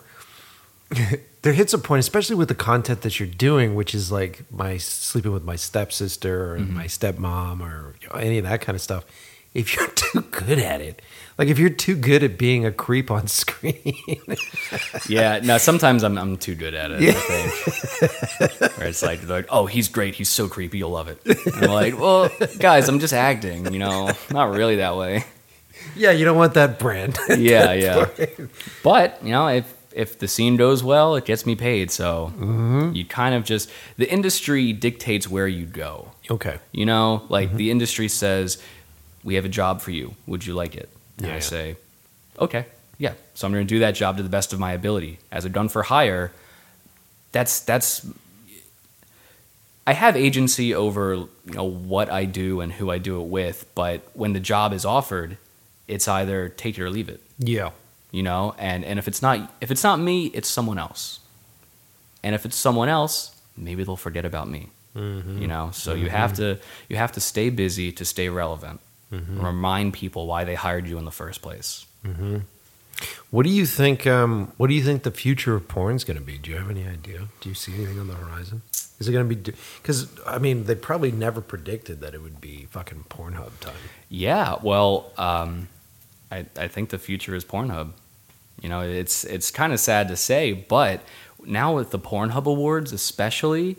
[1.41, 4.77] there hits a point, especially with the content that you're doing, which is like my
[4.77, 6.75] sleeping with my stepsister or mm-hmm.
[6.75, 9.05] my stepmom or you know, any of that kind of stuff.
[9.53, 11.01] If you're too good at it,
[11.37, 13.95] like if you're too good at being a creep on screen,
[15.09, 17.01] Yeah, no, sometimes I'm I'm too good at it.
[17.01, 18.77] I think.
[18.77, 21.19] Where it's like, like, oh, he's great, he's so creepy, you'll love it.
[21.25, 22.29] And I'm like, well,
[22.59, 25.25] guys, I'm just acting, you know, not really that way.
[25.95, 27.17] Yeah, you don't want that brand.
[27.37, 28.07] Yeah, yeah.
[28.83, 31.91] But you know, if if the scene goes well, it gets me paid.
[31.91, 32.91] So mm-hmm.
[32.93, 36.11] you kind of just the industry dictates where you go.
[36.29, 36.59] okay.
[36.71, 37.57] You know, like mm-hmm.
[37.57, 38.61] the industry says,
[39.23, 40.15] we have a job for you.
[40.27, 40.89] Would you like it?
[41.17, 41.41] And Yeah, I yeah.
[41.41, 41.75] say,
[42.39, 42.65] okay,
[42.97, 43.13] yeah.
[43.33, 45.19] So I'm going to do that job to the best of my ability.
[45.31, 46.31] As a gun for hire,
[47.31, 48.05] that's that's.
[49.87, 53.65] I have agency over you know what I do and who I do it with,
[53.73, 55.37] but when the job is offered,
[55.95, 57.21] it's either take it or leave it
[57.53, 57.69] Yeah.
[58.17, 61.19] you know and and if it's not if it's not me it's someone else
[62.23, 63.13] and if it's someone else
[63.67, 64.61] maybe they'll forget about me
[65.43, 66.47] you know so you have to
[66.89, 68.79] you have to stay busy to stay relevant
[69.49, 71.85] remind people why they hired you in the first place
[73.31, 74.05] What do you think?
[74.05, 76.37] Um, what do you think the future of porn is going to be?
[76.37, 77.19] Do you have any idea?
[77.41, 78.61] Do you see anything on the horizon?
[78.99, 79.53] Is it going to be?
[79.81, 83.81] Because I mean, they probably never predicted that it would be fucking Pornhub time.
[84.09, 85.67] yeah well um,
[86.31, 87.89] I, I think the future is pornhub
[88.61, 91.01] you know it's it's kind of sad to say but
[91.45, 93.75] now with the pornhub awards especially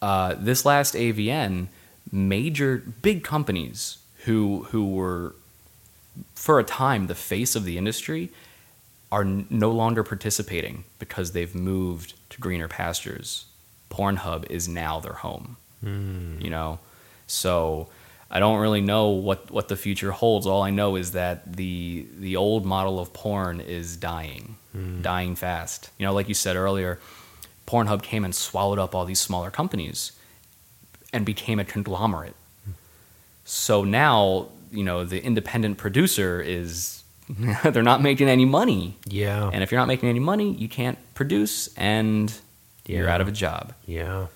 [0.00, 1.66] uh, this last avn
[2.10, 5.34] major big companies who who were
[6.34, 8.30] for a time the face of the industry
[9.10, 13.44] are n- no longer participating because they've moved to greener pastures.
[13.90, 15.56] Pornhub is now their home.
[15.82, 16.78] You know,
[17.26, 17.88] so
[18.34, 20.46] I don't really know what what the future holds.
[20.46, 25.02] All I know is that the the old model of porn is dying, hmm.
[25.02, 25.90] dying fast.
[25.98, 26.98] You know, like you said earlier,
[27.66, 30.12] Pornhub came and swallowed up all these smaller companies
[31.12, 32.34] and became a conglomerate.
[33.44, 37.02] So now, you know, the independent producer is
[37.64, 38.96] they're not making any money.
[39.04, 39.50] Yeah.
[39.52, 42.32] And if you're not making any money, you can't produce and
[42.86, 43.74] you're out of a job.
[43.86, 44.28] Yeah.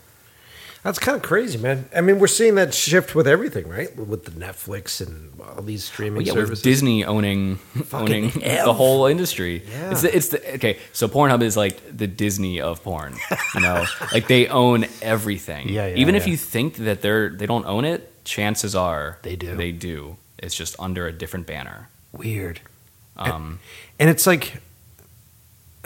[0.86, 1.88] That's kind of crazy, man.
[1.94, 3.94] I mean, we're seeing that shift with everything, right?
[3.96, 6.50] With the Netflix and all these streaming Well, yeah, services.
[6.58, 7.58] with Disney owning
[7.92, 8.64] owning ev.
[8.64, 9.64] the whole industry.
[9.68, 9.90] Yeah.
[9.90, 10.78] It's the, it's the okay.
[10.92, 13.16] So Pornhub is like the Disney of porn.
[13.54, 15.68] You know, like they own everything.
[15.68, 19.34] Yeah, yeah, Even if you think that they're they don't own it, chances are They
[19.34, 19.56] do.
[19.56, 20.16] They do.
[20.38, 21.88] It's just under a different banner.
[22.12, 22.60] Weird.
[23.16, 23.58] Um,
[23.98, 24.60] And it's like,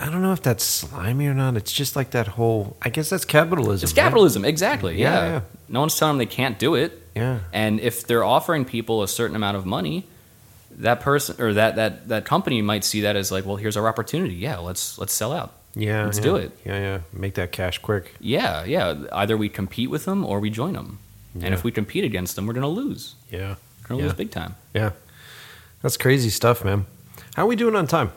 [0.01, 1.59] I don't know if that's slimy or not.
[1.59, 2.77] It's just like that whole.
[2.81, 3.85] I guess that's capitalism.
[3.85, 4.03] it's right?
[4.05, 4.99] capitalism, exactly.
[4.99, 5.41] Yeah, Yeah, yeah.
[5.69, 7.07] No one's telling them they can't do it.
[7.15, 7.41] Yeah.
[7.53, 10.07] And if they're offering people a certain amount of money,
[10.71, 13.87] that person or that that that company might see that as like, well, here's our
[13.87, 14.37] opportunity.
[14.37, 15.53] Yeah, let's let's sell out.
[15.75, 16.07] Yeah.
[16.07, 16.25] Let's yeah.
[16.25, 16.59] do it.
[16.65, 17.01] Yeah, yeah.
[17.13, 18.15] Make that cash quick.
[18.21, 19.05] Yeah, yeah.
[19.13, 20.99] Either we compete with them or we join them.
[21.35, 23.15] And if we compete against them, we're gonna lose.
[23.31, 23.57] Yeah.
[23.83, 24.57] We're gonna lose big time.
[24.75, 24.93] Yeah.
[25.83, 26.87] That's crazy stuff, man.
[27.37, 28.13] How are we doing on time?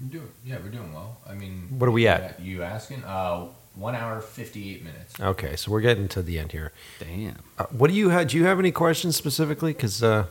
[0.00, 1.16] We're doing, yeah, we're doing well.
[1.28, 2.40] I mean, What are we at?
[2.40, 3.02] You asking?
[3.04, 5.18] Uh, one hour fifty eight minutes.
[5.20, 6.72] Okay, so we're getting to the end here.
[7.00, 7.36] Damn.
[7.58, 8.28] Uh, what do you have?
[8.28, 9.72] Do you have any questions specifically?
[9.72, 10.26] Because uh,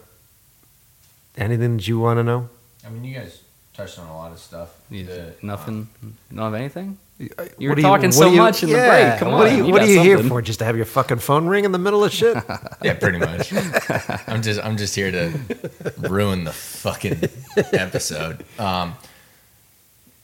[1.38, 2.50] anything that you want to know?
[2.86, 3.42] I mean, you guys
[3.74, 4.70] touched on a lot of stuff.
[4.90, 5.88] You- The- Nothing.
[6.30, 6.98] Don't have anything.
[7.20, 9.18] You What were talking what so you- much in the break.
[9.20, 10.42] Come what on, Are you, you what got are you here for?
[10.42, 12.38] Just to have your fucking phone ring in the middle of shit?
[12.84, 13.52] yeah, pretty much.
[14.28, 15.34] I'm just I'm just here to
[15.98, 17.24] ruin the fucking
[17.74, 18.46] episode.
[18.60, 18.96] Um,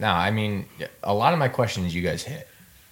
[0.03, 0.65] no, I mean
[1.01, 2.45] a lot of my questions you guys hit.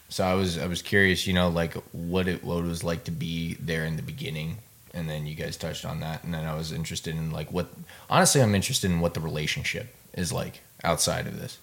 [0.08, 3.04] So I was I was curious, you know, like what it what it was like
[3.04, 4.60] to be there in the beginning,
[4.94, 7.68] and then you guys touched on that, and then I was interested in like what
[8.10, 11.58] honestly I'm interested in what the relationship is like outside of this.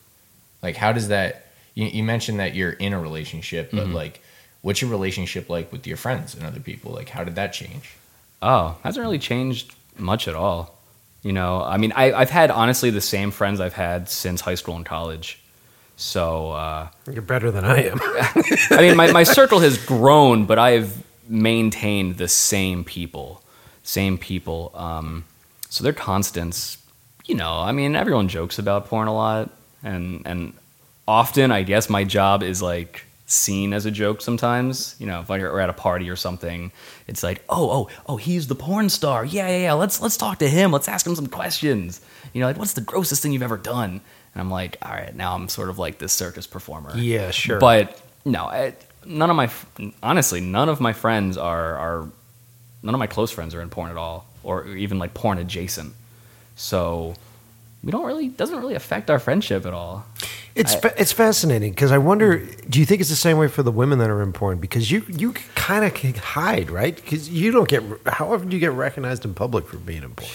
[0.62, 1.47] Like how does that?
[1.75, 3.94] You, you mentioned that you're in a relationship, but mm-hmm.
[3.94, 4.23] like.
[4.60, 6.91] What's your relationship like with your friends and other people?
[6.93, 7.94] Like, how did that change?
[8.43, 10.77] Oh, hasn't really changed much at all.
[11.22, 14.55] You know, I mean, I, I've had honestly the same friends I've had since high
[14.55, 15.40] school and college.
[15.97, 17.98] So, uh, You're better than I am.
[18.70, 23.42] I mean, my, my circle has grown, but I've maintained the same people,
[23.82, 24.70] same people.
[24.74, 25.24] Um,
[25.68, 26.78] so they're constants.
[27.26, 29.50] You know, I mean, everyone jokes about porn a lot,
[29.82, 30.55] and and
[31.06, 34.97] often, I guess my job is like seen as a joke sometimes.
[34.98, 36.73] You know, if we're at a party or something,
[37.07, 39.24] it's like, oh, oh, oh, he's the porn star.
[39.24, 39.73] Yeah, yeah, yeah.
[39.74, 40.73] Let's let's talk to him.
[40.73, 42.00] Let's ask him some questions.
[42.32, 44.00] You know, like what's the grossest thing you've ever done?
[44.34, 46.97] And I'm like, all right, now I'm sort of like this circus performer.
[46.97, 47.60] Yeah, sure.
[47.60, 48.74] But no, I,
[49.05, 49.50] none of my
[50.02, 52.08] honestly, none of my friends are are
[52.82, 55.94] none of my close friends are in porn at all, or even like porn adjacent.
[56.57, 57.15] So
[57.84, 60.07] we don't really doesn't really affect our friendship at all.
[60.58, 62.38] It's I- fa- it's fascinating because I wonder.
[62.68, 64.58] Do you think it's the same way for the women that are in porn?
[64.58, 66.94] Because you you kind of can hide, right?
[66.96, 67.82] Because you don't get.
[68.06, 70.30] How often do you get recognized in public for being in porn?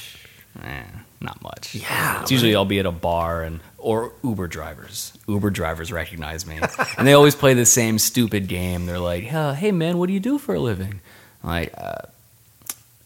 [0.64, 0.84] Eh,
[1.20, 1.76] not much.
[1.76, 5.12] Yeah, it's usually I'll be at a bar and or Uber drivers.
[5.28, 6.60] Uber drivers recognize me,
[6.98, 8.86] and they always play the same stupid game.
[8.86, 11.02] They're like, "Uh, "Hey man, what do you do for a living?"
[11.44, 11.96] I'm like, uh,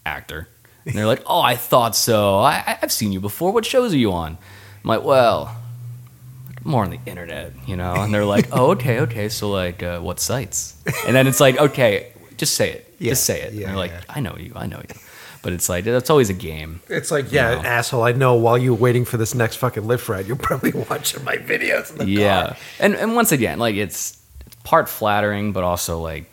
[0.06, 0.48] "Actor."
[0.86, 2.38] And they're like, "Oh, I thought so.
[2.38, 3.52] I- I've seen you before.
[3.52, 4.32] What shows are you on?"
[4.84, 5.54] I'm like, "Well,
[6.64, 9.28] more on the internet, you know." And they're like, "Oh, okay, okay.
[9.28, 10.74] So like, uh, what sites?"
[11.06, 12.94] And then it's like, "Okay, just say it.
[12.98, 14.00] Yeah, just say it." yeah, and they're like, yeah.
[14.16, 14.52] "I know you.
[14.56, 14.94] I know you."
[15.42, 16.80] But it's like that's always a game.
[16.88, 17.60] It's like, yeah, No.
[17.68, 18.02] asshole.
[18.02, 18.34] I know.
[18.34, 21.92] While you're waiting for this next fucking Lyft ride, you're probably watching my videos.
[21.92, 22.56] In the yeah car.
[22.80, 26.26] and and once again like it's, it's part flattering but also like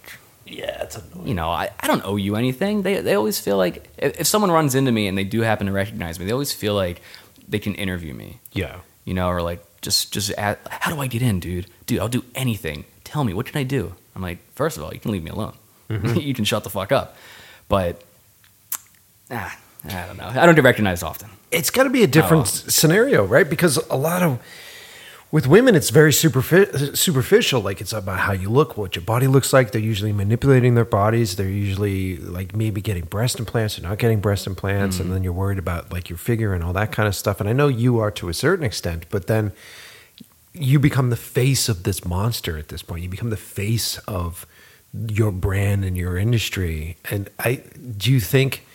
[0.48, 1.28] yeah, it's annoying.
[1.28, 4.28] you know I, I don't owe you anything they, they always feel like if, if
[4.28, 7.02] someone runs into me and they do happen to recognize me they always feel like
[7.48, 11.08] they can interview me Yeah, you know or like just just ask, how do i
[11.08, 11.68] get in dude?
[11.86, 12.84] Dude i'll do anything.
[13.04, 13.94] Tell me what can i do?
[14.16, 15.54] I'm like first of all you can leave me alone.
[15.90, 17.16] You can shut the fuck up.
[17.70, 18.02] But
[19.32, 19.56] ah,
[19.86, 20.28] i don't know.
[20.28, 21.30] I don't get recognized often.
[21.52, 23.48] It's got to be a different scenario, right?
[23.50, 24.40] Because a lot of
[25.36, 27.60] with women, it's very superfi- superficial.
[27.60, 29.74] Like it's about how you look, what your body looks like.
[29.74, 31.36] They're usually manipulating their bodies.
[31.36, 35.12] They're usually like maybe getting breast implants or not getting breast implants, and mm.
[35.12, 37.42] then you're worried about like your figure and all that kind of stuff.
[37.42, 39.52] And I know you are to a certain extent, but then
[40.54, 43.04] you become the face of this monster at this point.
[43.04, 44.46] You become the face of
[44.94, 46.96] your brand and your industry.
[47.12, 47.56] And I
[47.98, 48.66] do you think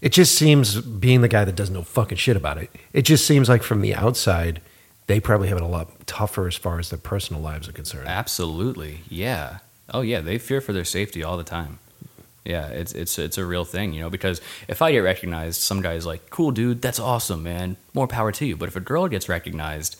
[0.00, 2.70] it just seems being the guy that does no fucking shit about it.
[2.94, 4.62] It just seems like from the outside,
[5.06, 8.08] they probably have it a lot tougher as far as their personal lives are concerned.
[8.08, 9.00] Absolutely.
[9.08, 9.58] Yeah.
[9.92, 11.78] Oh yeah, they fear for their safety all the time.
[12.44, 15.80] Yeah, it's it's it's a real thing, you know, because if I get recognized, some
[15.80, 17.76] guy's like, "Cool dude, that's awesome, man.
[17.92, 19.96] More power to you." But if a girl gets recognized,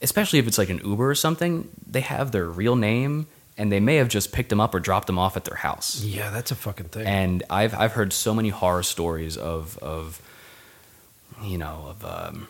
[0.00, 3.26] especially if it's like an Uber or something, they have their real name
[3.58, 6.02] and they may have just picked them up or dropped them off at their house.
[6.02, 7.06] Yeah, that's a fucking thing.
[7.06, 10.22] And I've I've heard so many horror stories of of
[11.42, 12.48] you know of um,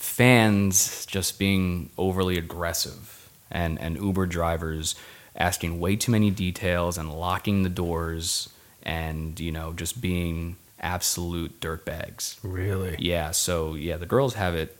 [0.00, 4.94] fans just being overly aggressive and and Uber drivers
[5.36, 8.48] asking way too many details and locking the doors
[8.82, 12.36] and you know just being absolute dirtbags.
[12.42, 12.96] really?
[12.98, 14.76] Yeah, so yeah, the girls have it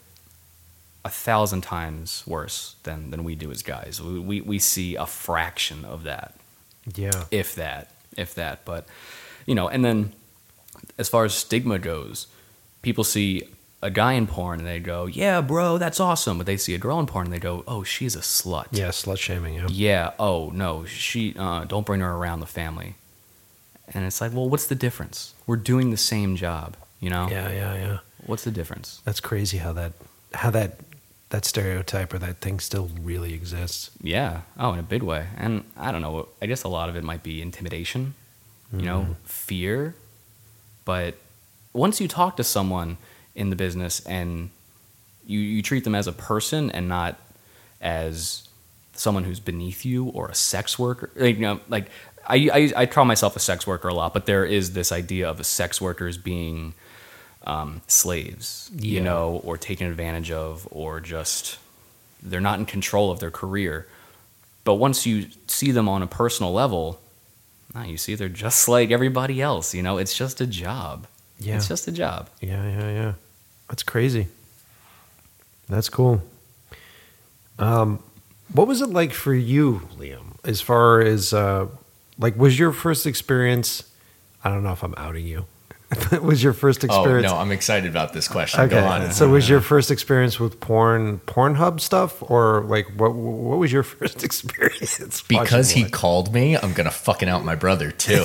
[1.04, 4.00] a thousand times worse than than we do as guys.
[4.00, 6.34] We we, we see a fraction of that
[6.94, 7.24] Yeah.
[7.30, 8.64] if that, if that.
[8.64, 8.86] But
[9.46, 10.12] you know, and then
[10.96, 12.26] as far as stigma goes,
[12.80, 13.44] people see
[13.82, 16.78] a guy in porn and they go, "Yeah, bro, that's awesome," but they see a
[16.78, 19.54] girl in porn and they go, "Oh, she's a slut." Yeah, slut shaming.
[19.54, 19.66] Yeah.
[19.70, 20.10] Yeah.
[20.18, 21.34] Oh no, she.
[21.38, 22.96] Uh, don't bring her around the family.
[23.92, 25.34] And it's like, well, what's the difference?
[25.46, 26.76] We're doing the same job.
[27.00, 27.28] You know.
[27.28, 27.98] Yeah, yeah, yeah.
[28.26, 29.00] What's the difference?
[29.04, 29.92] That's crazy how that
[30.34, 30.76] how that
[31.30, 33.90] that stereotype or that thing still really exists.
[34.02, 34.42] Yeah.
[34.58, 35.26] Oh, in a big way.
[35.36, 36.28] And I don't know.
[36.42, 38.14] I guess a lot of it might be intimidation,
[38.72, 39.94] you know, fear.
[40.84, 41.14] But
[41.72, 42.96] once you talk to someone
[43.34, 44.50] in the business and
[45.26, 47.16] you, you treat them as a person and not
[47.80, 48.48] as
[48.92, 51.90] someone who's beneath you or a sex worker, like, you know, like
[52.26, 55.28] I, I, I call myself a sex worker a lot, but there is this idea
[55.28, 56.74] of a sex worker as being
[57.44, 61.58] um, slaves, you know, or taken advantage of, or just
[62.22, 63.86] they're not in control of their career.
[64.64, 67.00] But once you see them on a personal level,
[67.74, 69.74] nah, you see they're just like everybody else.
[69.74, 71.06] You know, it's just a job.
[71.40, 71.56] Yeah.
[71.56, 72.28] It's just a job.
[72.40, 73.12] Yeah, yeah, yeah.
[73.68, 74.28] That's crazy.
[75.68, 76.22] That's cool.
[77.58, 78.02] Um,
[78.52, 80.36] what was it like for you, Liam?
[80.44, 81.66] As far as uh,
[82.18, 83.84] like, was your first experience?
[84.44, 85.46] I don't know if I'm outing you.
[86.22, 87.30] was your first Oh experience?
[87.30, 88.60] no, I'm excited about this question.
[88.60, 89.10] Okay, Go on.
[89.12, 93.14] so was your first experience with porn, Pornhub stuff, or like what?
[93.14, 95.22] What was your first experience?
[95.22, 95.90] because he porn?
[95.90, 98.24] called me, I'm gonna fucking out my brother too.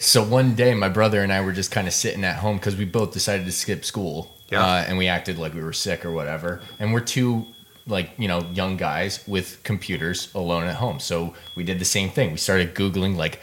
[0.00, 2.76] so one day, my brother and I were just kind of sitting at home because
[2.76, 4.64] we both decided to skip school, Yeah.
[4.64, 6.60] uh, and we acted like we were sick or whatever.
[6.78, 7.46] And we're two
[7.86, 10.98] like you know young guys with computers alone at home.
[11.00, 12.32] So we did the same thing.
[12.32, 13.40] We started googling like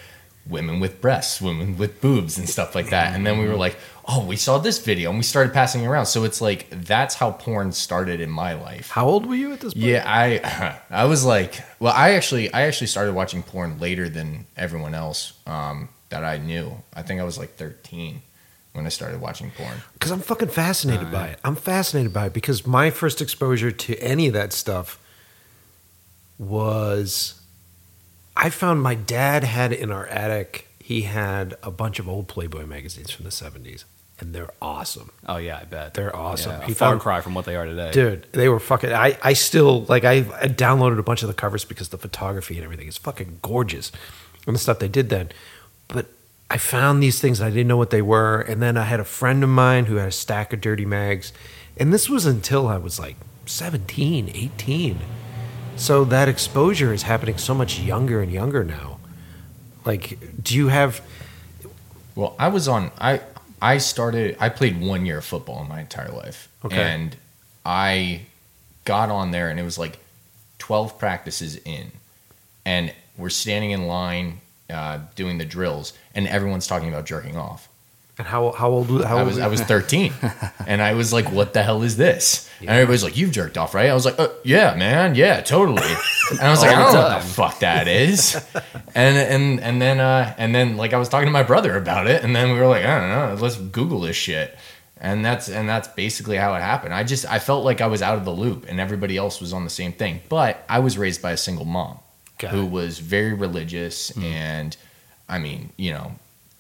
[0.48, 3.16] women with breasts, women with boobs, and stuff like that.
[3.16, 5.88] And then we were like, oh, we saw this video, and we started passing it
[5.88, 6.08] around.
[6.08, 8.90] So it's like that's how porn started in my life.
[8.90, 9.86] How old were you at this point?
[9.86, 14.45] Yeah, I I was like, well, I actually I actually started watching porn later than
[14.58, 16.84] everyone else um, that I knew.
[16.94, 18.22] I think I was like 13
[18.74, 19.82] when I started watching porn.
[19.94, 21.40] because I'm fucking fascinated by it.
[21.44, 24.98] I'm fascinated by it because my first exposure to any of that stuff
[26.40, 27.41] was
[28.42, 30.68] I found my dad had in our attic.
[30.80, 33.84] He had a bunch of old Playboy magazines from the '70s,
[34.20, 36.52] and they're awesome, Oh yeah, I bet They're awesome.
[36.60, 37.92] Yeah, He a far found- cry from what they are today.
[37.92, 38.26] dude.
[38.34, 38.92] They were fucking.
[38.92, 42.56] I I still like I, I downloaded a bunch of the covers because the photography
[42.56, 43.92] and everything is fucking gorgeous,
[44.48, 45.30] and the stuff they did then.
[45.88, 46.08] But
[46.50, 49.00] I found these things and I didn't know what they were, and then I had
[49.00, 51.32] a friend of mine who had a stack of dirty mags,
[51.78, 55.00] and this was until I was like 17, 18.
[55.82, 59.00] So that exposure is happening so much younger and younger now.
[59.84, 61.01] Like, do you have?
[62.14, 63.22] Well, I was on I
[63.60, 66.50] I started I played one year of football in my entire life.
[66.64, 66.80] Okay.
[66.80, 67.16] And
[67.66, 68.22] I
[68.85, 69.98] got on there and it was like
[70.60, 71.92] 12 practices in.
[72.64, 77.68] And we're standing in line uh, doing the drills and everyone's talking about jerking off.
[78.22, 79.03] And how how old?
[79.03, 80.14] How I was were I was 13,
[80.67, 83.74] and I was like, "What the hell is this?" And everybody's like, "You've jerked off,
[83.74, 85.91] right?" I was like, uh, "Yeah, man, yeah, totally."
[86.30, 88.40] And I was like, "I don't know what the fuck that is."
[88.93, 92.06] And and and then uh, and then like I was talking to my brother about
[92.06, 94.56] it, and then we were like, "I don't know, let's Google this shit."
[94.98, 96.93] And that's and that's basically how it happened.
[96.93, 99.51] I just I felt like I was out of the loop, and everybody else was
[99.51, 100.22] on the same thing.
[100.30, 101.98] But I was raised by a single mom
[102.38, 102.69] Got who it.
[102.69, 104.77] was very religious and
[105.27, 106.11] I mean, you know,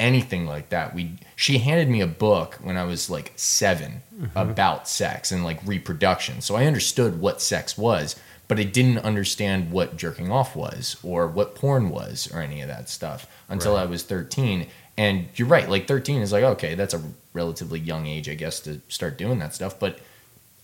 [0.01, 0.93] anything like that.
[0.93, 4.37] We she handed me a book when I was like 7 mm-hmm.
[4.37, 6.41] about sex and like reproduction.
[6.41, 8.15] So I understood what sex was,
[8.47, 12.67] but I didn't understand what jerking off was or what porn was or any of
[12.67, 14.67] that stuff until I was 13.
[14.97, 17.01] And you're right, like 13 is like okay, that's a
[17.33, 19.99] relatively young age I guess to start doing that stuff, but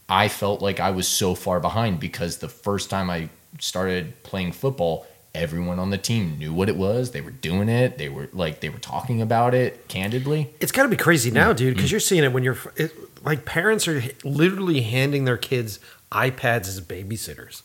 [0.10, 4.54] I felt like I was so far behind because the first time I started playing
[4.54, 5.06] football,
[5.38, 7.12] everyone on the team knew what it was.
[7.12, 7.98] They were doing it.
[7.98, 10.50] They were like they were talking about it candidly.
[10.60, 11.78] It's got to be crazy now, dude, Mm.
[11.78, 12.92] because you're seeing it when you're it,
[13.24, 15.80] like parents are literally handing their kids
[16.12, 17.62] iPads as babysitters.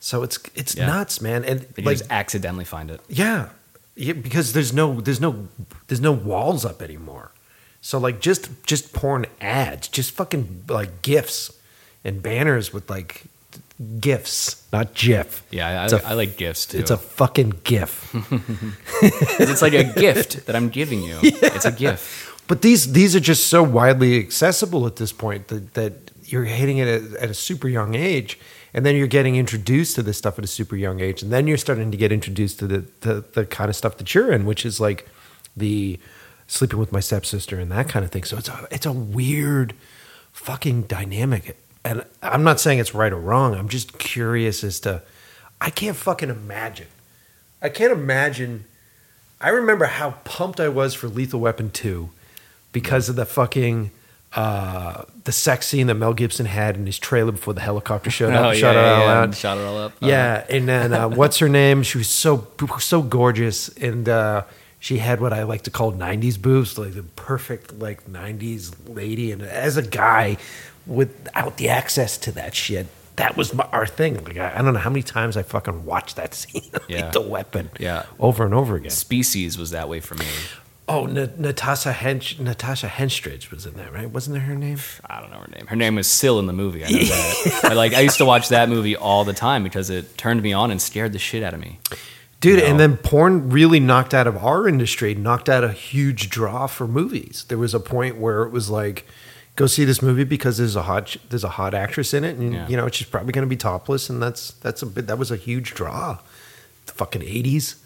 [0.00, 0.86] So it's it's Yeah.
[0.86, 3.00] nuts, man, and They like just accidentally find it.
[3.08, 3.50] yeah,
[3.94, 5.48] yeah, because there's no there's no
[5.88, 7.30] there's no walls up anymore.
[7.80, 11.50] So like just just porn ads, just fucking like gifs
[12.04, 13.24] and banners with like
[14.00, 15.44] gifs, not GIF.
[15.50, 16.78] Yeah, I, a- I like gifts too.
[16.78, 18.10] It's a fucking GIF.
[19.40, 21.18] it's like a gift that I'm giving you.
[21.22, 22.04] It's a gift.
[22.48, 25.92] But these these are just so widely accessible at this point that, that
[26.24, 28.38] you're hitting it at, at a super young age,
[28.74, 31.46] and then you're getting introduced to this stuff at a super young age, and then
[31.46, 34.44] you're starting to get introduced to the the, the kind of stuff that you're in,
[34.44, 35.08] which is like
[35.56, 35.98] the
[36.46, 38.24] sleeping with my stepsister and that kind of thing.
[38.24, 39.74] So it's a it's a weird
[40.32, 43.54] fucking dynamic, and I'm not saying it's right or wrong.
[43.54, 45.02] I'm just curious as to
[45.60, 46.88] I can't fucking imagine.
[47.60, 48.64] I can't imagine.
[49.40, 52.10] I remember how pumped I was for Lethal Weapon 2
[52.72, 53.90] because of the fucking
[54.34, 58.32] uh, the sex scene that Mel Gibson had in his trailer before the helicopter showed
[58.32, 58.42] up.
[58.42, 59.24] Oh, and yeah, shot it all yeah, out.
[59.24, 59.92] and shot it all up.
[60.00, 61.82] Yeah, and then uh, what's her name?
[61.82, 62.48] She was so
[62.80, 64.44] so gorgeous, and uh,
[64.80, 69.32] she had what I like to call '90s boobs, like the perfect like '90s lady.
[69.32, 70.38] And as a guy,
[70.86, 72.86] without the access to that shit,
[73.16, 74.22] that was my, our thing.
[74.24, 77.10] Like I, I don't know how many times I fucking watched that scene, Yeah.
[77.10, 78.04] the weapon, Yeah.
[78.18, 78.90] over and over again.
[78.90, 80.26] Species was that way for me.
[80.88, 84.10] Oh, Na- Natasha Hench- Natasha Henstridge was in that, right?
[84.10, 84.78] Wasn't that her name?
[85.08, 85.66] I don't know her name.
[85.68, 86.84] Her name was Sil in the movie.
[86.84, 87.60] I know that.
[87.70, 87.94] I like.
[87.94, 90.82] I used to watch that movie all the time because it turned me on and
[90.82, 91.78] scared the shit out of me.
[92.40, 92.64] Dude, No.
[92.66, 96.88] and then porn really knocked out of our industry, knocked out a huge draw for
[96.88, 97.44] movies.
[97.48, 99.06] There was a point where it was like,
[99.56, 102.54] go see this movie because there's a hot there's a hot actress in it, and
[102.54, 102.68] Yeah.
[102.68, 105.30] you know she's probably going to be topless, and that's that's a bit that was
[105.30, 106.18] a huge draw.
[106.86, 107.76] The fucking eighties,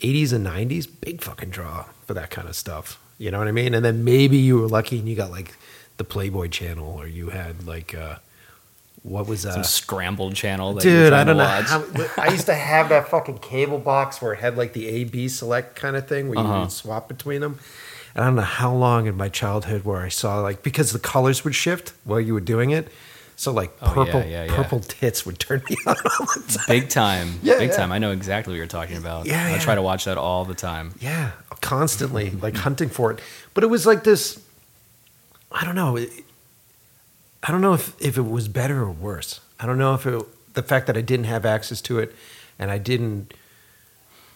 [0.00, 2.98] eighties and nineties, big fucking draw for that kind of stuff.
[3.18, 3.72] You know what I mean?
[3.74, 5.54] And then maybe you were lucky and you got like
[5.96, 8.16] the Playboy Channel, or you had like uh,
[9.02, 9.64] what was Some that?
[9.66, 10.74] scrambled channel.
[10.74, 11.44] That Dude, I don't know.
[11.46, 11.84] How,
[12.18, 15.28] I used to have that fucking cable box where it had like the A B
[15.28, 16.60] select kind of thing where you Uh-huh.
[16.62, 17.58] would swap between them.
[18.16, 20.98] And I don't know how long in my childhood where I saw like because the
[20.98, 22.88] colors would shift while you were doing it.
[23.36, 24.56] So like Oh, yeah, purple yeah, yeah.
[24.56, 26.64] purple tits would turn me on all the time.
[26.66, 27.38] Big time.
[27.42, 27.92] Yeah, Big time.
[27.92, 29.26] I know exactly what you're talking about.
[29.26, 30.94] Yeah, I try to watch that all the time.
[30.98, 33.20] Yeah, constantly like hunting for it.
[33.52, 34.40] But it was like this.
[35.52, 35.98] I don't know.
[35.98, 39.40] I don't know if if it was better or worse.
[39.60, 42.14] I don't know if it the fact that I didn't have access to it,
[42.58, 43.34] and I didn't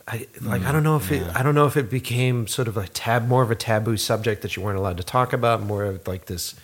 [0.09, 2.77] I like I don't know if it I don't know if it became sort of
[2.77, 5.85] a tab more of a taboo subject that you weren't allowed to talk about, more
[5.85, 6.55] of like this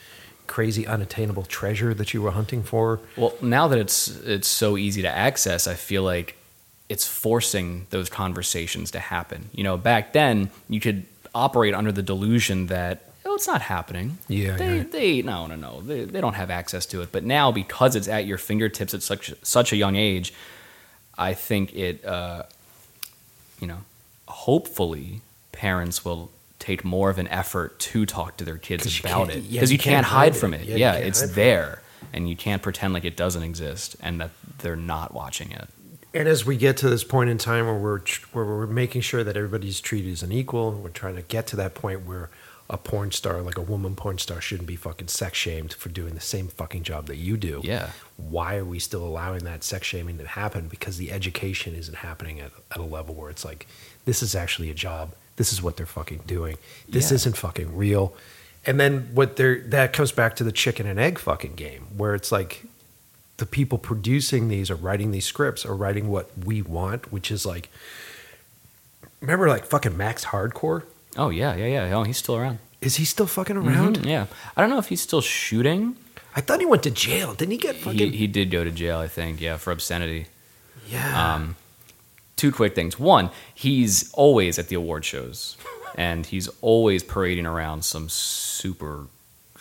[0.47, 3.00] crazy unattainable treasure that you were hunting for.
[3.16, 6.36] Well, now that it's it's so easy to access, I feel like
[6.89, 9.50] it's forcing those conversations to happen.
[9.52, 14.18] You know, back then you could operate under the delusion that oh, it's not happening.
[14.28, 14.82] Yeah, they yeah.
[14.84, 17.12] they no no no they, they don't have access to it.
[17.12, 20.32] But now because it's at your fingertips at such such a young age,
[21.18, 22.44] I think it uh,
[23.60, 23.78] you know
[24.28, 25.20] hopefully
[25.52, 29.44] parents will take more of an effort to talk to their kids about can't- it
[29.44, 30.62] yeah, because you you can't can't hide hide from it.
[30.62, 30.66] it.
[30.68, 31.34] Yeah, Yeah, it's hide it.
[31.34, 35.68] there, and you can't pretend like it doesn't exist and that they're not watching it.
[36.14, 38.00] And as we get to this point in time where we're
[38.32, 41.56] where we're making sure that everybody's treated as an equal, we're trying to get to
[41.56, 42.30] that point where
[42.68, 46.14] a porn star, like a woman porn star, shouldn't be fucking sex shamed for doing
[46.14, 47.60] the same fucking job that you do.
[47.62, 47.90] Yeah.
[48.16, 50.66] Why are we still allowing that sex shaming to happen?
[50.68, 53.66] Because the education isn't happening at, at a level where it's like,
[54.04, 55.12] this is actually a job.
[55.36, 56.56] This is what they're fucking doing.
[56.88, 57.16] This Yeah.
[57.16, 58.14] isn't fucking real.
[58.64, 62.16] And then what they're that comes back to the chicken and egg fucking game, where
[62.16, 62.64] it's like
[63.36, 67.46] the people producing these or writing these scripts are writing what we want, which is
[67.46, 67.68] like
[69.20, 70.82] remember like fucking Max Hardcore?
[71.16, 71.96] Oh yeah, yeah, yeah.
[71.96, 72.58] Oh, he's still around.
[72.80, 73.98] Is he still fucking around?
[74.00, 75.96] Mhm, Yeah, I don't know if he's still shooting.
[76.34, 77.32] I thought he went to jail.
[77.34, 79.40] Didn't he get fucking He, he did go to jail, I think.
[79.40, 80.26] Yeah, for obscenity.
[80.86, 81.34] Yeah.
[81.34, 81.56] Um,
[82.36, 82.98] two quick things.
[82.98, 85.56] One, he's always at the award shows,
[85.96, 89.06] and he's always parading around some super,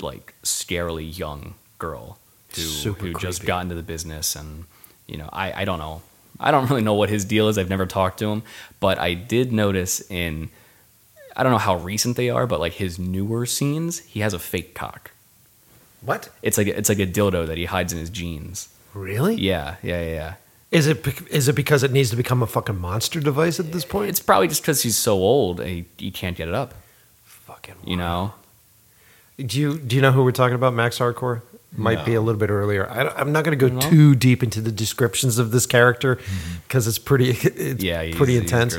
[0.01, 2.19] like, scarily young girl
[2.53, 4.65] who Super who just got into the business, and
[5.07, 6.01] you know, I I don't know.
[6.39, 7.57] I don't really know what his deal is.
[7.57, 8.43] I've never talked to him,
[8.81, 10.49] but I did notice in
[11.35, 14.39] I don't know how recent they are, but like his newer scenes, he has a
[14.39, 15.11] fake cock.
[16.01, 16.29] what?
[16.41, 18.69] It's like it's like a dildo that he hides in his jeans.
[18.93, 19.35] Really?
[19.35, 20.13] Yeah, yeah, yeah.
[20.13, 20.33] yeah.
[20.71, 23.71] Is it bec- is it because it needs to become a fucking monster device at
[23.71, 24.09] this point?
[24.09, 26.73] It's probably just because he's so old and he, he can't get it up.
[27.23, 28.33] fucking You know?
[29.37, 30.73] Do you do you know who we're talking about?
[30.73, 31.41] Max Hardcore
[31.77, 32.89] might be a little bit earlier.
[32.89, 33.81] I I'm not going to go No.
[33.81, 36.19] too deep into the descriptions of this character
[36.67, 38.75] because it's pretty it's Yeah, pretty intense.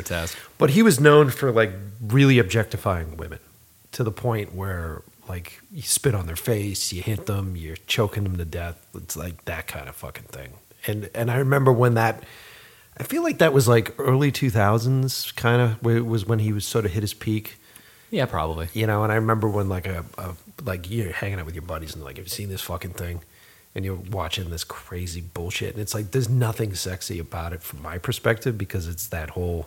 [0.59, 3.39] But he was known for like really objectifying women
[3.93, 8.23] to the point where like you spit on their face, you hit them, you're choking
[8.25, 8.85] them to death.
[8.95, 10.51] It's like that kind of fucking thing.
[10.87, 12.23] And and I remember when that
[12.99, 16.85] I feel like that was like early 2000s kind of was when he was sort
[16.87, 17.57] of hit his peak
[18.11, 18.69] Yeah, probably.
[18.73, 20.33] you know and i remember when like a, a
[20.65, 23.21] like you're hanging out with your buddies and like have you seen this fucking thing
[23.75, 27.83] and you're watching this crazy bullshit and it's like there's nothing sexy about it from
[27.83, 29.67] my perspective because it's that whole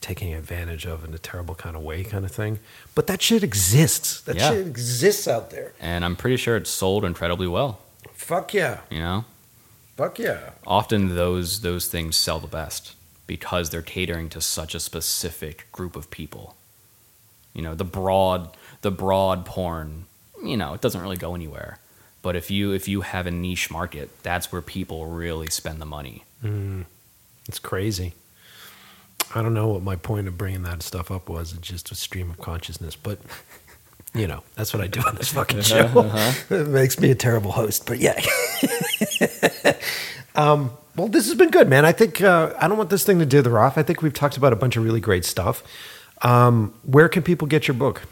[0.00, 2.58] taking advantage of in a terrible kind of way kind of thing
[2.94, 4.50] but that shit exists that Yeah.
[4.50, 7.78] shit exists out there And I'm pretty sure it's sold incredibly well.
[8.14, 9.24] fuck yeah You know?
[9.96, 12.94] fuck yeah Often those those things sell the best
[13.28, 16.56] because they're catering to such a specific group of people.
[17.54, 20.04] You know, the broad the broad porn,
[20.44, 21.78] you know, it doesn't really go anywhere.
[22.20, 25.86] But if you if you have a niche market, that's where people really spend the
[25.86, 26.24] money.
[27.48, 28.12] it's crazy.
[29.34, 31.94] I don't know what my point of bringing that stuff up was it's just a
[31.94, 33.18] stream of consciousness but
[34.14, 35.90] you know that's what i do on this fucking show.
[36.50, 38.20] it makes me a terrible host but yeah.
[40.34, 41.84] Um, well this has been good man.
[41.84, 43.76] I think uh, i don't want this thing to dither off.
[43.76, 45.62] I think we've talked about a bunch of really great stuff.
[46.22, 48.02] Um, where can people get your book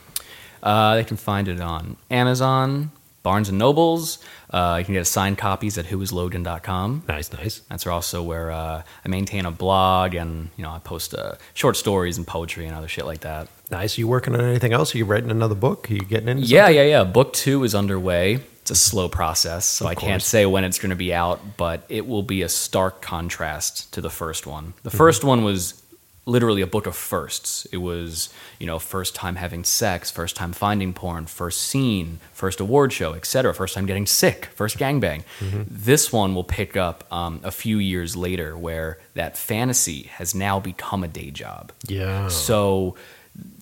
[0.63, 2.91] Uh, they can find it on Amazon,
[3.23, 4.19] Barnes and Nobles.
[4.51, 7.05] Uh, you can get signed copies at whoislogan.com.
[7.09, 11.15] nice nice That's also where uh, I maintain a blog and you know I post
[11.15, 13.49] uh, short stories and poetry and other shit like that.
[13.71, 16.29] nice are you working on anything else are you writing another book are you getting
[16.29, 17.05] into Yeah, yeah, yeah.
[17.05, 18.41] Book two is underway.
[18.63, 21.83] It's a slow process, so I can't say when it's going to be out, but
[21.89, 24.65] it will be a stark contrast to the first one.
[24.67, 24.79] Mm-hmm.
[24.83, 25.80] The first one was
[26.27, 27.67] literally a book of firsts.
[27.73, 32.61] It was, you know, first time having sex, first time finding porn, first scene, first
[32.61, 33.55] award show, etc.
[33.55, 35.25] First time getting sick, first gangbang.
[35.41, 35.63] Mm-hmm.
[35.69, 40.61] This one will pick up um, a few years later, where that fantasy has now
[40.61, 41.73] become a day job.
[41.87, 42.97] yeah So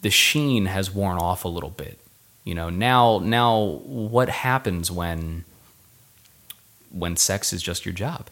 [0.03, 1.99] the sheen has worn off a little bit.
[2.45, 5.45] You know, now now what happens when
[6.91, 8.29] when sex is just your job?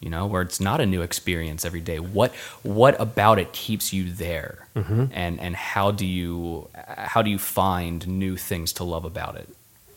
[0.00, 1.98] You know, where it's not a new experience every day.
[1.98, 4.68] What what about it keeps you there?
[4.74, 9.48] And and how do you how do you find new things to love about it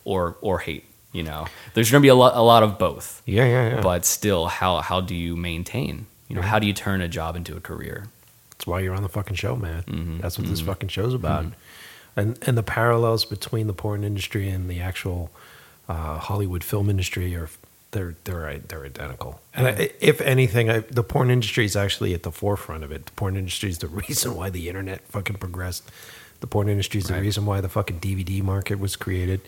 [0.04, 1.46] or or hate, you know?
[1.74, 3.22] There's going to be a lot a lot of both.
[3.26, 6.06] yeah yeah yeah But still how how do you maintain?
[6.28, 8.08] You know, how do you turn a job into a career?
[8.50, 9.82] That's why you're on the fucking show, man.
[9.84, 10.18] Mm-hmm.
[10.20, 11.46] That's what this fucking show's about.
[12.16, 15.30] And and the parallels between the porn industry and the actual
[15.88, 17.48] uh, Hollywood film industry are
[17.92, 19.40] they're they're they're identical.
[19.54, 23.06] And I, if anything, I, the porn industry is actually at the forefront of it.
[23.06, 25.90] The porn industry is the reason why the internet fucking progressed.
[26.40, 27.22] The porn industry is the Right.
[27.22, 29.40] reason why the fucking DVD market was created.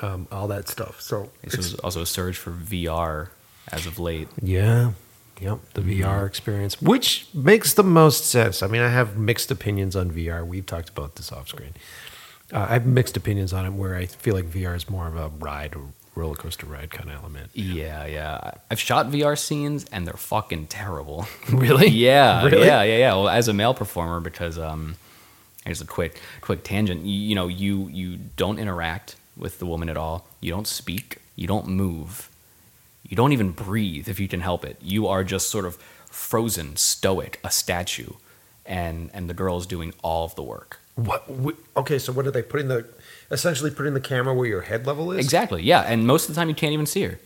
[0.00, 1.00] Um, all that stuff.
[1.00, 3.28] So This was also a surge for VR
[3.72, 4.28] as of late.
[4.40, 4.92] yeah.
[5.40, 8.62] Yep, the VR experience, which makes the most sense.
[8.62, 10.46] I mean, I have mixed opinions on VR.
[10.46, 11.74] We've talked about this off screen.
[12.52, 15.16] Uh, I have mixed opinions on it where I feel like VR is more of
[15.16, 15.74] a ride,
[16.14, 17.50] roller coaster ride kind of element.
[17.54, 18.52] Yeah, yeah.
[18.70, 21.26] I've shot VR scenes and they're fucking terrible.
[21.50, 21.88] Really?
[21.88, 22.66] yeah, Really?
[22.66, 23.14] yeah, yeah, yeah.
[23.14, 24.96] Well, as a male performer, because um,
[25.64, 27.04] here's a quick, quick tangent.
[27.04, 30.26] You, you know, you you don't interact with the woman at all.
[30.40, 31.18] You don't speak.
[31.36, 32.28] You don't move.
[33.08, 34.76] You don't even breathe if you can help it.
[34.80, 35.76] You are just sort of
[36.08, 38.12] frozen, stoic, a statue,
[38.64, 40.78] and and the girl is doing all of the work.
[40.94, 41.24] What?
[41.76, 42.86] Okay, so what are they putting the
[43.34, 45.24] essentially putting the camera where your head level is?
[45.24, 45.62] Exactly.
[45.62, 47.18] Yeah, and most of the time you can't even see her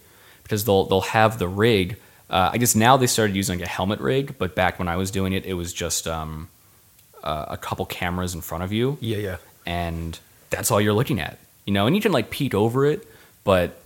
[0.42, 1.96] because they'll they'll have the rig.
[2.28, 4.96] Uh, I guess now they started using like a helmet rig, but back when I
[4.96, 6.48] was doing it, it was just um,
[7.22, 9.36] uh, a couple cameras in front of you, Yeah, yeah.
[9.64, 10.18] and
[10.50, 11.38] that's all you're looking at.
[11.64, 13.06] You know, and you can like peek over it,
[13.44, 13.80] but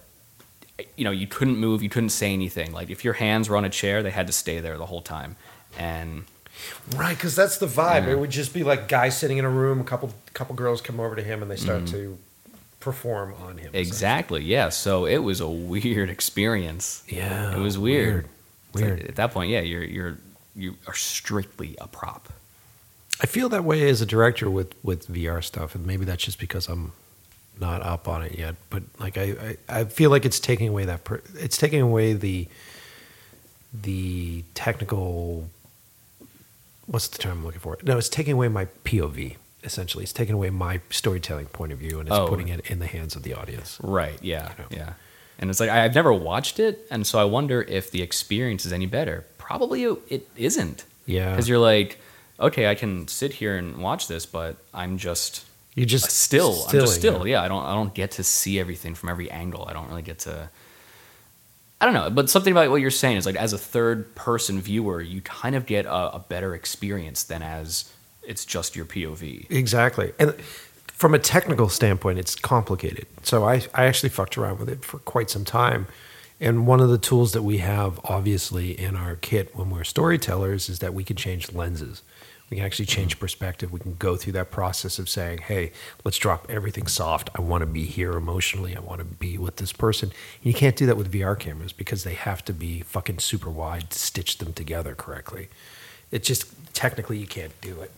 [0.97, 2.73] you know you couldn't move, you couldn't say anything.
[2.73, 5.03] Like if your hands were on a chair, they had to stay there the whole
[5.03, 5.37] time,
[5.79, 6.25] and
[6.97, 8.07] Right, because that's the vibe.
[8.07, 8.13] Yeah.
[8.13, 11.01] It would just be like guys sitting in a room, a couple couple girls come
[11.01, 11.95] over to him, and they start mm-hmm.
[11.95, 12.19] to
[12.81, 13.71] perform on him.
[13.75, 14.69] exactly, yeah.
[14.69, 17.05] So it was a weird experience.
[17.09, 18.27] Yeah, It was weird.
[18.75, 19.03] Like, Weird.
[19.03, 20.19] at that point, yeah, you're you're
[20.57, 22.33] you are strictly a prop.
[23.21, 26.39] I feel that way as a director with with VR stuff, and maybe that's just
[26.39, 26.93] because I'm
[27.61, 28.57] not up on it yet.
[28.71, 32.15] But like I, I, I feel like it's taking away that per, it's taking away
[32.15, 32.49] the
[33.73, 35.49] the technical.
[36.87, 37.79] What's the term I'm looking for?
[37.83, 39.37] No, it's taking away my POV.
[39.65, 42.27] Essentially, it's taking away my storytelling point of view, and it's Oh.
[42.27, 43.79] putting it in the hands of the audience.
[43.81, 44.19] Right.
[44.21, 44.51] Yeah.
[44.51, 44.85] You know.
[44.85, 44.93] Yeah.
[45.39, 48.67] And it's like I- I've never watched it, and so I wonder if the experience
[48.67, 49.25] is any better.
[49.39, 50.85] Probably it- it isn't.
[51.07, 51.31] Yeah.
[51.31, 51.99] Because you're like,
[52.41, 55.45] okay, I can sit here and watch this, but I'm just
[55.75, 57.27] You just uh, still, I'm just stilling, still.
[57.29, 57.43] Yeah.
[57.43, 57.65] I don't.
[57.65, 59.65] I don't get to see everything from every angle.
[59.69, 60.51] I don't really get to.
[61.83, 64.61] I don't know, but something about what you're saying is like as a third person
[64.61, 69.51] viewer, you kind of get a, a better experience than as it's just your POV.
[69.51, 70.13] Exactly.
[70.17, 70.33] And
[70.87, 73.09] from a technical standpoint, it's complicated.
[73.25, 75.89] So I, I actually fucked around with it for quite some time.
[76.39, 80.69] And one of the tools that we have, obviously, in our kit when we're storytellers
[80.69, 82.03] is that we can change lenses.
[82.53, 83.73] We can actually change perspective.
[83.73, 85.73] We can go through that process of saying, hey,
[86.05, 87.31] let's drop everything soft.
[87.35, 88.77] I want to be here emotionally.
[88.77, 90.11] I want to be with this person.
[90.11, 93.49] And you can't do that with VR cameras because they have to be fucking super
[93.49, 95.49] wide to stitch them together correctly.
[96.11, 97.91] It just, technically, you can't do it.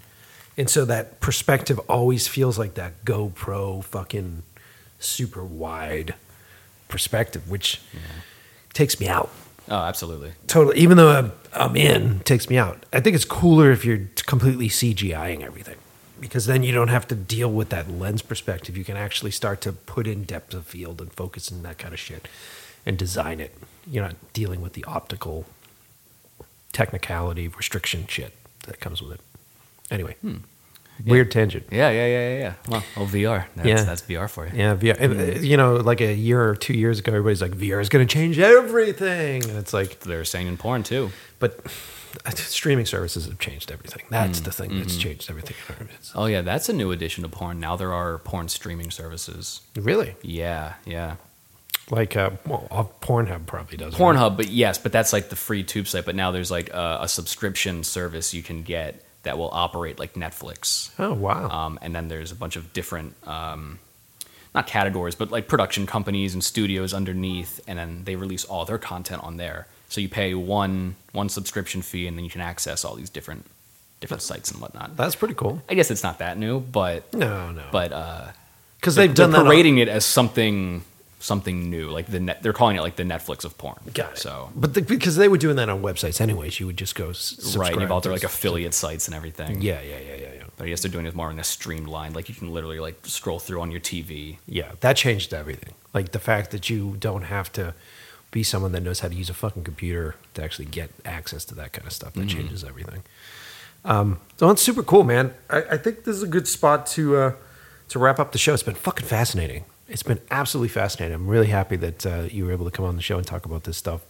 [0.57, 4.45] And so that perspective always feels like that GoPro fucking
[5.01, 6.15] super wide
[6.87, 7.81] perspective, which
[8.73, 9.31] takes me out.
[9.69, 10.33] Oh, absolutely.
[10.47, 10.79] Totally.
[10.79, 12.85] Even though I'm, I'm in, takes me out.
[12.93, 15.77] I think it's cooler if you're completely CGIing everything
[16.21, 18.77] because then you don't have to deal with that lens perspective.
[18.77, 21.95] You can actually start to put in depth of field and focus and that kind
[21.95, 22.29] of shit
[22.87, 23.57] and design it.
[23.87, 25.47] You're not dealing with the optical
[26.73, 28.35] technicality, restriction shit
[28.67, 29.21] that comes with it.
[29.91, 30.39] Anyway, hmm.
[31.05, 31.67] Weird tangent.
[31.71, 32.55] Yeah, yeah, yeah, yeah, yeah.
[32.69, 33.45] Well, well VR.
[33.57, 33.83] That's, Yeah.
[33.85, 34.53] that's VR for you.
[34.55, 35.01] Yeah, VR.
[35.37, 38.07] uh, You know, like a year or two years ago, everybody's like, VR is going
[38.07, 39.43] to change everything.
[39.49, 41.11] And it's like, They're saying in porn too.
[41.39, 41.61] but
[42.37, 44.05] streaming services have changed everything.
[44.11, 45.57] That's the thing that's changed everything.
[45.69, 46.13] in our midst.
[46.15, 47.59] Oh yeah, that's a new addition to porn.
[47.61, 49.61] Now there are porn streaming services.
[49.77, 50.15] Really?
[50.23, 51.17] Yeah, yeah.
[51.91, 53.93] Like, uh, well, uh, Pornhub probably does.
[53.93, 54.01] right?
[54.01, 56.07] Pornhub, but yes, but that's like the free tube site.
[56.07, 60.15] But now there's like a, a subscription service you can get that will operate like
[60.15, 60.91] Netflix.
[60.99, 61.49] Oh, wow.
[61.49, 63.79] Um, and then there's a bunch of different, um,
[64.55, 68.79] not categories, but like production companies and studios underneath, and then they release all their
[68.79, 69.67] content on there.
[69.89, 73.47] So you pay one one subscription fee, and then you can access all these different
[74.01, 74.97] different sites and whatnot.
[74.97, 75.63] That's pretty cool.
[75.69, 77.63] I guess it's not that new, but No, no.
[77.73, 78.29] but uh,
[78.81, 79.41] because they're, they've done that.
[79.41, 80.85] on- parading it as something
[81.25, 83.79] something new, like the net, they're calling it like the Netflix of porn.
[83.93, 84.19] Got it.
[84.19, 87.07] So but the, because they were doing that on websites anyways, you would just go
[87.57, 89.63] right, and you've all their like affiliate sites and everything.
[89.63, 90.43] Yeah, yeah, yeah, yeah, yeah.
[90.57, 93.07] But I guess they're doing it more in a streamlined, like you can literally like
[93.07, 94.37] scroll through on your TV.
[94.47, 95.75] Yeah, that changed everything.
[95.95, 97.75] Like the fact that you don't have to
[98.31, 101.55] be someone that knows how to use a fucking computer to actually get access to
[101.55, 102.13] that kind of stuff.
[102.15, 103.03] That changes everything.
[103.85, 105.35] Um, so it's super cool, man.
[105.49, 107.33] I, I think this is a good spot to uh,
[107.89, 108.53] to wrap up the show.
[108.53, 109.65] It's been fucking fascinating.
[109.95, 111.15] It's been absolutely fascinating.
[111.15, 113.47] I'm really happy that uh, you were able to come on the show and talk
[113.47, 114.03] about this stuff.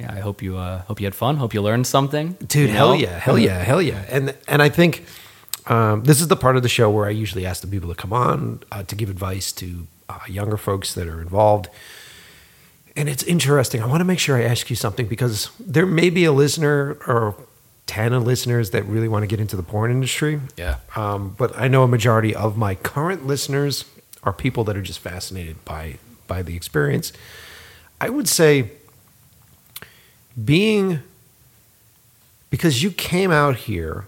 [0.00, 1.36] Yeah, I hope you uh, hope you had fun.
[1.36, 2.94] Hope you learned something, dude you hell know?
[2.94, 5.04] yeah hell yeah hell yeah and and i think
[5.66, 7.94] um, this is the part of the show where i usually ask the people to
[7.94, 11.68] come on uh, to give advice to uh, younger folks that are involved
[12.96, 13.82] and it's interesting.
[13.82, 16.96] I want to make sure I ask you something because there may be a listener
[17.06, 17.34] or
[17.86, 20.40] 10 of listeners that really want to get into the porn industry.
[20.56, 20.76] Yeah.
[20.96, 23.84] Um, but I know a majority of my current listeners
[24.22, 27.12] are people that are just fascinated by by the experience.
[28.00, 28.72] I would say
[30.42, 31.00] being
[32.50, 34.06] because you came out here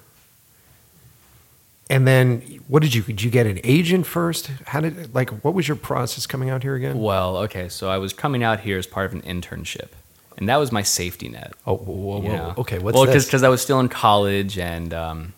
[1.91, 4.51] and then what did you did you get an agent first?
[4.67, 7.01] How did like what was your process coming out here again?
[7.01, 9.89] Well, okay, so I was coming out here as part of an internship,
[10.37, 11.55] and that was my safety net.
[11.67, 12.55] Oh, whoa, whoa, whoa.
[12.59, 12.79] okay.
[12.79, 15.33] What's well, because I was still in college, and um,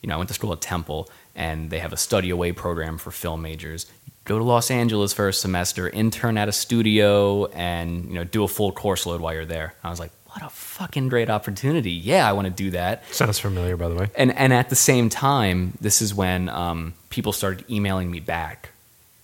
[0.00, 2.96] you know, I went to school at Temple, and they have a study away program
[2.96, 3.86] for film majors.
[4.30, 8.44] Go to Los Angeles for a semester, intern at a studio, and you know, do
[8.44, 9.74] a full course load while you're there.
[9.82, 11.90] I was like, what a fucking great opportunity!
[11.90, 13.12] Yeah, I want to do that.
[13.12, 14.08] Sounds familiar, by the way.
[14.14, 18.68] And and at the same time, this is when um, people started emailing me back.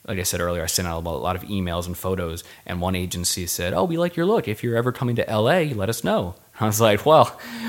[0.09, 2.97] Like I said earlier, I sent out a lot of emails and photos, and one
[2.97, 4.49] agency said, "Oh, we like your look.
[4.49, 7.27] If you're ever coming to LA, let us know." I was like, "Well,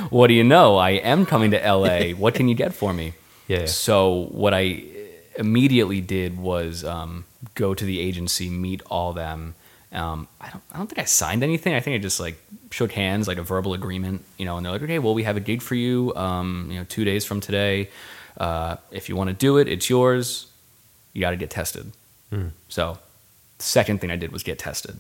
[0.10, 0.78] what do you know?
[0.78, 2.14] I am coming to LA.
[2.14, 3.14] what can you get for me?"
[3.48, 3.68] Yeah.
[3.68, 4.84] So what I
[5.38, 7.24] immediately did was um,
[7.56, 9.56] go to the agency, meet all them.
[9.92, 11.74] Um, I don't, I don't think I signed anything.
[11.74, 12.38] I think I just like
[12.72, 14.58] shook hands, like a verbal agreement, you know.
[14.58, 16.14] And they're like, "Okay, well, we have a gig for you.
[16.16, 17.90] Um, you know, two days from today.
[18.38, 20.48] Uh, if you want to do it, it's yours.
[21.14, 21.92] You got to get tested."
[22.68, 22.98] So,
[23.58, 25.00] the second thing I did was get tested,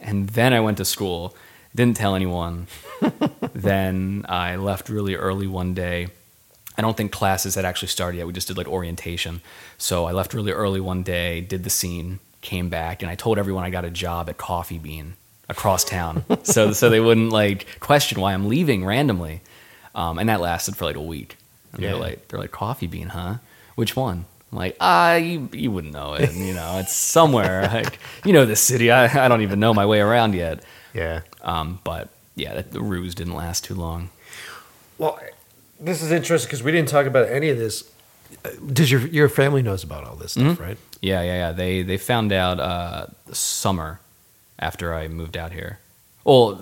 [0.00, 1.34] and then I went to school.
[1.74, 2.66] Didn't tell anyone.
[3.52, 6.08] then I left really early one day.
[6.78, 8.26] I don't think classes had actually started yet.
[8.28, 9.40] We just did like orientation.
[9.78, 13.36] So I left really early one day, did the scene, came back, and I told
[13.36, 15.14] everyone I got a job at Coffee Bean
[15.48, 16.24] across town.
[16.44, 19.40] so so they wouldn't like question why I'm leaving randomly.
[19.94, 21.36] Um, and that lasted for like a week.
[21.72, 21.90] And Yeah.
[21.90, 23.34] they're like they're like Coffee Bean, huh?
[23.74, 24.24] Which one?
[24.52, 26.32] I'm like, ah, you, you wouldn't know it.
[26.32, 27.62] You know, it's somewhere.
[27.70, 28.90] like, you know this city.
[28.90, 30.62] I, I don't even know my way around yet.
[30.94, 31.20] Yeah.
[31.42, 34.08] Um, but yeah, that, the ruse didn't last too long.
[34.96, 35.18] Well,
[35.80, 37.84] this is interesting because we didn't talk about any of this.
[38.44, 40.78] Uh, Does your your family knows about all this stuff, right?
[41.00, 41.52] Yeah, yeah, yeah.
[41.52, 44.00] They they found out uh, summer
[44.58, 45.78] after I moved out here.
[46.24, 46.60] Well,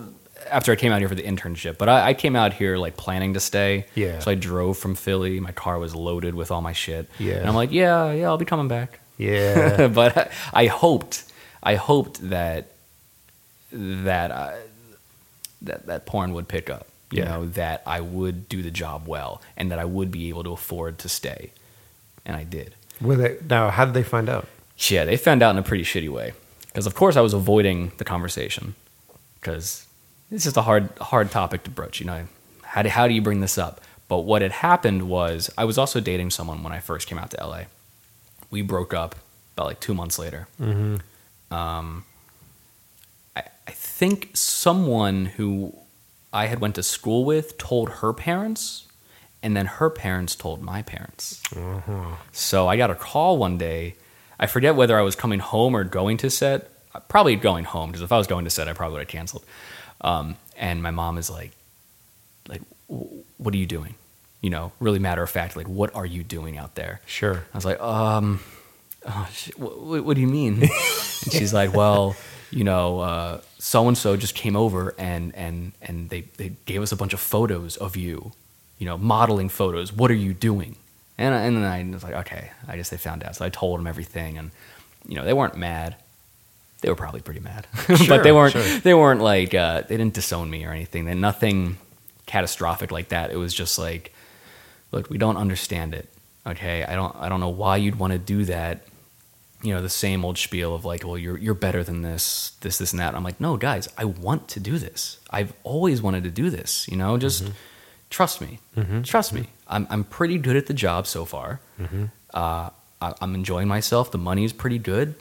[0.50, 2.96] after I came out here for the internship, but I, I came out here like
[2.96, 3.86] planning to stay.
[3.94, 4.20] Yeah.
[4.20, 5.40] So I drove from Philly.
[5.40, 7.08] My car was loaded with all my shit.
[7.18, 7.34] Yeah.
[7.36, 9.00] And I'm like, yeah, yeah, I'll be coming back.
[9.18, 9.88] Yeah.
[9.92, 11.24] but I, I hoped,
[11.62, 12.72] I hoped that
[13.72, 14.58] that I,
[15.62, 16.86] that that porn would pick up.
[17.10, 17.28] You Yeah.
[17.28, 20.52] know that I would do the job well, and that I would be able to
[20.52, 21.50] afford to stay,
[22.24, 22.74] and I did.
[23.00, 24.48] Were they, now, how did they find out?
[24.88, 26.32] Yeah, they found out in a pretty shitty way.
[26.66, 28.74] Because of course I was avoiding the conversation.
[29.40, 29.86] Because
[30.30, 32.00] it's just a hard hard topic to broach.
[32.00, 32.26] You know,
[32.62, 33.80] how do, how do you bring this up?
[34.08, 37.30] But what had happened was I was also dating someone when I first came out
[37.30, 37.62] to LA.
[38.50, 39.14] We broke up
[39.56, 40.48] about like two months later.
[41.50, 42.04] Um,
[43.34, 45.74] I, I think someone who
[46.36, 48.84] I had went to school with told her parents,
[49.42, 51.42] and then her parents told my parents.
[52.32, 53.94] So I got a call one day.
[54.38, 56.70] I forget whether I was coming home or going to set.
[57.08, 59.44] Probably going home because if I was going to set, I probably would have canceled.
[60.02, 61.52] Um, and my mom is like,
[62.48, 63.94] like, "W- what are you doing?
[64.42, 67.00] You know, really matter of fact, like, what are you doing out there?
[67.06, 67.44] Sure.
[67.52, 68.40] I was like, um,
[69.06, 70.62] oh, what, what do you mean?
[70.62, 72.14] and she's like, well,
[72.50, 76.92] you know, so and so just came over and and and they they gave us
[76.92, 78.32] a bunch of photos of you,
[78.78, 79.92] you know, modeling photos.
[79.92, 80.76] What are you doing?
[81.18, 83.36] And I- and then I was like, okay, I guess they found out.
[83.36, 84.50] So I told them everything, and
[85.08, 85.96] you know, they weren't mad.
[86.82, 88.52] They were probably pretty mad, Sure, but they weren't.
[88.52, 88.78] sure.
[88.80, 91.06] They weren't like uh, they didn't disown me or anything.
[91.06, 91.78] They nothing
[92.26, 93.30] catastrophic like that.
[93.30, 94.12] It was just like,
[94.92, 96.08] look, we don't understand it.
[96.46, 98.84] Okay, I don't I don't know why you'd want to do that.
[99.62, 102.78] You know, the same old spiel of like, well, you're you're better than this, this,
[102.78, 103.14] this, and that.
[103.14, 105.18] I'm like, no, guys, I want to do this.
[105.30, 106.86] I've always wanted to do this.
[106.88, 107.52] You know, just mm-hmm.
[108.10, 109.02] trust me, mm-hmm.
[109.02, 109.40] trust me.
[109.40, 109.50] Mm-hmm.
[109.68, 111.60] I'm I'm pretty good at the job so far.
[112.34, 112.70] Uh,
[113.00, 114.10] I, I'm enjoying myself.
[114.10, 115.14] The money is pretty good.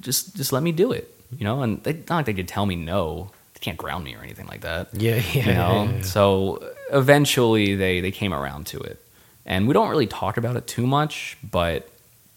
[0.00, 1.12] Just just let me do it.
[1.36, 3.30] You know, and they not like they could tell me no.
[3.54, 5.48] They can't ground me or anything like that Yeah, yeah.
[5.48, 6.02] you know yeah, yeah.
[6.02, 9.02] so eventually they they came around to it
[9.46, 11.88] and we don't really talk about it too much but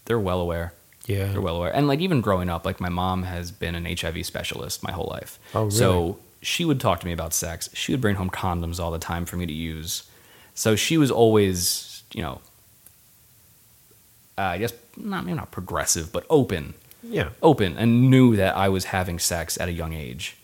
[0.06, 0.72] they're well aware
[1.06, 1.26] Yeah.
[1.32, 4.24] they're well aware and like even growing up like my mom has been an hiv
[4.24, 5.70] specialist my whole life Oh, really?
[5.70, 8.98] so she would talk to me about sex she would bring home condoms all the
[8.98, 10.04] time for me to use
[10.54, 12.40] so she was always you know
[14.38, 17.30] uh, i guess not maybe not progressive but open Yeah.
[17.42, 20.36] open and knew that I was having sex at a young age.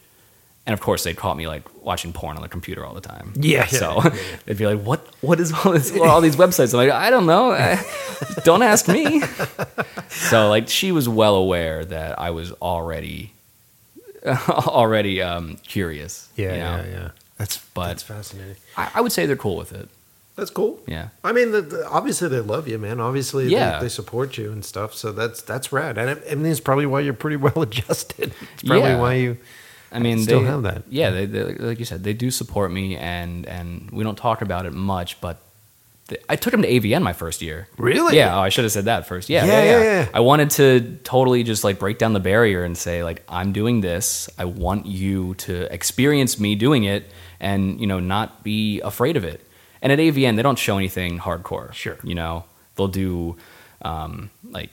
[0.67, 3.33] And of course, they'd caught me like watching porn on the computer all the time.
[3.37, 5.07] Yeah, yeah, So yeah, they'd be like, "What?
[5.21, 5.97] What is all this?
[5.97, 7.53] All these websites?" I'm like, "I don't know.
[7.53, 7.81] I-
[8.45, 9.23] don't ask me."
[10.09, 13.33] so like, she was well aware that I was already
[14.27, 16.29] already um, curious.
[16.37, 16.77] Yeah, you know?
[16.77, 17.09] yeah, yeah.
[17.39, 18.57] That's But- that's fascinating.
[18.77, 19.89] I, I would say they're cool with it.
[20.37, 20.79] That's cool.
[20.87, 21.09] Yeah.
[21.25, 23.01] I mean, the, the, obviously they love you, man.
[23.01, 23.79] Obviously, Yeah.
[23.79, 24.93] they, they support you and stuff.
[24.95, 25.97] So that's that's rad.
[25.97, 28.35] And I, I mean, it's probably why you're pretty well adjusted.
[28.55, 29.01] It's probably Yeah.
[29.01, 29.37] why you.
[29.97, 30.83] I mean, Still they have that.
[30.89, 34.43] Yeah, they, they, like you said, they do support me, and and we don't talk
[34.43, 35.21] about it much.
[35.21, 35.39] But
[36.09, 37.69] they, I took them to AVN my first year.
[37.79, 38.17] Really?
[38.17, 38.37] Yeah.
[38.37, 39.29] Oh, I should have said that first.
[39.29, 40.09] Yeah, Yeah, yeah, yeah, yeah, yeah.
[40.13, 43.81] I wanted to totally just like break down the barrier and say like I'm doing
[43.81, 44.29] this.
[44.39, 47.11] I want you to experience me doing it,
[47.41, 49.41] and you know not be afraid of it.
[49.83, 51.73] And at AVN, they don't show anything hardcore.
[51.73, 51.99] Sure.
[52.03, 52.45] You know,
[52.77, 53.37] they'll do
[53.83, 54.71] um, like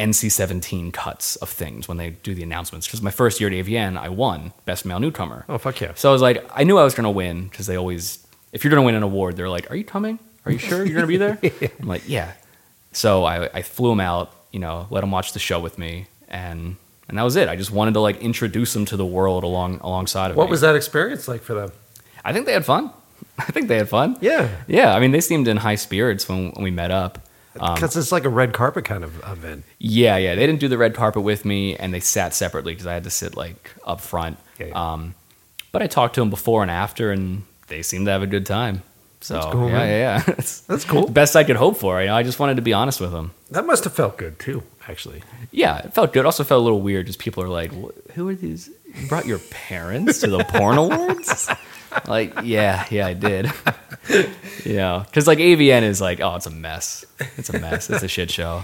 [0.00, 2.86] NC-17 cuts of things when they do the announcements.
[2.86, 5.44] Because my first year at AVN, I won Best Male Newcomer.
[5.48, 5.92] Oh fuck yeah!
[5.94, 8.64] So I was like, I knew I was going to win because they always, if
[8.64, 10.18] you're going to win an award, they're like, "Are you coming?
[10.46, 11.38] Are you sure you're going to be there?"
[11.80, 12.32] I'm like, "Yeah."
[12.92, 16.06] So I, I flew him out, you know, let him watch the show with me,
[16.28, 16.76] and
[17.08, 17.48] and that was it.
[17.48, 20.38] I just wanted to like introduce him to the world along alongside of me.
[20.38, 20.52] What me.
[20.52, 21.72] was that experience like for them?
[22.24, 22.90] I think they had fun.
[23.38, 24.16] I think they had fun.
[24.20, 27.18] Yeah, Yeah, I mean, they seemed in high spirits when, when we met up.
[27.58, 29.64] Um, because it's like a red carpet kind of event.
[29.78, 30.34] Yeah, yeah.
[30.36, 33.04] They didn't do the red carpet with me, and they sat separately because I had
[33.04, 34.38] to sit like up front.
[34.58, 34.92] Yeah, yeah.
[34.92, 35.14] Um,
[35.72, 38.46] but I talked to them before and after, and they seemed to have a good
[38.46, 38.82] time.
[39.22, 39.88] So That's cool, yeah, man.
[39.88, 40.34] yeah, yeah.
[40.66, 41.08] That's cool.
[41.08, 42.00] best I could hope for.
[42.00, 43.32] You know, I just wanted to be honest with them.
[43.50, 45.22] That must have felt good too, actually.
[45.50, 46.24] Yeah, it felt good.
[46.24, 47.06] Also felt a little weird.
[47.06, 47.72] Just people are like,
[48.14, 48.70] "Who are these?
[48.94, 51.50] You brought your parents to the porn awards?"
[52.06, 53.50] like, yeah, yeah, I did.
[54.64, 57.04] yeah, because like AVN is like, oh, it's a mess.
[57.36, 57.90] It's a mess.
[57.90, 58.62] It's a shit show.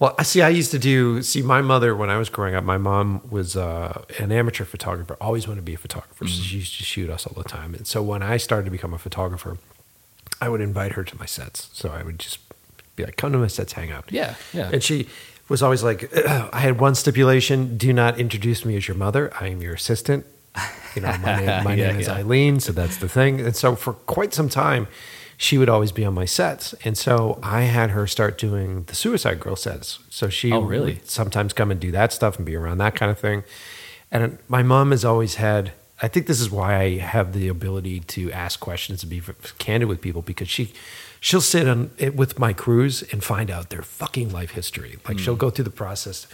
[0.00, 0.40] Well, I see.
[0.40, 1.22] I used to do.
[1.22, 5.14] See, my mother, when I was growing up, my mom was uh, an amateur photographer.
[5.20, 6.26] Always wanted to be a photographer.
[6.26, 7.74] So she used to shoot us all the time.
[7.74, 9.58] And so when I started to become a photographer,
[10.40, 11.68] I would invite her to my sets.
[11.74, 12.38] So I would just
[12.96, 14.70] be like, "Come to my sets, hang out." Yeah, yeah.
[14.72, 15.06] And she
[15.50, 19.30] was always like, "I had one stipulation: do not introduce me as your mother.
[19.38, 20.24] I am your assistant."
[20.96, 22.14] You know, my name, my Yeah, name is yeah.
[22.14, 23.40] Eileen, so that's the thing.
[23.40, 24.88] And so for quite some time,
[25.36, 26.74] she would always be on my sets.
[26.84, 29.98] And so I had her start doing the Suicide Girl sets.
[30.10, 30.94] So she Oh, really?
[30.94, 33.44] would sometimes come and do that stuff and be around that kind of thing.
[34.12, 35.72] And my mom has always had,
[36.02, 39.22] I think this is why I have the ability to ask questions and be
[39.58, 40.72] candid with people because she,
[41.20, 44.98] she'll sit on it with my crews and find out their fucking life history.
[45.08, 45.40] Like she'll Hmm.
[45.40, 46.26] go through the process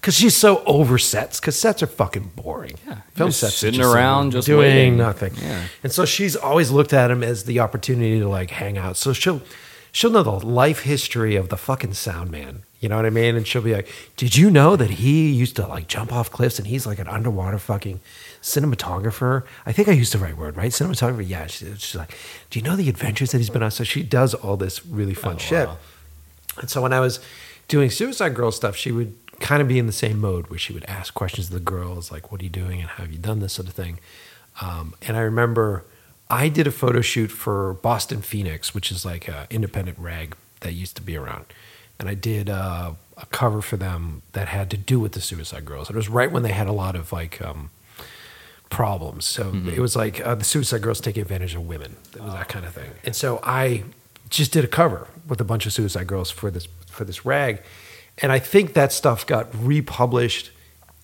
[0.00, 2.74] because she's so over sets because sets are fucking boring.
[2.86, 4.96] Yeah, film sets are sitting just around, just doing waiting.
[4.96, 5.34] nothing.
[5.36, 5.64] Yeah.
[5.82, 8.96] And so she's always looked at him as the opportunity to like hang out.
[8.96, 9.42] So she'll
[9.92, 12.62] she'll know the life history of the fucking sound man.
[12.80, 13.34] You know what I mean?
[13.34, 16.58] And she'll be like, Did you know that he used to like jump off cliffs
[16.60, 18.00] and he's like an underwater fucking
[18.40, 19.44] cinematographer?
[19.66, 20.70] I think I used the right word, right?
[20.70, 21.28] Cinematographer.
[21.28, 21.46] Yeah.
[21.46, 22.16] She, she's like,
[22.50, 23.70] Do you know the adventures that he's been on?
[23.70, 25.66] So she does all this really fun Oh, shit.
[25.68, 25.76] wow.
[26.60, 27.20] And so when I was
[27.68, 30.72] doing Suicide Girl stuff, she would kind of be in the same mode where she
[30.72, 33.18] would ask questions of the girls, like, what are you doing and how have you
[33.18, 33.98] done this sort of thing.
[34.60, 35.84] Um, and I remember
[36.30, 40.72] I did a photo shoot for Boston Phoenix, which is like an independent rag that
[40.72, 41.46] used to be around.
[41.98, 45.64] And I did uh, a cover for them that had to do with the Suicide
[45.64, 45.90] Girls.
[45.90, 47.70] It was right when they had a lot of like um,
[48.70, 49.24] problems.
[49.24, 51.96] So it was like uh, the Suicide Girls taking advantage of women.
[52.14, 52.90] It was that kind of thing.
[53.04, 53.84] And so I
[54.28, 57.62] just did a cover with a bunch of Suicide Girls for this for this rag,
[58.22, 60.50] and I think that stuff got republished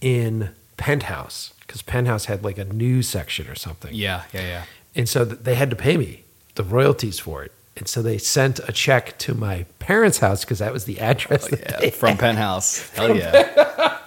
[0.00, 3.94] in Penthouse because Penthouse had like a news section or something.
[3.94, 4.62] Yeah, yeah, yeah.
[4.94, 6.22] And so they had to pay me
[6.54, 7.52] the royalties for it.
[7.76, 11.46] And so they sent a check to my parents' house because that was the address.
[11.52, 12.18] Oh, that Yeah, from had.
[12.20, 12.90] Penthouse.
[12.90, 13.98] Hell yeah.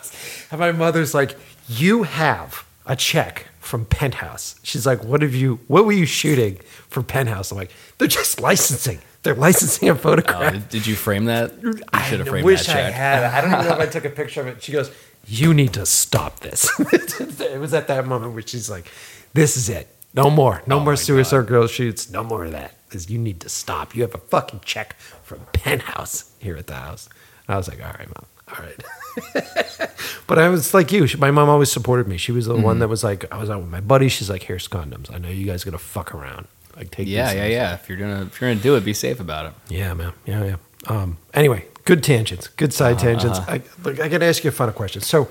[0.49, 1.35] And my mother's like,
[1.67, 5.59] "You have a check from Penthouse." She's like, "What have you?
[5.67, 8.99] What were you shooting for Penthouse?" I'm like, "They're just licensing.
[9.27, 11.53] They're licensing a Oh, photograph." did, did you frame that?
[11.61, 13.23] You should I have framed wish that I had.
[13.25, 14.63] I don't even know if I took a picture of it.
[14.63, 14.89] She goes,
[15.27, 18.89] "You need to stop this." it was at that moment where she's like,
[19.33, 19.87] "This is it.
[20.13, 20.61] No more.
[20.65, 22.09] No Oh more Suicide Girl shoots.
[22.09, 22.73] No more of that.
[22.87, 23.93] Because you need to stop.
[23.95, 27.09] You have a fucking check from Penthouse here at the house."
[27.47, 28.25] And I was like, "All right, mom.
[28.57, 29.91] All right."
[30.27, 31.05] but I was like you.
[31.07, 32.17] She, my mom always supported me.
[32.17, 32.63] She was the Mm-hmm.
[32.63, 34.07] one that was like, I was out with my buddy.
[34.09, 35.13] She's like, "Here's condoms.
[35.13, 36.47] I know you guys gonna fuck around.
[36.77, 37.73] Like, take Yeah, yeah, things." yeah.
[37.73, 39.53] If you're gonna if you're gonna do it, be safe about it.
[39.69, 40.13] Yeah, man.
[40.25, 40.55] Yeah, yeah.
[40.87, 43.39] Um, anyway, good tangents, good side Uh-huh, tangents.
[43.39, 45.01] I, look, I got to ask you a final question.
[45.01, 45.27] So,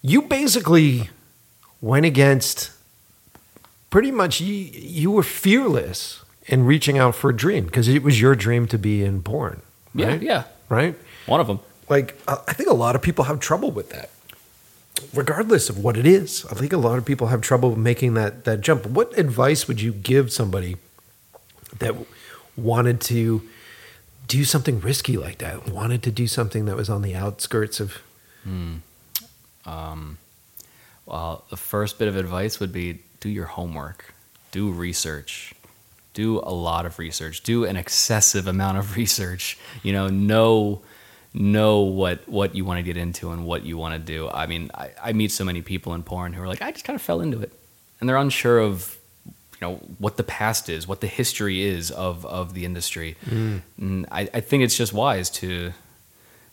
[0.00, 1.10] you basically
[1.80, 2.70] went against
[3.90, 8.20] pretty much you, you were fearless in reaching out for a dream because it was
[8.20, 9.60] your dream to be in porn.
[9.94, 10.22] Yeah, Right?
[10.22, 10.42] yeah.
[10.68, 10.94] Right?
[11.26, 11.60] One of them.
[11.88, 14.10] Like, I I think a lot of people have trouble with that.
[15.12, 18.44] Regardless of what it is, I think a lot of people have trouble making that
[18.44, 18.86] that jump.
[18.86, 20.76] What advice would you give somebody
[21.78, 21.94] that
[22.56, 23.48] wanted to
[24.26, 25.68] do something risky like that?
[25.68, 27.98] Wanted to do something that was on the outskirts of
[28.44, 28.76] hmm.
[29.66, 30.18] um,
[31.06, 34.14] Well, the first bit of advice would be do your homework,
[34.50, 35.54] do research,
[36.14, 39.58] do a lot of research, do an excessive amount of research.
[39.82, 40.82] You know, know
[41.34, 44.28] know what what you want to get into and what you want to do.
[44.28, 46.84] I mean, I, I meet so many people in porn who are like, I just
[46.84, 47.52] kind of fell into it,
[48.00, 48.96] and they're unsure of
[49.26, 53.16] you know what the past is, what the history is of of the industry.
[53.78, 55.72] And I, I think it's just wise to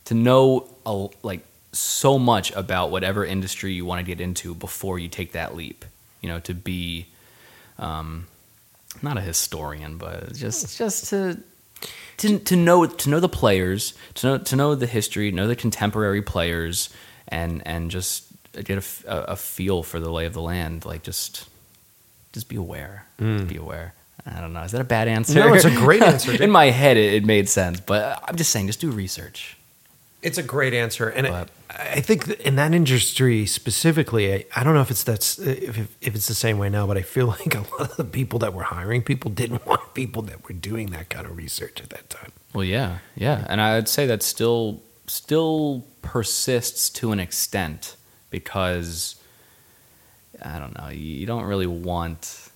[0.06, 5.00] to know a, like so much about whatever industry you want to get into before
[5.00, 5.86] you take that leap.
[6.22, 7.08] You know, to be
[7.80, 8.28] um,
[9.02, 11.38] not a historian, but just just to
[12.18, 15.56] to to know to know the players, to know to know the history, know the
[15.56, 16.90] contemporary players,
[17.28, 18.78] and and just get
[19.08, 20.86] a feel for the lay of the land.
[20.86, 21.48] Like just
[22.34, 23.06] just be aware.
[23.20, 23.94] Just be aware.
[24.26, 24.62] I don't know.
[24.62, 25.34] Is that a bad answer?
[25.34, 26.42] No, it's a great answer.
[26.42, 29.58] In my head, it, it made sense, but I'm just saying, just do research.
[30.22, 34.76] It's a great answer, and I, I think in that industry specifically, I, I don't
[34.76, 37.56] know if it's that's if, if it's the same way now, but I feel like
[37.56, 40.92] a lot of the people that were hiring people didn't want people that were doing
[40.92, 42.32] that kind of research at that time.
[42.54, 47.96] Well, yeah, yeah, and I would say that still still persists to an extent
[48.30, 49.16] because
[50.42, 50.90] I don't know.
[50.90, 52.51] You don't really want.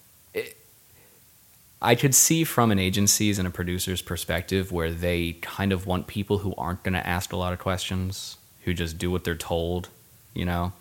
[1.86, 6.08] I could see from an agency's and a producer's perspective where they kind of want
[6.08, 9.36] people who aren't going to ask a lot of questions, who just do what they're
[9.36, 9.90] told,
[10.34, 10.74] you know.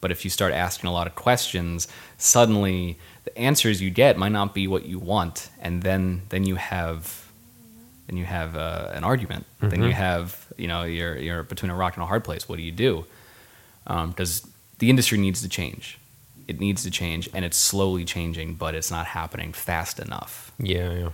[0.00, 4.30] But if you start asking a lot of questions, suddenly the answers you get might
[4.30, 7.26] not be what you want, and then then you have
[8.06, 9.46] then you have uh, an argument.
[9.60, 12.48] Then you have you know you're you're between a rock and a hard place.
[12.48, 13.04] What do you do?
[13.84, 14.46] Because
[14.78, 15.98] the industry needs to change.
[16.52, 20.52] It needs to change, and it's slowly changing, but it's not happening fast enough.
[20.58, 21.08] Yeah, yeah.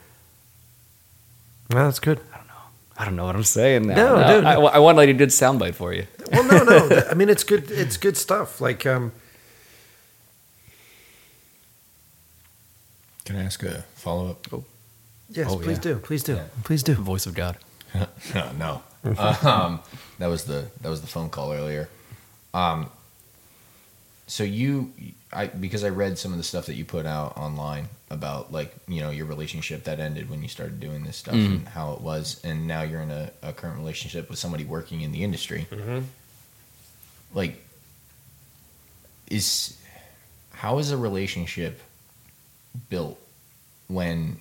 [1.71, 2.19] Well, that's good.
[2.35, 2.55] I don't know.
[2.97, 3.95] I don't know what I'm saying now.
[3.95, 4.45] No, dude.
[4.45, 6.09] I, I want like a good soundbite for you.
[6.33, 6.89] Well, no, no.
[6.89, 7.71] th- I mean, it's good.
[7.71, 8.61] It's good stuff.
[8.61, 9.13] Like, um,
[13.25, 14.45] Can I ask a follow up?
[15.31, 15.83] yes, Oh, please yeah.
[15.83, 16.45] do, please do, Yeah.
[16.65, 16.95] please do.
[16.95, 17.59] Voice of God.
[18.35, 18.83] no, no.
[19.43, 19.81] um,
[20.19, 21.89] that was the that was the phone call earlier.
[22.53, 22.91] Um,
[24.27, 24.93] so you,
[25.33, 28.75] I because I read some of the stuff that you put out online about like
[28.87, 31.53] you know your relationship that ended when you started doing this stuff mm-hmm.
[31.53, 35.03] and how it was, and now you're in a, a current relationship with somebody working
[35.03, 35.67] in the industry.
[35.71, 36.01] Mm-hmm.
[37.35, 37.63] Like,
[39.31, 39.79] is
[40.53, 41.81] how is a relationship
[42.89, 43.19] built
[43.89, 44.39] when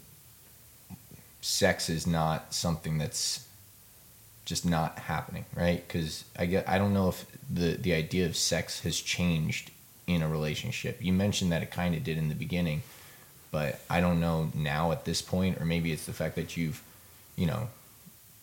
[1.41, 3.45] sex is not something that's
[4.45, 5.85] just not happening, right?
[5.85, 9.71] Because I get, I don't know if the the idea of sex has changed
[10.07, 10.97] in a relationship.
[11.01, 12.81] You mentioned that it kind of did in the beginning,
[13.51, 16.81] but I don't know now at this point, or maybe it's the fact that you've,
[17.35, 17.69] you know,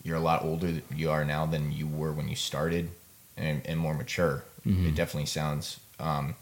[0.03, 2.89] you're a lot older you are now than you were when you started,
[3.35, 4.43] and, and more mature.
[4.87, 5.79] It definitely sounds.
[5.99, 6.35] Um,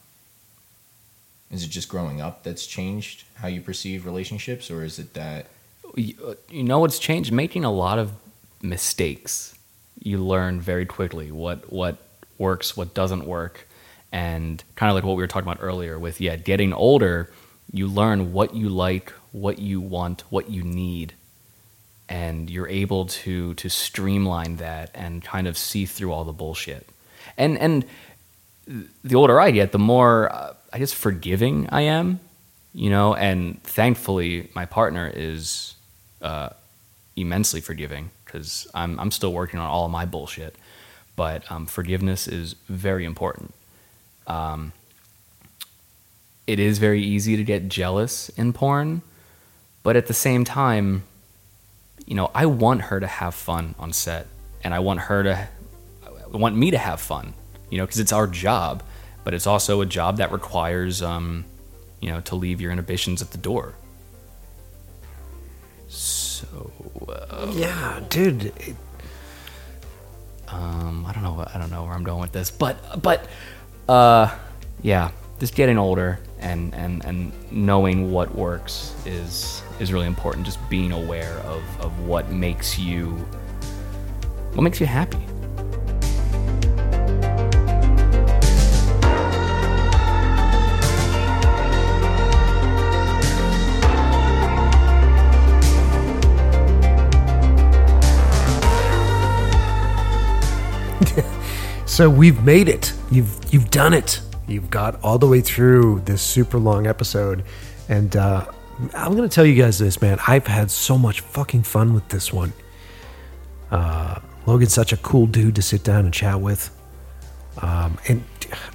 [1.49, 5.47] is it just growing up that's changed how you perceive relationships, or is it that
[5.95, 8.11] you uh, you know what's changed making a lot of
[8.61, 9.53] mistakes
[10.01, 11.97] you learn very quickly what what
[12.37, 13.67] works what doesn't work
[14.13, 17.29] and kind of like what we were talking about earlier with yeah getting older
[17.71, 21.13] you learn what you like what you want what you need
[22.07, 26.87] and you're able to to streamline that and kind of see through all the bullshit
[27.37, 27.85] and and
[28.67, 32.19] the older I get, the more uh, I guess forgiving I am,
[32.73, 33.13] you know.
[33.13, 35.75] And thankfully, my partner is
[36.21, 36.49] uh,
[37.15, 40.55] immensely forgiving because I'm I'm still working on all of my bullshit.
[41.15, 43.53] But um, forgiveness is very important.
[44.27, 44.71] Um,
[46.45, 49.01] it is very easy to get jealous in porn,
[49.81, 51.03] but at the same time,
[52.05, 54.27] you know, I want her to have fun on set,
[54.63, 55.47] and I want her to
[56.33, 57.33] I want me to have fun,
[57.69, 58.81] you know, because it's our job,
[59.23, 61.45] but it's also a job that requires, um,
[62.01, 63.75] you know, to leave your inhibitions at the door.
[65.87, 66.71] So,
[67.07, 68.45] uh, Yeah, dude.
[68.45, 68.75] It,
[70.47, 73.27] um, I don't know, I don't know where I'm going with this, but, but,
[73.89, 74.33] uh,
[74.81, 80.45] yeah, just getting older and and and knowing what works is is really important.
[80.45, 83.11] Just being aware of of what makes you,
[84.53, 85.19] what makes you happy.
[101.93, 102.91] So we've made it.
[103.11, 104.19] You've you've done it.
[104.47, 107.43] You've got all the way through this super long episode,
[107.87, 108.47] and uh,
[108.95, 110.17] I'm gonna tell you guys this, man.
[110.27, 112.51] I've had so much fucking fun with this one.
[113.69, 116.75] Uh, Logan's such a cool dude to sit down and chat with.
[117.61, 118.23] Um, and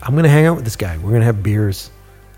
[0.01, 0.97] I'm gonna hang out with this guy.
[0.99, 1.91] We're gonna have beers.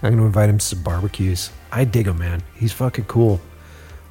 [0.02, 1.50] I'm gonna invite him to some barbecues.
[1.70, 2.42] I dig him, man.
[2.56, 3.38] He's fucking cool.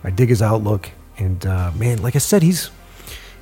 [0.04, 2.70] I dig his outlook, and uh, man, like I said, he's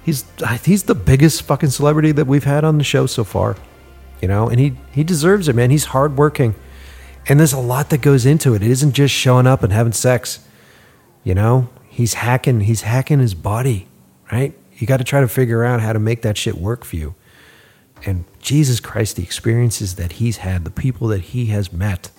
[0.07, 0.23] he's
[0.63, 3.57] he's the biggest fucking celebrity that we've had on the show so far.
[4.21, 5.69] You know, and he he deserves it, man.
[5.69, 6.55] He's hardworking,
[7.27, 8.63] and there's a lot that goes into it.
[8.63, 10.39] It isn't just showing up and having sex.
[11.23, 13.87] You know, he's hacking he's hacking his body,
[14.31, 14.57] right?
[14.77, 17.13] You got to try to figure out how to make that shit work for you.
[18.05, 22.11] And Jesus Christ, the experiences that he's had, the people that he has met.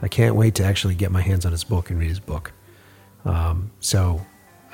[0.00, 2.52] I can't wait to actually get my hands on his book and read his book.
[3.24, 4.24] Um, so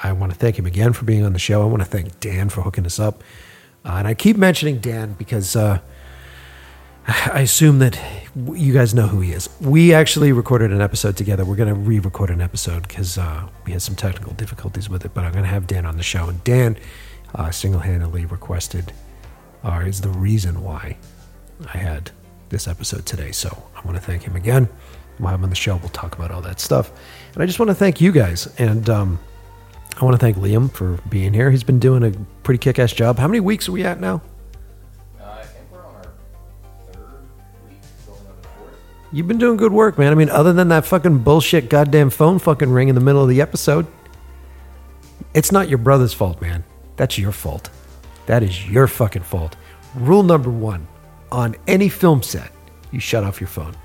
[0.05, 1.63] I want to thank him again for being on the show.
[1.63, 3.25] I want to thank Dan for hooking us up.
[3.87, 5.81] Uh, and I keep mentioning Dan because uh,
[7.07, 7.99] I assume that
[8.37, 9.49] you guys know who he is.
[9.63, 11.47] We actually recorded an episode together.
[11.47, 15.07] We're going to re record an episode because uh, we had some technical difficulties with
[15.07, 16.29] it, but I'm going to have Dan on the show.
[16.29, 16.77] And Dan
[17.35, 18.93] uh, single handedly requested,
[19.63, 20.99] or is the reason why
[21.73, 22.11] I had
[22.51, 23.33] this episode today.
[23.33, 24.69] So I want to thank him again.
[25.19, 25.77] We'll have him on the show.
[25.77, 26.93] We'll talk about all that stuff.
[27.33, 28.53] And I just want to thank you guys.
[28.59, 29.19] And um,
[30.01, 31.51] I want to thank Liam for being here.
[31.51, 32.11] He's been doing a
[32.43, 33.19] pretty kick ass job.
[33.19, 34.23] How many weeks are we at now?
[35.21, 36.13] Uh, I think we're on our
[36.93, 37.29] third
[37.69, 38.75] week, going on the fourth.
[39.13, 40.11] You've been doing good work, man.
[40.11, 43.29] I mean, other than that fucking bullshit goddamn phone fucking ring in the middle of
[43.29, 43.87] the episode,
[45.33, 46.65] it's not your brother's fault, man.
[46.97, 47.71] That's your fault.
[48.27, 49.57] That is your fucking fault.
[49.95, 50.89] Rule number one
[51.31, 52.51] on any film set,
[52.91, 53.77] you shut off your phone.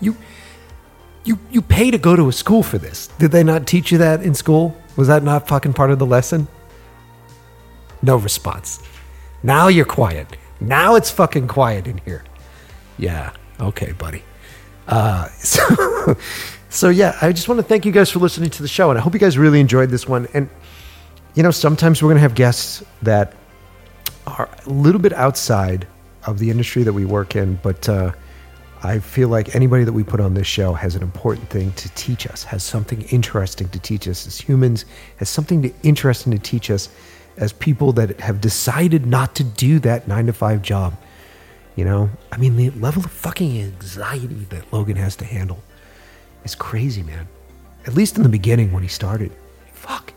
[0.00, 0.16] You.
[1.22, 3.08] You, you pay to go to a school for this.
[3.18, 4.74] Did they not teach you that in school?
[5.00, 6.46] Was that not fucking part of the lesson?
[8.02, 8.82] No response.
[9.42, 10.36] Now you're quiet.
[10.60, 12.22] Now it's fucking quiet in here.
[12.98, 13.32] Yeah.
[13.58, 14.22] Okay, buddy.
[14.86, 16.18] Uh, so,
[16.68, 18.98] so yeah, I just want to thank you guys for listening to the show, and
[18.98, 20.28] I hope you guys really enjoyed this one.
[20.34, 20.50] And
[21.32, 23.32] you know, sometimes we're gonna have guests that
[24.26, 25.86] are a little bit outside
[26.26, 28.12] of the industry that we work in, but uh,
[28.82, 31.88] I feel like anybody that we put on this show has an important thing to
[31.90, 34.86] teach us, has something interesting to teach us as humans,
[35.16, 36.88] has something to, interesting to teach us
[37.36, 40.94] as people that have decided not to do that nine to five job.
[41.76, 45.62] You know, I mean, the level of fucking anxiety that Logan has to handle
[46.44, 47.28] is crazy, man.
[47.86, 49.32] At least in the beginning when he started.
[49.72, 50.12] Fuck.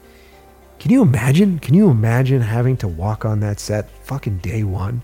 [0.79, 1.59] Can you imagine?
[1.59, 5.01] Can you imagine having to walk on that set fucking day one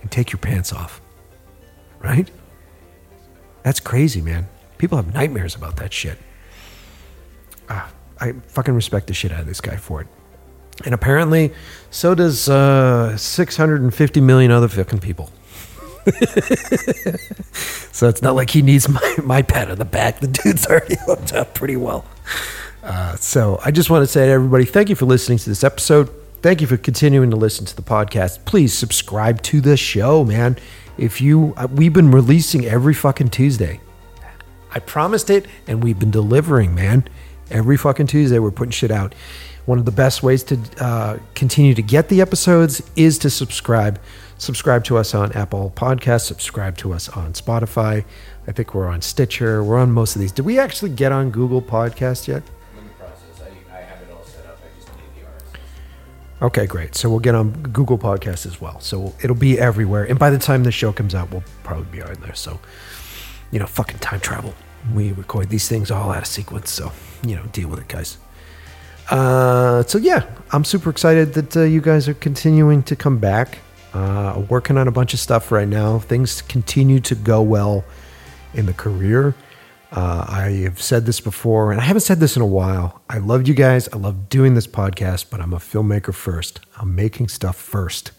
[0.00, 1.00] and take your pants off?
[2.00, 2.30] Right?
[3.62, 4.48] That's crazy, man.
[4.78, 6.18] People have nightmares about that shit.
[7.68, 10.08] Ah, I fucking respect the shit out of this guy for it.
[10.84, 11.52] And apparently,
[11.90, 15.30] so does uh, 650 million other fucking people.
[17.92, 20.18] so it's not like he needs my, my pat on the back.
[20.20, 22.04] The dude's already hooked up pretty well.
[22.82, 25.62] Uh, so I just want to say to everybody, thank you for listening to this
[25.62, 26.10] episode.
[26.42, 28.44] Thank you for continuing to listen to the podcast.
[28.44, 30.56] Please subscribe to the show, man.
[30.98, 33.80] If you, uh, we've been releasing every fucking Tuesday.
[34.74, 37.08] I promised it, and we've been delivering, man.
[37.50, 39.14] Every fucking Tuesday, we're putting shit out.
[39.66, 44.00] One of the best ways to uh, continue to get the episodes is to subscribe.
[44.38, 46.22] Subscribe to us on Apple Podcasts.
[46.22, 48.04] Subscribe to us on Spotify.
[48.48, 49.62] I think we're on Stitcher.
[49.62, 50.32] We're on most of these.
[50.32, 52.42] Did we actually get on Google Podcast yet?
[56.42, 56.96] Okay, great.
[56.96, 58.80] So we'll get on Google Podcasts as well.
[58.80, 60.04] So it'll be everywhere.
[60.04, 62.34] And by the time the show comes out, we'll probably be on there.
[62.34, 62.58] So,
[63.52, 64.52] you know, fucking time travel.
[64.92, 66.72] We record these things all out of sequence.
[66.72, 66.90] So,
[67.24, 68.18] you know, deal with it, guys.
[69.08, 73.58] Uh, so yeah, I'm super excited that uh, you guys are continuing to come back.
[73.94, 76.00] Uh, working on a bunch of stuff right now.
[76.00, 77.84] Things continue to go well
[78.54, 79.34] in the career.
[79.92, 83.02] Uh, I have said this before, and I haven't said this in a while.
[83.10, 83.90] I love you guys.
[83.92, 86.60] I love doing this podcast, but I'm a filmmaker first.
[86.78, 88.10] I'm making stuff first.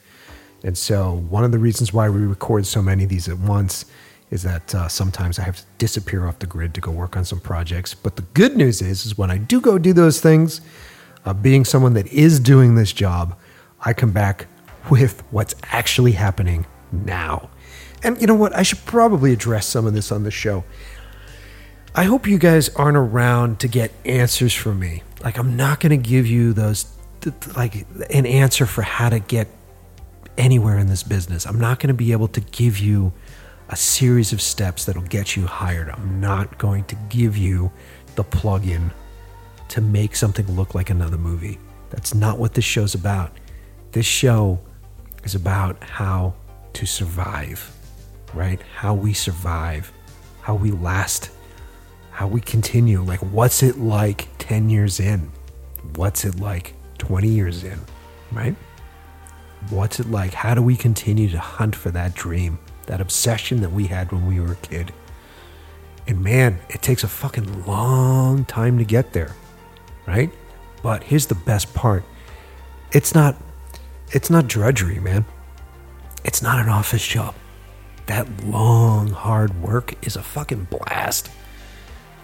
[0.64, 3.85] And so, one of the reasons why we record so many of these at once
[4.30, 7.26] is that uh, sometimes I have to disappear off the grid to go work on
[7.26, 7.95] some projects.
[7.95, 10.61] But the good news is, is when I do go do those things,
[11.26, 13.35] uh, being someone that is doing this job,
[13.82, 14.45] I come back
[14.92, 17.50] with what's actually happening now.
[18.03, 18.56] And you know what?
[18.56, 20.64] I should probably address some of this on the show.
[21.95, 25.03] I hope you guys aren't around to get answers from me.
[25.23, 26.85] Like, I'm not going to give you those,
[27.22, 29.47] th- th- like, an answer for how to get
[30.35, 31.45] anywhere in this business.
[31.45, 33.13] I'm not going to be able to give you
[33.69, 35.89] a series of steps that'll get you hired.
[35.89, 37.72] I'm not going to give you
[38.15, 38.91] the plug-in
[39.69, 41.59] to make something look like another movie.
[41.91, 43.38] That's not what this show's about.
[43.91, 44.59] This show
[45.23, 46.33] is about how
[46.73, 47.72] to survive,
[48.33, 48.59] right?
[48.75, 49.93] How we survive,
[50.41, 51.30] how we last,
[52.14, 53.01] how we continue.
[53.01, 55.32] Like, what's it like 10 years in?
[55.95, 57.80] What's it like 20 years in,
[58.32, 58.56] right?
[59.69, 60.33] What's it like?
[60.33, 62.59] How do we continue to hunt for that dream?
[62.88, 64.93] that obsession that we had when we were a kid.
[66.08, 69.35] And man, it takes a fucking long time to get there,
[70.06, 70.32] right?
[70.82, 72.03] But here's the best part.
[72.92, 73.35] It's not
[74.11, 75.25] it's not drudgery, man.
[76.24, 77.35] It's not an office job.
[78.06, 81.32] That long, hard work is a fucking blast.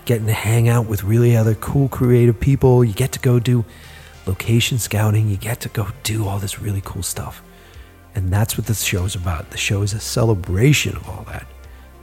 [0.09, 2.83] Getting to hang out with really other cool, creative people.
[2.83, 3.63] You get to go do
[4.25, 5.29] location scouting.
[5.29, 7.43] You get to go do all this really cool stuff.
[8.15, 9.51] And that's what this show is about.
[9.51, 11.45] The show is a celebration of all that.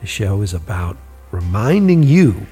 [0.02, 0.96] The show is about
[1.32, 2.46] reminding you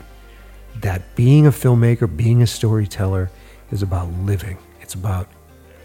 [0.80, 3.30] that being a filmmaker, being a storyteller,
[3.70, 4.58] is about living.
[4.80, 5.28] It's about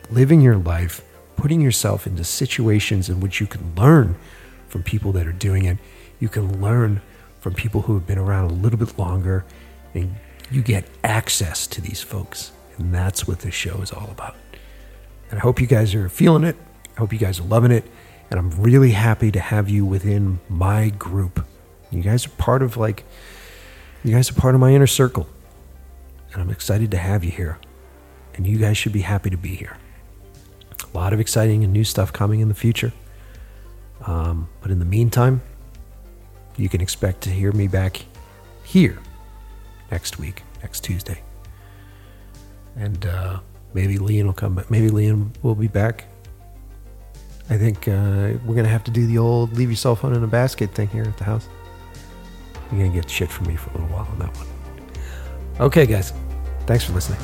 [0.10, 1.04] living your life,
[1.36, 4.16] putting yourself into situations in which you can learn
[4.68, 5.78] from people that are doing it.
[6.20, 7.04] You can learn
[7.40, 9.46] from people who have been around a little bit longer,
[9.94, 10.16] and
[10.52, 12.52] you get access to these folks.
[12.78, 14.36] And that's what this show is all about.
[15.30, 16.56] And I hope you guys are feeling it.
[16.96, 17.86] I hope you guys are loving it.
[18.32, 21.46] And I'm really happy to have you within my group.
[21.92, 23.04] You guys are part of like,
[24.04, 25.28] you guys are part of my inner circle.
[26.32, 27.60] And I'm excited to have you here.
[28.36, 29.78] And you guys should be happy to be here.
[30.94, 32.94] A lot of exciting and new stuff coming in the future.
[34.06, 35.42] Um, but in the meantime,
[36.56, 38.06] you can expect to hear me back
[38.64, 39.00] here
[39.92, 41.22] next week, next Tuesday.
[42.76, 43.40] And uh,
[43.74, 44.70] maybe Liam will come back.
[44.72, 46.06] Maybe Liam will be back.
[47.50, 50.14] I think uh, we're going to have to do the old leave your cell phone
[50.14, 51.48] in a basket thing here at the house.
[52.72, 54.48] You're going to get shit from me for a little while on that one.
[55.60, 56.14] Okay, guys.
[56.68, 57.20] Thanks for listening.